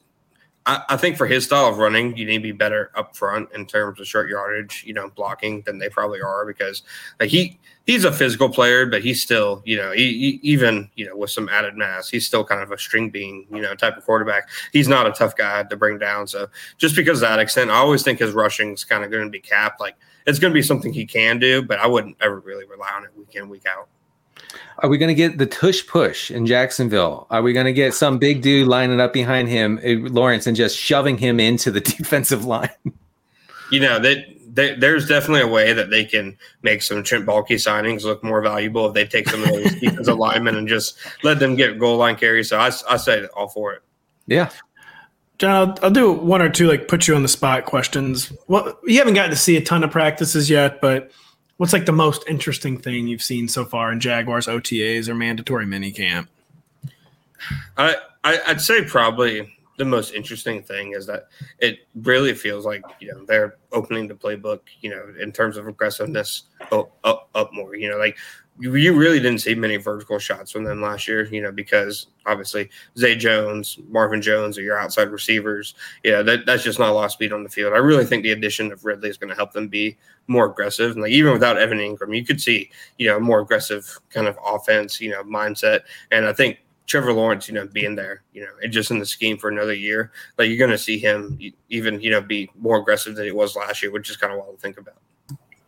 I, 0.66 0.84
I, 0.90 0.98
think 0.98 1.16
for 1.16 1.28
his 1.28 1.46
style 1.46 1.68
of 1.68 1.78
running, 1.78 2.18
you 2.18 2.26
need 2.26 2.38
to 2.38 2.44
be 2.44 2.52
better 2.52 2.92
up 2.96 3.16
front 3.16 3.50
in 3.54 3.68
terms 3.68 4.00
of 4.00 4.08
short 4.08 4.30
yardage, 4.30 4.84
you 4.86 4.94
know, 4.94 5.10
blocking 5.16 5.62
than 5.62 5.78
they 5.78 5.90
probably 5.90 6.22
are 6.22 6.46
because 6.46 6.82
like 7.20 7.30
he 7.30 7.60
he's 7.86 8.04
a 8.04 8.12
physical 8.12 8.50
player, 8.50 8.86
but 8.86 9.04
he's 9.04 9.22
still, 9.22 9.62
you 9.64 9.78
know, 9.78 9.92
he, 9.92 10.12
he, 10.14 10.40
even 10.42 10.90
you 10.96 11.06
know 11.06 11.16
with 11.16 11.30
some 11.30 11.50
added 11.50 11.76
mass, 11.76 12.10
he's 12.10 12.26
still 12.26 12.44
kind 12.44 12.62
of 12.62 12.72
a 12.72 12.78
string 12.78 13.10
bean, 13.10 13.46
you 13.52 13.62
know, 13.62 13.76
type 13.76 13.96
of 13.96 14.04
quarterback. 14.04 14.50
He's 14.74 14.88
not 14.88 15.06
a 15.06 15.12
tough 15.12 15.36
guy 15.36 15.64
to 15.64 15.76
bring 15.76 16.00
down. 16.00 16.28
So 16.28 16.48
just 16.78 16.96
because 16.96 17.22
of 17.22 17.30
that 17.30 17.40
extent, 17.40 17.70
I 17.70 17.76
always 17.76 18.02
think 18.02 18.20
his 18.20 18.34
rushing 18.34 18.74
is 18.74 18.84
kind 18.84 19.04
of 19.04 19.12
going 19.12 19.26
to 19.26 19.30
be 19.30 19.42
capped. 19.42 19.80
Like 19.80 19.96
it's 20.26 20.40
going 20.40 20.52
to 20.52 20.56
be 20.58 20.64
something 20.64 20.92
he 20.92 21.06
can 21.06 21.38
do, 21.38 21.62
but 21.62 21.80
I 21.80 21.86
wouldn't 21.86 22.18
ever 22.22 22.40
really 22.40 22.66
rely 22.66 22.90
on 22.96 23.04
it 23.04 23.12
week 23.16 23.36
in 23.36 23.50
week 23.50 23.66
out. 23.68 23.88
Are 24.80 24.90
we 24.90 24.98
going 24.98 25.10
to 25.10 25.16
get 25.16 25.38
the 25.38 25.46
tush 25.46 25.86
push 25.88 26.32
in 26.32 26.46
Jacksonville? 26.46 27.28
Are 27.30 27.42
we 27.42 27.54
going 27.54 27.66
to 27.66 27.74
get 27.74 27.94
some 27.94 28.18
big 28.18 28.42
dude 28.42 28.68
lining 28.68 29.00
up 29.00 29.14
behind 29.14 29.50
him, 29.50 29.80
eh, 29.84 29.96
Lawrence, 30.00 30.48
and 30.48 30.56
just 30.56 30.78
shoving 30.78 31.18
him 31.18 31.40
into 31.40 31.72
the 31.72 31.82
defensive 31.82 32.46
line? 32.46 32.70
You 33.72 33.80
know 33.80 34.00
that 34.00 34.26
there's 34.56 35.08
definitely 35.08 35.42
a 35.42 35.48
way 35.48 35.74
that 35.74 35.90
they 35.90 36.06
can 36.06 36.38
make 36.62 36.82
some 36.82 37.04
Trent 37.04 37.26
Baalke 37.26 37.56
signings 37.56 38.04
look 38.04 38.24
more 38.24 38.42
valuable 38.42 38.88
if 38.88 38.94
they 38.94 39.06
take 39.06 39.28
some 39.28 39.44
of 39.44 39.50
those 39.50 39.76
defensive 39.80 40.18
linemen 40.18 40.56
and 40.56 40.68
just 40.68 40.98
let 41.24 41.40
them 41.40 41.56
get 41.56 41.78
goal 41.78 41.98
line 41.98 42.16
carries. 42.16 42.50
So 42.50 42.58
I, 42.58 42.72
I 42.90 42.98
say 42.98 43.26
all 43.36 43.50
for 43.50 43.74
it. 43.74 43.82
Yeah. 44.28 44.50
John, 45.38 45.56
I'll, 45.56 45.80
I'll, 45.84 45.92
do 45.92 46.14
one 46.14 46.42
or 46.42 46.50
two 46.50 46.68
like 46.68 46.88
put 46.88 47.08
you 47.08 47.16
on 47.16 47.22
the 47.22 47.28
spot 47.28 47.66
questions. 47.66 48.32
Well, 48.48 48.80
you 48.86 48.98
haven't 48.98 49.16
gotten 49.16 49.32
to 49.32 49.38
see 49.38 49.58
a 49.58 49.62
ton 49.62 49.84
of 49.84 49.92
practices 49.92 50.50
yet, 50.50 50.80
but 50.80 51.12
What's 51.58 51.74
like 51.74 51.86
the 51.86 51.94
most 51.94 52.24
interesting 52.28 52.78
thing 52.78 53.08
you've 53.08 53.22
seen 53.22 53.48
so 53.48 53.64
far 53.64 53.92
in 53.92 54.00
Jaguars 54.00 54.48
OTAs 54.48 55.08
or 55.08 55.16
mandatory 55.16 55.66
minicamp? 55.66 56.28
I, 57.78 57.96
I 58.24 58.40
I'd 58.48 58.62
say 58.62 58.84
probably 58.84 59.52
the 59.78 59.86
most 59.86 60.14
interesting 60.14 60.64
thing 60.64 60.94
is 60.94 61.06
that 61.06 61.28
it 61.60 61.80
really 61.96 62.34
feels 62.34 62.66
like 62.66 62.84
you 63.00 63.12
know 63.12 63.26
they're 63.26 63.56
opening 63.72 64.08
the 64.08 64.14
playbook 64.14 64.62
you 64.82 64.90
know 64.90 65.14
in 65.20 65.32
terms 65.32 65.58
of 65.58 65.68
aggressiveness 65.68 66.44
up, 66.72 66.92
up, 67.04 67.30
up 67.36 67.54
more 67.54 67.76
you 67.76 67.90
know 67.90 67.98
like 67.98 68.18
you 68.58 68.98
really 68.98 69.20
didn't 69.20 69.40
see 69.40 69.54
many 69.54 69.76
vertical 69.76 70.18
shots 70.18 70.52
from 70.52 70.64
them 70.64 70.82
last 70.82 71.08
year, 71.08 71.26
you 71.26 71.42
know, 71.42 71.52
because 71.52 72.08
obviously 72.26 72.70
Zay 72.98 73.16
Jones, 73.16 73.78
Marvin 73.90 74.22
Jones 74.22 74.58
are 74.58 74.62
your 74.62 74.80
outside 74.80 75.10
receivers. 75.10 75.76
Yeah, 76.04 76.22
that, 76.22 76.46
that's 76.46 76.64
just 76.64 76.80
not 76.80 76.90
a 76.90 76.94
lot 76.94 77.06
of 77.06 77.12
speed 77.12 77.34
on 77.34 77.44
the 77.44 77.50
field. 77.50 77.74
I 77.74 77.78
really 77.78 78.06
think 78.06 78.24
the 78.24 78.32
addition 78.32 78.72
of 78.72 78.86
Ridley 78.86 79.10
is 79.10 79.18
going 79.18 79.30
to 79.30 79.36
help 79.36 79.52
them 79.52 79.68
be 79.68 79.98
more 80.28 80.46
aggressive. 80.46 80.94
And 80.94 81.02
like 81.02 81.12
even 81.12 81.34
without 81.34 81.58
Evan 81.58 81.80
Engram, 81.80 82.16
you 82.16 82.26
could 82.26 82.40
see, 82.40 82.72
you 82.98 83.08
know, 83.08 83.20
more 83.20 83.42
aggressive 83.42 84.00
kind 84.10 84.28
of 84.28 84.38
offense, 84.46 85.02
you 85.02 85.10
know, 85.10 85.24
mindset. 85.24 85.82
And 86.12 86.26
I 86.26 86.32
think 86.32 86.60
Trevor 86.86 87.12
Lawrence, 87.12 87.50
you 87.50 87.56
know, 87.56 87.68
being 87.68 87.96
there, 87.96 88.24
you 88.32 88.42
know, 88.42 88.52
and 88.64 88.72
just 88.72 88.90
in 88.90 89.00
the 89.00 89.06
scheme 89.06 89.38
for 89.38 89.50
another 89.50 89.74
year, 89.74 90.14
like 90.38 90.48
you're 90.48 90.58
going 90.58 90.72
to 90.72 90.78
see 90.78 90.98
him 90.98 91.38
even, 91.70 92.00
you 92.00 92.10
know, 92.10 92.22
be 92.22 92.50
more 92.58 92.78
aggressive 92.78 93.16
than 93.16 93.26
he 93.26 93.32
was 93.32 93.56
last 93.58 93.82
year, 93.82 93.92
which 93.92 94.10
is 94.10 94.16
kind 94.16 94.32
of 94.32 94.40
wild 94.40 94.56
to 94.56 94.62
think 94.62 94.78
about 94.78 94.96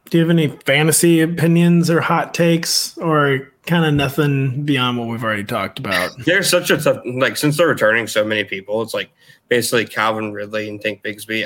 do 0.09 0.17
you 0.17 0.23
have 0.23 0.29
any 0.29 0.47
fantasy 0.47 1.21
opinions 1.21 1.89
or 1.89 2.01
hot 2.01 2.33
takes 2.33 2.97
or 2.97 3.51
kind 3.65 3.85
of 3.85 3.93
nothing 3.93 4.63
beyond 4.63 4.97
what 4.97 5.07
we've 5.07 5.23
already 5.23 5.43
talked 5.43 5.79
about? 5.79 6.11
There's 6.25 6.49
such 6.49 6.71
a 6.71 6.77
tough, 6.77 7.01
like, 7.05 7.37
since 7.37 7.57
they're 7.57 7.67
returning 7.67 8.07
so 8.07 8.23
many 8.23 8.43
people, 8.43 8.81
it's 8.81 8.93
like 8.93 9.09
basically 9.49 9.85
Calvin 9.85 10.31
Ridley 10.31 10.69
and 10.69 10.81
Tank 10.81 11.03
Bigsby. 11.03 11.45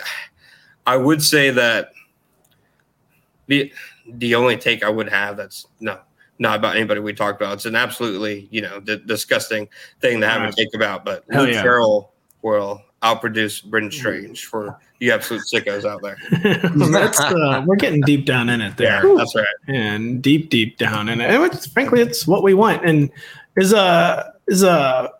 I 0.86 0.98
would 0.98 1.22
say 1.22 1.52
that 1.52 1.92
the 3.48 3.72
the 4.08 4.36
only 4.36 4.58
take 4.58 4.84
I 4.84 4.90
would 4.90 5.10
have 5.10 5.38
that's 5.38 5.68
no, 5.80 6.00
not 6.40 6.58
about 6.58 6.76
anybody 6.76 7.00
we 7.00 7.14
talked 7.14 7.40
about. 7.42 7.54
It's 7.54 7.66
an 7.66 7.76
absolutely, 7.76 8.48
you 8.52 8.62
know, 8.62 8.80
d- 8.80 9.02
disgusting 9.06 9.70
thing 10.00 10.22
to 10.22 10.28
have 10.28 10.42
right. 10.42 10.52
to 10.52 10.66
take 10.66 10.74
about, 10.74 11.06
but 11.06 11.24
Hell 11.30 11.44
Luke 11.44 11.54
yeah. 11.54 11.62
Farrell 11.62 12.14
will 12.42 12.82
outproduce 13.04 13.64
Brenton 13.64 13.92
Strange 13.92 14.46
for 14.46 14.80
you 15.00 15.12
absolute 15.12 15.44
sickos 15.52 15.86
out 15.86 16.02
there. 16.02 16.18
that's 16.92 17.20
uh, 17.20 17.64
we're 17.66 17.76
getting 17.76 18.02
deep 18.02 18.26
down 18.26 18.50
in 18.50 18.62
it 18.62 18.78
there. 18.78 19.06
Yeah, 19.06 19.16
that's 19.18 19.36
right. 19.36 19.46
And 19.68 20.22
deep, 20.22 20.50
deep 20.50 20.78
down 20.78 21.10
in 21.10 21.20
it. 21.20 21.30
And 21.30 21.44
it's, 21.46 21.66
frankly, 21.66 22.02
it's 22.02 22.28
what 22.28 22.44
we 22.44 22.54
want. 22.54 22.86
And 22.86 23.12
is 23.58 23.74
a 23.74 24.34
is 24.48 24.64
a 24.64 25.12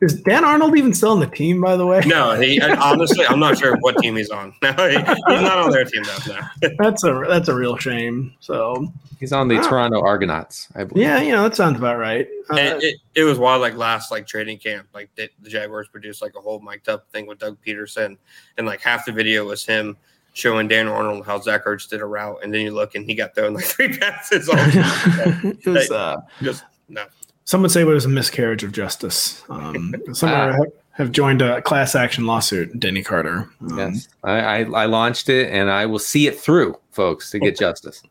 is 0.00 0.20
Dan 0.22 0.44
Arnold 0.44 0.76
even 0.76 0.92
still 0.92 1.12
on 1.12 1.20
the 1.20 1.26
team? 1.26 1.60
By 1.60 1.76
the 1.76 1.86
way, 1.86 2.00
no. 2.06 2.38
He 2.38 2.60
honestly, 2.78 3.24
I'm 3.26 3.40
not 3.40 3.58
sure 3.58 3.76
what 3.78 3.96
team 3.98 4.16
he's 4.16 4.30
on. 4.30 4.54
No, 4.62 4.72
he, 4.88 4.96
he's 4.96 5.42
not 5.42 5.58
on 5.58 5.70
their 5.70 5.84
team 5.84 6.02
now. 6.02 6.50
that's 6.78 7.04
a 7.04 7.24
that's 7.28 7.48
a 7.48 7.54
real 7.54 7.76
shame. 7.76 8.34
So 8.40 8.92
he's 9.20 9.32
on 9.32 9.48
the 9.48 9.56
Toronto 9.60 10.00
Argonauts. 10.00 10.68
I 10.74 10.84
believe. 10.84 11.04
Yeah, 11.04 11.20
you 11.20 11.32
know 11.32 11.42
that 11.44 11.56
sounds 11.56 11.78
about 11.78 11.98
right. 11.98 12.26
Uh, 12.50 12.56
it, 12.56 12.96
it, 13.14 13.24
was 13.24 13.38
wild. 13.38 13.62
Like 13.62 13.74
last 13.74 14.10
like 14.10 14.26
training 14.26 14.58
camp, 14.58 14.88
like 14.92 15.08
the, 15.14 15.30
the 15.40 15.48
Jaguars 15.48 15.88
produced 15.88 16.20
like 16.20 16.34
a 16.36 16.40
whole 16.40 16.60
mic'd 16.60 16.88
up 16.88 17.10
thing 17.10 17.26
with 17.26 17.38
Doug 17.38 17.58
Pederson, 17.64 18.16
and 18.58 18.66
like 18.66 18.80
half 18.80 19.06
the 19.06 19.12
video 19.12 19.46
was 19.46 19.64
him 19.64 19.96
showing 20.32 20.68
Dan 20.68 20.88
Arnold 20.88 21.24
how 21.24 21.40
Zach 21.40 21.64
Ertz 21.64 21.88
did 21.88 22.00
a 22.00 22.06
route, 22.06 22.40
and 22.42 22.52
then 22.52 22.60
you 22.60 22.72
look 22.72 22.94
and 22.96 23.06
he 23.06 23.14
got 23.14 23.34
thrown 23.34 23.54
like 23.54 23.64
three 23.64 23.96
passes. 23.96 24.48
it 24.52 25.66
was 25.66 25.90
uh, 25.90 26.20
just 26.42 26.64
no. 26.88 27.06
Some 27.46 27.62
would 27.62 27.70
say 27.70 27.82
it 27.82 27.84
was 27.84 28.04
a 28.04 28.08
miscarriage 28.08 28.64
of 28.64 28.72
justice. 28.72 29.42
Um, 29.48 29.94
some 30.12 30.28
uh, 30.28 30.52
have, 30.52 30.72
have, 30.92 31.12
joined 31.12 31.42
a 31.42 31.62
class 31.62 31.94
action 31.94 32.26
lawsuit, 32.26 32.78
Denny 32.78 33.04
Carter. 33.04 33.48
Um, 33.60 33.78
yes, 33.78 34.08
I, 34.24 34.40
I, 34.40 34.58
I, 34.64 34.86
launched 34.86 35.28
it 35.28 35.48
and 35.52 35.70
I 35.70 35.86
will 35.86 36.00
see 36.00 36.26
it 36.26 36.38
through, 36.38 36.76
folks, 36.90 37.30
to 37.30 37.38
get 37.38 37.56
justice. 37.56 38.02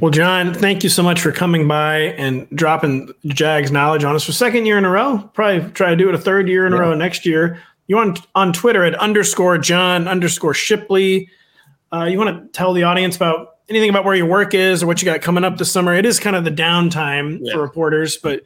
Well, 0.00 0.12
John, 0.12 0.54
thank 0.54 0.84
you 0.84 0.90
so 0.90 1.02
much 1.02 1.20
for 1.20 1.32
coming 1.32 1.66
by 1.66 2.14
and 2.18 2.48
dropping 2.50 3.10
Jags 3.26 3.72
knowledge 3.72 4.04
on 4.04 4.14
us 4.14 4.24
for 4.24 4.32
second 4.32 4.64
year 4.66 4.78
in 4.78 4.84
a 4.84 4.90
row. 4.90 5.28
Probably 5.34 5.68
try 5.72 5.90
to 5.90 5.96
do 5.96 6.08
it 6.08 6.14
a 6.14 6.18
third 6.18 6.48
year 6.48 6.64
in 6.64 6.72
yeah. 6.72 6.78
a 6.78 6.82
row 6.82 6.94
next 6.94 7.26
year. 7.26 7.60
You 7.88 7.98
on 7.98 8.16
on 8.36 8.52
Twitter 8.52 8.84
at 8.84 8.94
underscore 8.94 9.58
John 9.58 10.06
underscore 10.06 10.54
Shipley. 10.54 11.28
Uh, 11.92 12.04
you 12.04 12.16
want 12.18 12.44
to 12.44 12.48
tell 12.56 12.72
the 12.74 12.84
audience 12.84 13.16
about 13.16 13.57
anything 13.68 13.90
about 13.90 14.04
where 14.04 14.14
your 14.14 14.26
work 14.26 14.54
is 14.54 14.82
or 14.82 14.86
what 14.86 15.02
you 15.02 15.06
got 15.06 15.20
coming 15.20 15.44
up 15.44 15.58
this 15.58 15.70
summer? 15.70 15.94
It 15.94 16.06
is 16.06 16.18
kind 16.18 16.36
of 16.36 16.44
the 16.44 16.50
downtime 16.50 17.40
yeah. 17.42 17.54
for 17.54 17.60
reporters, 17.60 18.16
but 18.16 18.42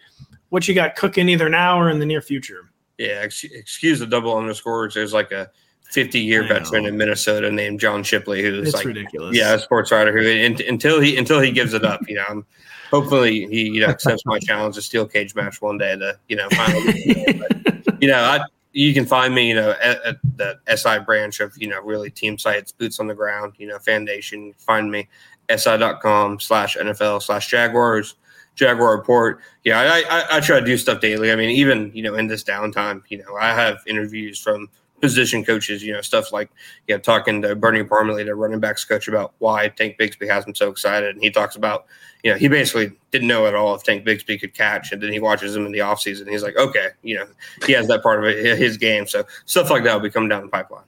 what 0.48 0.68
you 0.68 0.74
got 0.74 0.96
cooking 0.96 1.28
either 1.28 1.48
now 1.48 1.80
or 1.80 1.88
in 1.90 1.98
the 1.98 2.06
near 2.06 2.20
future. 2.20 2.70
Yeah, 2.98 3.20
ex- 3.22 3.44
excuse 3.44 3.98
the 3.98 4.06
double 4.06 4.36
underscores. 4.36 4.94
There's 4.94 5.12
like 5.12 5.32
a 5.32 5.50
50 5.92 6.20
year 6.20 6.46
veteran 6.46 6.86
in 6.86 6.96
Minnesota 6.96 7.50
named 7.50 7.80
John 7.80 8.02
Shipley, 8.02 8.42
who's 8.42 8.68
it's 8.68 8.76
like 8.76 8.86
ridiculous. 8.86 9.36
Yeah, 9.36 9.54
a 9.54 9.58
sports 9.58 9.92
writer 9.92 10.12
who 10.12 10.26
in, 10.26 10.58
until 10.66 11.00
he 11.00 11.16
until 11.16 11.40
he 11.40 11.50
gives 11.50 11.74
it 11.74 11.84
up, 11.84 12.00
you 12.08 12.16
know, 12.16 12.24
I'm, 12.28 12.46
hopefully 12.90 13.46
he 13.46 13.68
you 13.68 13.80
know 13.80 13.88
accepts 13.88 14.24
my 14.24 14.38
challenge 14.38 14.74
to 14.76 14.82
steel 14.82 15.06
cage 15.06 15.34
match 15.34 15.60
one 15.60 15.78
day 15.78 15.96
to 15.96 16.18
you 16.28 16.36
know 16.36 16.48
finally. 16.50 17.36
but, 17.38 18.02
you 18.02 18.08
know, 18.08 18.22
I 18.22 18.40
you 18.72 18.94
can 18.94 19.06
find 19.06 19.34
me, 19.34 19.48
you 19.48 19.54
know, 19.54 19.70
at, 19.82 20.02
at, 20.04 20.16
the 20.36 20.58
SI 20.74 20.98
branch 21.00 21.40
of, 21.40 21.56
you 21.56 21.68
know, 21.68 21.80
really 21.82 22.10
team 22.10 22.38
sites, 22.38 22.72
boots 22.72 23.00
on 23.00 23.06
the 23.06 23.14
ground, 23.14 23.54
you 23.58 23.66
know, 23.66 23.78
foundation. 23.78 24.54
Find 24.58 24.90
me, 24.90 25.08
si.com 25.54 26.40
slash 26.40 26.76
NFL 26.76 27.22
slash 27.22 27.48
Jaguars. 27.48 28.16
Jaguar 28.54 28.96
Report. 28.96 29.40
Yeah, 29.64 29.80
I, 29.80 30.04
I, 30.10 30.36
I 30.36 30.40
try 30.40 30.60
to 30.60 30.66
do 30.66 30.76
stuff 30.76 31.00
daily. 31.00 31.32
I 31.32 31.36
mean, 31.36 31.50
even 31.50 31.90
you 31.94 32.02
know 32.02 32.14
in 32.16 32.26
this 32.26 32.44
downtime, 32.44 33.02
you 33.08 33.18
know, 33.18 33.34
I 33.40 33.54
have 33.54 33.78
interviews 33.86 34.38
from 34.38 34.68
position 35.02 35.44
coaches, 35.44 35.82
you 35.82 35.92
know, 35.92 36.00
stuff 36.00 36.32
like, 36.32 36.48
you 36.86 36.94
know, 36.94 37.00
talking 37.00 37.42
to 37.42 37.54
Bernie 37.54 37.82
Parmalee, 37.82 38.24
the 38.24 38.34
running 38.34 38.60
backs 38.60 38.84
coach, 38.84 39.08
about 39.08 39.34
why 39.38 39.68
Tank 39.68 39.98
Bigsby 39.98 40.30
has 40.30 40.46
him 40.46 40.54
so 40.54 40.70
excited. 40.70 41.14
And 41.14 41.22
he 41.22 41.30
talks 41.30 41.56
about, 41.56 41.86
you 42.22 42.30
know, 42.30 42.38
he 42.38 42.46
basically 42.46 42.92
didn't 43.10 43.26
know 43.26 43.46
at 43.46 43.54
all 43.54 43.74
if 43.74 43.82
Tank 43.82 44.06
Bigsby 44.06 44.40
could 44.40 44.54
catch. 44.54 44.92
And 44.92 45.02
then 45.02 45.12
he 45.12 45.18
watches 45.18 45.54
him 45.54 45.66
in 45.66 45.72
the 45.72 45.80
offseason. 45.80 46.30
He's 46.30 46.44
like, 46.44 46.56
okay, 46.56 46.90
you 47.02 47.16
know, 47.16 47.26
he 47.66 47.72
has 47.72 47.88
that 47.88 48.02
part 48.02 48.20
of 48.20 48.24
it, 48.24 48.56
his 48.56 48.76
game. 48.76 49.06
So 49.08 49.24
stuff 49.44 49.68
like 49.70 49.82
that 49.84 49.92
will 49.92 50.02
be 50.02 50.10
coming 50.10 50.28
down 50.28 50.42
the 50.42 50.48
pipeline. 50.48 50.84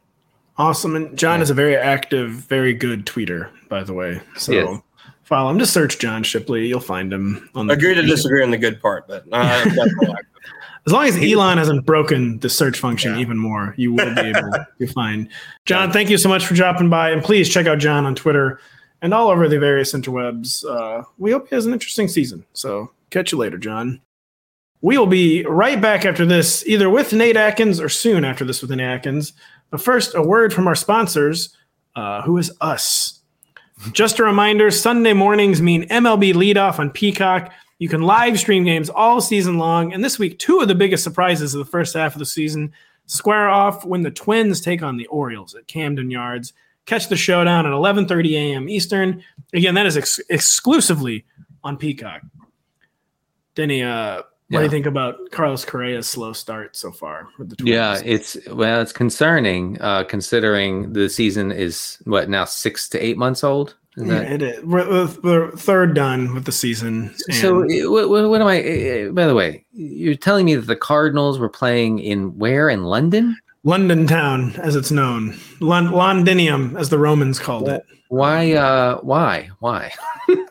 Awesome. 0.56 0.94
And 0.94 1.18
John 1.18 1.40
yeah. 1.40 1.42
is 1.42 1.50
a 1.50 1.54
very 1.54 1.76
active, 1.76 2.30
very 2.30 2.72
good 2.72 3.04
tweeter, 3.06 3.50
by 3.68 3.82
the 3.82 3.92
way. 3.92 4.20
So 4.36 4.84
follow 5.24 5.50
him. 5.50 5.58
Just 5.58 5.72
search 5.72 5.98
John 5.98 6.22
Shipley. 6.22 6.68
You'll 6.68 6.78
find 6.78 7.12
him. 7.12 7.50
On 7.56 7.66
the 7.66 7.74
Agree 7.74 7.94
to 7.94 8.02
disagree 8.02 8.44
on 8.44 8.52
the 8.52 8.58
good 8.58 8.80
part, 8.80 9.08
but 9.08 9.24
uh, 9.32 9.64
as 10.86 10.92
long 10.92 11.06
as 11.06 11.16
Elon 11.16 11.58
hasn't 11.58 11.86
broken 11.86 12.38
the 12.40 12.48
search 12.50 12.78
function 12.78 13.14
yeah. 13.14 13.20
even 13.20 13.38
more, 13.38 13.74
you 13.76 13.92
will 13.92 14.14
be 14.14 14.20
able 14.20 14.50
to 14.78 14.86
find 14.88 15.28
John. 15.64 15.90
Thank 15.90 16.10
you 16.10 16.18
so 16.18 16.28
much 16.28 16.46
for 16.46 16.54
dropping 16.54 16.90
by, 16.90 17.10
and 17.10 17.22
please 17.22 17.48
check 17.48 17.66
out 17.66 17.78
John 17.78 18.04
on 18.04 18.14
Twitter 18.14 18.60
and 19.00 19.14
all 19.14 19.28
over 19.28 19.48
the 19.48 19.58
various 19.58 19.92
interwebs. 19.92 20.64
Uh, 20.64 21.04
we 21.18 21.30
hope 21.30 21.48
he 21.48 21.54
has 21.54 21.66
an 21.66 21.72
interesting 21.72 22.08
season. 22.08 22.44
So 22.52 22.90
catch 23.10 23.32
you 23.32 23.38
later, 23.38 23.58
John. 23.58 24.00
We 24.82 24.98
will 24.98 25.06
be 25.06 25.44
right 25.46 25.80
back 25.80 26.04
after 26.04 26.26
this, 26.26 26.66
either 26.66 26.90
with 26.90 27.14
Nate 27.14 27.36
Atkins 27.36 27.80
or 27.80 27.88
soon 27.88 28.24
after 28.24 28.44
this 28.44 28.60
with 28.60 28.70
Nate 28.70 28.80
Atkins. 28.80 29.32
But 29.70 29.80
first, 29.80 30.14
a 30.14 30.22
word 30.22 30.52
from 30.52 30.66
our 30.66 30.74
sponsors, 30.74 31.56
uh, 31.96 32.22
who 32.22 32.36
is 32.36 32.52
us. 32.60 33.20
Just 33.92 34.18
a 34.18 34.24
reminder 34.24 34.70
Sunday 34.70 35.14
mornings 35.14 35.62
mean 35.62 35.88
MLB 35.88 36.34
leadoff 36.34 36.78
on 36.78 36.90
Peacock. 36.90 37.52
You 37.78 37.88
can 37.88 38.02
live 38.02 38.38
stream 38.38 38.64
games 38.64 38.88
all 38.88 39.20
season 39.20 39.58
long. 39.58 39.92
And 39.92 40.04
this 40.04 40.18
week, 40.18 40.38
two 40.38 40.60
of 40.60 40.68
the 40.68 40.74
biggest 40.74 41.02
surprises 41.02 41.54
of 41.54 41.58
the 41.58 41.70
first 41.70 41.94
half 41.94 42.14
of 42.14 42.18
the 42.18 42.26
season 42.26 42.72
square 43.06 43.48
off 43.48 43.84
when 43.84 44.02
the 44.02 44.10
Twins 44.10 44.60
take 44.60 44.82
on 44.82 44.96
the 44.96 45.06
Orioles 45.06 45.54
at 45.54 45.66
Camden 45.66 46.10
Yards. 46.10 46.52
Catch 46.86 47.08
the 47.08 47.16
showdown 47.16 47.66
at 47.66 47.72
11:30 47.72 48.32
a.m. 48.34 48.68
Eastern. 48.68 49.22
Again, 49.52 49.74
that 49.74 49.86
is 49.86 49.96
ex- 49.96 50.20
exclusively 50.28 51.24
on 51.62 51.78
Peacock. 51.78 52.20
Denny, 53.54 53.82
uh, 53.82 54.22
what 54.48 54.58
do 54.58 54.64
you 54.64 54.70
think 54.70 54.86
about 54.86 55.30
Carlos 55.30 55.64
Correa's 55.64 56.06
slow 56.06 56.32
start 56.32 56.76
so 56.76 56.92
far 56.92 57.28
with 57.38 57.48
the 57.48 57.56
Twins? 57.56 57.70
Yeah, 57.70 58.00
it's 58.04 58.36
well, 58.48 58.82
it's 58.82 58.92
concerning 58.92 59.80
uh, 59.80 60.04
considering 60.04 60.92
the 60.92 61.08
season 61.08 61.50
is 61.50 61.98
what 62.04 62.28
now 62.28 62.44
six 62.44 62.88
to 62.90 63.04
eight 63.04 63.16
months 63.16 63.42
old. 63.42 63.76
Yeah, 63.96 64.22
it 64.22 64.42
is. 64.42 64.64
We're, 64.64 65.08
we're, 65.22 65.50
third 65.52 65.94
done 65.94 66.34
with 66.34 66.46
the 66.46 66.52
season. 66.52 67.14
So, 67.30 67.60
what, 67.90 68.28
what, 68.28 68.40
am 68.40 68.46
I? 68.46 69.08
By 69.12 69.26
the 69.26 69.34
way, 69.34 69.64
you're 69.72 70.16
telling 70.16 70.46
me 70.46 70.56
that 70.56 70.66
the 70.66 70.76
Cardinals 70.76 71.38
were 71.38 71.48
playing 71.48 72.00
in 72.00 72.36
where 72.36 72.68
in 72.68 72.84
London? 72.84 73.36
London 73.62 74.06
town, 74.06 74.52
as 74.56 74.76
it's 74.76 74.90
known, 74.90 75.38
Londinium, 75.60 76.76
as 76.76 76.90
the 76.90 76.98
Romans 76.98 77.38
called 77.38 77.68
it. 77.68 77.82
Why? 78.08 78.52
Uh, 78.52 78.98
why? 78.98 79.50
Why? 79.60 79.92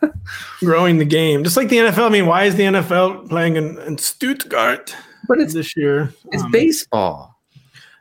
Growing 0.60 0.98
the 0.98 1.06
game, 1.06 1.44
just 1.44 1.56
like 1.56 1.70
the 1.70 1.78
NFL. 1.78 2.08
I 2.08 2.10
mean, 2.10 2.26
why 2.26 2.46
is 2.46 2.56
the 2.56 2.64
NFL 2.64 3.30
playing 3.30 3.56
in, 3.56 3.78
in 3.80 3.98
Stuttgart? 3.98 4.96
But 5.28 5.39
it's 5.39 5.54
this 5.54 5.78
year. 5.78 6.14
It's 6.32 6.44
um, 6.44 6.52
baseball. 6.52 7.39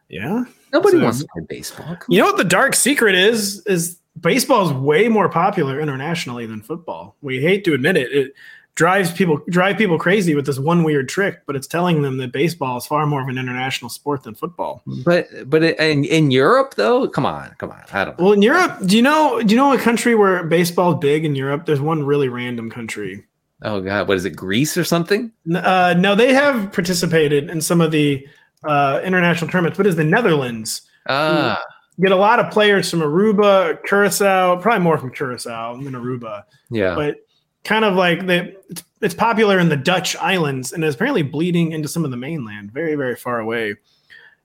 Yeah, 0.09 0.45
nobody 0.72 0.99
so, 0.99 1.05
wants 1.05 1.20
to 1.20 1.26
play 1.32 1.45
baseball. 1.49 1.97
Come 1.97 2.07
you 2.09 2.22
on. 2.22 2.28
know 2.28 2.32
what 2.32 2.38
the 2.38 2.49
dark 2.49 2.74
secret 2.74 3.14
is? 3.14 3.62
Is 3.66 3.99
baseball 4.20 4.66
is 4.66 4.72
way 4.72 5.08
more 5.08 5.28
popular 5.28 5.80
internationally 5.80 6.46
than 6.46 6.62
football. 6.62 7.16
We 7.22 7.40
hate 7.40 7.64
to 7.64 7.74
admit 7.74 7.96
it. 7.96 8.12
It 8.12 8.34
drives 8.74 9.12
people 9.12 9.40
drive 9.50 9.76
people 9.76 9.98
crazy 9.98 10.34
with 10.34 10.46
this 10.46 10.58
one 10.58 10.82
weird 10.82 11.08
trick, 11.08 11.42
but 11.46 11.56
it's 11.56 11.66
telling 11.66 12.02
them 12.02 12.16
that 12.18 12.32
baseball 12.32 12.78
is 12.78 12.86
far 12.86 13.06
more 13.06 13.22
of 13.22 13.28
an 13.28 13.38
international 13.38 13.88
sport 13.90 14.22
than 14.22 14.34
football. 14.34 14.82
But 15.04 15.26
but 15.46 15.62
in 15.62 16.04
in 16.04 16.30
Europe 16.30 16.74
though, 16.76 17.08
come 17.08 17.26
on, 17.26 17.54
come 17.58 17.70
on, 17.70 17.82
I 17.92 18.04
don't. 18.04 18.18
Know. 18.18 18.24
Well, 18.24 18.32
in 18.32 18.42
Europe, 18.42 18.78
do 18.86 18.96
you 18.96 19.02
know 19.02 19.42
do 19.42 19.54
you 19.54 19.60
know 19.60 19.72
a 19.72 19.78
country 19.78 20.14
where 20.14 20.44
baseball 20.44 20.92
is 20.92 20.98
big 21.00 21.24
in 21.24 21.34
Europe? 21.34 21.66
There's 21.66 21.80
one 21.80 22.04
really 22.04 22.28
random 22.28 22.70
country. 22.70 23.24
Oh 23.62 23.80
God, 23.80 24.08
what 24.08 24.16
is 24.16 24.24
it? 24.24 24.30
Greece 24.30 24.76
or 24.76 24.84
something? 24.84 25.30
Uh, 25.54 25.94
no, 25.96 26.14
they 26.14 26.32
have 26.34 26.72
participated 26.72 27.48
in 27.48 27.60
some 27.60 27.80
of 27.80 27.92
the 27.92 28.26
uh, 28.64 29.00
international 29.04 29.50
tournaments, 29.50 29.76
but 29.76 29.86
it's 29.86 29.96
the 29.96 30.04
Netherlands. 30.04 30.82
Ah. 31.08 31.62
Get 32.01 32.12
a 32.12 32.16
lot 32.16 32.40
of 32.40 32.51
players 32.51 32.90
from 32.90 33.01
Aruba, 33.01 33.82
Curacao, 33.84 34.57
probably 34.57 34.82
more 34.82 34.99
from 34.99 35.12
Curacao 35.12 35.76
than 35.76 35.93
Aruba. 35.93 36.45
Yeah. 36.70 36.95
But 36.95 37.16
kind 37.64 37.84
of 37.84 37.95
like 37.95 38.26
the 38.26 38.57
it's, 38.70 38.82
it's 39.01 39.14
popular 39.14 39.59
in 39.59 39.68
the 39.68 39.76
Dutch 39.76 40.16
islands 40.16 40.72
and 40.72 40.82
is 40.84 40.95
apparently 40.95 41.22
bleeding 41.22 41.72
into 41.72 41.88
some 41.88 42.05
of 42.05 42.11
the 42.11 42.16
mainland, 42.16 42.72
very 42.72 42.95
very 42.95 43.16
far 43.16 43.40
away 43.40 43.74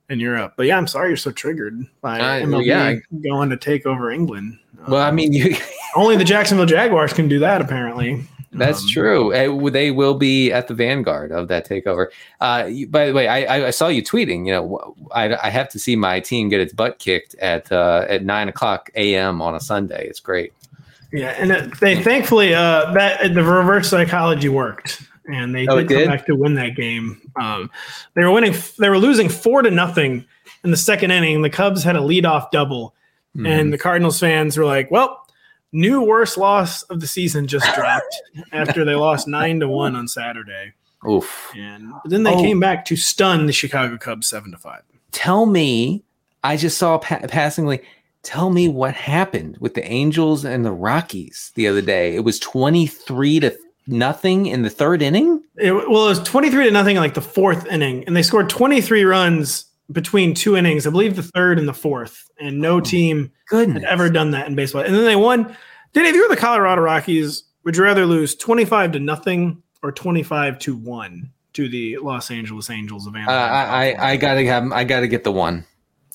in 0.09 0.19
Europe. 0.19 0.53
But 0.57 0.67
yeah, 0.67 0.77
I'm 0.77 0.87
sorry 0.87 1.09
you're 1.09 1.17
so 1.17 1.31
triggered 1.31 1.85
by 2.01 2.19
uh, 2.19 2.45
MLB 2.45 2.65
yeah. 2.65 2.95
going 3.21 3.49
to 3.49 3.57
take 3.57 3.85
over 3.85 4.11
England. 4.11 4.59
Well, 4.87 5.01
um, 5.01 5.07
I 5.07 5.11
mean, 5.11 5.33
you 5.33 5.55
only 5.95 6.17
the 6.17 6.23
Jacksonville 6.23 6.65
Jaguars 6.65 7.13
can 7.13 7.27
do 7.27 7.39
that 7.39 7.61
apparently. 7.61 8.25
That's 8.57 8.81
um, 8.81 8.89
true. 8.89 9.33
Uh, 9.33 9.69
they 9.69 9.91
will 9.91 10.15
be 10.15 10.51
at 10.51 10.67
the 10.67 10.73
vanguard 10.73 11.31
of 11.31 11.47
that 11.47 11.67
takeover. 11.67 12.07
Uh, 12.41 12.69
by 12.89 13.07
the 13.07 13.13
way, 13.13 13.27
I, 13.27 13.67
I, 13.67 13.69
saw 13.71 13.87
you 13.87 14.01
tweeting. 14.01 14.45
You 14.45 14.53
know, 14.53 14.95
I, 15.11 15.35
I, 15.35 15.49
have 15.49 15.69
to 15.69 15.79
see 15.79 15.95
my 15.95 16.19
team 16.19 16.49
get 16.49 16.59
its 16.59 16.73
butt 16.73 16.99
kicked 16.99 17.35
at 17.35 17.71
uh, 17.71 18.05
at 18.09 18.23
nine 18.23 18.49
o'clock 18.49 18.89
a.m. 18.95 19.41
on 19.41 19.55
a 19.55 19.59
Sunday. 19.59 20.07
It's 20.07 20.19
great. 20.19 20.53
Yeah, 21.11 21.29
and 21.37 21.71
they 21.73 22.01
thankfully 22.01 22.53
uh, 22.53 22.91
that 22.93 23.33
the 23.33 23.43
reverse 23.43 23.89
psychology 23.89 24.49
worked, 24.49 25.01
and 25.31 25.55
they 25.55 25.65
oh, 25.67 25.77
did, 25.77 25.87
did, 25.87 26.03
come 26.03 26.17
back 26.17 26.25
to 26.25 26.35
win 26.35 26.55
that 26.55 26.75
game. 26.75 27.21
Um, 27.39 27.71
they 28.15 28.23
were 28.23 28.31
winning, 28.31 28.55
they 28.77 28.89
were 28.89 28.97
losing 28.97 29.29
four 29.29 29.61
to 29.61 29.71
nothing 29.71 30.25
in 30.63 30.71
the 30.71 30.77
second 30.77 31.11
inning. 31.11 31.41
The 31.43 31.49
Cubs 31.49 31.83
had 31.83 31.95
a 31.95 31.99
leadoff 31.99 32.51
double, 32.51 32.93
mm-hmm. 33.35 33.45
and 33.45 33.73
the 33.73 33.77
Cardinals 33.77 34.19
fans 34.19 34.57
were 34.57 34.65
like, 34.65 34.91
"Well, 34.91 35.26
new 35.77 36.01
worst 36.01 36.37
loss 36.37 36.83
of 36.83 36.99
the 36.99 37.07
season 37.07 37.47
just 37.47 37.65
dropped 37.75 38.21
after 38.51 38.83
they 38.83 38.95
lost 38.95 39.27
nine 39.27 39.59
to 39.59 39.67
one 39.67 39.95
on 39.95 40.07
Saturday." 40.07 40.73
Oof! 41.07 41.51
And 41.55 41.93
then 42.05 42.23
they 42.23 42.33
oh. 42.33 42.41
came 42.41 42.59
back 42.59 42.85
to 42.85 42.95
stun 42.95 43.45
the 43.45 43.53
Chicago 43.53 43.97
Cubs 43.97 44.27
seven 44.27 44.51
to 44.51 44.57
five. 44.57 44.81
Tell 45.11 45.45
me, 45.45 46.03
I 46.43 46.57
just 46.57 46.77
saw 46.77 46.97
pa- 46.97 47.19
passingly 47.27 47.81
tell 48.23 48.49
me 48.49 48.67
what 48.67 48.93
happened 48.93 49.57
with 49.59 49.73
the 49.73 49.85
Angels 49.85 50.43
and 50.43 50.65
the 50.65 50.71
Rockies 50.71 51.51
the 51.55 51.67
other 51.67 51.81
day. 51.81 52.15
It 52.15 52.25
was 52.25 52.39
23 52.39 53.39
to 53.39 53.57
nothing 53.87 54.47
in 54.47 54.63
the 54.63 54.69
third 54.69 55.01
inning. 55.01 55.41
It, 55.55 55.71
well, 55.71 56.05
it 56.05 56.09
was 56.09 56.23
23 56.23 56.65
to 56.65 56.71
nothing 56.71 56.97
in 56.97 57.01
like 57.01 57.13
the 57.13 57.21
fourth 57.21 57.65
inning, 57.67 58.03
and 58.05 58.15
they 58.15 58.23
scored 58.23 58.49
23 58.49 59.03
runs 59.03 59.65
between 59.91 60.33
two 60.33 60.55
innings. 60.55 60.85
I 60.85 60.89
believe 60.89 61.15
the 61.15 61.23
third 61.23 61.59
and 61.59 61.67
the 61.67 61.73
fourth, 61.73 62.29
and 62.39 62.59
no 62.59 62.77
oh, 62.77 62.81
team 62.81 63.31
goodness. 63.47 63.83
had 63.83 63.91
ever 63.91 64.09
done 64.09 64.31
that 64.31 64.47
in 64.47 64.55
baseball. 64.55 64.81
And 64.81 64.93
then 64.93 65.05
they 65.05 65.15
won. 65.15 65.55
Danny, 65.93 66.09
if 66.09 66.15
you 66.15 66.23
were 66.23 66.33
the 66.33 66.39
Colorado 66.39 66.81
Rockies, 66.81 67.43
would 67.63 67.75
you 67.75 67.83
rather 67.83 68.05
lose 68.05 68.35
25 68.35 68.93
to 68.93 68.99
nothing 68.99 69.61
or 69.81 69.91
25 69.91 70.59
to 70.59 70.75
one 70.75 71.31
to 71.53 71.69
the 71.69 71.97
Los 71.97 72.29
Angeles 72.29 72.69
Angels 72.69 73.07
of 73.07 73.15
Anaheim? 73.15 73.29
Uh, 73.29 73.39
I, 73.39 73.91
I, 73.91 74.11
I 74.11 74.17
gotta 74.17 74.45
have 74.45 74.71
I 74.71 74.83
gotta 74.83 75.07
get 75.07 75.23
the 75.23 75.31
one. 75.31 75.65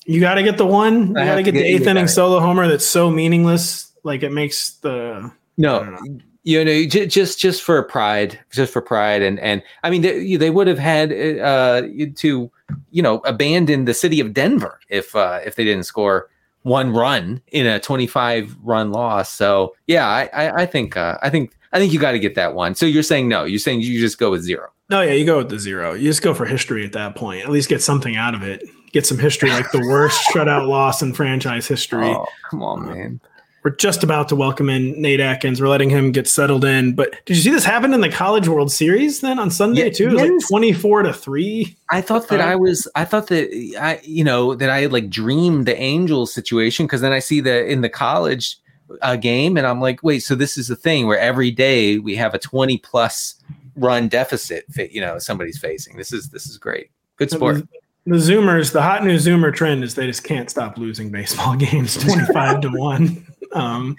You 0.05 0.19
got 0.19 0.35
to 0.35 0.43
get 0.43 0.57
the 0.57 0.65
one. 0.65 1.09
You 1.09 1.13
got 1.13 1.35
to 1.35 1.43
get 1.43 1.53
the 1.53 1.63
eighth 1.63 1.87
inning 1.87 2.07
solo 2.07 2.39
homer 2.39 2.67
that's 2.67 2.85
so 2.85 3.09
meaningless. 3.09 3.91
Like 4.03 4.23
it 4.23 4.31
makes 4.31 4.71
the 4.75 5.31
no. 5.57 5.97
You 6.43 6.63
know, 6.63 6.85
just 6.85 7.39
just 7.39 7.61
for 7.61 7.81
pride, 7.83 8.37
just 8.51 8.73
for 8.73 8.81
pride, 8.81 9.21
and 9.21 9.39
and 9.39 9.63
I 9.83 9.89
mean, 9.89 10.01
they, 10.01 10.35
they 10.35 10.49
would 10.49 10.67
have 10.67 10.79
had 10.79 11.11
uh, 11.39 11.83
to, 12.15 12.51
you 12.91 13.01
know, 13.01 13.19
abandon 13.19 13.85
the 13.85 13.93
city 13.93 14.19
of 14.19 14.33
Denver 14.33 14.79
if 14.89 15.15
uh, 15.15 15.39
if 15.45 15.55
they 15.55 15.63
didn't 15.63 15.83
score 15.83 16.29
one 16.63 16.91
run 16.91 17.41
in 17.51 17.65
a 17.65 17.79
25 17.79 18.57
run 18.61 18.91
loss. 18.91 19.31
So 19.31 19.75
yeah, 19.87 20.07
I 20.07 20.29
I, 20.33 20.61
I 20.63 20.65
think 20.65 20.97
uh, 20.97 21.17
I 21.21 21.29
think 21.29 21.55
I 21.71 21.79
think 21.79 21.93
you 21.93 21.99
got 21.99 22.11
to 22.11 22.19
get 22.19 22.35
that 22.35 22.55
one. 22.55 22.75
So 22.75 22.85
you're 22.85 23.03
saying 23.03 23.29
no? 23.29 23.45
You're 23.45 23.59
saying 23.59 23.79
you 23.81 23.99
just 23.99 24.17
go 24.17 24.31
with 24.31 24.41
zero? 24.41 24.69
No, 24.89 25.01
yeah, 25.01 25.13
you 25.13 25.25
go 25.25 25.37
with 25.37 25.49
the 25.49 25.59
zero. 25.59 25.93
You 25.93 26.09
just 26.09 26.21
go 26.21 26.33
for 26.33 26.45
history 26.45 26.85
at 26.85 26.91
that 26.91 27.15
point. 27.15 27.43
At 27.43 27.51
least 27.51 27.69
get 27.69 27.81
something 27.81 28.17
out 28.17 28.35
of 28.35 28.43
it 28.43 28.63
get 28.93 29.05
some 29.05 29.19
history, 29.19 29.49
like 29.49 29.71
the 29.71 29.85
worst 29.89 30.21
shutout 30.33 30.67
loss 30.67 31.01
in 31.01 31.13
franchise 31.13 31.67
history. 31.67 32.07
Oh, 32.07 32.25
come 32.49 32.63
on, 32.63 32.85
man. 32.85 33.19
We're 33.63 33.71
just 33.71 34.03
about 34.03 34.27
to 34.27 34.35
welcome 34.35 34.69
in 34.69 35.01
Nate 35.01 35.21
Atkins. 35.21 35.61
We're 35.61 35.69
letting 35.69 35.89
him 35.89 36.11
get 36.11 36.27
settled 36.27 36.65
in. 36.65 36.95
But 36.95 37.15
did 37.25 37.37
you 37.37 37.43
see 37.43 37.49
this 37.49 37.63
happen 37.63 37.93
in 37.93 38.01
the 38.01 38.09
College 38.09 38.49
World 38.49 38.73
Series 38.73 39.21
then 39.21 39.39
on 39.39 39.49
Sunday 39.49 39.85
yeah, 39.85 39.91
too? 39.91 40.11
Yes. 40.11 40.21
Like 40.21 40.49
twenty 40.49 40.73
four 40.73 41.01
to 41.01 41.13
three. 41.13 41.77
I 41.89 42.01
thought 42.01 42.27
that 42.27 42.41
I 42.41 42.57
was. 42.57 42.89
I 42.95 43.05
thought 43.05 43.27
that 43.27 43.75
I, 43.79 44.01
you 44.03 44.25
know, 44.25 44.53
that 44.53 44.69
I 44.69 44.81
had 44.81 44.91
like 44.91 45.09
dreamed 45.09 45.65
the 45.65 45.79
Angels 45.79 46.33
situation 46.33 46.85
because 46.85 46.99
then 46.99 47.13
I 47.13 47.19
see 47.19 47.39
the 47.39 47.65
in 47.65 47.79
the 47.79 47.89
college 47.89 48.57
uh, 49.01 49.15
game 49.15 49.55
and 49.55 49.65
I'm 49.65 49.79
like, 49.79 50.03
wait, 50.03 50.19
so 50.19 50.35
this 50.35 50.57
is 50.57 50.67
the 50.67 50.75
thing 50.75 51.07
where 51.07 51.19
every 51.19 51.49
day 51.49 51.99
we 51.99 52.17
have 52.17 52.33
a 52.33 52.39
twenty 52.39 52.77
plus 52.77 53.35
run 53.77 54.09
deficit. 54.09 54.65
You 54.75 54.99
know, 54.99 55.19
somebody's 55.19 55.57
facing. 55.57 55.95
This 55.95 56.11
is 56.11 56.29
this 56.31 56.47
is 56.47 56.57
great. 56.57 56.91
Good 57.15 57.31
sport 57.31 57.63
the 58.05 58.15
Zoomers, 58.15 58.73
the 58.73 58.81
hot 58.81 59.05
new 59.05 59.15
Zoomer 59.15 59.53
trend 59.53 59.83
is 59.83 59.95
they 59.95 60.07
just 60.07 60.23
can't 60.23 60.49
stop 60.49 60.77
losing 60.77 61.09
baseball 61.09 61.55
games 61.57 61.95
25 61.97 62.61
to 62.61 62.69
1. 62.69 63.27
Um, 63.53 63.97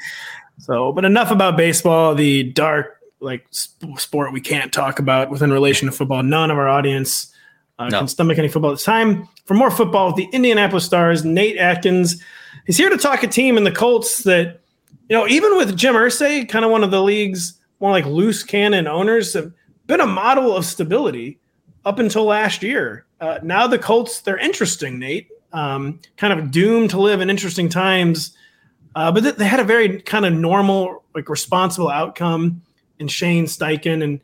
so, 0.59 0.93
but 0.93 1.05
enough 1.05 1.31
about 1.31 1.57
baseball, 1.57 2.15
the 2.15 2.45
dark 2.45 3.01
like 3.21 3.47
sp- 3.51 3.97
sport 3.97 4.33
we 4.33 4.41
can't 4.41 4.73
talk 4.73 4.99
about 4.99 5.31
within 5.31 5.53
relation 5.53 5.87
to 5.87 5.93
football. 5.93 6.23
None 6.23 6.51
of 6.51 6.59
our 6.59 6.69
audience 6.69 7.33
uh, 7.79 7.89
no. 7.89 8.01
can 8.01 8.09
stomach 8.09 8.39
any 8.39 8.49
football. 8.49 8.73
It's 8.73 8.85
time 8.85 9.29
for 9.47 9.55
more 9.55 9.71
football 9.71 10.09
with 10.09 10.17
the 10.17 10.29
Indianapolis 10.33 10.85
Stars. 10.85 11.25
Nate 11.25 11.57
Atkins 11.57 12.23
He's 12.67 12.79
here 12.79 12.89
to 12.89 12.97
talk 12.97 13.23
a 13.23 13.29
team 13.29 13.57
in 13.57 13.65
the 13.65 13.71
Colts 13.71 14.23
that, 14.25 14.61
you 15.09 15.17
know, 15.17 15.29
even 15.29 15.57
with 15.57 15.77
Jim 15.77 15.95
Irsay, 15.95 16.49
kind 16.49 16.65
of 16.65 16.71
one 16.71 16.83
of 16.83 16.91
the 16.91 17.03
league's 17.03 17.55
more 17.81 17.91
like 17.91 18.07
loose 18.07 18.43
cannon 18.43 18.87
owners, 18.87 19.35
have 19.35 19.53
been 19.87 20.01
a 20.01 20.07
model 20.07 20.57
of 20.57 20.65
stability 20.65 21.39
up 21.85 21.99
until 21.99 22.25
last 22.25 22.63
year. 22.63 23.05
Uh, 23.21 23.39
now 23.43 23.67
the 23.67 23.79
Colts, 23.79 24.21
they're 24.23 24.39
interesting, 24.39 24.99
Nate. 24.99 25.29
Um, 25.53 26.01
kind 26.17 26.33
of 26.33 26.51
doomed 26.51 26.91
to 26.91 27.01
live 27.01 27.21
in 27.21 27.31
interesting 27.31 27.69
times 27.69 28.37
Uh, 28.95 29.11
but 29.11 29.23
th- 29.23 29.37
they 29.37 29.47
had 29.47 29.61
a 29.61 29.65
very 29.65 30.01
kind 30.03 30.25
of 30.25 30.33
normal, 30.33 31.03
like 31.15 31.29
responsible 31.29 31.89
outcome 31.89 32.63
in 32.99 33.09
Shane 33.09 33.47
Steichen. 33.47 34.03
And 34.03 34.21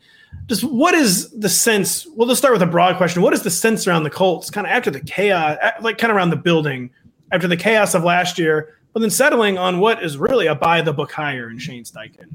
just 0.47 0.63
what 0.63 0.95
is 0.95 1.31
the 1.31 1.49
sense? 1.49 2.07
Well, 2.15 2.29
let's 2.29 2.39
start 2.39 2.53
with 2.53 2.63
a 2.63 2.67
broad 2.67 2.97
question. 2.97 3.23
What 3.23 3.33
is 3.33 3.43
the 3.43 3.51
sense 3.51 3.87
around 3.87 4.05
the 4.05 4.11
Colts 4.11 4.51
kind 4.51 4.67
of 4.67 4.73
after 4.73 4.91
the 4.91 5.01
chaos, 5.01 5.59
like 5.81 5.99
kind 5.99 6.11
of 6.11 6.17
around 6.17 6.31
the 6.31 6.37
building 6.37 6.91
after 7.33 7.49
the 7.49 7.57
chaos 7.57 7.95
of 7.95 8.05
last 8.05 8.39
year, 8.39 8.77
but 8.93 9.01
then 9.01 9.11
settling 9.11 9.59
on 9.59 9.79
what 9.79 10.03
is 10.03 10.17
really 10.17 10.47
a 10.47 10.55
buy 10.55 10.83
the 10.83 10.93
book 10.93 11.13
hire 11.13 11.51
in 11.51 11.59
Shane 11.59 11.85
Steichen? 11.85 12.29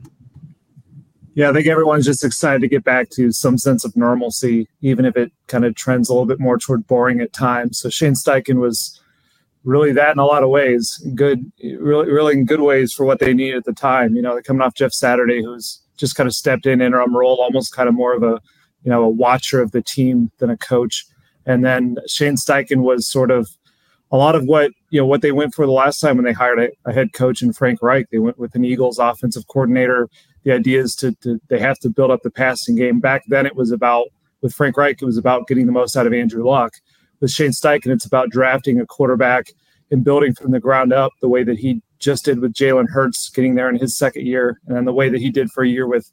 Yeah, 1.35 1.49
I 1.49 1.53
think 1.53 1.67
everyone's 1.67 2.05
just 2.05 2.23
excited 2.23 2.61
to 2.61 2.69
get 2.69 2.85
back 2.85 3.09
to 3.11 3.29
some 3.33 3.57
sense 3.57 3.83
of 3.83 3.93
normalcy, 3.97 4.69
even 4.81 5.03
if 5.03 5.17
it 5.17 5.33
kind 5.47 5.65
of 5.65 5.75
trends 5.75 6.07
a 6.07 6.13
little 6.13 6.25
bit 6.25 6.39
more 6.39 6.57
toward 6.57 6.87
boring 6.87 7.19
at 7.19 7.33
times. 7.33 7.77
So 7.77 7.89
Shane 7.89 8.13
Steichen 8.13 8.55
was 8.55 9.01
really 9.65 9.91
that 9.91 10.11
in 10.11 10.19
a 10.19 10.25
lot 10.25 10.43
of 10.43 10.49
ways, 10.49 11.05
good, 11.15 11.51
really, 11.61 12.09
really 12.09 12.33
in 12.33 12.45
good 12.45 12.61
ways 12.61 12.93
for 12.93 13.05
what 13.05 13.19
they 13.19 13.33
needed 13.33 13.57
at 13.57 13.65
the 13.65 13.73
time. 13.73 14.15
You 14.15 14.21
know, 14.21 14.39
coming 14.41 14.61
off 14.61 14.75
Jeff 14.75 14.93
Saturday, 14.93 15.43
who's 15.43 15.81
just 15.97 16.15
kind 16.15 16.27
of 16.27 16.35
stepped 16.35 16.65
in 16.65 16.81
interim 16.81 17.15
role, 17.15 17.37
almost 17.41 17.75
kind 17.75 17.89
of 17.89 17.95
more 17.95 18.13
of 18.13 18.23
a, 18.23 18.39
you 18.83 18.91
know, 18.91 19.03
a 19.03 19.09
watcher 19.09 19.61
of 19.61 19.71
the 19.71 19.81
team 19.81 20.31
than 20.37 20.49
a 20.49 20.57
coach. 20.57 21.05
And 21.45 21.65
then 21.65 21.97
Shane 22.07 22.35
Steichen 22.35 22.83
was 22.83 23.07
sort 23.07 23.31
of 23.31 23.49
a 24.11 24.17
lot 24.17 24.35
of 24.35 24.45
what 24.45 24.71
you 24.91 24.99
know 24.99 25.05
what 25.05 25.21
they 25.21 25.31
went 25.31 25.53
for 25.53 25.65
the 25.65 25.71
last 25.71 25.99
time 25.99 26.15
when 26.15 26.25
they 26.25 26.31
hired 26.31 26.59
a, 26.59 26.69
a 26.85 26.93
head 26.93 27.13
coach 27.13 27.41
in 27.41 27.51
Frank 27.51 27.81
Reich. 27.81 28.09
They 28.11 28.19
went 28.19 28.37
with 28.37 28.55
an 28.55 28.63
Eagles 28.63 28.99
offensive 28.99 29.47
coordinator. 29.47 30.07
The 30.43 30.51
idea 30.51 30.81
is 30.81 30.95
to, 30.97 31.13
to 31.23 31.39
they 31.49 31.59
have 31.59 31.79
to 31.79 31.89
build 31.89 32.11
up 32.11 32.21
the 32.21 32.29
passing 32.29 32.75
game. 32.75 32.99
Back 32.99 33.23
then, 33.27 33.45
it 33.45 33.55
was 33.55 33.71
about 33.71 34.07
with 34.41 34.53
Frank 34.53 34.77
Reich, 34.77 35.01
it 35.01 35.05
was 35.05 35.17
about 35.17 35.47
getting 35.47 35.65
the 35.65 35.71
most 35.71 35.97
out 35.97 36.05
of 36.05 36.13
Andrew 36.13 36.47
Luck 36.47 36.73
with 37.19 37.31
Shane 37.31 37.51
Steichen, 37.51 37.91
it's 37.91 38.05
about 38.05 38.29
drafting 38.29 38.79
a 38.79 38.85
quarterback 38.85 39.47
and 39.91 40.03
building 40.03 40.33
from 40.33 40.51
the 40.51 40.59
ground 40.59 40.93
up 40.93 41.11
the 41.21 41.29
way 41.29 41.43
that 41.43 41.57
he 41.57 41.81
just 41.99 42.25
did 42.25 42.39
with 42.39 42.53
Jalen 42.53 42.89
Hurts, 42.89 43.29
getting 43.29 43.55
there 43.55 43.69
in 43.69 43.77
his 43.77 43.97
second 43.97 44.25
year, 44.25 44.59
and 44.67 44.75
then 44.75 44.85
the 44.85 44.93
way 44.93 45.09
that 45.09 45.21
he 45.21 45.29
did 45.29 45.51
for 45.51 45.63
a 45.63 45.67
year 45.67 45.87
with 45.87 46.09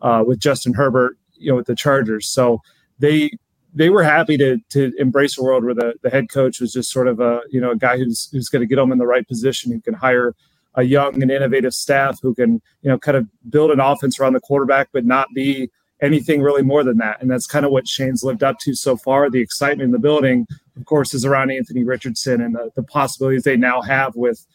uh, 0.00 0.22
with 0.26 0.38
Justin 0.38 0.74
Herbert, 0.74 1.16
you 1.34 1.50
know, 1.50 1.56
with 1.56 1.66
the 1.66 1.74
Chargers. 1.74 2.28
So 2.28 2.60
they 2.98 3.30
they 3.74 3.90
were 3.90 4.02
happy 4.02 4.36
to 4.38 4.58
to 4.70 4.92
embrace 4.98 5.38
a 5.38 5.42
world 5.42 5.64
where 5.64 5.74
the, 5.74 5.94
the 6.02 6.10
head 6.10 6.30
coach 6.30 6.60
was 6.60 6.72
just 6.72 6.90
sort 6.90 7.08
of 7.08 7.20
a 7.20 7.40
you 7.50 7.60
know 7.60 7.72
a 7.72 7.76
guy 7.76 7.98
who's 7.98 8.28
who's 8.32 8.48
going 8.48 8.60
to 8.60 8.66
get 8.66 8.76
them 8.76 8.92
in 8.92 8.98
the 8.98 9.06
right 9.06 9.26
position, 9.26 9.72
who 9.72 9.80
can 9.80 9.94
hire 9.94 10.34
a 10.74 10.82
young 10.82 11.22
and 11.22 11.30
innovative 11.30 11.74
staff, 11.74 12.18
who 12.22 12.34
can 12.34 12.60
you 12.82 12.90
know 12.90 12.98
kind 12.98 13.16
of 13.16 13.26
build 13.50 13.70
an 13.70 13.80
offense 13.80 14.18
around 14.18 14.32
the 14.32 14.40
quarterback, 14.40 14.88
but 14.92 15.04
not 15.04 15.28
be 15.34 15.70
anything 16.02 16.42
really 16.42 16.62
more 16.62 16.84
than 16.84 16.98
that. 16.98 17.20
And 17.20 17.30
that's 17.30 17.46
kind 17.46 17.64
of 17.64 17.72
what 17.72 17.88
Shane's 17.88 18.22
lived 18.22 18.42
up 18.42 18.58
to 18.60 18.74
so 18.74 18.96
far. 18.96 19.30
The 19.30 19.40
excitement 19.40 19.86
in 19.86 19.92
the 19.92 19.98
building, 19.98 20.46
of 20.76 20.84
course, 20.84 21.14
is 21.14 21.24
around 21.24 21.50
Anthony 21.50 21.84
Richardson 21.84 22.40
and 22.40 22.54
the, 22.54 22.70
the 22.74 22.82
possibilities 22.82 23.44
they 23.44 23.56
now 23.56 23.80
have 23.82 24.14
with 24.14 24.46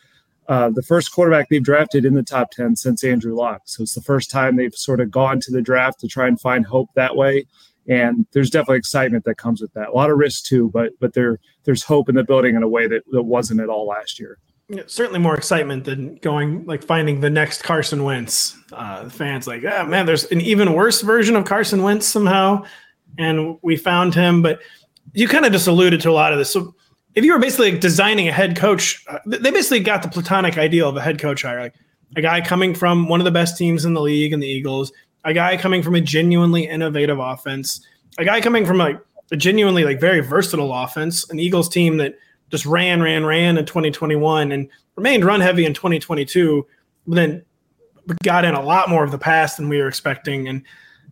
uh, 0.47 0.69
the 0.69 0.83
first 0.83 1.11
quarterback 1.11 1.49
they've 1.49 1.63
drafted 1.63 2.05
in 2.05 2.13
the 2.13 2.23
top 2.23 2.51
10 2.51 2.75
since 2.75 3.03
Andrew 3.03 3.35
Luck. 3.35 3.61
So 3.65 3.83
it's 3.83 3.95
the 3.95 4.01
first 4.01 4.29
time 4.29 4.55
they've 4.55 4.75
sort 4.75 4.99
of 4.99 5.09
gone 5.09 5.39
to 5.41 5.51
the 5.51 5.61
draft 5.61 5.99
to 6.01 6.07
try 6.07 6.27
and 6.27 6.39
find 6.39 6.65
hope 6.65 6.89
that 6.95 7.15
way. 7.15 7.45
And 7.87 8.27
there's 8.31 8.49
definitely 8.49 8.77
excitement 8.77 9.25
that 9.25 9.37
comes 9.37 9.61
with 9.61 9.73
that. 9.73 9.89
A 9.89 9.93
lot 9.93 10.11
of 10.11 10.17
risk 10.17 10.45
too, 10.45 10.69
but 10.71 10.91
but 10.99 11.13
there 11.13 11.39
there's 11.63 11.83
hope 11.83 12.09
in 12.09 12.15
the 12.15 12.23
building 12.23 12.55
in 12.55 12.61
a 12.61 12.69
way 12.69 12.87
that, 12.87 13.01
that 13.11 13.23
wasn't 13.23 13.59
at 13.59 13.69
all 13.69 13.87
last 13.87 14.19
year 14.19 14.37
certainly 14.87 15.19
more 15.19 15.35
excitement 15.35 15.85
than 15.85 16.15
going 16.15 16.65
like 16.65 16.83
finding 16.83 17.21
the 17.21 17.29
next 17.29 17.63
Carson 17.63 18.03
Wentz. 18.03 18.57
Uh, 18.71 19.09
fans 19.09 19.47
like, 19.47 19.63
oh 19.63 19.85
man, 19.85 20.05
there's 20.05 20.25
an 20.25 20.41
even 20.41 20.73
worse 20.73 21.01
version 21.01 21.35
of 21.35 21.45
Carson 21.45 21.83
Wentz 21.83 22.07
somehow, 22.07 22.63
and 23.17 23.57
we 23.61 23.75
found 23.75 24.13
him. 24.13 24.41
But 24.41 24.59
you 25.13 25.27
kind 25.27 25.45
of 25.45 25.51
just 25.51 25.67
alluded 25.67 26.01
to 26.01 26.09
a 26.09 26.13
lot 26.13 26.33
of 26.33 26.39
this. 26.39 26.51
So 26.51 26.75
if 27.15 27.25
you 27.25 27.33
were 27.33 27.39
basically 27.39 27.77
designing 27.77 28.27
a 28.27 28.31
head 28.31 28.55
coach, 28.55 29.03
uh, 29.07 29.19
they 29.25 29.51
basically 29.51 29.81
got 29.81 30.03
the 30.03 30.09
platonic 30.09 30.57
ideal 30.57 30.89
of 30.89 30.97
a 30.97 31.01
head 31.01 31.19
coach 31.19 31.41
hire, 31.41 31.61
like 31.61 31.75
a 32.15 32.21
guy 32.21 32.41
coming 32.41 32.73
from 32.73 33.07
one 33.07 33.19
of 33.19 33.25
the 33.25 33.31
best 33.31 33.57
teams 33.57 33.85
in 33.85 33.93
the 33.93 34.01
league, 34.01 34.33
in 34.33 34.39
the 34.39 34.47
Eagles, 34.47 34.91
a 35.23 35.33
guy 35.33 35.57
coming 35.57 35.83
from 35.83 35.95
a 35.95 36.01
genuinely 36.01 36.67
innovative 36.67 37.19
offense, 37.19 37.85
a 38.17 38.25
guy 38.25 38.41
coming 38.41 38.65
from 38.65 38.77
like 38.77 38.99
a 39.31 39.37
genuinely 39.37 39.83
like 39.83 39.99
very 39.99 40.19
versatile 40.19 40.73
offense, 40.73 41.29
an 41.29 41.39
Eagles 41.39 41.69
team 41.69 41.97
that 41.97 42.15
just 42.51 42.65
ran, 42.65 43.01
ran, 43.01 43.25
ran 43.25 43.57
in 43.57 43.65
2021 43.65 44.51
and 44.51 44.69
remained 44.95 45.25
run 45.25 45.41
heavy 45.41 45.65
in 45.65 45.73
2022, 45.73 46.67
but 47.07 47.15
then 47.15 47.43
got 48.23 48.45
in 48.45 48.53
a 48.53 48.61
lot 48.61 48.89
more 48.89 49.03
of 49.03 49.11
the 49.11 49.17
pass 49.17 49.55
than 49.55 49.69
we 49.69 49.77
were 49.77 49.87
expecting. 49.87 50.47
And 50.47 50.63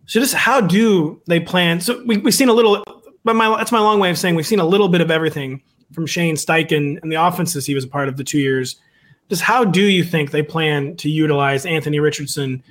so 0.06 0.20
just 0.20 0.34
how 0.34 0.60
do 0.60 1.20
they 1.26 1.40
plan? 1.40 1.80
So 1.80 2.02
we, 2.04 2.18
we've 2.18 2.34
seen 2.34 2.48
a 2.48 2.52
little, 2.52 2.84
but 3.24 3.34
my, 3.34 3.56
that's 3.56 3.72
my 3.72 3.80
long 3.80 4.00
way 4.00 4.10
of 4.10 4.18
saying 4.18 4.34
we've 4.34 4.46
seen 4.46 4.60
a 4.60 4.66
little 4.66 4.88
bit 4.88 5.00
of 5.00 5.10
everything 5.10 5.62
from 5.92 6.06
Shane 6.06 6.36
Steichen 6.36 7.00
and 7.02 7.10
the 7.10 7.16
offenses 7.16 7.66
he 7.66 7.74
was 7.74 7.84
a 7.84 7.88
part 7.88 8.08
of 8.08 8.16
the 8.16 8.24
two 8.24 8.38
years. 8.38 8.76
Just 9.28 9.42
how 9.42 9.64
do 9.64 9.82
you 9.82 10.04
think 10.04 10.30
they 10.30 10.42
plan 10.42 10.96
to 10.96 11.08
utilize 11.08 11.64
Anthony 11.64 12.00
Richardson 12.00 12.62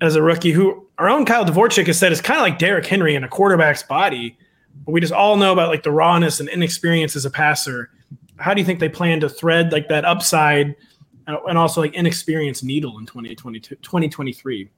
as 0.00 0.16
a 0.16 0.22
rookie 0.22 0.52
who 0.52 0.86
our 0.98 1.08
own 1.08 1.24
Kyle 1.24 1.44
Dvorchak 1.44 1.86
has 1.86 1.98
said 1.98 2.12
is 2.12 2.20
kind 2.20 2.38
of 2.38 2.42
like 2.42 2.58
Derrick 2.58 2.86
Henry 2.86 3.14
in 3.14 3.24
a 3.24 3.28
quarterback's 3.28 3.82
body, 3.82 4.36
but 4.84 4.92
we 4.92 5.00
just 5.00 5.12
all 5.12 5.36
know 5.36 5.52
about 5.52 5.68
like 5.68 5.82
the 5.82 5.92
rawness 5.92 6.40
and 6.40 6.48
inexperience 6.48 7.16
as 7.16 7.24
a 7.24 7.30
passer. 7.30 7.90
How 8.38 8.54
do 8.54 8.60
you 8.60 8.66
think 8.66 8.80
they 8.80 8.88
plan 8.88 9.20
to 9.20 9.28
thread 9.28 9.72
like 9.72 9.88
that 9.88 10.04
upside 10.04 10.74
uh, 11.26 11.36
and 11.46 11.58
also 11.58 11.80
like 11.80 11.94
inexperienced 11.94 12.64
needle 12.64 12.98
in 12.98 13.06
2022 13.06 13.76
2023 13.76 14.70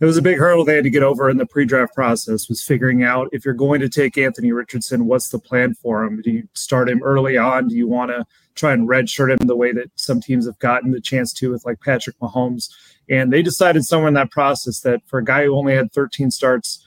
it 0.00 0.04
was 0.06 0.16
a 0.16 0.22
big 0.22 0.38
hurdle 0.38 0.64
they 0.64 0.74
had 0.74 0.84
to 0.84 0.90
get 0.90 1.02
over 1.02 1.28
in 1.28 1.36
the 1.36 1.46
pre-draft 1.46 1.94
process 1.94 2.48
was 2.48 2.62
figuring 2.62 3.02
out 3.04 3.28
if 3.32 3.44
you're 3.44 3.54
going 3.54 3.80
to 3.80 3.88
take 3.88 4.18
anthony 4.18 4.50
richardson 4.52 5.06
what's 5.06 5.28
the 5.28 5.38
plan 5.38 5.74
for 5.74 6.04
him? 6.04 6.20
Do 6.22 6.30
you 6.30 6.48
start 6.54 6.88
him 6.88 7.02
early 7.02 7.36
on? 7.36 7.68
Do 7.68 7.76
you 7.76 7.86
want 7.86 8.10
to 8.10 8.24
try 8.54 8.72
and 8.72 8.88
redshirt 8.88 9.30
him 9.30 9.46
the 9.46 9.56
way 9.56 9.72
that 9.72 9.90
some 9.94 10.20
teams 10.20 10.46
have 10.46 10.58
gotten 10.58 10.90
the 10.90 11.00
chance 11.00 11.32
to 11.34 11.50
with 11.50 11.64
like 11.64 11.80
patrick 11.80 12.18
mahomes? 12.18 12.70
And 13.08 13.32
they 13.32 13.42
decided 13.42 13.84
somewhere 13.84 14.08
in 14.08 14.14
that 14.14 14.30
process 14.30 14.80
that 14.80 15.00
for 15.06 15.18
a 15.18 15.24
guy 15.24 15.44
who 15.44 15.56
only 15.56 15.74
had 15.74 15.92
13 15.92 16.30
starts 16.30 16.84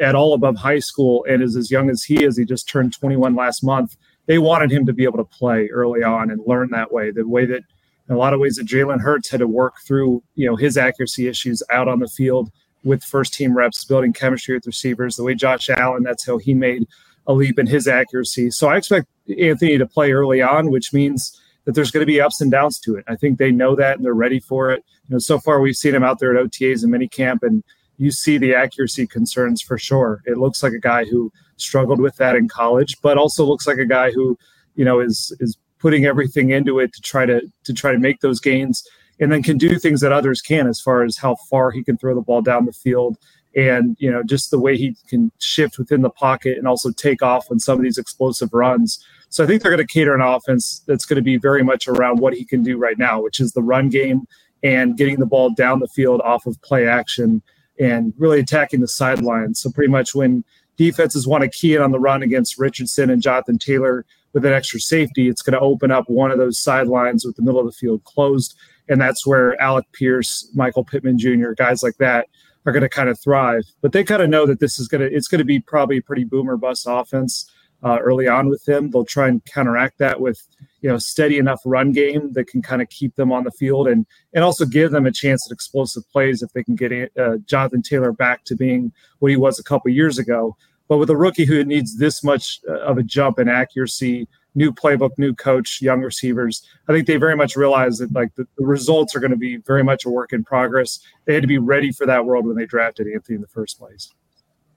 at 0.00 0.14
all 0.14 0.34
above 0.34 0.56
high 0.56 0.78
school 0.78 1.24
and 1.28 1.42
is 1.42 1.56
as 1.56 1.70
young 1.70 1.88
as 1.88 2.02
he 2.02 2.24
is 2.24 2.36
he 2.36 2.44
just 2.44 2.68
turned 2.68 2.92
21 2.92 3.34
last 3.34 3.62
month 3.62 3.96
they 4.30 4.38
wanted 4.38 4.70
him 4.70 4.86
to 4.86 4.92
be 4.92 5.02
able 5.02 5.18
to 5.18 5.24
play 5.24 5.68
early 5.70 6.04
on 6.04 6.30
and 6.30 6.40
learn 6.46 6.70
that 6.70 6.92
way. 6.92 7.10
The 7.10 7.26
way 7.26 7.46
that, 7.46 7.64
in 8.08 8.14
a 8.14 8.16
lot 8.16 8.32
of 8.32 8.38
ways, 8.38 8.54
that 8.56 8.66
Jalen 8.66 9.00
Hurts 9.00 9.28
had 9.28 9.40
to 9.40 9.48
work 9.48 9.80
through, 9.84 10.22
you 10.36 10.46
know, 10.46 10.54
his 10.54 10.78
accuracy 10.78 11.26
issues 11.26 11.64
out 11.68 11.88
on 11.88 11.98
the 11.98 12.06
field 12.06 12.48
with 12.84 13.02
first 13.02 13.34
team 13.34 13.56
reps, 13.56 13.84
building 13.84 14.12
chemistry 14.12 14.54
with 14.54 14.68
receivers. 14.68 15.16
The 15.16 15.24
way 15.24 15.34
Josh 15.34 15.68
Allen, 15.68 16.04
that's 16.04 16.24
how 16.24 16.38
he 16.38 16.54
made 16.54 16.86
a 17.26 17.32
leap 17.32 17.58
in 17.58 17.66
his 17.66 17.88
accuracy. 17.88 18.52
So 18.52 18.68
I 18.68 18.76
expect 18.76 19.08
Anthony 19.36 19.78
to 19.78 19.86
play 19.86 20.12
early 20.12 20.40
on, 20.40 20.70
which 20.70 20.92
means 20.92 21.36
that 21.64 21.72
there's 21.72 21.90
going 21.90 22.02
to 22.02 22.06
be 22.06 22.20
ups 22.20 22.40
and 22.40 22.52
downs 22.52 22.78
to 22.80 22.94
it. 22.94 23.04
I 23.08 23.16
think 23.16 23.38
they 23.38 23.50
know 23.50 23.74
that 23.74 23.96
and 23.96 24.04
they're 24.04 24.14
ready 24.14 24.38
for 24.38 24.70
it. 24.70 24.84
You 25.08 25.14
know, 25.14 25.18
so 25.18 25.40
far 25.40 25.60
we've 25.60 25.74
seen 25.74 25.94
him 25.94 26.04
out 26.04 26.20
there 26.20 26.36
at 26.36 26.46
OTAs 26.46 26.84
and 26.84 26.92
minicamp, 26.92 27.42
and 27.42 27.64
you 28.00 28.10
see 28.10 28.38
the 28.38 28.54
accuracy 28.54 29.06
concerns 29.06 29.60
for 29.60 29.76
sure. 29.76 30.22
It 30.24 30.38
looks 30.38 30.62
like 30.62 30.72
a 30.72 30.78
guy 30.78 31.04
who 31.04 31.30
struggled 31.58 32.00
with 32.00 32.16
that 32.16 32.34
in 32.34 32.48
college, 32.48 32.96
but 33.02 33.18
also 33.18 33.44
looks 33.44 33.66
like 33.66 33.76
a 33.76 33.84
guy 33.84 34.10
who, 34.10 34.38
you 34.74 34.86
know, 34.86 35.00
is 35.00 35.36
is 35.38 35.58
putting 35.78 36.06
everything 36.06 36.50
into 36.50 36.78
it 36.78 36.94
to 36.94 37.02
try 37.02 37.26
to 37.26 37.42
to 37.64 37.74
try 37.74 37.92
to 37.92 37.98
make 37.98 38.20
those 38.20 38.40
gains 38.40 38.82
and 39.20 39.30
then 39.30 39.42
can 39.42 39.58
do 39.58 39.78
things 39.78 40.00
that 40.00 40.12
others 40.12 40.40
can 40.40 40.66
as 40.66 40.80
far 40.80 41.04
as 41.04 41.18
how 41.18 41.36
far 41.50 41.70
he 41.70 41.84
can 41.84 41.98
throw 41.98 42.14
the 42.14 42.22
ball 42.22 42.40
down 42.40 42.64
the 42.64 42.72
field 42.72 43.18
and 43.54 43.96
you 43.98 44.10
know 44.10 44.22
just 44.22 44.50
the 44.50 44.58
way 44.58 44.76
he 44.78 44.96
can 45.08 45.30
shift 45.38 45.76
within 45.78 46.00
the 46.00 46.10
pocket 46.10 46.56
and 46.56 46.66
also 46.66 46.90
take 46.92 47.20
off 47.20 47.50
on 47.50 47.58
some 47.58 47.76
of 47.76 47.82
these 47.82 47.98
explosive 47.98 48.48
runs 48.52 49.04
so 49.28 49.42
i 49.42 49.46
think 49.46 49.60
they're 49.60 49.72
going 49.72 49.84
to 49.84 49.92
cater 49.92 50.14
an 50.14 50.20
offense 50.20 50.84
that's 50.86 51.04
going 51.04 51.16
to 51.16 51.22
be 51.22 51.36
very 51.36 51.64
much 51.64 51.88
around 51.88 52.20
what 52.20 52.32
he 52.32 52.44
can 52.44 52.62
do 52.62 52.78
right 52.78 52.96
now 52.96 53.20
which 53.20 53.40
is 53.40 53.52
the 53.52 53.62
run 53.62 53.88
game 53.88 54.24
and 54.62 54.96
getting 54.96 55.18
the 55.18 55.26
ball 55.26 55.50
down 55.50 55.80
the 55.80 55.88
field 55.88 56.20
off 56.20 56.46
of 56.46 56.60
play 56.62 56.86
action 56.86 57.42
and 57.80 58.12
really 58.18 58.38
attacking 58.38 58.80
the 58.80 58.88
sidelines 58.88 59.58
so 59.58 59.70
pretty 59.70 59.90
much 59.90 60.14
when 60.14 60.44
defenses 60.76 61.26
want 61.26 61.42
to 61.42 61.48
key 61.48 61.74
in 61.74 61.82
on 61.82 61.90
the 61.90 61.98
run 61.98 62.22
against 62.22 62.58
Richardson 62.58 63.10
and 63.10 63.22
Jonathan 63.22 63.58
Taylor 63.58 64.04
with 64.32 64.44
an 64.44 64.52
extra 64.52 64.78
safety, 64.78 65.28
it's 65.28 65.42
going 65.42 65.54
to 65.54 65.60
open 65.60 65.90
up 65.90 66.08
one 66.08 66.30
of 66.30 66.38
those 66.38 66.58
sidelines 66.58 67.24
with 67.24 67.36
the 67.36 67.42
middle 67.42 67.58
of 67.58 67.66
the 67.66 67.72
field 67.72 68.04
closed. 68.04 68.54
And 68.88 69.00
that's 69.00 69.26
where 69.26 69.60
Alec 69.60 69.86
Pierce, 69.92 70.48
Michael 70.54 70.84
Pittman 70.84 71.18
Jr., 71.18 71.52
guys 71.52 71.82
like 71.82 71.96
that 71.98 72.28
are 72.66 72.72
going 72.72 72.82
to 72.82 72.88
kind 72.88 73.08
of 73.08 73.18
thrive. 73.18 73.64
But 73.80 73.92
they 73.92 74.04
kind 74.04 74.22
of 74.22 74.28
know 74.28 74.46
that 74.46 74.60
this 74.60 74.78
is 74.78 74.88
going 74.88 75.00
to, 75.00 75.14
it's 75.14 75.28
going 75.28 75.40
to 75.40 75.44
be 75.44 75.60
probably 75.60 75.98
a 75.98 76.02
pretty 76.02 76.24
boomer 76.24 76.56
bust 76.56 76.86
offense 76.88 77.50
uh, 77.82 77.98
early 78.00 78.28
on 78.28 78.48
with 78.48 78.64
them. 78.64 78.90
They'll 78.90 79.04
try 79.04 79.28
and 79.28 79.44
counteract 79.44 79.98
that 79.98 80.20
with, 80.20 80.42
you 80.80 80.88
know, 80.88 80.98
steady 80.98 81.38
enough 81.38 81.60
run 81.64 81.92
game 81.92 82.32
that 82.32 82.46
can 82.46 82.62
kind 82.62 82.82
of 82.82 82.88
keep 82.88 83.16
them 83.16 83.32
on 83.32 83.44
the 83.44 83.50
field 83.50 83.88
and 83.88 84.06
and 84.34 84.44
also 84.44 84.64
give 84.66 84.90
them 84.90 85.06
a 85.06 85.12
chance 85.12 85.46
at 85.46 85.54
explosive 85.54 86.08
plays 86.10 86.42
if 86.42 86.52
they 86.52 86.62
can 86.62 86.76
get 86.76 86.92
uh, 87.18 87.36
Jonathan 87.46 87.82
Taylor 87.82 88.12
back 88.12 88.44
to 88.44 88.56
being 88.56 88.92
what 89.18 89.30
he 89.30 89.36
was 89.36 89.58
a 89.58 89.64
couple 89.64 89.90
years 89.90 90.18
ago. 90.18 90.56
But 90.88 90.98
with 90.98 91.10
a 91.10 91.16
rookie 91.16 91.44
who 91.44 91.64
needs 91.64 91.98
this 91.98 92.24
much 92.24 92.60
uh, 92.68 92.80
of 92.80 92.98
a 92.98 93.02
jump 93.02 93.38
in 93.38 93.48
accuracy, 93.48 94.26
new 94.56 94.72
playbook, 94.72 95.10
new 95.18 95.32
coach, 95.32 95.80
young 95.80 96.00
receivers, 96.00 96.66
I 96.88 96.92
think 96.92 97.06
they 97.06 97.16
very 97.16 97.36
much 97.36 97.56
realize 97.56 97.98
that 97.98 98.12
like 98.12 98.34
the, 98.34 98.46
the 98.58 98.66
results 98.66 99.14
are 99.14 99.20
going 99.20 99.30
to 99.30 99.36
be 99.36 99.58
very 99.58 99.84
much 99.84 100.04
a 100.04 100.10
work 100.10 100.32
in 100.32 100.42
progress. 100.42 100.98
They 101.24 101.34
had 101.34 101.42
to 101.42 101.46
be 101.48 101.58
ready 101.58 101.92
for 101.92 102.06
that 102.06 102.24
world 102.24 102.44
when 102.44 102.56
they 102.56 102.66
drafted 102.66 103.06
Anthony 103.06 103.36
in 103.36 103.40
the 103.40 103.48
first 103.48 103.78
place. 103.78 104.12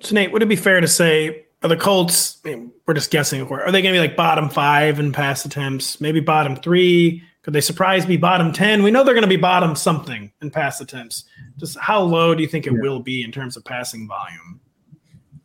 So 0.02 0.14
Nate, 0.14 0.32
would 0.32 0.44
it 0.44 0.50
be 0.50 0.56
fair 0.56 0.82
to 0.82 0.88
say 0.88 1.46
are 1.64 1.70
the 1.70 1.78
Colts? 1.78 2.40
I 2.46 2.50
mean, 2.50 2.72
we're 2.86 2.94
just 2.94 3.10
guessing. 3.10 3.42
Are 3.42 3.72
they 3.72 3.82
going 3.82 3.94
to 3.94 4.00
be 4.00 4.08
like 4.08 4.18
bottom 4.18 4.50
five 4.50 5.00
in 5.00 5.14
pass 5.14 5.46
attempts? 5.46 6.02
Maybe 6.02 6.20
bottom 6.20 6.58
three, 6.58 7.24
Could 7.42 7.54
they 7.54 7.62
surprise 7.62 8.06
be 8.06 8.18
bottom 8.18 8.52
10? 8.52 8.84
We 8.84 8.92
know 8.92 9.04
they're 9.04 9.14
going 9.14 9.24
to 9.24 9.28
be 9.30 9.38
bottom 9.38 9.76
something 9.76 10.32
in 10.42 10.52
pass 10.52 10.82
attempts. 10.82 11.24
Just 11.58 11.78
how 11.80 12.02
low 12.02 12.36
do 12.36 12.42
you 12.42 12.50
think 12.50 12.68
it 12.68 12.74
yeah. 12.74 12.80
will 12.82 13.00
be 13.00 13.24
in 13.24 13.32
terms 13.32 13.56
of 13.56 13.64
passing 13.64 14.08
volume? 14.08 14.60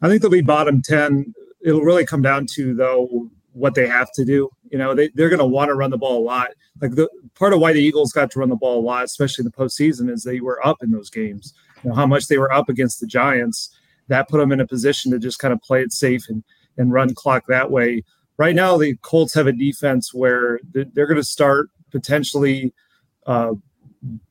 I 0.03 0.09
think 0.09 0.21
they'll 0.21 0.31
be 0.31 0.43
bottom 0.43 0.83
10. 0.83 1.35
It'll 1.61 1.83
really 1.83 2.05
come 2.05 2.23
down 2.23 2.47
to, 2.55 2.75
though, 2.75 3.31
what 3.53 3.75
they 3.75 3.87
have 3.87 4.11
to 4.13 4.25
do. 4.25 4.49
You 4.71 4.79
know, 4.79 4.95
they, 4.95 5.11
they're 5.15 5.29
going 5.29 5.39
to 5.39 5.47
want 5.47 5.69
to 5.69 5.75
run 5.75 5.91
the 5.91 5.99
ball 5.99 6.19
a 6.19 6.25
lot. 6.25 6.49
Like 6.81 6.93
the 6.93 7.09
part 7.35 7.53
of 7.53 7.61
why 7.61 7.73
the 7.73 7.83
Eagles 7.83 8.13
got 8.13 8.31
to 8.33 8.39
run 8.41 8.49
the 8.49 8.57
ball 8.57 8.81
a 8.81 8.83
lot, 8.83 9.05
especially 9.05 9.43
in 9.43 9.51
the 9.51 9.57
postseason, 9.57 10.11
is 10.11 10.23
they 10.23 10.41
were 10.41 10.65
up 10.67 10.83
in 10.83 10.91
those 10.91 11.11
games. 11.11 11.55
You 11.83 11.91
know, 11.91 11.97
how 11.97 12.07
much 12.07 12.27
they 12.27 12.39
were 12.39 12.53
up 12.53 12.69
against 12.69 13.01
the 13.01 13.07
Giants, 13.07 13.71
that 14.09 14.29
put 14.29 14.39
them 14.39 14.53
in 14.53 14.61
a 14.61 14.67
position 14.67 15.13
to 15.13 15.19
just 15.19 15.39
kind 15.39 15.53
of 15.53 15.61
play 15.63 15.83
it 15.83 15.93
safe 15.93 16.29
and, 16.29 16.43
and 16.77 16.93
run 16.93 17.15
clock 17.15 17.45
that 17.49 17.71
way. 17.71 18.03
Right 18.37 18.55
now, 18.55 18.77
the 18.77 18.97
Colts 19.03 19.35
have 19.35 19.47
a 19.47 19.53
defense 19.53 20.15
where 20.15 20.61
they're 20.73 21.07
going 21.07 21.17
to 21.17 21.25
start 21.25 21.71
potentially 21.91 22.73
uh, 23.27 23.53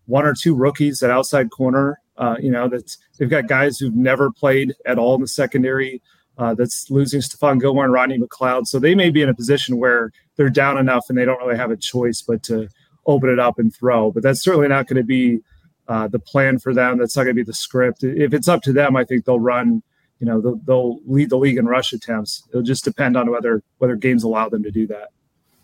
one 0.05 0.25
or 0.25 0.33
two 0.33 0.55
rookies 0.55 1.03
at 1.03 1.09
outside 1.09 1.51
corner. 1.51 1.99
Uh, 2.17 2.35
you 2.39 2.49
know, 2.49 2.67
that's 2.67 2.97
they've 3.17 3.29
got 3.29 3.47
guys 3.47 3.77
who've 3.77 3.95
never 3.95 4.31
played 4.31 4.73
at 4.85 4.97
all 4.97 5.15
in 5.15 5.21
the 5.21 5.27
secondary. 5.27 6.01
Uh, 6.37 6.53
that's 6.53 6.89
losing 6.91 7.19
Stephon 7.19 7.59
Gilmore 7.59 7.85
and 7.85 7.93
Rodney 7.93 8.19
McLeod. 8.19 8.67
So 8.67 8.77
they 8.77 8.93
may 8.93 9.09
be 9.09 9.23
in 9.23 9.29
a 9.29 9.33
position 9.33 9.77
where 9.77 10.11
they're 10.35 10.51
down 10.51 10.77
enough 10.77 11.05
and 11.09 11.17
they 11.17 11.25
don't 11.25 11.39
really 11.39 11.57
have 11.57 11.71
a 11.71 11.77
choice 11.77 12.21
but 12.21 12.43
to 12.43 12.69
open 13.07 13.29
it 13.29 13.39
up 13.39 13.57
and 13.57 13.73
throw. 13.73 14.11
But 14.11 14.21
that's 14.21 14.43
certainly 14.43 14.67
not 14.67 14.85
going 14.85 14.97
to 14.97 15.03
be 15.03 15.39
uh, 15.87 16.07
the 16.07 16.19
plan 16.19 16.59
for 16.59 16.73
them. 16.73 16.97
That's 16.97 17.15
not 17.15 17.23
going 17.23 17.35
to 17.35 17.41
be 17.41 17.45
the 17.45 17.53
script. 17.53 18.03
If 18.03 18.33
it's 18.33 18.47
up 18.47 18.61
to 18.63 18.73
them, 18.73 18.95
I 18.95 19.03
think 19.03 19.25
they'll 19.25 19.39
run. 19.39 19.81
You 20.19 20.25
know, 20.25 20.41
they'll, 20.41 20.59
they'll 20.65 20.99
lead 21.05 21.29
the 21.29 21.37
league 21.37 21.57
in 21.57 21.65
rush 21.67 21.93
attempts. 21.93 22.43
It'll 22.49 22.63
just 22.63 22.83
depend 22.83 23.15
on 23.15 23.29
whether 23.29 23.61
whether 23.77 23.95
games 23.95 24.23
allow 24.23 24.49
them 24.49 24.63
to 24.63 24.71
do 24.71 24.87
that. 24.87 25.09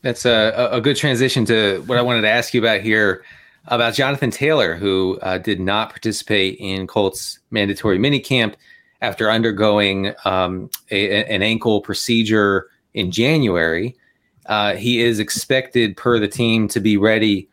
That's 0.01 0.25
a, 0.25 0.69
a 0.71 0.81
good 0.81 0.97
transition 0.97 1.45
to 1.45 1.81
what 1.87 1.97
I 1.97 2.01
wanted 2.01 2.21
to 2.21 2.29
ask 2.29 2.53
you 2.53 2.61
about 2.61 2.81
here 2.81 3.23
about 3.67 3.93
Jonathan 3.93 4.31
Taylor, 4.31 4.75
who 4.75 5.17
uh, 5.21 5.37
did 5.37 5.59
not 5.59 5.89
participate 5.89 6.57
in 6.59 6.85
Colts 6.87 7.39
mandatory 7.51 7.97
minicamp 7.97 8.55
after 9.01 9.31
undergoing 9.31 10.13
um, 10.25 10.69
a, 10.91 11.23
an 11.25 11.41
ankle 11.41 11.81
procedure 11.81 12.69
in 12.93 13.11
January. 13.11 13.95
Uh, 14.45 14.75
he 14.75 15.01
is 15.01 15.19
expected, 15.19 15.95
per 15.95 16.19
the 16.19 16.27
team, 16.27 16.67
to 16.67 16.79
be 16.79 16.97
ready 16.97 17.49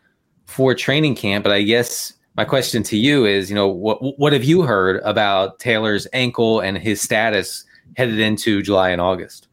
for 0.47 0.75
training 0.75 1.15
camp. 1.15 1.45
But 1.45 1.53
I 1.53 1.63
guess 1.63 2.13
my 2.37 2.45
question 2.45 2.83
to 2.85 2.97
you 2.97 3.27
is, 3.27 3.51
you 3.51 3.57
know, 3.57 3.69
what 3.69 3.99
what 4.19 4.33
have 4.33 4.45
you 4.45 4.63
heard 4.63 5.01
about 5.05 5.59
Taylor's 5.59 6.07
ankle 6.13 6.61
and 6.61 6.79
his 6.79 7.01
status 7.01 7.65
headed 7.97 8.19
into 8.19 8.63
July 8.63 8.91
and 8.91 9.01
August? 9.01 9.49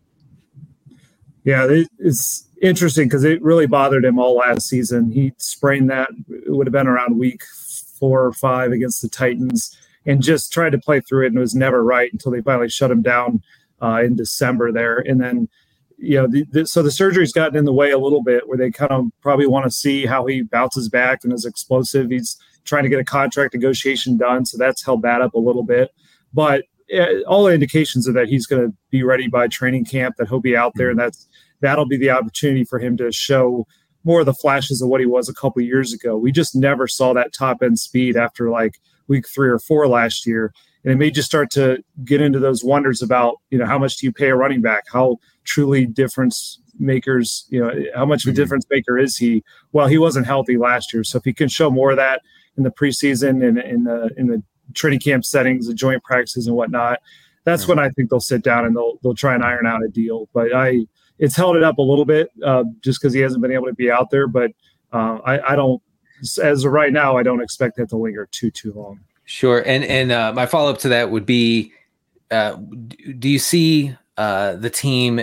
Yeah, 1.43 1.67
it's 1.99 2.47
interesting 2.61 3.07
because 3.07 3.23
it 3.23 3.41
really 3.41 3.67
bothered 3.67 4.03
him 4.03 4.19
all 4.19 4.36
last 4.36 4.67
season. 4.67 5.11
He 5.11 5.34
sprained 5.38 5.89
that, 5.89 6.09
it 6.30 6.51
would 6.51 6.67
have 6.67 6.73
been 6.73 6.88
around 6.88 7.17
week 7.17 7.41
four 7.99 8.25
or 8.25 8.34
five 8.34 8.71
against 8.71 9.01
the 9.01 9.09
Titans, 9.09 9.75
and 10.05 10.21
just 10.21 10.51
tried 10.51 10.71
to 10.71 10.78
play 10.78 10.99
through 10.99 11.25
it 11.25 11.28
and 11.30 11.38
it 11.38 11.41
was 11.41 11.55
never 11.55 11.84
right 11.84 12.11
until 12.11 12.32
they 12.32 12.41
finally 12.41 12.69
shut 12.69 12.91
him 12.91 13.01
down 13.01 13.41
uh, 13.82 14.01
in 14.03 14.15
December 14.15 14.71
there. 14.71 14.99
And 14.99 15.21
then, 15.21 15.49
you 15.97 16.17
know, 16.17 16.28
the, 16.28 16.45
the, 16.51 16.67
so 16.67 16.84
the 16.84 16.91
surgery's 16.91 17.34
gotten 17.34 17.57
in 17.57 17.65
the 17.65 17.73
way 17.73 17.91
a 17.91 17.97
little 17.97 18.23
bit 18.23 18.47
where 18.47 18.57
they 18.57 18.71
kind 18.71 18.91
of 18.91 19.05
probably 19.21 19.47
want 19.47 19.65
to 19.65 19.71
see 19.71 20.05
how 20.05 20.25
he 20.25 20.41
bounces 20.41 20.89
back 20.89 21.23
and 21.23 21.34
is 21.34 21.45
explosive. 21.45 22.09
He's 22.09 22.38
trying 22.68 22.84
to 22.84 22.89
get 22.89 22.99
a 22.99 23.05
contract 23.05 23.53
negotiation 23.53 24.18
done, 24.18 24.45
so 24.45 24.57
that's 24.57 24.84
held 24.84 25.01
that 25.01 25.22
up 25.22 25.34
a 25.34 25.39
little 25.39 25.63
bit. 25.63 25.91
But 26.34 26.65
uh, 26.95 27.22
all 27.28 27.45
the 27.45 27.53
indications 27.53 28.07
are 28.07 28.13
that 28.13 28.28
he's 28.28 28.45
going 28.45 28.61
to 28.70 28.76
be 28.91 29.03
ready 29.03 29.28
by 29.28 29.47
training 29.47 29.86
camp, 29.86 30.15
that 30.18 30.28
he'll 30.28 30.39
be 30.39 30.55
out 30.55 30.74
there, 30.76 30.89
and 30.89 30.99
that's 30.99 31.28
that'll 31.61 31.88
be 31.88 31.97
the 31.97 32.11
opportunity 32.11 32.63
for 32.63 32.80
him 32.80 32.97
to 32.97 33.11
show 33.11 33.65
more 34.03 34.22
of 34.22 34.26
the 34.26 34.34
flashes 34.34 34.82
of 34.82 34.88
what 34.88 35.01
he 35.01 35.05
was 35.05 35.28
a 35.28 35.34
couple 35.34 35.61
years 35.61 35.91
ago. 35.91 36.15
We 36.15 36.32
just 36.32 36.55
never 36.55 36.88
saw 36.88 37.13
that 37.13 37.34
top 37.34 37.61
end 37.61 37.80
speed 37.80 38.15
after 38.15 38.49
like 38.49 38.80
week 39.07 39.28
three 39.28 39.49
or 39.49 39.59
four 39.59 39.88
last 39.88 40.26
year. 40.26 40.53
And 40.84 40.93
it 40.93 40.97
may 40.97 41.11
just 41.11 41.28
start 41.28 41.49
to 41.51 41.84
get 42.05 42.22
into 42.22 42.39
those 42.39 42.63
wonders 42.63 43.01
about, 43.01 43.36
you 43.49 43.57
know, 43.57 43.65
how 43.65 43.78
much 43.78 43.97
do 43.97 44.05
you 44.05 44.13
pay 44.13 44.30
a 44.30 44.36
running 44.36 44.61
back? 44.61 44.86
How 44.91 45.18
truly 45.43 45.86
difference 45.86 46.61
makers, 46.80 47.45
you 47.49 47.59
know, 47.59 47.72
how 47.95 48.05
much 48.05 48.24
of 48.24 48.30
a 48.30 48.32
mm-hmm. 48.32 48.41
difference 48.41 48.65
maker 48.70 48.97
is 48.97 49.18
he? 49.18 49.43
Well, 49.74 49.88
he 49.88 49.97
wasn't 49.97 50.28
healthy 50.28 50.57
last 50.57 50.93
year. 50.93 51.03
So 51.03 51.18
if 51.18 51.26
he 51.26 51.34
can 51.34 51.49
show 51.49 51.70
more 51.70 51.91
of 51.91 51.97
that 51.97 52.22
in 52.58 52.64
the 52.64 52.72
preseason 52.72 53.47
and 53.47 53.58
in 53.60 53.84
the 53.84 54.10
in 54.18 54.28
the 54.28 54.43
training 54.74 54.99
camp 54.99 55.24
settings, 55.24 55.68
the 55.68 55.74
joint 55.74 56.03
practices 56.03 56.47
and 56.47 56.55
whatnot, 56.55 56.99
that's 57.43 57.68
when 57.68 57.80
I 57.80 57.89
think 57.89 58.10
they'll 58.10 58.20
sit 58.20 58.43
down 58.43 58.66
and 58.66 58.76
they'll 58.76 58.99
they'll 59.01 59.16
try 59.16 59.34
and 59.34 59.43
iron 59.43 59.66
out 59.66 59.84
a 59.84 59.88
deal. 59.88 60.28
But 60.34 60.53
I 60.53 60.86
it's 61.20 61.36
held 61.36 61.55
it 61.55 61.64
up 61.64 61.78
a 61.78 61.82
little 61.82 62.05
bit 62.05 62.30
uh, 62.45 62.64
just 62.82 63.01
because 63.01 63.14
he 63.14 63.22
hasn't 63.22 63.41
been 63.41 63.51
able 63.51 63.66
to 63.68 63.74
be 63.74 63.89
out 63.89 64.10
there. 64.10 64.28
But 64.28 64.51
uh, 64.93 65.20
I, 65.26 65.53
I, 65.53 65.55
don't, 65.55 65.82
as 66.41 66.64
of 66.64 66.72
right 66.72 66.93
now, 66.93 67.18
I 67.18 67.24
don't 67.24 67.41
expect 67.41 67.78
that 67.78 67.89
to 67.89 67.97
linger 67.97 68.28
too 68.32 68.51
too 68.51 68.74
long. 68.74 68.99
Sure, 69.26 69.64
and 69.66 69.84
and 69.84 70.12
uh, 70.12 70.34
my 70.34 70.45
follow 70.45 70.72
up 70.72 70.78
to 70.80 70.89
that 70.89 71.12
would 71.12 71.26
be, 71.26 71.74
uh, 72.32 72.55
do 73.20 73.28
you 73.28 73.39
see 73.39 73.95
uh, 74.18 74.55
the 74.55 74.70
team 74.70 75.22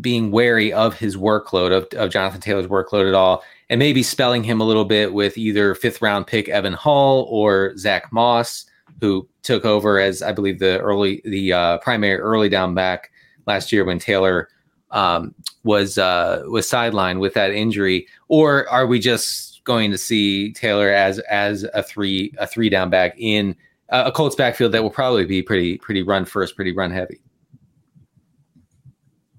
being 0.00 0.30
wary 0.30 0.72
of 0.72 0.98
his 0.98 1.16
workload 1.16 1.72
of, 1.72 1.86
of 1.98 2.10
Jonathan 2.10 2.40
Taylor's 2.40 2.66
workload 2.66 3.08
at 3.08 3.14
all, 3.14 3.42
and 3.68 3.78
maybe 3.78 4.02
spelling 4.02 4.44
him 4.44 4.60
a 4.60 4.64
little 4.64 4.84
bit 4.84 5.12
with 5.12 5.36
either 5.36 5.74
fifth 5.74 6.00
round 6.00 6.26
pick 6.26 6.48
Evan 6.48 6.72
Hull 6.72 7.26
or 7.28 7.76
Zach 7.76 8.12
Moss, 8.12 8.66
who 9.00 9.28
took 9.42 9.64
over 9.64 9.98
as 9.98 10.22
I 10.22 10.32
believe 10.32 10.58
the 10.58 10.80
early 10.80 11.22
the 11.24 11.52
uh, 11.52 11.78
primary 11.78 12.18
early 12.18 12.48
down 12.48 12.74
back 12.74 13.10
last 13.46 13.72
year 13.72 13.84
when 13.84 13.98
Taylor 13.98 14.48
um, 14.90 15.34
was 15.64 15.98
uh, 15.98 16.42
was 16.48 16.68
sidelined 16.68 17.20
with 17.20 17.34
that 17.34 17.52
injury, 17.52 18.06
or 18.28 18.68
are 18.68 18.86
we 18.86 18.98
just 18.98 19.64
going 19.64 19.90
to 19.90 19.98
see 19.98 20.52
Taylor 20.52 20.90
as 20.90 21.18
as 21.30 21.64
a 21.74 21.82
three 21.82 22.32
a 22.38 22.46
three 22.46 22.68
down 22.68 22.90
back 22.90 23.14
in 23.18 23.54
a 23.88 24.10
Colts 24.10 24.36
backfield 24.36 24.72
that 24.72 24.82
will 24.82 24.90
probably 24.90 25.24
be 25.24 25.42
pretty 25.42 25.78
pretty 25.78 26.02
run 26.02 26.24
first, 26.24 26.56
pretty 26.56 26.72
run 26.72 26.90
heavy? 26.90 27.20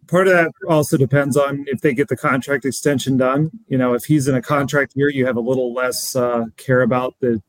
Part 0.07 0.27
of 0.27 0.33
that 0.33 0.51
also 0.69 0.97
depends 0.97 1.35
on 1.35 1.65
if 1.67 1.81
they 1.81 1.93
get 1.93 2.07
the 2.07 2.15
contract 2.15 2.65
extension 2.65 3.17
done. 3.17 3.51
You 3.67 3.77
know, 3.77 3.93
if 3.93 4.05
he's 4.05 4.27
in 4.27 4.35
a 4.35 4.41
contract 4.41 4.93
year, 4.95 5.09
you 5.09 5.25
have 5.25 5.35
a 5.35 5.41
little 5.41 5.73
less 5.73 6.15
uh, 6.15 6.45
care 6.55 6.81
about 6.81 7.15
the 7.19 7.41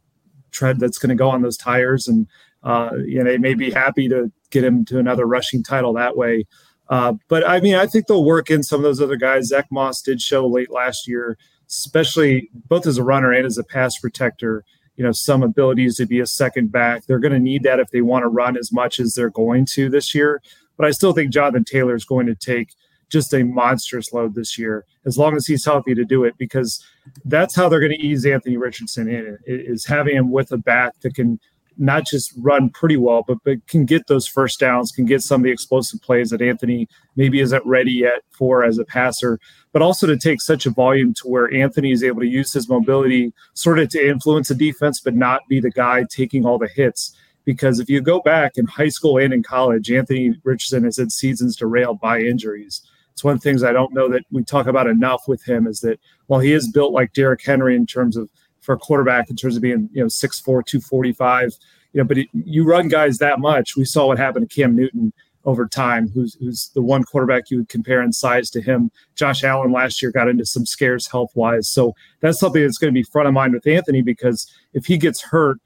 tread 0.50 0.80
that's 0.80 0.98
going 0.98 1.10
to 1.10 1.14
go 1.14 1.28
on 1.28 1.42
those 1.42 1.56
tires, 1.56 2.08
and 2.08 2.26
uh, 2.64 2.90
you 3.06 3.18
know 3.18 3.24
they 3.24 3.38
may 3.38 3.54
be 3.54 3.70
happy 3.70 4.08
to 4.08 4.32
get 4.50 4.64
him 4.64 4.84
to 4.86 4.98
another 4.98 5.26
rushing 5.26 5.62
title 5.62 5.92
that 5.92 6.16
way. 6.16 6.44
Uh, 6.88 7.14
but 7.28 7.46
I 7.48 7.60
mean, 7.60 7.74
I 7.74 7.86
think 7.86 8.06
they'll 8.06 8.24
work 8.24 8.50
in 8.50 8.62
some 8.62 8.80
of 8.80 8.84
those 8.84 9.00
other 9.00 9.16
guys. 9.16 9.48
Zach 9.48 9.66
Moss 9.70 10.02
did 10.02 10.20
show 10.20 10.46
late 10.46 10.70
last 10.70 11.06
year, 11.06 11.36
especially 11.68 12.50
both 12.68 12.86
as 12.86 12.98
a 12.98 13.04
runner 13.04 13.32
and 13.32 13.46
as 13.46 13.58
a 13.58 13.64
pass 13.64 13.98
protector. 13.98 14.64
You 14.96 15.04
know, 15.04 15.12
some 15.12 15.44
abilities 15.44 15.96
to 15.98 16.06
be 16.06 16.18
a 16.18 16.26
second 16.26 16.72
back. 16.72 17.06
They're 17.06 17.20
going 17.20 17.32
to 17.32 17.38
need 17.38 17.62
that 17.62 17.78
if 17.78 17.90
they 17.90 18.00
want 18.00 18.24
to 18.24 18.28
run 18.28 18.56
as 18.56 18.72
much 18.72 18.98
as 18.98 19.14
they're 19.14 19.30
going 19.30 19.64
to 19.74 19.88
this 19.88 20.12
year. 20.12 20.42
But 20.78 20.86
I 20.86 20.92
still 20.92 21.12
think 21.12 21.32
Jonathan 21.32 21.64
Taylor 21.64 21.94
is 21.94 22.06
going 22.06 22.26
to 22.26 22.34
take 22.34 22.74
just 23.10 23.34
a 23.34 23.42
monstrous 23.42 24.12
load 24.12 24.34
this 24.34 24.58
year, 24.58 24.84
as 25.04 25.18
long 25.18 25.36
as 25.36 25.46
he's 25.46 25.64
healthy 25.64 25.94
to 25.94 26.04
do 26.04 26.24
it, 26.24 26.34
because 26.38 26.82
that's 27.24 27.54
how 27.54 27.68
they're 27.68 27.80
going 27.80 27.92
to 27.92 28.06
ease 28.06 28.24
Anthony 28.24 28.56
Richardson 28.56 29.08
in 29.08 29.38
is 29.46 29.84
having 29.84 30.16
him 30.16 30.30
with 30.30 30.52
a 30.52 30.58
back 30.58 31.00
that 31.00 31.14
can 31.14 31.40
not 31.78 32.04
just 32.04 32.32
run 32.38 32.70
pretty 32.70 32.96
well, 32.96 33.24
but, 33.26 33.38
but 33.44 33.64
can 33.68 33.84
get 33.84 34.08
those 34.08 34.26
first 34.26 34.58
downs, 34.58 34.90
can 34.90 35.04
get 35.04 35.22
some 35.22 35.40
of 35.40 35.44
the 35.44 35.50
explosive 35.50 36.02
plays 36.02 36.30
that 36.30 36.42
Anthony 36.42 36.88
maybe 37.14 37.40
isn't 37.40 37.64
ready 37.64 37.92
yet 37.92 38.22
for 38.30 38.64
as 38.64 38.78
a 38.78 38.84
passer, 38.84 39.38
but 39.72 39.80
also 39.80 40.06
to 40.06 40.16
take 40.16 40.42
such 40.42 40.66
a 40.66 40.70
volume 40.70 41.14
to 41.14 41.28
where 41.28 41.52
Anthony 41.54 41.92
is 41.92 42.02
able 42.02 42.20
to 42.20 42.26
use 42.26 42.52
his 42.52 42.68
mobility 42.68 43.32
sort 43.54 43.78
of 43.78 43.88
to 43.90 44.08
influence 44.08 44.48
the 44.48 44.56
defense, 44.56 45.00
but 45.00 45.14
not 45.14 45.42
be 45.48 45.60
the 45.60 45.70
guy 45.70 46.04
taking 46.10 46.44
all 46.44 46.58
the 46.58 46.68
hits. 46.68 47.16
Because 47.48 47.80
if 47.80 47.88
you 47.88 48.02
go 48.02 48.20
back 48.20 48.58
in 48.58 48.66
high 48.66 48.90
school 48.90 49.16
and 49.16 49.32
in 49.32 49.42
college, 49.42 49.90
Anthony 49.90 50.34
Richardson 50.44 50.84
has 50.84 50.98
had 50.98 51.10
seasons 51.10 51.56
derailed 51.56 51.98
by 51.98 52.20
injuries. 52.20 52.82
It's 53.14 53.24
one 53.24 53.32
of 53.32 53.40
the 53.40 53.48
things 53.48 53.62
I 53.62 53.72
don't 53.72 53.94
know 53.94 54.06
that 54.10 54.24
we 54.30 54.44
talk 54.44 54.66
about 54.66 54.86
enough 54.86 55.22
with 55.26 55.42
him 55.48 55.66
is 55.66 55.80
that 55.80 55.98
while 56.26 56.40
he 56.40 56.52
is 56.52 56.70
built 56.70 56.92
like 56.92 57.14
Derrick 57.14 57.42
Henry 57.42 57.74
in 57.74 57.86
terms 57.86 58.18
of 58.18 58.28
for 58.60 58.74
a 58.74 58.78
quarterback 58.78 59.30
in 59.30 59.36
terms 59.36 59.56
of 59.56 59.62
being, 59.62 59.88
you 59.94 60.02
know, 60.02 60.08
6'4, 60.08 60.44
245. 60.44 61.54
You 61.94 62.02
know, 62.02 62.04
but 62.04 62.18
it, 62.18 62.28
you 62.34 62.64
run 62.64 62.88
guys 62.88 63.16
that 63.16 63.40
much. 63.40 63.78
We 63.78 63.86
saw 63.86 64.08
what 64.08 64.18
happened 64.18 64.50
to 64.50 64.54
Cam 64.54 64.76
Newton 64.76 65.14
over 65.46 65.66
time, 65.66 66.10
who's 66.10 66.34
who's 66.34 66.70
the 66.74 66.82
one 66.82 67.02
quarterback 67.02 67.50
you 67.50 67.56
would 67.56 67.70
compare 67.70 68.02
in 68.02 68.12
size 68.12 68.50
to 68.50 68.60
him. 68.60 68.90
Josh 69.14 69.42
Allen 69.42 69.72
last 69.72 70.02
year 70.02 70.10
got 70.10 70.28
into 70.28 70.44
some 70.44 70.66
scares 70.66 71.06
health 71.06 71.30
wise. 71.34 71.66
So 71.66 71.94
that's 72.20 72.38
something 72.38 72.60
that's 72.60 72.76
going 72.76 72.92
to 72.92 72.98
be 72.98 73.04
front 73.04 73.26
of 73.26 73.32
mind 73.32 73.54
with 73.54 73.66
Anthony 73.66 74.02
because 74.02 74.52
if 74.74 74.84
he 74.84 74.98
gets 74.98 75.22
hurt, 75.22 75.56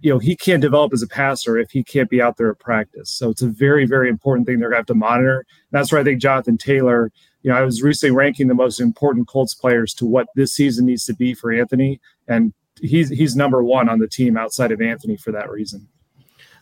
you 0.00 0.12
know, 0.12 0.18
he 0.18 0.36
can't 0.36 0.60
develop 0.60 0.92
as 0.92 1.02
a 1.02 1.06
passer 1.06 1.56
if 1.58 1.70
he 1.70 1.82
can't 1.82 2.10
be 2.10 2.20
out 2.20 2.36
there 2.36 2.50
at 2.50 2.58
practice. 2.58 3.10
So 3.10 3.30
it's 3.30 3.42
a 3.42 3.48
very, 3.48 3.86
very 3.86 4.08
important 4.08 4.46
thing 4.46 4.58
they're 4.58 4.68
going 4.68 4.76
to 4.76 4.80
have 4.80 4.86
to 4.86 4.94
monitor. 4.94 5.38
And 5.38 5.46
that's 5.72 5.90
where 5.90 6.00
I 6.00 6.04
think 6.04 6.20
Jonathan 6.20 6.58
Taylor, 6.58 7.10
you 7.42 7.50
know, 7.50 7.56
I 7.56 7.62
was 7.62 7.82
recently 7.82 8.14
ranking 8.14 8.48
the 8.48 8.54
most 8.54 8.80
important 8.80 9.26
Colts 9.26 9.54
players 9.54 9.94
to 9.94 10.06
what 10.06 10.28
this 10.34 10.52
season 10.52 10.86
needs 10.86 11.04
to 11.06 11.14
be 11.14 11.34
for 11.34 11.52
Anthony 11.52 12.00
and 12.28 12.52
he's 12.80 13.08
he's 13.08 13.36
number 13.36 13.62
one 13.62 13.88
on 13.88 13.98
the 13.98 14.08
team 14.08 14.36
outside 14.36 14.72
of 14.72 14.80
Anthony 14.80 15.16
for 15.16 15.32
that 15.32 15.50
reason. 15.50 15.88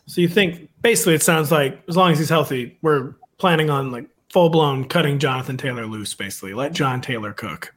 So 0.07 0.21
you 0.21 0.29
think 0.29 0.69
basically 0.83 1.15
it 1.15 1.23
sounds 1.23 1.51
like 1.51 1.83
as 1.89 1.97
long 1.97 2.13
as 2.13 2.19
he's 2.19 2.29
healthy, 2.29 2.79
we're 2.83 3.15
planning 3.39 3.71
on 3.71 3.91
like 3.91 4.07
full 4.31 4.51
blown 4.51 4.87
cutting 4.87 5.19
Jonathan 5.19 5.57
Taylor 5.57 5.87
loose, 5.87 6.15
basically. 6.15 6.55
Let 6.55 6.73
John 6.73 7.01
Taylor 7.01 7.33
cook. 7.33 7.75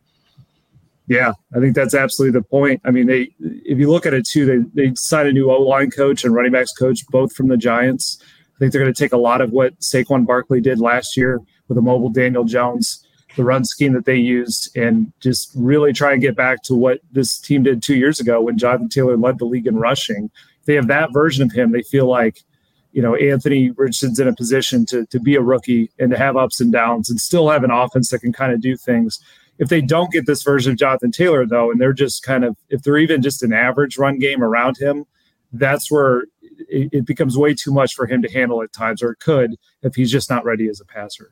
Yeah, 1.08 1.32
I 1.56 1.60
think 1.60 1.74
that's 1.74 1.96
absolutely 1.96 2.38
the 2.38 2.44
point. 2.44 2.82
I 2.84 2.92
mean, 2.92 3.08
they 3.08 3.34
if 3.40 3.80
you 3.80 3.90
look 3.90 4.06
at 4.06 4.14
it 4.14 4.28
too, 4.28 4.46
they 4.46 4.88
they 4.90 4.96
signed 4.96 5.30
a 5.30 5.34
new 5.34 5.50
O 5.50 5.62
line 5.62 5.90
coach 5.90 6.26
and 6.26 6.34
running 6.34 6.52
backs 6.52 6.74
coach, 6.74 7.08
both 7.08 7.34
from 7.34 7.48
the 7.48 7.58
Giants. 7.58 8.22
I 8.22 8.60
think 8.60 8.72
they're 8.72 8.82
going 8.82 8.94
to 8.94 9.04
take 9.04 9.14
a 9.14 9.18
lot 9.18 9.40
of 9.40 9.52
what 9.52 9.80
Saquon 9.80 10.26
Barkley 10.26 10.60
did 10.60 10.80
last 10.80 11.16
year 11.16 11.40
with 11.68 11.78
a 11.78 11.82
mobile 11.82 12.10
Daniel 12.10 12.44
Jones, 12.44 13.06
the 13.36 13.44
run 13.44 13.64
scheme 13.64 13.94
that 13.94 14.06
they 14.06 14.16
used, 14.16 14.76
and 14.76 15.14
just 15.22 15.52
really 15.56 15.94
try 15.94 16.12
and 16.12 16.22
get 16.22 16.36
back 16.36 16.64
to 16.64 16.76
what 16.76 17.00
this 17.12 17.40
team 17.40 17.64
did 17.64 17.82
two 17.82 17.96
years 17.96 18.20
ago 18.20 18.42
when 18.42 18.58
Jonathan 18.58 18.90
Taylor 18.90 19.16
led 19.16 19.38
the 19.38 19.46
league 19.46 19.68
in 19.68 19.78
rushing. 19.78 20.30
If 20.60 20.66
they 20.66 20.74
have 20.74 20.88
that 20.88 21.14
version 21.14 21.44
of 21.44 21.54
him, 21.54 21.72
they 21.72 21.84
feel 21.84 22.08
like 22.08 22.44
you 22.92 23.02
know 23.02 23.16
Anthony 23.16 23.72
Richardson's 23.72 24.20
in 24.20 24.28
a 24.28 24.36
position 24.36 24.86
to 24.88 25.06
to 25.06 25.22
be 25.22 25.36
a 25.36 25.42
rookie 25.42 25.90
and 26.00 26.12
to 26.12 26.18
have 26.18 26.36
ups 26.36 26.60
and 26.60 26.74
downs 26.74 27.10
and 27.10 27.22
still 27.22 27.50
have 27.50 27.64
an 27.64 27.72
offense 27.72 28.10
that 28.10 28.20
can 28.20 28.34
kind 28.34 28.52
of 28.52 28.60
do 28.60 28.76
things 28.76 29.22
if 29.60 29.70
they 29.70 29.82
don't 29.82 30.12
get 30.12 30.26
this 30.26 30.44
version 30.44 30.72
of 30.72 30.78
Jonathan 30.78 31.12
Taylor, 31.12 31.46
though, 31.46 31.72
and 31.72 31.80
they're 31.82 31.94
just 31.94 32.24
kind 32.24 32.44
of, 32.44 32.56
if 32.70 32.84
they're 32.84 32.98
even 32.98 33.22
just 33.22 33.44
an 33.44 33.54
average 33.54 33.98
run 33.98 34.20
game 34.20 34.44
around 34.44 34.78
him, 34.78 35.06
that's 35.54 35.92
where 35.92 36.26
it, 36.70 36.90
it 36.92 37.06
becomes 37.06 37.38
way 37.38 37.54
too 37.54 37.72
much 37.72 37.94
for 37.96 38.06
him 38.06 38.22
to 38.22 38.32
handle 38.32 38.62
at 38.62 38.74
times, 38.74 39.02
or 39.02 39.12
it 39.12 39.20
could 39.20 39.56
if 39.82 39.96
he's 39.96 40.12
just 40.12 40.30
not 40.30 40.46
ready 40.46 40.68
as 40.68 40.80
a 40.80 40.86
passer. 40.86 41.32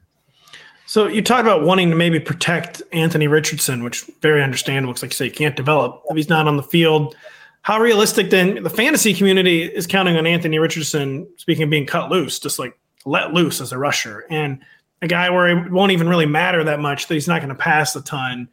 So 0.87 1.07
you 1.07 1.21
talked 1.21 1.41
about 1.41 1.63
wanting 1.63 1.89
to 1.89 1.95
maybe 1.95 2.19
protect 2.19 2.81
Anthony 2.91 3.27
Richardson, 3.27 3.83
which 3.83 4.03
very 4.21 4.43
understandable. 4.43 4.91
Looks 4.91 5.01
like 5.01 5.11
you 5.11 5.15
say 5.15 5.25
he 5.25 5.31
can't 5.31 5.55
develop 5.55 6.03
if 6.09 6.15
he's 6.15 6.29
not 6.29 6.47
on 6.47 6.57
the 6.57 6.63
field. 6.63 7.15
How 7.63 7.79
realistic 7.79 8.29
then 8.29 8.61
the 8.61 8.69
fantasy 8.69 9.13
community 9.13 9.63
is 9.63 9.87
counting 9.87 10.17
on 10.17 10.27
Anthony 10.27 10.59
Richardson, 10.59 11.27
speaking 11.37 11.63
of 11.63 11.71
being 11.71 11.87
cut 11.87 12.11
loose, 12.11 12.37
just 12.37 12.59
like 12.59 12.79
let 13.05 13.33
loose 13.33 13.59
as 13.59 13.71
a 13.71 13.77
rusher. 13.79 14.25
And 14.29 14.61
a 15.01 15.07
guy 15.07 15.29
where 15.29 15.47
it 15.47 15.71
won't 15.71 15.91
even 15.91 16.09
really 16.09 16.25
matter 16.25 16.63
that 16.63 16.79
much 16.79 17.07
that 17.07 17.13
he's 17.13 17.27
not 17.27 17.41
going 17.41 17.49
to 17.49 17.55
pass 17.55 17.95
a 17.95 18.01
ton 18.01 18.47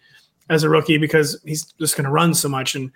as 0.51 0.63
a 0.63 0.69
rookie 0.69 0.99
because 0.99 1.41
he's 1.45 1.65
just 1.79 1.97
going 1.97 2.05
to 2.05 2.11
run 2.11 2.35
so 2.35 2.49
much 2.49 2.75
and 2.75 2.91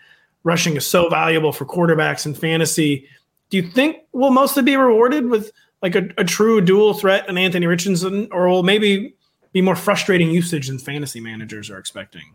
rushing 0.45 0.77
is 0.77 0.87
so 0.87 1.09
valuable 1.09 1.53
for 1.53 1.65
quarterbacks 1.65 2.27
in 2.27 2.35
fantasy. 2.35 3.07
Do 3.51 3.57
you 3.57 3.71
think 3.71 3.99
we'll 4.13 4.31
mostly 4.31 4.63
be 4.63 4.77
rewarded 4.77 5.27
with 5.29 5.51
like 5.83 5.95
a, 5.95 6.09
a 6.19 6.25
true 6.25 6.61
dual 6.61 6.95
threat 6.95 7.29
in 7.29 7.39
Anthony 7.39 7.67
Richardson, 7.67 8.29
or 8.33 8.49
will 8.49 8.63
maybe 8.63 9.15
be 9.53 9.61
more 9.61 9.77
frustrating 9.77 10.31
usage 10.31 10.69
than 10.69 10.79
fantasy 10.79 11.21
managers 11.21 11.71
are 11.71 11.79
expecting? 11.79 12.35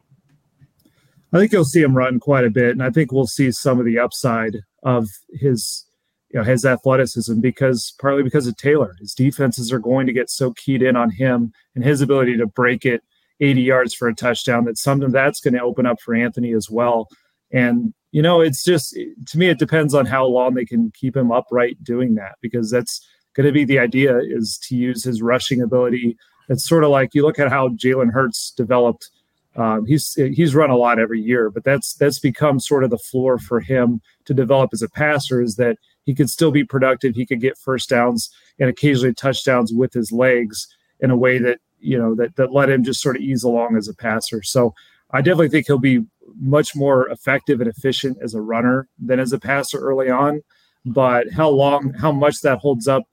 I 1.33 1.39
think 1.39 1.51
you'll 1.51 1.65
see 1.65 1.81
him 1.81 1.95
run 1.95 2.19
quite 2.19 2.45
a 2.45 2.49
bit, 2.49 2.71
and 2.71 2.83
I 2.83 2.89
think 2.89 3.11
we'll 3.11 3.27
see 3.27 3.51
some 3.51 3.79
of 3.79 3.85
the 3.85 3.99
upside 3.99 4.57
of 4.83 5.07
his 5.33 5.85
you 6.33 6.39
know 6.39 6.43
his 6.45 6.65
athleticism 6.65 7.39
because 7.39 7.93
partly 7.99 8.23
because 8.23 8.47
of 8.47 8.57
Taylor. 8.57 8.95
His 8.99 9.13
defenses 9.13 9.71
are 9.71 9.79
going 9.79 10.07
to 10.07 10.13
get 10.13 10.29
so 10.29 10.53
keyed 10.53 10.81
in 10.81 10.95
on 10.95 11.09
him 11.09 11.53
and 11.75 11.83
his 11.83 12.01
ability 12.01 12.37
to 12.37 12.47
break 12.47 12.85
it 12.85 13.03
80 13.39 13.61
yards 13.61 13.93
for 13.93 14.07
a 14.07 14.15
touchdown 14.15 14.65
that 14.65 14.77
something 14.77 15.11
that's 15.11 15.39
going 15.39 15.55
to 15.55 15.61
open 15.61 15.85
up 15.85 15.99
for 15.99 16.13
Anthony 16.13 16.53
as 16.53 16.69
well. 16.69 17.07
And 17.51 17.93
you 18.11 18.21
know, 18.21 18.41
it's 18.41 18.63
just 18.63 18.93
to 18.93 19.37
me 19.37 19.47
it 19.47 19.59
depends 19.59 19.93
on 19.93 20.05
how 20.05 20.25
long 20.25 20.53
they 20.53 20.65
can 20.65 20.91
keep 20.93 21.15
him 21.15 21.31
upright 21.31 21.83
doing 21.83 22.15
that 22.15 22.35
because 22.41 22.69
that's 22.69 23.05
going 23.33 23.47
to 23.47 23.53
be 23.53 23.65
the 23.65 23.79
idea 23.79 24.17
is 24.17 24.59
to 24.67 24.75
use 24.75 25.03
his 25.03 25.21
rushing 25.21 25.61
ability. 25.61 26.17
It's 26.49 26.67
sort 26.67 26.83
of 26.83 26.89
like 26.89 27.13
you 27.13 27.23
look 27.23 27.39
at 27.39 27.49
how 27.49 27.69
Jalen 27.69 28.11
Hurts 28.11 28.51
developed. 28.51 29.09
Um, 29.55 29.85
he's 29.85 30.13
he's 30.13 30.55
run 30.55 30.69
a 30.69 30.77
lot 30.77 30.99
every 30.99 31.21
year, 31.21 31.49
but 31.49 31.63
that's 31.63 31.93
that's 31.93 32.19
become 32.19 32.59
sort 32.59 32.83
of 32.83 32.89
the 32.89 32.97
floor 32.97 33.37
for 33.37 33.59
him 33.59 34.01
to 34.25 34.33
develop 34.33 34.71
as 34.73 34.81
a 34.81 34.89
passer. 34.89 35.41
Is 35.41 35.55
that 35.55 35.77
he 36.05 36.15
could 36.15 36.29
still 36.29 36.51
be 36.51 36.63
productive. 36.63 37.15
He 37.15 37.25
could 37.25 37.41
get 37.41 37.57
first 37.57 37.89
downs 37.89 38.29
and 38.59 38.69
occasionally 38.69 39.13
touchdowns 39.13 39.73
with 39.73 39.93
his 39.93 40.11
legs 40.11 40.67
in 40.99 41.11
a 41.11 41.17
way 41.17 41.37
that 41.39 41.59
you 41.79 41.97
know 41.97 42.15
that 42.15 42.35
that 42.35 42.51
let 42.51 42.69
him 42.69 42.83
just 42.83 43.01
sort 43.01 43.15
of 43.15 43.21
ease 43.21 43.43
along 43.43 43.77
as 43.77 43.87
a 43.87 43.93
passer. 43.93 44.43
So 44.43 44.73
I 45.11 45.21
definitely 45.21 45.49
think 45.49 45.67
he'll 45.67 45.79
be 45.79 46.05
much 46.39 46.75
more 46.75 47.09
effective 47.09 47.59
and 47.59 47.69
efficient 47.69 48.17
as 48.21 48.33
a 48.33 48.41
runner 48.41 48.87
than 48.99 49.19
as 49.19 49.33
a 49.33 49.39
passer 49.39 49.79
early 49.79 50.09
on. 50.09 50.41
But 50.85 51.31
how 51.31 51.49
long, 51.49 51.93
how 51.93 52.11
much 52.11 52.41
that 52.41 52.59
holds 52.59 52.87
up 52.87 53.03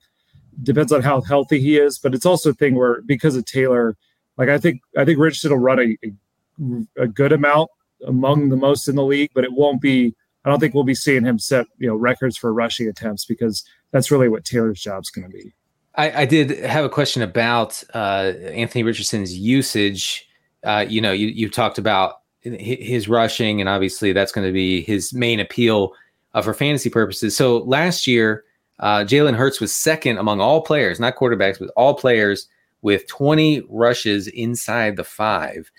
depends 0.63 0.91
on 0.91 1.01
how 1.01 1.21
healthy 1.21 1.59
he 1.59 1.77
is. 1.77 1.97
But 1.97 2.13
it's 2.13 2.25
also 2.25 2.51
a 2.51 2.53
thing 2.53 2.75
where 2.75 3.01
because 3.01 3.35
of 3.35 3.45
Taylor, 3.45 3.95
like 4.37 4.49
I 4.49 4.57
think 4.57 4.81
I 4.97 5.05
think 5.05 5.19
Richardson 5.19 5.51
will 5.51 5.59
run 5.59 5.79
a, 5.79 5.97
a, 6.03 7.03
a 7.03 7.07
good 7.07 7.31
amount 7.31 7.69
among 8.05 8.49
the 8.49 8.55
most 8.55 8.87
in 8.87 8.95
the 8.95 9.03
league, 9.03 9.31
but 9.33 9.43
it 9.43 9.53
won't 9.53 9.81
be 9.81 10.15
I 10.45 10.49
don't 10.49 10.59
think 10.59 10.73
we'll 10.73 10.83
be 10.83 10.95
seeing 10.95 11.25
him 11.25 11.39
set 11.39 11.67
you 11.77 11.87
know 11.87 11.95
records 11.95 12.37
for 12.37 12.53
rushing 12.53 12.87
attempts 12.87 13.25
because 13.25 13.63
that's 13.91 14.11
really 14.11 14.29
what 14.29 14.45
Taylor's 14.45 14.81
job 14.81 15.03
is 15.03 15.09
going 15.09 15.29
to 15.29 15.35
be. 15.35 15.53
I, 15.95 16.21
I, 16.21 16.25
did 16.25 16.51
have 16.59 16.85
a 16.85 16.89
question 16.89 17.21
about 17.21 17.83
uh, 17.93 18.31
Anthony 18.53 18.83
Richardson's 18.83 19.35
usage. 19.35 20.27
Uh, 20.63 20.85
you 20.87 21.01
know, 21.01 21.11
you 21.11 21.27
you 21.27 21.49
talked 21.49 21.77
about 21.77 22.21
his 22.41 23.09
rushing, 23.09 23.59
and 23.59 23.67
obviously 23.67 24.13
that's 24.13 24.31
going 24.31 24.47
to 24.47 24.53
be 24.53 24.81
his 24.81 25.13
main 25.13 25.39
appeal 25.39 25.93
uh, 26.33 26.41
for 26.41 26.53
fantasy 26.53 26.89
purposes. 26.89 27.35
So 27.35 27.57
last 27.59 28.07
year, 28.07 28.45
uh, 28.79 28.99
Jalen 28.99 29.35
Hurts 29.35 29.59
was 29.59 29.75
second 29.75 30.17
among 30.17 30.39
all 30.39 30.61
players, 30.61 30.99
not 30.99 31.17
quarterbacks, 31.17 31.59
but 31.59 31.69
all 31.75 31.95
players 31.95 32.47
with 32.81 33.07
20 33.07 33.63
rushes 33.69 34.27
inside 34.27 34.95
the 34.95 35.03
five. 35.03 35.69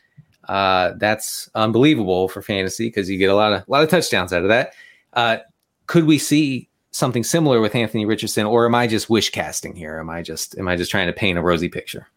Uh, 0.50 0.94
that's 0.96 1.48
unbelievable 1.54 2.28
for 2.28 2.42
fantasy 2.42 2.88
because 2.88 3.08
you 3.08 3.16
get 3.16 3.30
a 3.30 3.34
lot 3.36 3.52
of 3.52 3.60
a 3.60 3.70
lot 3.70 3.84
of 3.84 3.88
touchdowns 3.88 4.32
out 4.32 4.42
of 4.42 4.48
that. 4.48 4.72
Uh, 5.12 5.36
could 5.86 6.06
we 6.06 6.18
see 6.18 6.68
something 6.90 7.22
similar 7.22 7.60
with 7.60 7.76
Anthony 7.76 8.04
Richardson, 8.04 8.46
or 8.46 8.66
am 8.66 8.74
I 8.74 8.88
just 8.88 9.08
wish 9.08 9.30
casting 9.30 9.76
here? 9.76 10.00
Am 10.00 10.10
I 10.10 10.22
just 10.22 10.58
am 10.58 10.66
I 10.66 10.74
just 10.74 10.90
trying 10.90 11.06
to 11.06 11.12
paint 11.12 11.38
a 11.38 11.40
rosy 11.40 11.68
picture? 11.68 12.08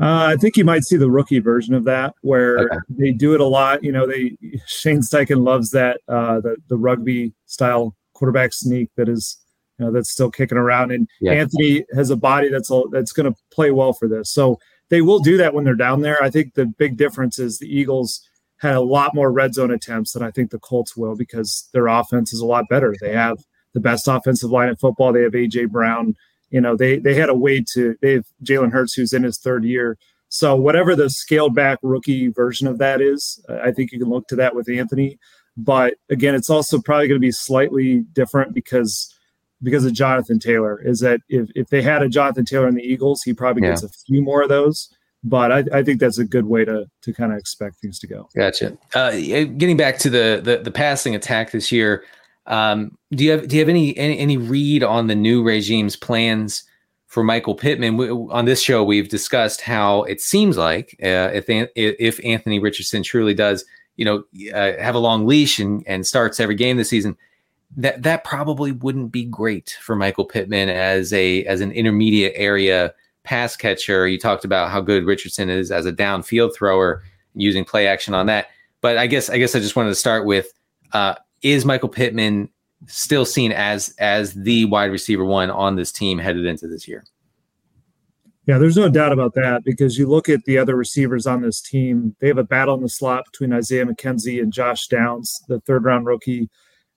Uh, 0.00 0.32
I 0.32 0.36
think 0.36 0.56
you 0.56 0.64
might 0.64 0.84
see 0.84 0.96
the 0.96 1.10
rookie 1.10 1.40
version 1.40 1.74
of 1.74 1.84
that, 1.84 2.14
where 2.22 2.60
okay. 2.60 2.76
they 2.88 3.10
do 3.10 3.34
it 3.34 3.40
a 3.42 3.46
lot. 3.46 3.84
You 3.84 3.92
know, 3.92 4.06
they 4.06 4.38
Shane 4.66 5.00
Steichen 5.00 5.44
loves 5.44 5.72
that 5.72 6.00
uh, 6.08 6.40
the 6.40 6.56
the 6.68 6.76
rugby 6.78 7.34
style 7.44 7.94
quarterback 8.14 8.54
sneak 8.54 8.88
that 8.96 9.10
is 9.10 9.36
you 9.78 9.84
know 9.84 9.92
that's 9.92 10.08
still 10.08 10.30
kicking 10.30 10.56
around, 10.56 10.90
and 10.90 11.06
yeah. 11.20 11.32
Anthony 11.32 11.84
has 11.94 12.08
a 12.08 12.16
body 12.16 12.48
that's 12.48 12.70
that's 12.92 13.12
going 13.12 13.30
to 13.30 13.38
play 13.50 13.72
well 13.72 13.92
for 13.92 14.08
this. 14.08 14.30
So 14.30 14.58
they 14.90 15.02
will 15.02 15.18
do 15.18 15.36
that 15.38 15.54
when 15.54 15.64
they're 15.64 15.74
down 15.74 16.02
there. 16.02 16.22
I 16.22 16.30
think 16.30 16.54
the 16.54 16.66
big 16.66 16.96
difference 16.96 17.38
is 17.38 17.58
the 17.58 17.66
Eagles 17.66 18.26
had 18.58 18.74
a 18.74 18.80
lot 18.80 19.14
more 19.14 19.32
red 19.32 19.54
zone 19.54 19.70
attempts 19.70 20.12
than 20.12 20.22
I 20.22 20.30
think 20.30 20.50
the 20.50 20.58
Colts 20.58 20.96
will 20.96 21.16
because 21.16 21.68
their 21.72 21.86
offense 21.86 22.32
is 22.32 22.40
a 22.40 22.46
lot 22.46 22.64
better. 22.68 22.94
They 23.00 23.12
have 23.12 23.38
the 23.72 23.80
best 23.80 24.08
offensive 24.08 24.50
line 24.50 24.68
in 24.68 24.76
football. 24.76 25.12
They 25.12 25.22
have 25.22 25.32
AJ 25.32 25.70
Brown. 25.70 26.14
You 26.50 26.60
know, 26.60 26.76
they 26.76 26.98
they 26.98 27.14
had 27.14 27.28
a 27.28 27.34
way 27.34 27.64
to 27.74 27.96
they 28.00 28.12
have 28.14 28.26
Jalen 28.44 28.72
Hurts 28.72 28.94
who's 28.94 29.12
in 29.12 29.24
his 29.24 29.38
third 29.38 29.64
year. 29.64 29.98
So 30.28 30.56
whatever 30.56 30.96
the 30.96 31.10
scaled 31.10 31.54
back 31.54 31.78
rookie 31.82 32.28
version 32.28 32.66
of 32.66 32.78
that 32.78 33.00
is, 33.00 33.44
I 33.48 33.70
think 33.70 33.92
you 33.92 33.98
can 33.98 34.08
look 34.08 34.26
to 34.28 34.36
that 34.36 34.54
with 34.54 34.68
Anthony. 34.68 35.18
But 35.56 35.94
again, 36.10 36.34
it's 36.34 36.50
also 36.50 36.80
probably 36.80 37.08
going 37.08 37.20
to 37.20 37.26
be 37.26 37.30
slightly 37.30 38.00
different 38.12 38.54
because 38.54 39.13
because 39.62 39.84
of 39.84 39.92
Jonathan 39.92 40.38
Taylor 40.38 40.80
is 40.82 41.00
that 41.00 41.20
if, 41.28 41.48
if 41.54 41.68
they 41.68 41.82
had 41.82 42.02
a 42.02 42.08
Jonathan 42.08 42.44
Taylor 42.44 42.68
in 42.68 42.74
the 42.74 42.82
Eagles, 42.82 43.22
he 43.22 43.32
probably 43.32 43.62
yeah. 43.62 43.70
gets 43.70 43.82
a 43.82 43.88
few 43.88 44.22
more 44.22 44.42
of 44.42 44.48
those. 44.48 44.94
But 45.26 45.50
I, 45.50 45.64
I 45.72 45.82
think 45.82 46.00
that's 46.00 46.18
a 46.18 46.24
good 46.24 46.44
way 46.44 46.66
to 46.66 46.84
to 47.00 47.12
kind 47.14 47.32
of 47.32 47.38
expect 47.38 47.76
things 47.76 47.98
to 48.00 48.06
go. 48.06 48.28
Gotcha. 48.36 48.76
Uh, 48.94 49.12
getting 49.12 49.78
back 49.78 49.96
to 50.00 50.10
the, 50.10 50.40
the 50.44 50.58
the 50.58 50.70
passing 50.70 51.14
attack 51.14 51.50
this 51.50 51.72
year, 51.72 52.04
um, 52.46 52.98
do 53.10 53.24
you 53.24 53.30
have 53.30 53.48
do 53.48 53.56
you 53.56 53.60
have 53.60 53.70
any, 53.70 53.96
any 53.96 54.18
any 54.18 54.36
read 54.36 54.82
on 54.82 55.06
the 55.06 55.14
new 55.14 55.42
regime's 55.42 55.96
plans 55.96 56.62
for 57.06 57.24
Michael 57.24 57.54
Pittman? 57.54 57.96
We, 57.96 58.10
on 58.10 58.44
this 58.44 58.60
show, 58.60 58.84
we've 58.84 59.08
discussed 59.08 59.62
how 59.62 60.02
it 60.02 60.20
seems 60.20 60.58
like 60.58 60.94
uh, 61.02 61.30
if 61.32 61.46
if 61.48 62.22
Anthony 62.22 62.58
Richardson 62.58 63.02
truly 63.02 63.32
does, 63.32 63.64
you 63.96 64.04
know, 64.04 64.24
uh, 64.52 64.78
have 64.78 64.94
a 64.94 64.98
long 64.98 65.26
leash 65.26 65.58
and 65.58 65.82
and 65.86 66.06
starts 66.06 66.38
every 66.38 66.54
game 66.54 66.76
this 66.76 66.90
season, 66.90 67.16
that 67.76 68.02
that 68.02 68.24
probably 68.24 68.72
wouldn't 68.72 69.12
be 69.12 69.24
great 69.24 69.76
for 69.80 69.96
Michael 69.96 70.24
Pittman 70.24 70.68
as 70.68 71.12
a 71.12 71.44
as 71.44 71.60
an 71.60 71.72
intermediate 71.72 72.32
area 72.36 72.94
pass 73.24 73.56
catcher. 73.56 74.06
You 74.06 74.18
talked 74.18 74.44
about 74.44 74.70
how 74.70 74.80
good 74.80 75.04
Richardson 75.04 75.48
is 75.48 75.70
as 75.70 75.86
a 75.86 75.92
downfield 75.92 76.54
thrower 76.54 77.02
using 77.34 77.64
play 77.64 77.86
action 77.86 78.14
on 78.14 78.26
that. 78.26 78.48
But 78.80 78.98
I 78.98 79.06
guess 79.06 79.30
I 79.30 79.38
guess 79.38 79.54
I 79.54 79.60
just 79.60 79.76
wanted 79.76 79.90
to 79.90 79.94
start 79.96 80.26
with 80.26 80.52
uh, 80.92 81.16
is 81.42 81.64
Michael 81.64 81.88
Pittman 81.88 82.48
still 82.86 83.24
seen 83.24 83.50
as 83.52 83.94
as 83.98 84.34
the 84.34 84.66
wide 84.66 84.92
receiver 84.92 85.24
one 85.24 85.50
on 85.50 85.76
this 85.76 85.90
team 85.90 86.18
headed 86.18 86.44
into 86.46 86.68
this 86.68 86.86
year? 86.86 87.04
Yeah, 88.46 88.58
there's 88.58 88.76
no 88.76 88.90
doubt 88.90 89.12
about 89.12 89.32
that 89.34 89.64
because 89.64 89.96
you 89.96 90.06
look 90.06 90.28
at 90.28 90.44
the 90.44 90.58
other 90.58 90.76
receivers 90.76 91.26
on 91.26 91.40
this 91.40 91.62
team, 91.62 92.14
they 92.20 92.28
have 92.28 92.36
a 92.36 92.44
battle 92.44 92.74
in 92.74 92.82
the 92.82 92.90
slot 92.90 93.24
between 93.24 93.54
Isaiah 93.54 93.86
McKenzie 93.86 94.38
and 94.38 94.52
Josh 94.52 94.86
Downs, 94.86 95.42
the 95.48 95.60
third 95.60 95.84
round 95.84 96.04
rookie. 96.04 96.50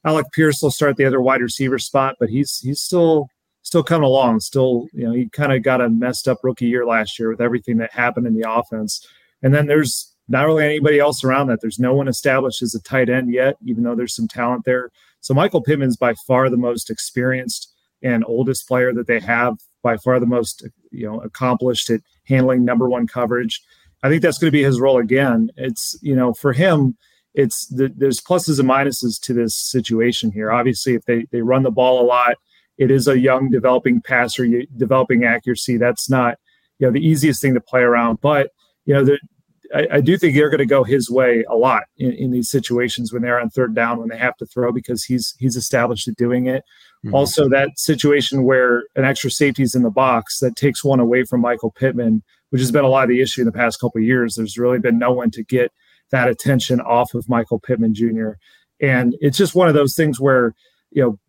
Alec 0.07 0.31
Pierce 0.31 0.61
will 0.61 0.71
start 0.71 0.95
the 0.95 1.03
other 1.03 1.19
wide 1.21 1.41
receiver 1.41 1.77
spot, 1.77 2.15
but 2.17 2.29
he's 2.29 2.59
he's 2.59 2.79
still 2.79 3.27
still 3.61 3.83
coming 3.83 4.05
along. 4.05 4.39
Still, 4.39 4.87
you 4.93 5.05
know, 5.05 5.11
he 5.11 5.27
kind 5.27 5.51
of 5.51 5.63
got 5.63 5.81
a 5.81 5.89
messed 5.89 6.29
up 6.29 6.39
rookie 6.43 6.67
year 6.67 6.85
last 6.85 7.19
year 7.19 7.29
with 7.29 7.41
everything 7.41 7.77
that 7.77 7.91
happened 7.91 8.25
in 8.25 8.33
the 8.33 8.49
offense. 8.49 9.05
And 9.43 9.53
then 9.53 9.67
there's 9.67 10.15
not 10.29 10.45
really 10.45 10.63
anybody 10.63 10.99
else 10.99 11.25
around 11.25 11.47
that. 11.47 11.59
There's 11.59 11.77
no 11.77 11.93
one 11.93 12.07
established 12.07 12.61
as 12.61 12.73
a 12.73 12.81
tight 12.81 13.09
end 13.09 13.33
yet, 13.33 13.57
even 13.65 13.83
though 13.83 13.95
there's 13.95 14.15
some 14.15 14.29
talent 14.29 14.63
there. 14.63 14.91
So 15.19 15.33
Michael 15.33 15.61
Pittman's 15.61 15.97
by 15.97 16.13
far 16.25 16.49
the 16.49 16.55
most 16.55 16.89
experienced 16.89 17.73
and 18.01 18.23
oldest 18.25 18.65
player 18.65 18.93
that 18.93 19.07
they 19.07 19.19
have, 19.19 19.57
by 19.83 19.97
far 19.97 20.21
the 20.21 20.25
most 20.25 20.65
you 20.91 21.05
know 21.05 21.19
accomplished 21.19 21.89
at 21.89 21.99
handling 22.23 22.63
number 22.63 22.87
one 22.87 23.07
coverage. 23.07 23.61
I 24.03 24.09
think 24.09 24.21
that's 24.21 24.37
going 24.37 24.47
to 24.47 24.57
be 24.57 24.63
his 24.63 24.79
role 24.79 24.99
again. 24.99 25.49
It's 25.57 25.97
you 26.01 26.15
know 26.15 26.33
for 26.33 26.53
him, 26.53 26.95
it's 27.33 27.67
the, 27.67 27.91
there's 27.95 28.21
pluses 28.21 28.59
and 28.59 28.69
minuses 28.69 29.19
to 29.21 29.33
this 29.33 29.55
situation 29.55 30.31
here. 30.31 30.51
Obviously, 30.51 30.95
if 30.95 31.05
they 31.05 31.25
they 31.31 31.41
run 31.41 31.63
the 31.63 31.71
ball 31.71 32.01
a 32.01 32.05
lot, 32.05 32.35
it 32.77 32.91
is 32.91 33.07
a 33.07 33.19
young 33.19 33.49
developing 33.49 34.01
passer, 34.01 34.45
you, 34.45 34.65
developing 34.75 35.23
accuracy. 35.23 35.77
That's 35.77 36.09
not 36.09 36.37
you 36.79 36.87
know 36.87 36.91
the 36.91 37.05
easiest 37.05 37.41
thing 37.41 37.53
to 37.53 37.61
play 37.61 37.81
around, 37.81 38.19
but 38.21 38.51
you 38.85 38.93
know 38.93 39.03
the, 39.03 39.19
I, 39.73 39.87
I, 39.93 40.01
do 40.01 40.17
think 40.17 40.35
they're 40.35 40.49
going 40.49 40.59
to 40.59 40.65
go 40.65 40.83
his 40.83 41.09
way 41.09 41.43
a 41.49 41.55
lot 41.55 41.83
in, 41.97 42.13
in, 42.13 42.31
these 42.31 42.49
situations 42.49 43.11
when 43.11 43.21
they're 43.21 43.39
on 43.39 43.49
third 43.49 43.75
down 43.75 43.99
when 43.99 44.09
they 44.09 44.17
have 44.17 44.37
to 44.37 44.45
throw 44.45 44.71
because 44.71 45.03
he's 45.03 45.35
he's 45.39 45.55
established 45.55 46.07
at 46.07 46.15
doing 46.15 46.47
it. 46.47 46.63
Mm-hmm. 47.05 47.13
Also, 47.13 47.49
that 47.49 47.77
situation 47.77 48.43
where 48.43 48.85
an 48.95 49.05
extra 49.05 49.29
safety 49.29 49.63
is 49.63 49.75
in 49.75 49.83
the 49.83 49.91
box 49.91 50.39
that 50.39 50.55
takes 50.55 50.83
one 50.83 50.99
away 50.99 51.23
from 51.23 51.41
Michael 51.41 51.71
Pittman, 51.71 52.23
which 52.49 52.61
has 52.61 52.71
been 52.71 52.85
a 52.85 52.89
lot 52.89 53.03
of 53.03 53.09
the 53.09 53.21
issue 53.21 53.41
in 53.41 53.45
the 53.45 53.51
past 53.51 53.79
couple 53.79 53.99
of 53.99 54.05
years. 54.05 54.35
There's 54.35 54.57
really 54.57 54.79
been 54.79 54.97
no 54.97 55.11
one 55.11 55.31
to 55.31 55.43
get 55.43 55.71
that 56.11 56.29
attention 56.29 56.79
off 56.81 57.13
of 57.13 57.29
Michael 57.29 57.59
Pittman 57.59 57.93
Jr. 57.93 58.31
And 58.81 59.15
it's 59.19 59.37
just 59.37 59.55
one 59.55 59.67
of 59.67 59.73
those 59.73 59.95
things 59.95 60.19
where 60.19 60.53
you 60.91 61.01
know 61.03 61.19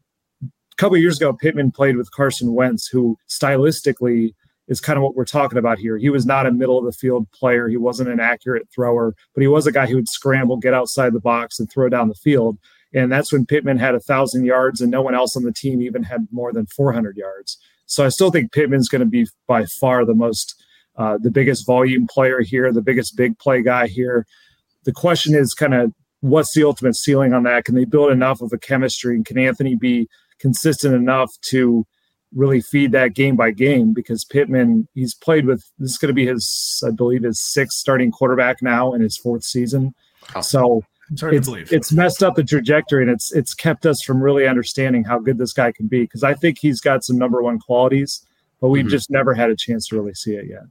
a 0.43 0.77
couple 0.77 0.97
years 0.97 1.17
ago 1.17 1.33
Pittman 1.33 1.73
played 1.73 1.97
with 1.97 2.11
Carson 2.13 2.55
Wentz, 2.55 2.87
who 2.87 3.17
stylistically 3.29 4.35
is 4.69 4.81
kind 4.81 4.99
of 4.99 5.03
what 5.03 5.17
we're 5.17 5.25
talking 5.25 5.59
about 5.59 5.79
here. 5.79 5.97
He 5.97 6.11
was 6.11 6.27
not 6.27 6.47
a 6.47 6.53
middle 6.53 6.79
of 6.79 6.85
the 6.85 6.93
field 6.93 7.31
player. 7.33 7.69
He 7.69 7.79
wasn't 7.79 8.11
an 8.11 8.21
accurate 8.21 8.69
thrower, 8.73 9.15
but 9.35 9.41
he 9.41 9.49
was 9.49 9.67
a 9.67 9.73
guy 9.73 9.87
who 9.87 9.97
would 9.97 10.09
scramble, 10.09 10.59
get 10.59 10.75
outside 10.75 11.15
the 11.15 11.21
box, 11.21 11.59
and 11.59 11.71
throw 11.71 11.89
down 11.89 12.09
the 12.09 12.15
field. 12.15 12.59
And 12.95 13.11
that's 13.11 13.33
when 13.33 13.47
Pittman 13.47 13.79
had 13.79 13.95
a 13.95 14.01
thousand 14.01 14.45
yards, 14.45 14.81
and 14.81 14.91
no 14.91 15.03
one 15.03 15.15
else 15.15 15.37
on 15.37 15.43
the 15.43 15.53
team 15.53 15.83
even 15.83 16.03
had 16.03 16.29
more 16.31 16.53
than 16.53 16.67
400 16.67 17.17
yards. 17.17 17.59
So 17.87 18.05
I 18.05 18.11
still 18.11 18.31
think 18.31 18.53
Pittman's 18.53 18.89
going 18.89 19.01
to 19.01 19.07
be 19.07 19.27
by 19.47 19.65
far 19.65 20.05
the 20.05 20.15
most, 20.15 20.63
uh, 20.97 21.19
the 21.21 21.31
biggest 21.31 21.67
volume 21.67 22.07
player 22.07 22.41
here, 22.41 22.71
the 22.73 22.83
biggest 22.83 23.17
big 23.17 23.39
play 23.39 23.63
guy 23.63 23.87
here. 23.87 24.27
The 24.89 24.93
question 24.95 25.35
is 25.35 25.53
kind 25.53 25.75
of 25.75 25.93
what's 26.21 26.55
the 26.55 26.65
ultimate 26.65 26.97
ceiling 26.97 27.35
on 27.35 27.43
that? 27.43 27.67
Can 27.67 27.75
they 27.75 27.85
build 27.85 28.11
enough 28.11 28.41
of 28.41 28.55
a 28.55 28.59
chemistry, 28.59 29.15
and 29.15 29.23
can 29.23 29.37
Anthony 29.37 29.75
be 29.75 30.09
consistent 30.39 30.95
enough 30.95 31.31
to 31.51 31.87
really 32.35 32.63
feed 32.63 32.93
that 32.93 33.13
game 33.13 33.37
by 33.37 33.51
game 33.51 33.93
because 33.93 34.25
Pittman, 34.25 34.89
he's 34.95 35.15
played 35.15 35.45
with 35.45 35.63
this 35.79 35.91
is 35.91 35.99
going 35.99 36.09
to 36.09 36.15
be 36.15 36.25
his, 36.25 36.83
I 36.87 36.91
believe, 36.91 37.25
his 37.25 37.39
sixth 37.39 37.77
starting 37.77 38.11
quarterback 38.11 38.63
now 38.63 38.95
in 38.95 39.03
his 39.03 39.19
fourth 39.19 39.45
season. 39.45 39.95
So 40.41 40.83
it's, 41.11 41.49
it's 41.71 41.93
messed 41.93 42.23
up 42.23 42.37
the 42.37 42.43
trajectory 42.43 43.03
and 43.03 43.11
it's 43.11 43.31
it's 43.31 43.53
kept 43.53 43.85
us 43.85 44.03
from 44.03 44.23
really 44.23 44.49
understanding 44.49 45.05
how 45.05 45.19
good 45.19 45.37
this 45.37 45.53
guy 45.53 45.71
can 45.71 45.87
be 45.87 46.01
because 46.01 46.23
I 46.23 46.33
think 46.33 46.61
he's 46.61 46.81
got 46.81 47.05
some 47.05 47.19
number 47.19 47.43
one 47.43 47.59
qualities, 47.59 48.27
but 48.59 48.69
we've 48.69 48.87
mm-hmm. 48.87 48.91
just 48.91 49.11
never 49.11 49.35
had 49.35 49.51
a 49.51 49.57
chance 49.57 49.87
to 49.89 49.97
really 49.97 50.15
see 50.15 50.33
it 50.33 50.47
yet. 50.49 50.63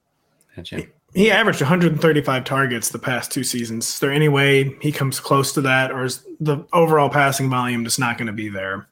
Gotcha. 0.56 0.88
He 1.14 1.32
averaged 1.32 1.62
135 1.62 2.44
targets 2.44 2.90
the 2.90 3.00
past 3.00 3.32
two 3.32 3.44
seasons. 3.44 3.90
Is 3.90 4.00
there 4.00 4.12
any 4.12 4.30
way 4.30 4.76
he 4.82 4.92
comes 4.92 5.20
close 5.20 5.54
to 5.54 5.62
that, 5.62 5.92
or 5.92 6.04
is 6.04 6.24
the 6.40 6.66
overall 6.74 7.10
passing 7.10 7.50
volume 7.50 7.84
just 7.84 8.00
not 8.00 8.18
going 8.18 8.28
to 8.28 8.34
be 8.34 8.50
there? 8.50 8.88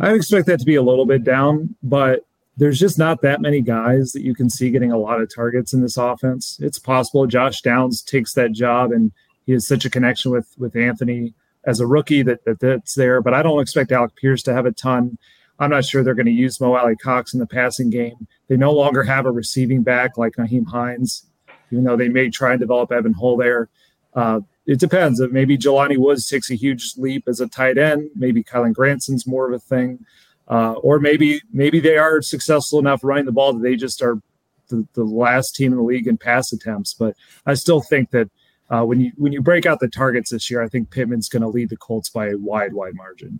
I 0.00 0.12
expect 0.12 0.46
that 0.46 0.60
to 0.60 0.64
be 0.64 0.76
a 0.76 0.82
little 0.82 1.04
bit 1.04 1.24
down, 1.24 1.74
but 1.82 2.24
there's 2.56 2.78
just 2.78 2.98
not 2.98 3.22
that 3.22 3.40
many 3.40 3.60
guys 3.60 4.12
that 4.12 4.22
you 4.22 4.34
can 4.34 4.48
see 4.48 4.70
getting 4.70 4.92
a 4.92 4.98
lot 4.98 5.20
of 5.20 5.34
targets 5.34 5.72
in 5.72 5.80
this 5.80 5.96
offense. 5.96 6.58
It's 6.60 6.78
possible 6.78 7.26
Josh 7.26 7.60
Downs 7.60 8.02
takes 8.02 8.34
that 8.34 8.52
job 8.52 8.92
and 8.92 9.12
he 9.46 9.52
has 9.52 9.66
such 9.66 9.84
a 9.84 9.90
connection 9.90 10.30
with 10.30 10.54
with 10.58 10.76
Anthony 10.76 11.34
as 11.64 11.80
a 11.80 11.86
rookie 11.86 12.22
that, 12.22 12.44
that 12.44 12.60
that's 12.60 12.94
there, 12.94 13.20
but 13.20 13.34
I 13.34 13.42
don't 13.42 13.60
expect 13.60 13.92
Alec 13.92 14.16
Pierce 14.16 14.42
to 14.44 14.52
have 14.52 14.66
a 14.66 14.72
ton. 14.72 15.18
I'm 15.62 15.70
not 15.70 15.84
sure 15.84 16.02
they're 16.02 16.14
going 16.14 16.26
to 16.26 16.32
use 16.32 16.60
Mo 16.60 16.74
Alie-Cox 16.74 17.32
in 17.34 17.38
the 17.38 17.46
passing 17.46 17.88
game. 17.88 18.26
They 18.48 18.56
no 18.56 18.72
longer 18.72 19.04
have 19.04 19.26
a 19.26 19.30
receiving 19.30 19.84
back 19.84 20.18
like 20.18 20.34
Nyheim 20.34 20.66
Hines, 20.66 21.24
even 21.70 21.84
though 21.84 21.96
they 21.96 22.08
may 22.08 22.30
try 22.30 22.50
and 22.50 22.58
develop 22.58 22.90
Evan 22.90 23.12
Hull 23.12 23.36
there. 23.36 23.68
Uh, 24.12 24.40
it 24.66 24.80
depends. 24.80 25.22
Maybe 25.30 25.56
Jelani 25.56 25.98
Woods 25.98 26.28
takes 26.28 26.50
a 26.50 26.56
huge 26.56 26.94
leap 26.96 27.28
as 27.28 27.38
a 27.38 27.46
tight 27.46 27.78
end. 27.78 28.10
Maybe 28.16 28.42
Kylen 28.42 28.72
Granson's 28.72 29.24
more 29.24 29.46
of 29.46 29.54
a 29.54 29.60
thing, 29.60 30.04
uh, 30.48 30.72
or 30.72 30.98
maybe 30.98 31.40
maybe 31.52 31.78
they 31.78 31.96
are 31.96 32.20
successful 32.22 32.80
enough 32.80 33.04
running 33.04 33.26
the 33.26 33.32
ball 33.32 33.52
that 33.52 33.62
they 33.62 33.76
just 33.76 34.02
are 34.02 34.20
the, 34.68 34.86
the 34.94 35.04
last 35.04 35.54
team 35.54 35.70
in 35.70 35.78
the 35.78 35.84
league 35.84 36.08
in 36.08 36.18
pass 36.18 36.52
attempts. 36.52 36.92
But 36.92 37.14
I 37.46 37.54
still 37.54 37.80
think 37.80 38.10
that 38.10 38.30
uh, 38.68 38.84
when 38.84 39.00
you 39.00 39.12
when 39.16 39.32
you 39.32 39.40
break 39.40 39.64
out 39.66 39.78
the 39.78 39.88
targets 39.88 40.30
this 40.30 40.50
year, 40.50 40.60
I 40.60 40.68
think 40.68 40.90
Pittman's 40.90 41.28
going 41.28 41.42
to 41.42 41.48
lead 41.48 41.68
the 41.68 41.76
Colts 41.76 42.08
by 42.08 42.30
a 42.30 42.36
wide 42.36 42.72
wide 42.72 42.94
margin. 42.94 43.38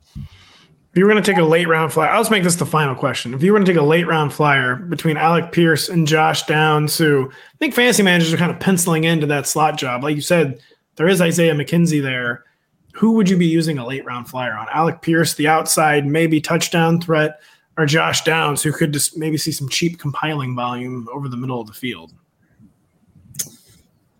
If 0.93 0.99
you 0.99 1.07
were 1.07 1.11
going 1.11 1.23
to 1.23 1.31
take 1.31 1.41
a 1.41 1.45
late 1.45 1.67
round 1.67 1.91
flyer, 1.91 2.11
I'll 2.11 2.21
just 2.21 2.31
make 2.31 2.43
this 2.43 2.57
the 2.57 2.67
final 2.67 2.95
question. 2.95 3.33
If 3.33 3.43
you 3.43 3.51
were 3.51 3.59
going 3.59 3.65
to 3.65 3.73
take 3.73 3.81
a 3.81 3.85
late 3.85 4.07
round 4.07 4.31
flyer 4.31 4.77
between 4.77 5.17
Alec 5.17 5.51
Pierce 5.51 5.89
and 5.89 6.07
Josh 6.07 6.43
Downs, 6.43 6.99
who 6.99 7.31
I 7.31 7.57
think 7.59 7.73
fantasy 7.73 8.03
managers 8.03 8.31
are 8.35 8.37
kind 8.37 8.51
of 8.51 8.61
penciling 8.61 9.05
into 9.05 9.27
that 9.29 9.47
slot 9.47 9.79
job, 9.79 10.05
like 10.05 10.17
you 10.17 10.21
said, 10.21 10.61
there 10.97 11.09
is 11.09 11.23
Isaiah 11.23 11.55
McKenzie 11.55 12.03
there. 12.03 12.45
Who 12.93 13.13
would 13.13 13.31
you 13.31 13.39
be 13.39 13.47
using 13.47 13.79
a 13.79 13.87
late 13.87 14.05
round 14.05 14.29
flyer 14.29 14.53
on? 14.53 14.67
Alec 14.71 15.01
Pierce, 15.01 15.33
the 15.33 15.49
outside, 15.49 16.07
maybe 16.07 16.43
touchdown 16.43 17.01
threat, 17.01 17.41
or 17.79 17.87
Josh 17.87 18.23
Downs, 18.23 18.63
who 18.63 18.71
could 18.71 18.93
just 18.93 19.17
maybe 19.17 19.39
see 19.39 19.51
some 19.51 19.71
cheap 19.71 19.99
compiling 19.99 20.55
volume 20.55 21.09
over 21.11 21.27
the 21.27 21.39
middle 21.39 21.59
of 21.59 21.69
the 21.69 21.73
field? 21.73 22.13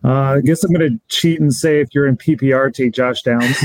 Uh, 0.03 0.37
I 0.37 0.41
guess 0.41 0.65
I'm 0.65 0.73
going 0.73 0.91
to 0.91 1.01
cheat 1.09 1.39
and 1.39 1.53
say 1.53 1.81
if 1.81 1.95
you're 1.95 2.07
in 2.07 2.17
PPR, 2.17 2.73
take 2.73 2.93
Josh 2.93 3.21
Downs 3.21 3.63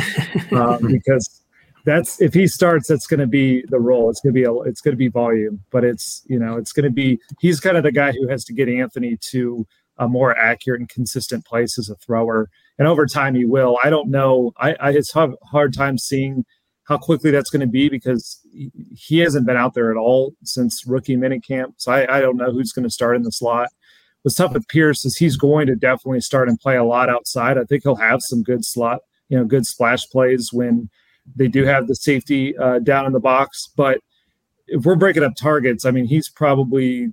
uh, 0.52 0.78
because 0.88 1.42
that's 1.88 2.22
if 2.22 2.34
he 2.34 2.48
starts, 2.48 2.90
that's 2.90 3.08
going 3.08 3.22
to 3.22 3.28
be 3.28 3.64
the 3.70 3.80
role. 3.80 4.10
It's 4.10 4.20
going 4.20 4.34
to 4.34 4.40
be 4.40 4.44
a, 4.44 4.54
it's 4.70 4.82
going 4.82 4.92
to 4.92 4.98
be 4.98 5.08
volume, 5.08 5.64
but 5.72 5.86
it's 5.86 6.22
you 6.28 6.38
know 6.38 6.58
it's 6.58 6.74
going 6.74 6.84
to 6.84 6.92
be 6.92 7.20
he's 7.40 7.62
kind 7.62 7.78
of 7.78 7.84
the 7.84 7.94
guy 7.94 8.12
who 8.12 8.28
has 8.28 8.44
to 8.46 8.54
get 8.54 8.68
Anthony 8.68 9.18
to 9.32 9.66
a 9.98 10.08
more 10.08 10.38
accurate 10.38 10.82
and 10.82 10.90
consistent 10.90 11.46
place 11.46 11.80
as 11.80 11.90
a 11.90 11.96
thrower 11.96 12.50
and 12.78 12.90
over 12.90 13.06
time 13.06 13.36
he 13.36 13.46
will. 13.46 13.80
I 13.84 13.90
don't 13.90 14.10
know. 14.10 14.52
I, 14.58 14.76
I 14.80 14.92
just 14.92 15.14
have 15.14 15.34
hard 15.44 15.74
time 15.74 15.98
seeing 15.98 16.46
how 16.84 16.98
quickly 16.98 17.32
that's 17.32 17.50
going 17.50 17.62
to 17.62 17.68
be 17.68 17.90
because 17.90 18.40
he 18.94 19.20
hasn't 19.20 19.48
been 19.48 19.58
out 19.58 19.74
there 19.74 19.90
at 19.90 19.98
all 19.98 20.34
since 20.44 20.86
rookie 20.86 21.16
minicamp. 21.16 21.74
So 21.78 21.94
I, 21.94 22.18
I 22.18 22.22
don't 22.22 22.38
know 22.38 22.52
who's 22.52 22.74
going 22.74 22.84
to 22.84 22.92
start 22.92 23.16
in 23.16 23.24
the 23.24 23.32
slot. 23.32 23.70
What's 24.22 24.36
tough 24.36 24.54
with 24.54 24.68
Pierce 24.68 25.06
is 25.06 25.16
he's 25.16 25.38
going 25.38 25.68
to 25.68 25.76
definitely 25.76 26.22
start 26.22 26.50
and 26.50 26.60
play 26.60 26.76
a 26.76 26.84
lot 26.84 27.10
outside. 27.10 27.58
I 27.58 27.64
think 27.64 27.84
he'll 27.84 27.96
have 27.96 28.22
some 28.22 28.44
good 28.44 28.66
slot, 28.66 29.00
you 29.30 29.38
know, 29.38 29.46
good 29.46 29.66
splash 29.66 30.06
plays 30.10 30.50
when 30.52 30.90
they 31.36 31.48
do 31.48 31.66
have 31.66 31.88
the 31.88 31.96
safety 31.96 32.58
uh, 32.58 32.80
down 32.80 33.06
in 33.06 33.14
the 33.14 33.20
box. 33.20 33.70
But 33.76 34.00
if 34.68 34.86
we're 34.86 34.96
breaking 34.96 35.24
up 35.24 35.36
targets, 35.36 35.86
I 35.86 35.92
mean, 35.92 36.06
he's 36.06 36.30
probably 36.30 37.12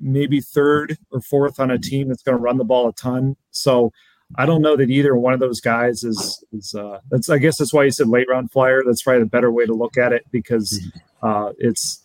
maybe 0.00 0.40
third 0.40 0.98
or 1.10 1.20
fourth 1.20 1.60
on 1.60 1.70
a 1.70 1.78
team 1.78 2.08
that's 2.08 2.22
going 2.22 2.36
to 2.36 2.42
run 2.42 2.58
the 2.58 2.64
ball 2.64 2.88
a 2.88 2.92
ton. 2.92 3.36
So 3.50 3.92
I 4.36 4.46
don't 4.46 4.62
know 4.62 4.76
that 4.76 4.90
either 4.90 5.14
one 5.16 5.34
of 5.34 5.40
those 5.40 5.60
guys 5.60 6.04
is 6.04 6.42
is 6.52 6.74
uh, 6.74 7.00
that's 7.10 7.28
I 7.28 7.38
guess 7.38 7.58
that's 7.58 7.72
why 7.72 7.84
you 7.84 7.90
said 7.90 8.08
late 8.08 8.28
round 8.28 8.50
flyer. 8.50 8.82
That's 8.84 9.02
probably 9.02 9.20
the 9.20 9.26
better 9.26 9.52
way 9.52 9.66
to 9.66 9.74
look 9.74 9.96
at 9.98 10.12
it 10.12 10.24
because 10.30 10.80
mm-hmm. 10.80 11.26
uh, 11.26 11.52
it's 11.58 12.00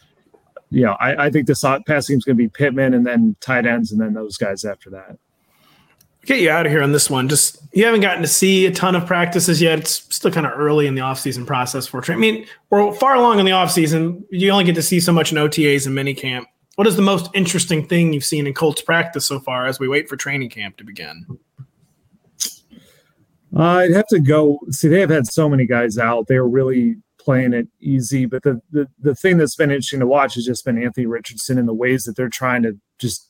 you 0.70 0.84
know 0.84 0.98
I, 1.00 1.26
I 1.26 1.30
think 1.30 1.48
the 1.48 1.84
passing 1.88 2.18
is 2.18 2.24
going 2.24 2.38
to 2.38 2.44
be 2.44 2.50
Pittman 2.50 2.94
and 2.94 3.08
then 3.08 3.36
tight 3.40 3.66
ends 3.66 3.92
and 3.92 4.02
then 4.02 4.14
those 4.14 4.38
guys 4.38 4.66
after 4.66 4.90
that. 4.90 5.18
Get 6.28 6.42
you 6.42 6.50
out 6.50 6.66
of 6.66 6.74
here 6.74 6.84
on 6.84 6.92
this 6.92 7.10
one. 7.10 7.30
Just 7.30 7.58
you 7.72 7.86
haven't 7.86 8.02
gotten 8.02 8.22
to 8.22 8.28
see 8.28 8.66
a 8.66 8.72
ton 8.72 8.96
of 8.96 9.06
practices 9.06 9.62
yet. 9.62 9.80
It's 9.80 10.14
still 10.14 10.30
kind 10.30 10.46
of 10.46 10.52
early 10.60 10.86
in 10.86 10.94
the 10.94 11.02
offseason 11.02 11.48
process 11.48 11.88
for. 11.88 12.02
Training. 12.02 12.18
I 12.18 12.38
mean, 12.40 12.48
we're 12.70 12.94
far 12.96 13.16
along 13.16 13.40
in 13.40 13.46
the 13.46 13.54
offseason. 13.54 14.26
You 14.30 14.52
only 14.52 14.66
get 14.66 14.76
to 14.76 14.82
see 14.82 15.00
so 15.00 15.14
much 15.14 15.32
in 15.32 15.38
OTAs 15.38 15.88
and 15.88 15.98
minicamp. 15.98 16.44
What 16.76 16.86
is 16.86 16.98
the 16.98 17.02
most 17.02 17.32
interesting 17.34 17.88
thing 17.88 18.12
you've 18.12 18.26
seen 18.26 18.46
in 18.46 18.54
Colts 18.54 18.82
practice 18.82 19.26
so 19.26 19.40
far 19.40 19.68
as 19.68 19.80
we 19.80 19.88
wait 19.88 20.10
for 20.10 20.18
training 20.18 20.50
camp 20.50 20.76
to 20.78 20.84
begin? 20.84 21.26
Uh, 23.56 23.62
I'd 23.62 23.94
have 23.94 24.08
to 24.08 24.20
go. 24.20 24.60
See, 24.70 24.90
they 24.90 25.00
have 25.00 25.10
had 25.10 25.28
so 25.28 25.48
many 25.48 25.66
guys 25.66 25.98
out. 25.98 26.28
They're 26.28 26.46
really 26.46 26.98
playing 27.18 27.54
it 27.54 27.70
easy. 27.80 28.26
But 28.26 28.44
the, 28.44 28.62
the 28.72 28.90
the 29.00 29.16
thing 29.16 29.38
that's 29.38 29.56
been 29.56 29.72
interesting 29.72 30.02
to 30.02 30.08
watch 30.08 30.36
has 30.36 30.46
just 30.46 30.66
been 30.66 30.82
Anthony 30.82 31.06
Richardson 31.06 31.58
and 31.58 31.70
the 31.70 31.74
ways 31.74 32.04
that 32.04 32.18
they're 32.18 32.28
trying 32.28 32.64
to 32.64 32.78
just 33.00 33.27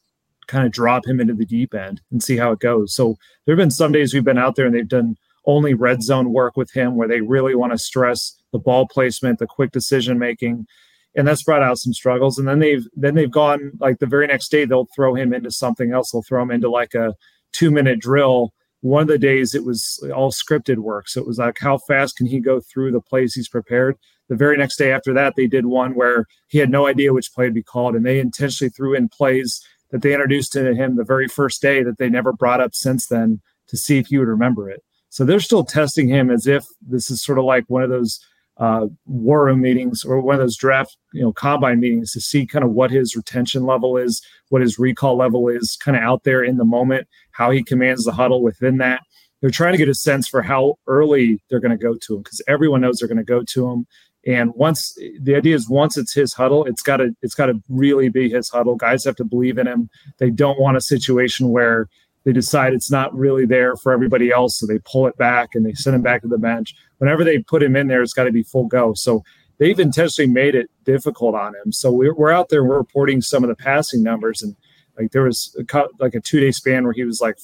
kind 0.48 0.66
of 0.66 0.72
drop 0.72 1.06
him 1.06 1.20
into 1.20 1.34
the 1.34 1.45
deep 1.45 1.74
end 1.74 2.02
and 2.12 2.24
see 2.24 2.38
how 2.38 2.52
it 2.52 2.60
goes. 2.60 2.93
So 2.93 3.18
there 3.45 3.56
have 3.56 3.62
been 3.62 3.72
some 3.72 3.91
days 3.91 4.14
we've 4.14 4.24
been 4.24 4.38
out 4.38 4.56
there 4.56 4.66
and 4.66 4.76
they've 4.76 4.88
done 4.88 5.18
only 5.45 5.74
red 5.74 6.04
zone 6.04 6.34
work 6.34 6.58
with 6.58 6.72
him 6.72 6.95
where 6.95 7.08
they 7.08 7.22
really 7.22 7.56
want 7.56 7.72
to 7.72 7.78
stress 7.78 8.36
the 8.52 8.60
ball 8.60 8.88
placement, 8.88 9.39
the 9.39 9.48
quick 9.48 9.72
decision 9.72 10.20
making. 10.20 10.68
And 11.16 11.28
that's 11.28 11.43
brought 11.43 11.64
out 11.64 11.80
some 11.80 11.93
struggles. 11.93 12.38
And 12.38 12.48
then 12.48 12.60
they've 12.60 12.86
then 12.95 13.16
they've 13.16 13.32
gone 13.32 13.72
like 13.80 14.00
the 14.00 14.06
very 14.06 14.28
next 14.28 14.50
day 14.50 14.66
they'll 14.66 14.88
throw 14.95 15.16
him 15.16 15.34
into 15.34 15.50
something 15.50 15.91
else. 15.91 16.12
They'll 16.12 16.22
throw 16.22 16.43
him 16.43 16.52
into 16.52 16.70
like 16.70 16.93
a 16.93 17.16
two 17.54 17.72
minute 17.72 18.00
drill 18.00 18.54
one 18.82 19.02
of 19.02 19.08
the 19.08 19.18
days 19.18 19.56
it 19.56 19.66
was 19.66 20.04
all 20.16 20.32
scripted 20.32 20.78
work. 20.78 21.08
So 21.08 21.20
it 21.22 21.28
was 21.28 21.39
like, 21.39 21.58
how 21.60 21.78
fast 21.78 22.16
can 22.16 22.28
he 22.28 22.39
go 22.39 22.60
through 22.60 22.91
the 22.91 23.02
plays 23.02 23.34
he's 23.34 23.50
prepared? 23.50 23.98
The 24.30 24.36
very 24.36 24.58
next 24.58 24.78
day 24.78 24.91
after 24.91 25.14
that, 25.14 25.36
they 25.36 25.48
did 25.48 25.66
one 25.66 25.95
where 25.95 26.26
he 26.48 26.60
had 26.60 26.70
no 26.70 26.86
idea 26.86 27.14
which 27.14 27.34
play 27.34 27.48
to 27.48 27.52
be 27.52 27.64
called, 27.64 27.95
and 27.95 28.06
they 28.06 28.20
intentionally 28.20 28.70
threw 28.70 28.93
in 28.93 29.10
plays 29.10 29.66
that 29.92 30.02
they 30.02 30.14
introduced 30.14 30.52
to 30.54 30.74
him 30.74 30.96
the 30.96 31.04
very 31.04 31.28
first 31.28 31.62
day 31.62 31.84
that 31.84 31.98
they 31.98 32.10
never 32.10 32.34
brought 32.34 32.62
up 32.62 32.76
since 32.76 33.08
then 33.08 33.42
to 33.68 33.78
see 33.78 33.98
if 33.98 34.08
he 34.08 34.18
would 34.18 34.28
remember 34.28 34.70
it. 34.70 34.84
So 35.10 35.26
they're 35.26 35.40
still 35.40 35.64
testing 35.64 36.08
him 36.08 36.30
as 36.30 36.48
if 36.48 36.66
this 36.82 37.10
is 37.10 37.24
sort 37.24 37.40
of 37.40 37.46
like 37.46 37.66
one 37.68 37.84
of 37.84 37.90
those 37.90 38.20
uh, 38.58 38.88
war 39.06 39.46
room 39.46 39.62
meetings 39.62 40.04
or 40.04 40.20
one 40.20 40.36
of 40.36 40.42
those 40.42 40.58
draft, 40.58 40.98
you 41.14 41.22
know, 41.22 41.32
combine 41.32 41.80
meetings 41.80 42.12
to 42.12 42.22
see 42.22 42.46
kind 42.46 42.66
of 42.66 42.72
what 42.72 42.92
his 42.92 43.16
retention 43.16 43.66
level 43.66 43.98
is, 43.98 44.22
what 44.50 44.62
his 44.62 44.80
recall 44.80 45.16
level 45.16 45.48
is, 45.48 45.78
kind 45.80 45.96
of 45.96 46.04
out 46.04 46.24
there 46.24 46.44
in 46.44 46.58
the 46.58 46.66
moment, 46.66 47.08
how 47.32 47.52
he 47.52 47.64
commands 47.64 48.04
the 48.04 48.12
huddle 48.12 48.42
within 48.42 48.78
that. 48.78 49.02
They're 49.42 49.52
trying 49.52 49.74
to 49.74 49.78
get 49.78 49.90
a 49.90 49.94
sense 49.94 50.28
for 50.28 50.42
how 50.42 50.76
early 50.88 51.40
they're 51.50 51.60
going 51.60 51.78
to 51.78 51.84
go 51.84 51.96
to 51.96 52.16
him 52.16 52.24
because 52.24 52.42
everyone 52.48 52.82
knows 52.82 52.98
they're 52.98 53.08
going 53.08 53.18
to 53.18 53.24
go 53.24 53.44
to 53.44 53.70
him. 53.70 53.86
And 54.28 54.54
once 54.56 54.94
the 55.22 55.36
idea 55.36 55.56
is 55.56 55.70
once 55.70 55.98
it's 55.98 56.14
his 56.14 56.34
huddle, 56.34 56.66
it's 56.66 56.82
got 56.82 56.98
to 56.98 57.16
it's 57.22 57.34
got 57.34 57.46
to 57.46 57.62
really 57.70 58.10
be 58.10 58.30
his 58.30 58.50
huddle. 58.50 58.76
Guys 58.76 59.06
have 59.06 59.16
to 59.16 59.24
believe 59.24 59.58
in 59.58 59.68
him. 59.68 59.90
They 60.20 60.30
don't 60.30 60.60
want 60.60 60.76
a 60.76 60.82
situation 60.82 61.50
where 61.50 61.88
they 62.26 62.34
decide 62.34 62.74
it's 62.74 62.92
not 62.92 63.16
really 63.16 63.46
there 63.46 63.78
for 63.78 63.94
everybody 63.94 64.30
else, 64.32 64.60
so 64.60 64.68
they 64.68 64.80
pull 64.80 65.08
it 65.08 65.18
back 65.18 65.56
and 65.56 65.66
they 65.66 65.72
send 65.72 65.96
him 65.96 66.02
back 66.02 66.24
to 66.24 66.28
the 66.28 66.38
bench. 66.38 66.76
Whenever 66.98 67.24
they 67.24 67.40
put 67.40 67.64
him 67.64 67.78
in 67.78 67.88
there, 67.88 68.02
it's 68.02 68.14
got 68.14 68.26
to 68.26 68.32
be 68.34 68.44
full 68.44 68.68
go. 68.68 68.94
So 68.94 69.24
they've 69.60 69.80
intentionally 69.80 70.30
made 70.30 70.56
it 70.56 70.70
difficult 70.84 71.34
on 71.34 71.56
him. 71.56 71.72
So 71.72 71.90
we're, 71.90 72.14
we're 72.14 72.32
out 72.32 72.50
there, 72.50 72.66
we're 72.66 72.78
reporting 72.78 73.22
some 73.22 73.46
of 73.46 73.48
the 73.48 73.56
passing 73.56 74.04
numbers, 74.04 74.42
and 74.42 74.58
like 75.00 75.12
there 75.12 75.24
was 75.24 75.56
a, 75.58 75.86
like 76.00 76.16
a 76.16 76.20
two 76.20 76.42
day 76.42 76.52
span 76.52 76.84
where 76.84 76.92
he 76.92 77.06
was 77.06 77.22
like, 77.22 77.38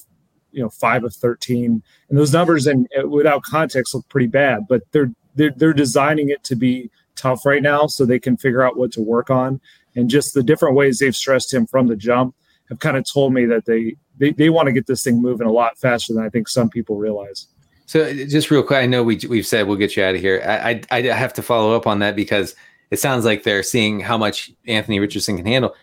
you 0.50 0.62
know, 0.62 0.68
five 0.68 1.02
of 1.02 1.14
thirteen, 1.14 1.82
and 2.10 2.18
those 2.18 2.34
numbers 2.34 2.66
and 2.66 2.86
without 3.08 3.42
context 3.42 3.94
look 3.94 4.06
pretty 4.10 4.26
bad, 4.26 4.68
but 4.68 4.82
they're 4.92 5.10
they're 5.34 5.52
they're 5.56 5.72
designing 5.72 6.30
it 6.30 6.42
to 6.44 6.56
be 6.56 6.90
tough 7.16 7.46
right 7.46 7.62
now 7.62 7.86
so 7.86 8.04
they 8.04 8.18
can 8.18 8.36
figure 8.36 8.62
out 8.62 8.76
what 8.76 8.92
to 8.92 9.00
work 9.00 9.30
on 9.30 9.60
and 9.96 10.10
just 10.10 10.34
the 10.34 10.42
different 10.42 10.74
ways 10.74 10.98
they've 10.98 11.16
stressed 11.16 11.52
him 11.52 11.66
from 11.66 11.86
the 11.86 11.96
jump 11.96 12.34
have 12.68 12.78
kind 12.78 12.96
of 12.96 13.04
told 13.10 13.32
me 13.32 13.44
that 13.46 13.66
they 13.66 13.96
they, 14.18 14.32
they 14.32 14.50
want 14.50 14.66
to 14.66 14.72
get 14.72 14.86
this 14.86 15.02
thing 15.02 15.20
moving 15.20 15.46
a 15.46 15.52
lot 15.52 15.78
faster 15.78 16.14
than 16.14 16.24
I 16.24 16.28
think 16.28 16.48
some 16.48 16.68
people 16.68 16.96
realize. 16.96 17.48
So 17.86 18.12
just 18.12 18.50
real 18.50 18.62
quick, 18.62 18.78
I 18.78 18.86
know 18.86 19.02
we 19.02 19.20
we've 19.28 19.46
said 19.46 19.66
we'll 19.66 19.76
get 19.76 19.96
you 19.96 20.04
out 20.04 20.14
of 20.14 20.20
here. 20.20 20.42
I, 20.46 20.82
I, 20.90 20.98
I 20.98 21.02
have 21.14 21.34
to 21.34 21.42
follow 21.42 21.74
up 21.74 21.86
on 21.86 21.98
that 21.98 22.16
because 22.16 22.54
it 22.90 22.98
sounds 22.98 23.24
like 23.24 23.42
they're 23.42 23.62
seeing 23.62 24.00
how 24.00 24.16
much 24.16 24.52
Anthony 24.66 25.00
Richardson 25.00 25.36
can 25.36 25.46
handle. 25.46 25.74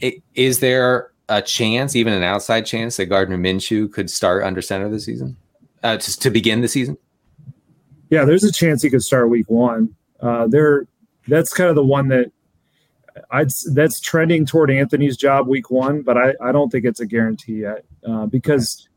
It, 0.00 0.22
is 0.34 0.60
there 0.60 1.10
a 1.28 1.42
chance, 1.42 1.96
even 1.96 2.12
an 2.12 2.22
outside 2.22 2.62
chance, 2.62 2.96
that 2.96 3.06
Gardner 3.06 3.38
Minshew 3.38 3.92
could 3.92 4.10
start 4.10 4.42
under 4.42 4.62
center 4.62 4.88
this 4.88 5.04
season, 5.04 5.36
uh, 5.82 5.98
to 5.98 6.30
begin 6.30 6.60
the 6.62 6.68
season? 6.68 6.96
Yeah, 8.10 8.24
there's 8.24 8.44
a 8.44 8.52
chance 8.52 8.82
he 8.82 8.90
could 8.90 9.02
start 9.02 9.30
week 9.30 9.50
one. 9.50 9.94
Uh, 10.20 10.46
there, 10.46 10.86
that's 11.26 11.52
kind 11.52 11.68
of 11.68 11.76
the 11.76 11.84
one 11.84 12.08
that 12.08 12.30
I'd 13.30 13.50
that's 13.72 14.00
trending 14.00 14.46
toward 14.46 14.70
Anthony's 14.70 15.16
job 15.16 15.46
week 15.46 15.70
one, 15.70 16.02
but 16.02 16.16
I, 16.16 16.34
I 16.42 16.52
don't 16.52 16.70
think 16.70 16.84
it's 16.84 17.00
a 17.00 17.06
guarantee 17.06 17.60
yet 17.60 17.84
uh, 18.06 18.26
because 18.26 18.88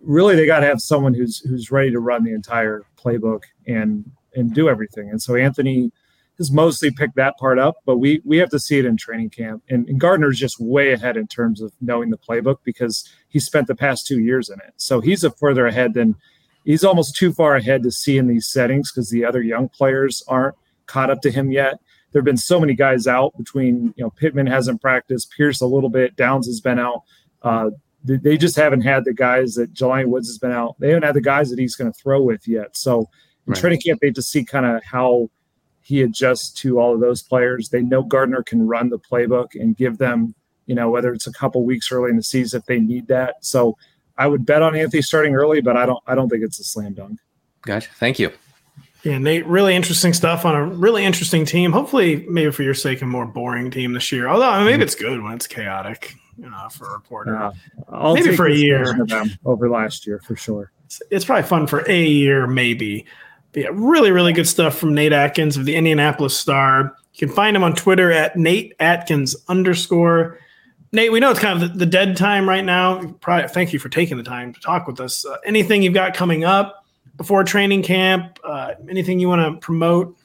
really 0.00 0.34
they 0.34 0.46
got 0.46 0.60
to 0.60 0.66
have 0.66 0.80
someone 0.80 1.14
who's 1.14 1.38
who's 1.40 1.70
ready 1.70 1.90
to 1.90 2.00
run 2.00 2.24
the 2.24 2.32
entire 2.32 2.82
playbook 2.96 3.42
and 3.66 4.10
and 4.34 4.52
do 4.54 4.68
everything. 4.68 5.10
And 5.10 5.22
so 5.22 5.36
Anthony 5.36 5.92
has 6.38 6.50
mostly 6.50 6.90
picked 6.90 7.16
that 7.16 7.36
part 7.38 7.58
up, 7.58 7.76
but 7.86 7.98
we 7.98 8.20
we 8.24 8.38
have 8.38 8.50
to 8.50 8.58
see 8.58 8.78
it 8.78 8.84
in 8.84 8.96
training 8.96 9.30
camp. 9.30 9.62
And, 9.68 9.88
and 9.88 10.00
Gardner's 10.00 10.38
just 10.38 10.58
way 10.58 10.92
ahead 10.92 11.16
in 11.16 11.26
terms 11.26 11.60
of 11.60 11.72
knowing 11.80 12.10
the 12.10 12.18
playbook 12.18 12.58
because 12.64 13.08
he 13.28 13.38
spent 13.38 13.66
the 13.66 13.76
past 13.76 14.06
two 14.06 14.20
years 14.20 14.48
in 14.48 14.58
it. 14.60 14.74
So 14.76 15.00
he's 15.00 15.24
a 15.24 15.30
further 15.30 15.66
ahead 15.66 15.94
than 15.94 16.16
he's 16.64 16.84
almost 16.84 17.16
too 17.16 17.32
far 17.32 17.56
ahead 17.56 17.82
to 17.82 17.90
see 17.90 18.18
in 18.18 18.26
these 18.26 18.46
settings 18.46 18.90
because 18.90 19.10
the 19.10 19.24
other 19.24 19.42
young 19.42 19.68
players 19.68 20.22
aren't 20.28 20.54
caught 20.86 21.10
up 21.10 21.20
to 21.22 21.30
him 21.30 21.50
yet 21.50 21.78
there 22.12 22.20
have 22.20 22.26
been 22.26 22.36
so 22.36 22.60
many 22.60 22.74
guys 22.74 23.06
out 23.06 23.36
between, 23.36 23.94
you 23.96 24.04
know, 24.04 24.10
Pittman 24.10 24.46
hasn't 24.46 24.80
practiced, 24.80 25.32
Pierce 25.36 25.60
a 25.62 25.66
little 25.66 25.88
bit, 25.88 26.14
Downs 26.14 26.46
has 26.46 26.60
been 26.60 26.78
out. 26.78 27.02
Uh, 27.42 27.70
they 28.04 28.36
just 28.36 28.56
haven't 28.56 28.82
had 28.82 29.04
the 29.04 29.14
guys 29.14 29.54
that 29.54 29.72
Jelani 29.72 30.06
Woods 30.06 30.28
has 30.28 30.38
been 30.38 30.52
out. 30.52 30.74
They 30.78 30.88
haven't 30.88 31.04
had 31.04 31.14
the 31.14 31.20
guys 31.20 31.50
that 31.50 31.58
he's 31.58 31.76
going 31.76 31.90
to 31.90 31.98
throw 31.98 32.20
with 32.20 32.46
yet. 32.48 32.76
So 32.76 33.08
in 33.46 33.52
right. 33.52 33.60
training 33.60 33.80
camp, 33.80 34.00
they 34.00 34.10
just 34.10 34.30
see 34.30 34.44
kind 34.44 34.66
of 34.66 34.82
how 34.84 35.30
he 35.82 36.02
adjusts 36.02 36.50
to 36.62 36.80
all 36.80 36.94
of 36.94 37.00
those 37.00 37.22
players. 37.22 37.68
They 37.68 37.80
know 37.80 38.02
Gardner 38.02 38.42
can 38.42 38.66
run 38.66 38.90
the 38.90 38.98
playbook 38.98 39.54
and 39.54 39.76
give 39.76 39.98
them, 39.98 40.34
you 40.66 40.74
know, 40.74 40.90
whether 40.90 41.12
it's 41.12 41.28
a 41.28 41.32
couple 41.32 41.64
weeks 41.64 41.92
early 41.92 42.10
in 42.10 42.16
the 42.16 42.22
season 42.24 42.58
if 42.58 42.66
they 42.66 42.80
need 42.80 43.06
that. 43.06 43.36
So 43.40 43.76
I 44.16 44.26
would 44.26 44.44
bet 44.46 44.62
on 44.62 44.76
Anthony 44.76 45.02
starting 45.02 45.34
early, 45.34 45.60
but 45.60 45.76
I 45.76 45.86
don't 45.86 46.02
I 46.06 46.14
don't 46.14 46.28
think 46.28 46.42
it's 46.42 46.58
a 46.58 46.64
slam 46.64 46.94
dunk. 46.94 47.18
Gotcha. 47.62 47.90
Thank 47.94 48.18
you. 48.18 48.30
Yeah, 49.04 49.18
Nate, 49.18 49.44
really 49.46 49.74
interesting 49.74 50.12
stuff 50.12 50.44
on 50.44 50.54
a 50.54 50.64
really 50.64 51.04
interesting 51.04 51.44
team. 51.44 51.72
Hopefully, 51.72 52.24
maybe 52.28 52.52
for 52.52 52.62
your 52.62 52.74
sake, 52.74 53.02
a 53.02 53.06
more 53.06 53.26
boring 53.26 53.70
team 53.70 53.94
this 53.94 54.12
year. 54.12 54.28
Although 54.28 54.60
maybe 54.60 54.74
mm-hmm. 54.74 54.82
it's 54.82 54.94
good 54.94 55.20
when 55.22 55.32
it's 55.32 55.48
chaotic 55.48 56.14
you 56.36 56.50
know, 56.50 56.68
for 56.70 56.88
a 56.88 56.92
reporter. 56.92 57.36
Uh, 57.88 58.14
maybe 58.14 58.34
for 58.34 58.46
a 58.46 58.54
year 58.54 58.96
over 59.44 59.68
last 59.68 60.06
year 60.06 60.20
for 60.20 60.36
sure. 60.36 60.72
It's, 60.86 61.02
it's, 61.10 61.24
probably 61.24 61.44
fun 61.44 61.66
for 61.66 61.88
a 61.88 62.04
year, 62.04 62.46
maybe. 62.46 63.06
But 63.52 63.62
yeah, 63.64 63.68
really, 63.72 64.10
really 64.10 64.32
good 64.32 64.48
stuff 64.48 64.76
from 64.76 64.94
Nate 64.94 65.12
Atkins 65.12 65.56
of 65.56 65.64
the 65.64 65.74
Indianapolis 65.74 66.36
Star. 66.36 66.96
You 67.14 67.26
can 67.26 67.34
find 67.34 67.56
him 67.56 67.62
on 67.62 67.74
Twitter 67.74 68.10
at 68.10 68.36
Nate 68.36 68.74
Atkins 68.80 69.36
underscore. 69.48 70.38
Nate, 70.92 71.10
we 71.10 71.20
know 71.20 71.30
it's 71.30 71.40
kind 71.40 71.62
of 71.62 71.72
the, 71.72 71.78
the 71.78 71.86
dead 71.86 72.16
time 72.16 72.48
right 72.48 72.64
now. 72.64 73.02
Probably, 73.20 73.48
thank 73.48 73.72
you 73.72 73.78
for 73.78 73.88
taking 73.88 74.18
the 74.18 74.22
time 74.22 74.52
to 74.52 74.60
talk 74.60 74.86
with 74.86 75.00
us. 75.00 75.24
Uh, 75.24 75.36
anything 75.44 75.82
you've 75.82 75.94
got 75.94 76.14
coming 76.14 76.44
up? 76.44 76.82
before 77.16 77.44
training 77.44 77.82
camp? 77.82 78.38
Uh, 78.44 78.72
anything 78.88 79.18
you 79.18 79.28
want 79.28 79.42
to 79.42 79.60
promote? 79.64 80.16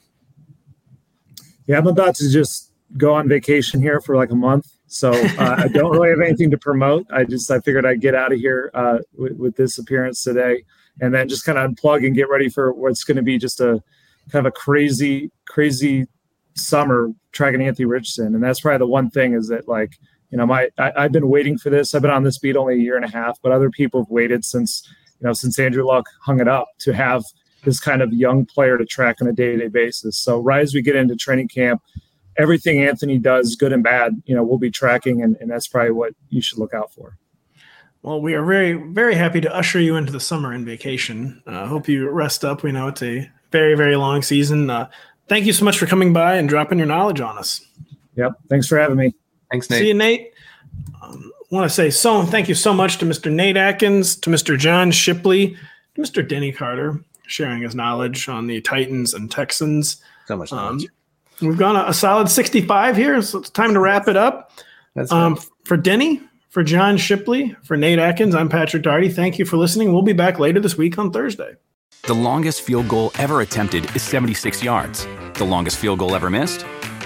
Yeah, 1.66 1.78
I'm 1.78 1.86
about 1.86 2.14
to 2.16 2.30
just 2.30 2.72
go 2.96 3.14
on 3.14 3.28
vacation 3.28 3.80
here 3.80 4.00
for 4.00 4.16
like 4.16 4.30
a 4.30 4.36
month, 4.36 4.66
so 4.86 5.12
uh, 5.12 5.56
I 5.58 5.68
don't 5.72 5.92
really 5.92 6.10
have 6.10 6.20
anything 6.20 6.50
to 6.50 6.58
promote. 6.58 7.06
I 7.12 7.24
just 7.24 7.50
I 7.50 7.60
figured 7.60 7.84
I'd 7.84 8.00
get 8.00 8.14
out 8.14 8.32
of 8.32 8.38
here 8.38 8.70
uh, 8.74 8.98
with, 9.16 9.32
with, 9.32 9.56
this 9.56 9.78
appearance 9.78 10.24
today, 10.24 10.64
and 11.00 11.14
then 11.14 11.28
just 11.28 11.44
kind 11.44 11.58
of 11.58 11.70
unplug 11.70 12.06
and 12.06 12.14
get 12.14 12.30
ready 12.30 12.48
for 12.48 12.72
what's 12.72 13.04
going 13.04 13.16
to 13.16 13.22
be 13.22 13.38
just 13.38 13.60
a 13.60 13.82
kind 14.30 14.46
of 14.46 14.46
a 14.46 14.50
crazy, 14.50 15.30
crazy 15.46 16.06
summer 16.54 17.12
tracking 17.32 17.62
Anthony 17.62 17.86
Richardson. 17.86 18.34
And 18.34 18.42
that's 18.42 18.60
probably 18.60 18.78
the 18.78 18.86
one 18.86 19.10
thing 19.10 19.34
is 19.34 19.48
that 19.48 19.68
like 19.68 19.98
you 20.30 20.38
know 20.38 20.46
my 20.46 20.68
I, 20.78 20.92
I've 20.96 21.12
been 21.12 21.28
waiting 21.28 21.58
for 21.58 21.70
this. 21.70 21.94
I've 21.94 22.02
been 22.02 22.10
on 22.10 22.22
this 22.22 22.38
beat 22.38 22.56
only 22.56 22.74
a 22.74 22.78
year 22.78 22.96
and 22.96 23.04
a 23.04 23.10
half, 23.10 23.38
but 23.42 23.52
other 23.52 23.70
people 23.70 24.00
have 24.00 24.10
waited 24.10 24.44
since 24.44 24.88
you 25.20 25.26
know, 25.26 25.32
since 25.32 25.58
Andrew 25.58 25.84
Luck 25.84 26.08
hung 26.22 26.40
it 26.40 26.48
up 26.48 26.68
to 26.80 26.92
have 26.92 27.24
this 27.64 27.80
kind 27.80 28.02
of 28.02 28.12
young 28.12 28.46
player 28.46 28.78
to 28.78 28.84
track 28.84 29.16
on 29.20 29.28
a 29.28 29.32
day-to-day 29.32 29.68
basis. 29.68 30.16
So 30.16 30.38
right 30.38 30.62
as 30.62 30.74
we 30.74 30.82
get 30.82 30.96
into 30.96 31.16
training 31.16 31.48
camp, 31.48 31.82
everything 32.36 32.82
Anthony 32.82 33.18
does, 33.18 33.56
good 33.56 33.72
and 33.72 33.82
bad, 33.82 34.22
you 34.26 34.34
know, 34.34 34.44
we'll 34.44 34.58
be 34.58 34.70
tracking, 34.70 35.22
and, 35.22 35.36
and 35.40 35.50
that's 35.50 35.66
probably 35.66 35.90
what 35.90 36.12
you 36.28 36.40
should 36.40 36.58
look 36.58 36.72
out 36.72 36.92
for. 36.92 37.18
Well, 38.02 38.20
we 38.20 38.34
are 38.34 38.44
very, 38.44 38.74
very 38.74 39.16
happy 39.16 39.40
to 39.40 39.54
usher 39.54 39.80
you 39.80 39.96
into 39.96 40.12
the 40.12 40.20
summer 40.20 40.52
and 40.52 40.64
vacation. 40.64 41.42
I 41.46 41.62
uh, 41.62 41.66
hope 41.66 41.88
you 41.88 42.08
rest 42.08 42.44
up. 42.44 42.62
We 42.62 42.70
know 42.70 42.88
it's 42.88 43.02
a 43.02 43.28
very, 43.50 43.74
very 43.74 43.96
long 43.96 44.22
season. 44.22 44.70
Uh, 44.70 44.88
thank 45.26 45.46
you 45.46 45.52
so 45.52 45.64
much 45.64 45.78
for 45.78 45.86
coming 45.86 46.12
by 46.12 46.36
and 46.36 46.48
dropping 46.48 46.78
your 46.78 46.86
knowledge 46.86 47.20
on 47.20 47.36
us. 47.36 47.60
Yep. 48.14 48.34
Thanks 48.48 48.68
for 48.68 48.78
having 48.78 48.96
me. 48.96 49.14
Thanks, 49.50 49.70
Nate. 49.70 49.78
See 49.80 49.88
you, 49.88 49.94
Nate. 49.94 50.32
Um, 51.02 51.32
want 51.50 51.64
to 51.64 51.74
say 51.74 51.90
so 51.90 52.22
thank 52.24 52.48
you 52.48 52.54
so 52.54 52.72
much 52.74 52.98
to 52.98 53.06
Mr. 53.06 53.32
Nate 53.32 53.56
Atkins, 53.56 54.16
to 54.16 54.30
Mr. 54.30 54.58
John 54.58 54.90
Shipley, 54.90 55.56
to 55.94 56.00
Mr. 56.00 56.26
Denny 56.26 56.52
Carter, 56.52 57.00
sharing 57.26 57.62
his 57.62 57.74
knowledge 57.74 58.28
on 58.28 58.46
the 58.46 58.60
Titans 58.60 59.14
and 59.14 59.30
Texans. 59.30 60.02
So 60.26 60.36
much 60.36 60.52
um, 60.52 60.58
knowledge. 60.58 60.88
Um, 61.40 61.48
we've 61.48 61.58
gone 61.58 61.76
a, 61.76 61.84
a, 61.88 61.94
solid 61.94 62.28
65 62.28 62.96
here, 62.96 63.20
so 63.22 63.38
it's 63.38 63.50
time 63.50 63.72
to 63.74 63.80
wrap 63.80 64.08
it 64.08 64.16
up. 64.16 64.52
That's 64.94 65.10
um, 65.12 65.38
for 65.64 65.76
Denny, 65.76 66.20
for 66.50 66.62
John 66.62 66.96
Shipley, 66.96 67.56
for 67.62 67.76
Nate 67.76 67.98
Atkins, 67.98 68.34
I'm 68.34 68.48
Patrick 68.48 68.82
Daugherty. 68.82 69.08
Thank 69.08 69.38
you 69.38 69.44
for 69.44 69.56
listening. 69.56 69.92
We'll 69.92 70.02
be 70.02 70.12
back 70.12 70.38
later 70.38 70.60
this 70.60 70.76
week 70.76 70.98
on 70.98 71.12
Thursday. 71.12 71.54
The 72.02 72.14
longest 72.14 72.62
field 72.62 72.88
goal 72.88 73.10
ever 73.18 73.40
attempted 73.40 73.84
is 73.94 74.02
76 74.02 74.62
yards. 74.62 75.06
The 75.34 75.44
longest 75.44 75.78
field 75.78 75.98
goal 75.98 76.14
ever 76.14 76.30
missed? 76.30 76.64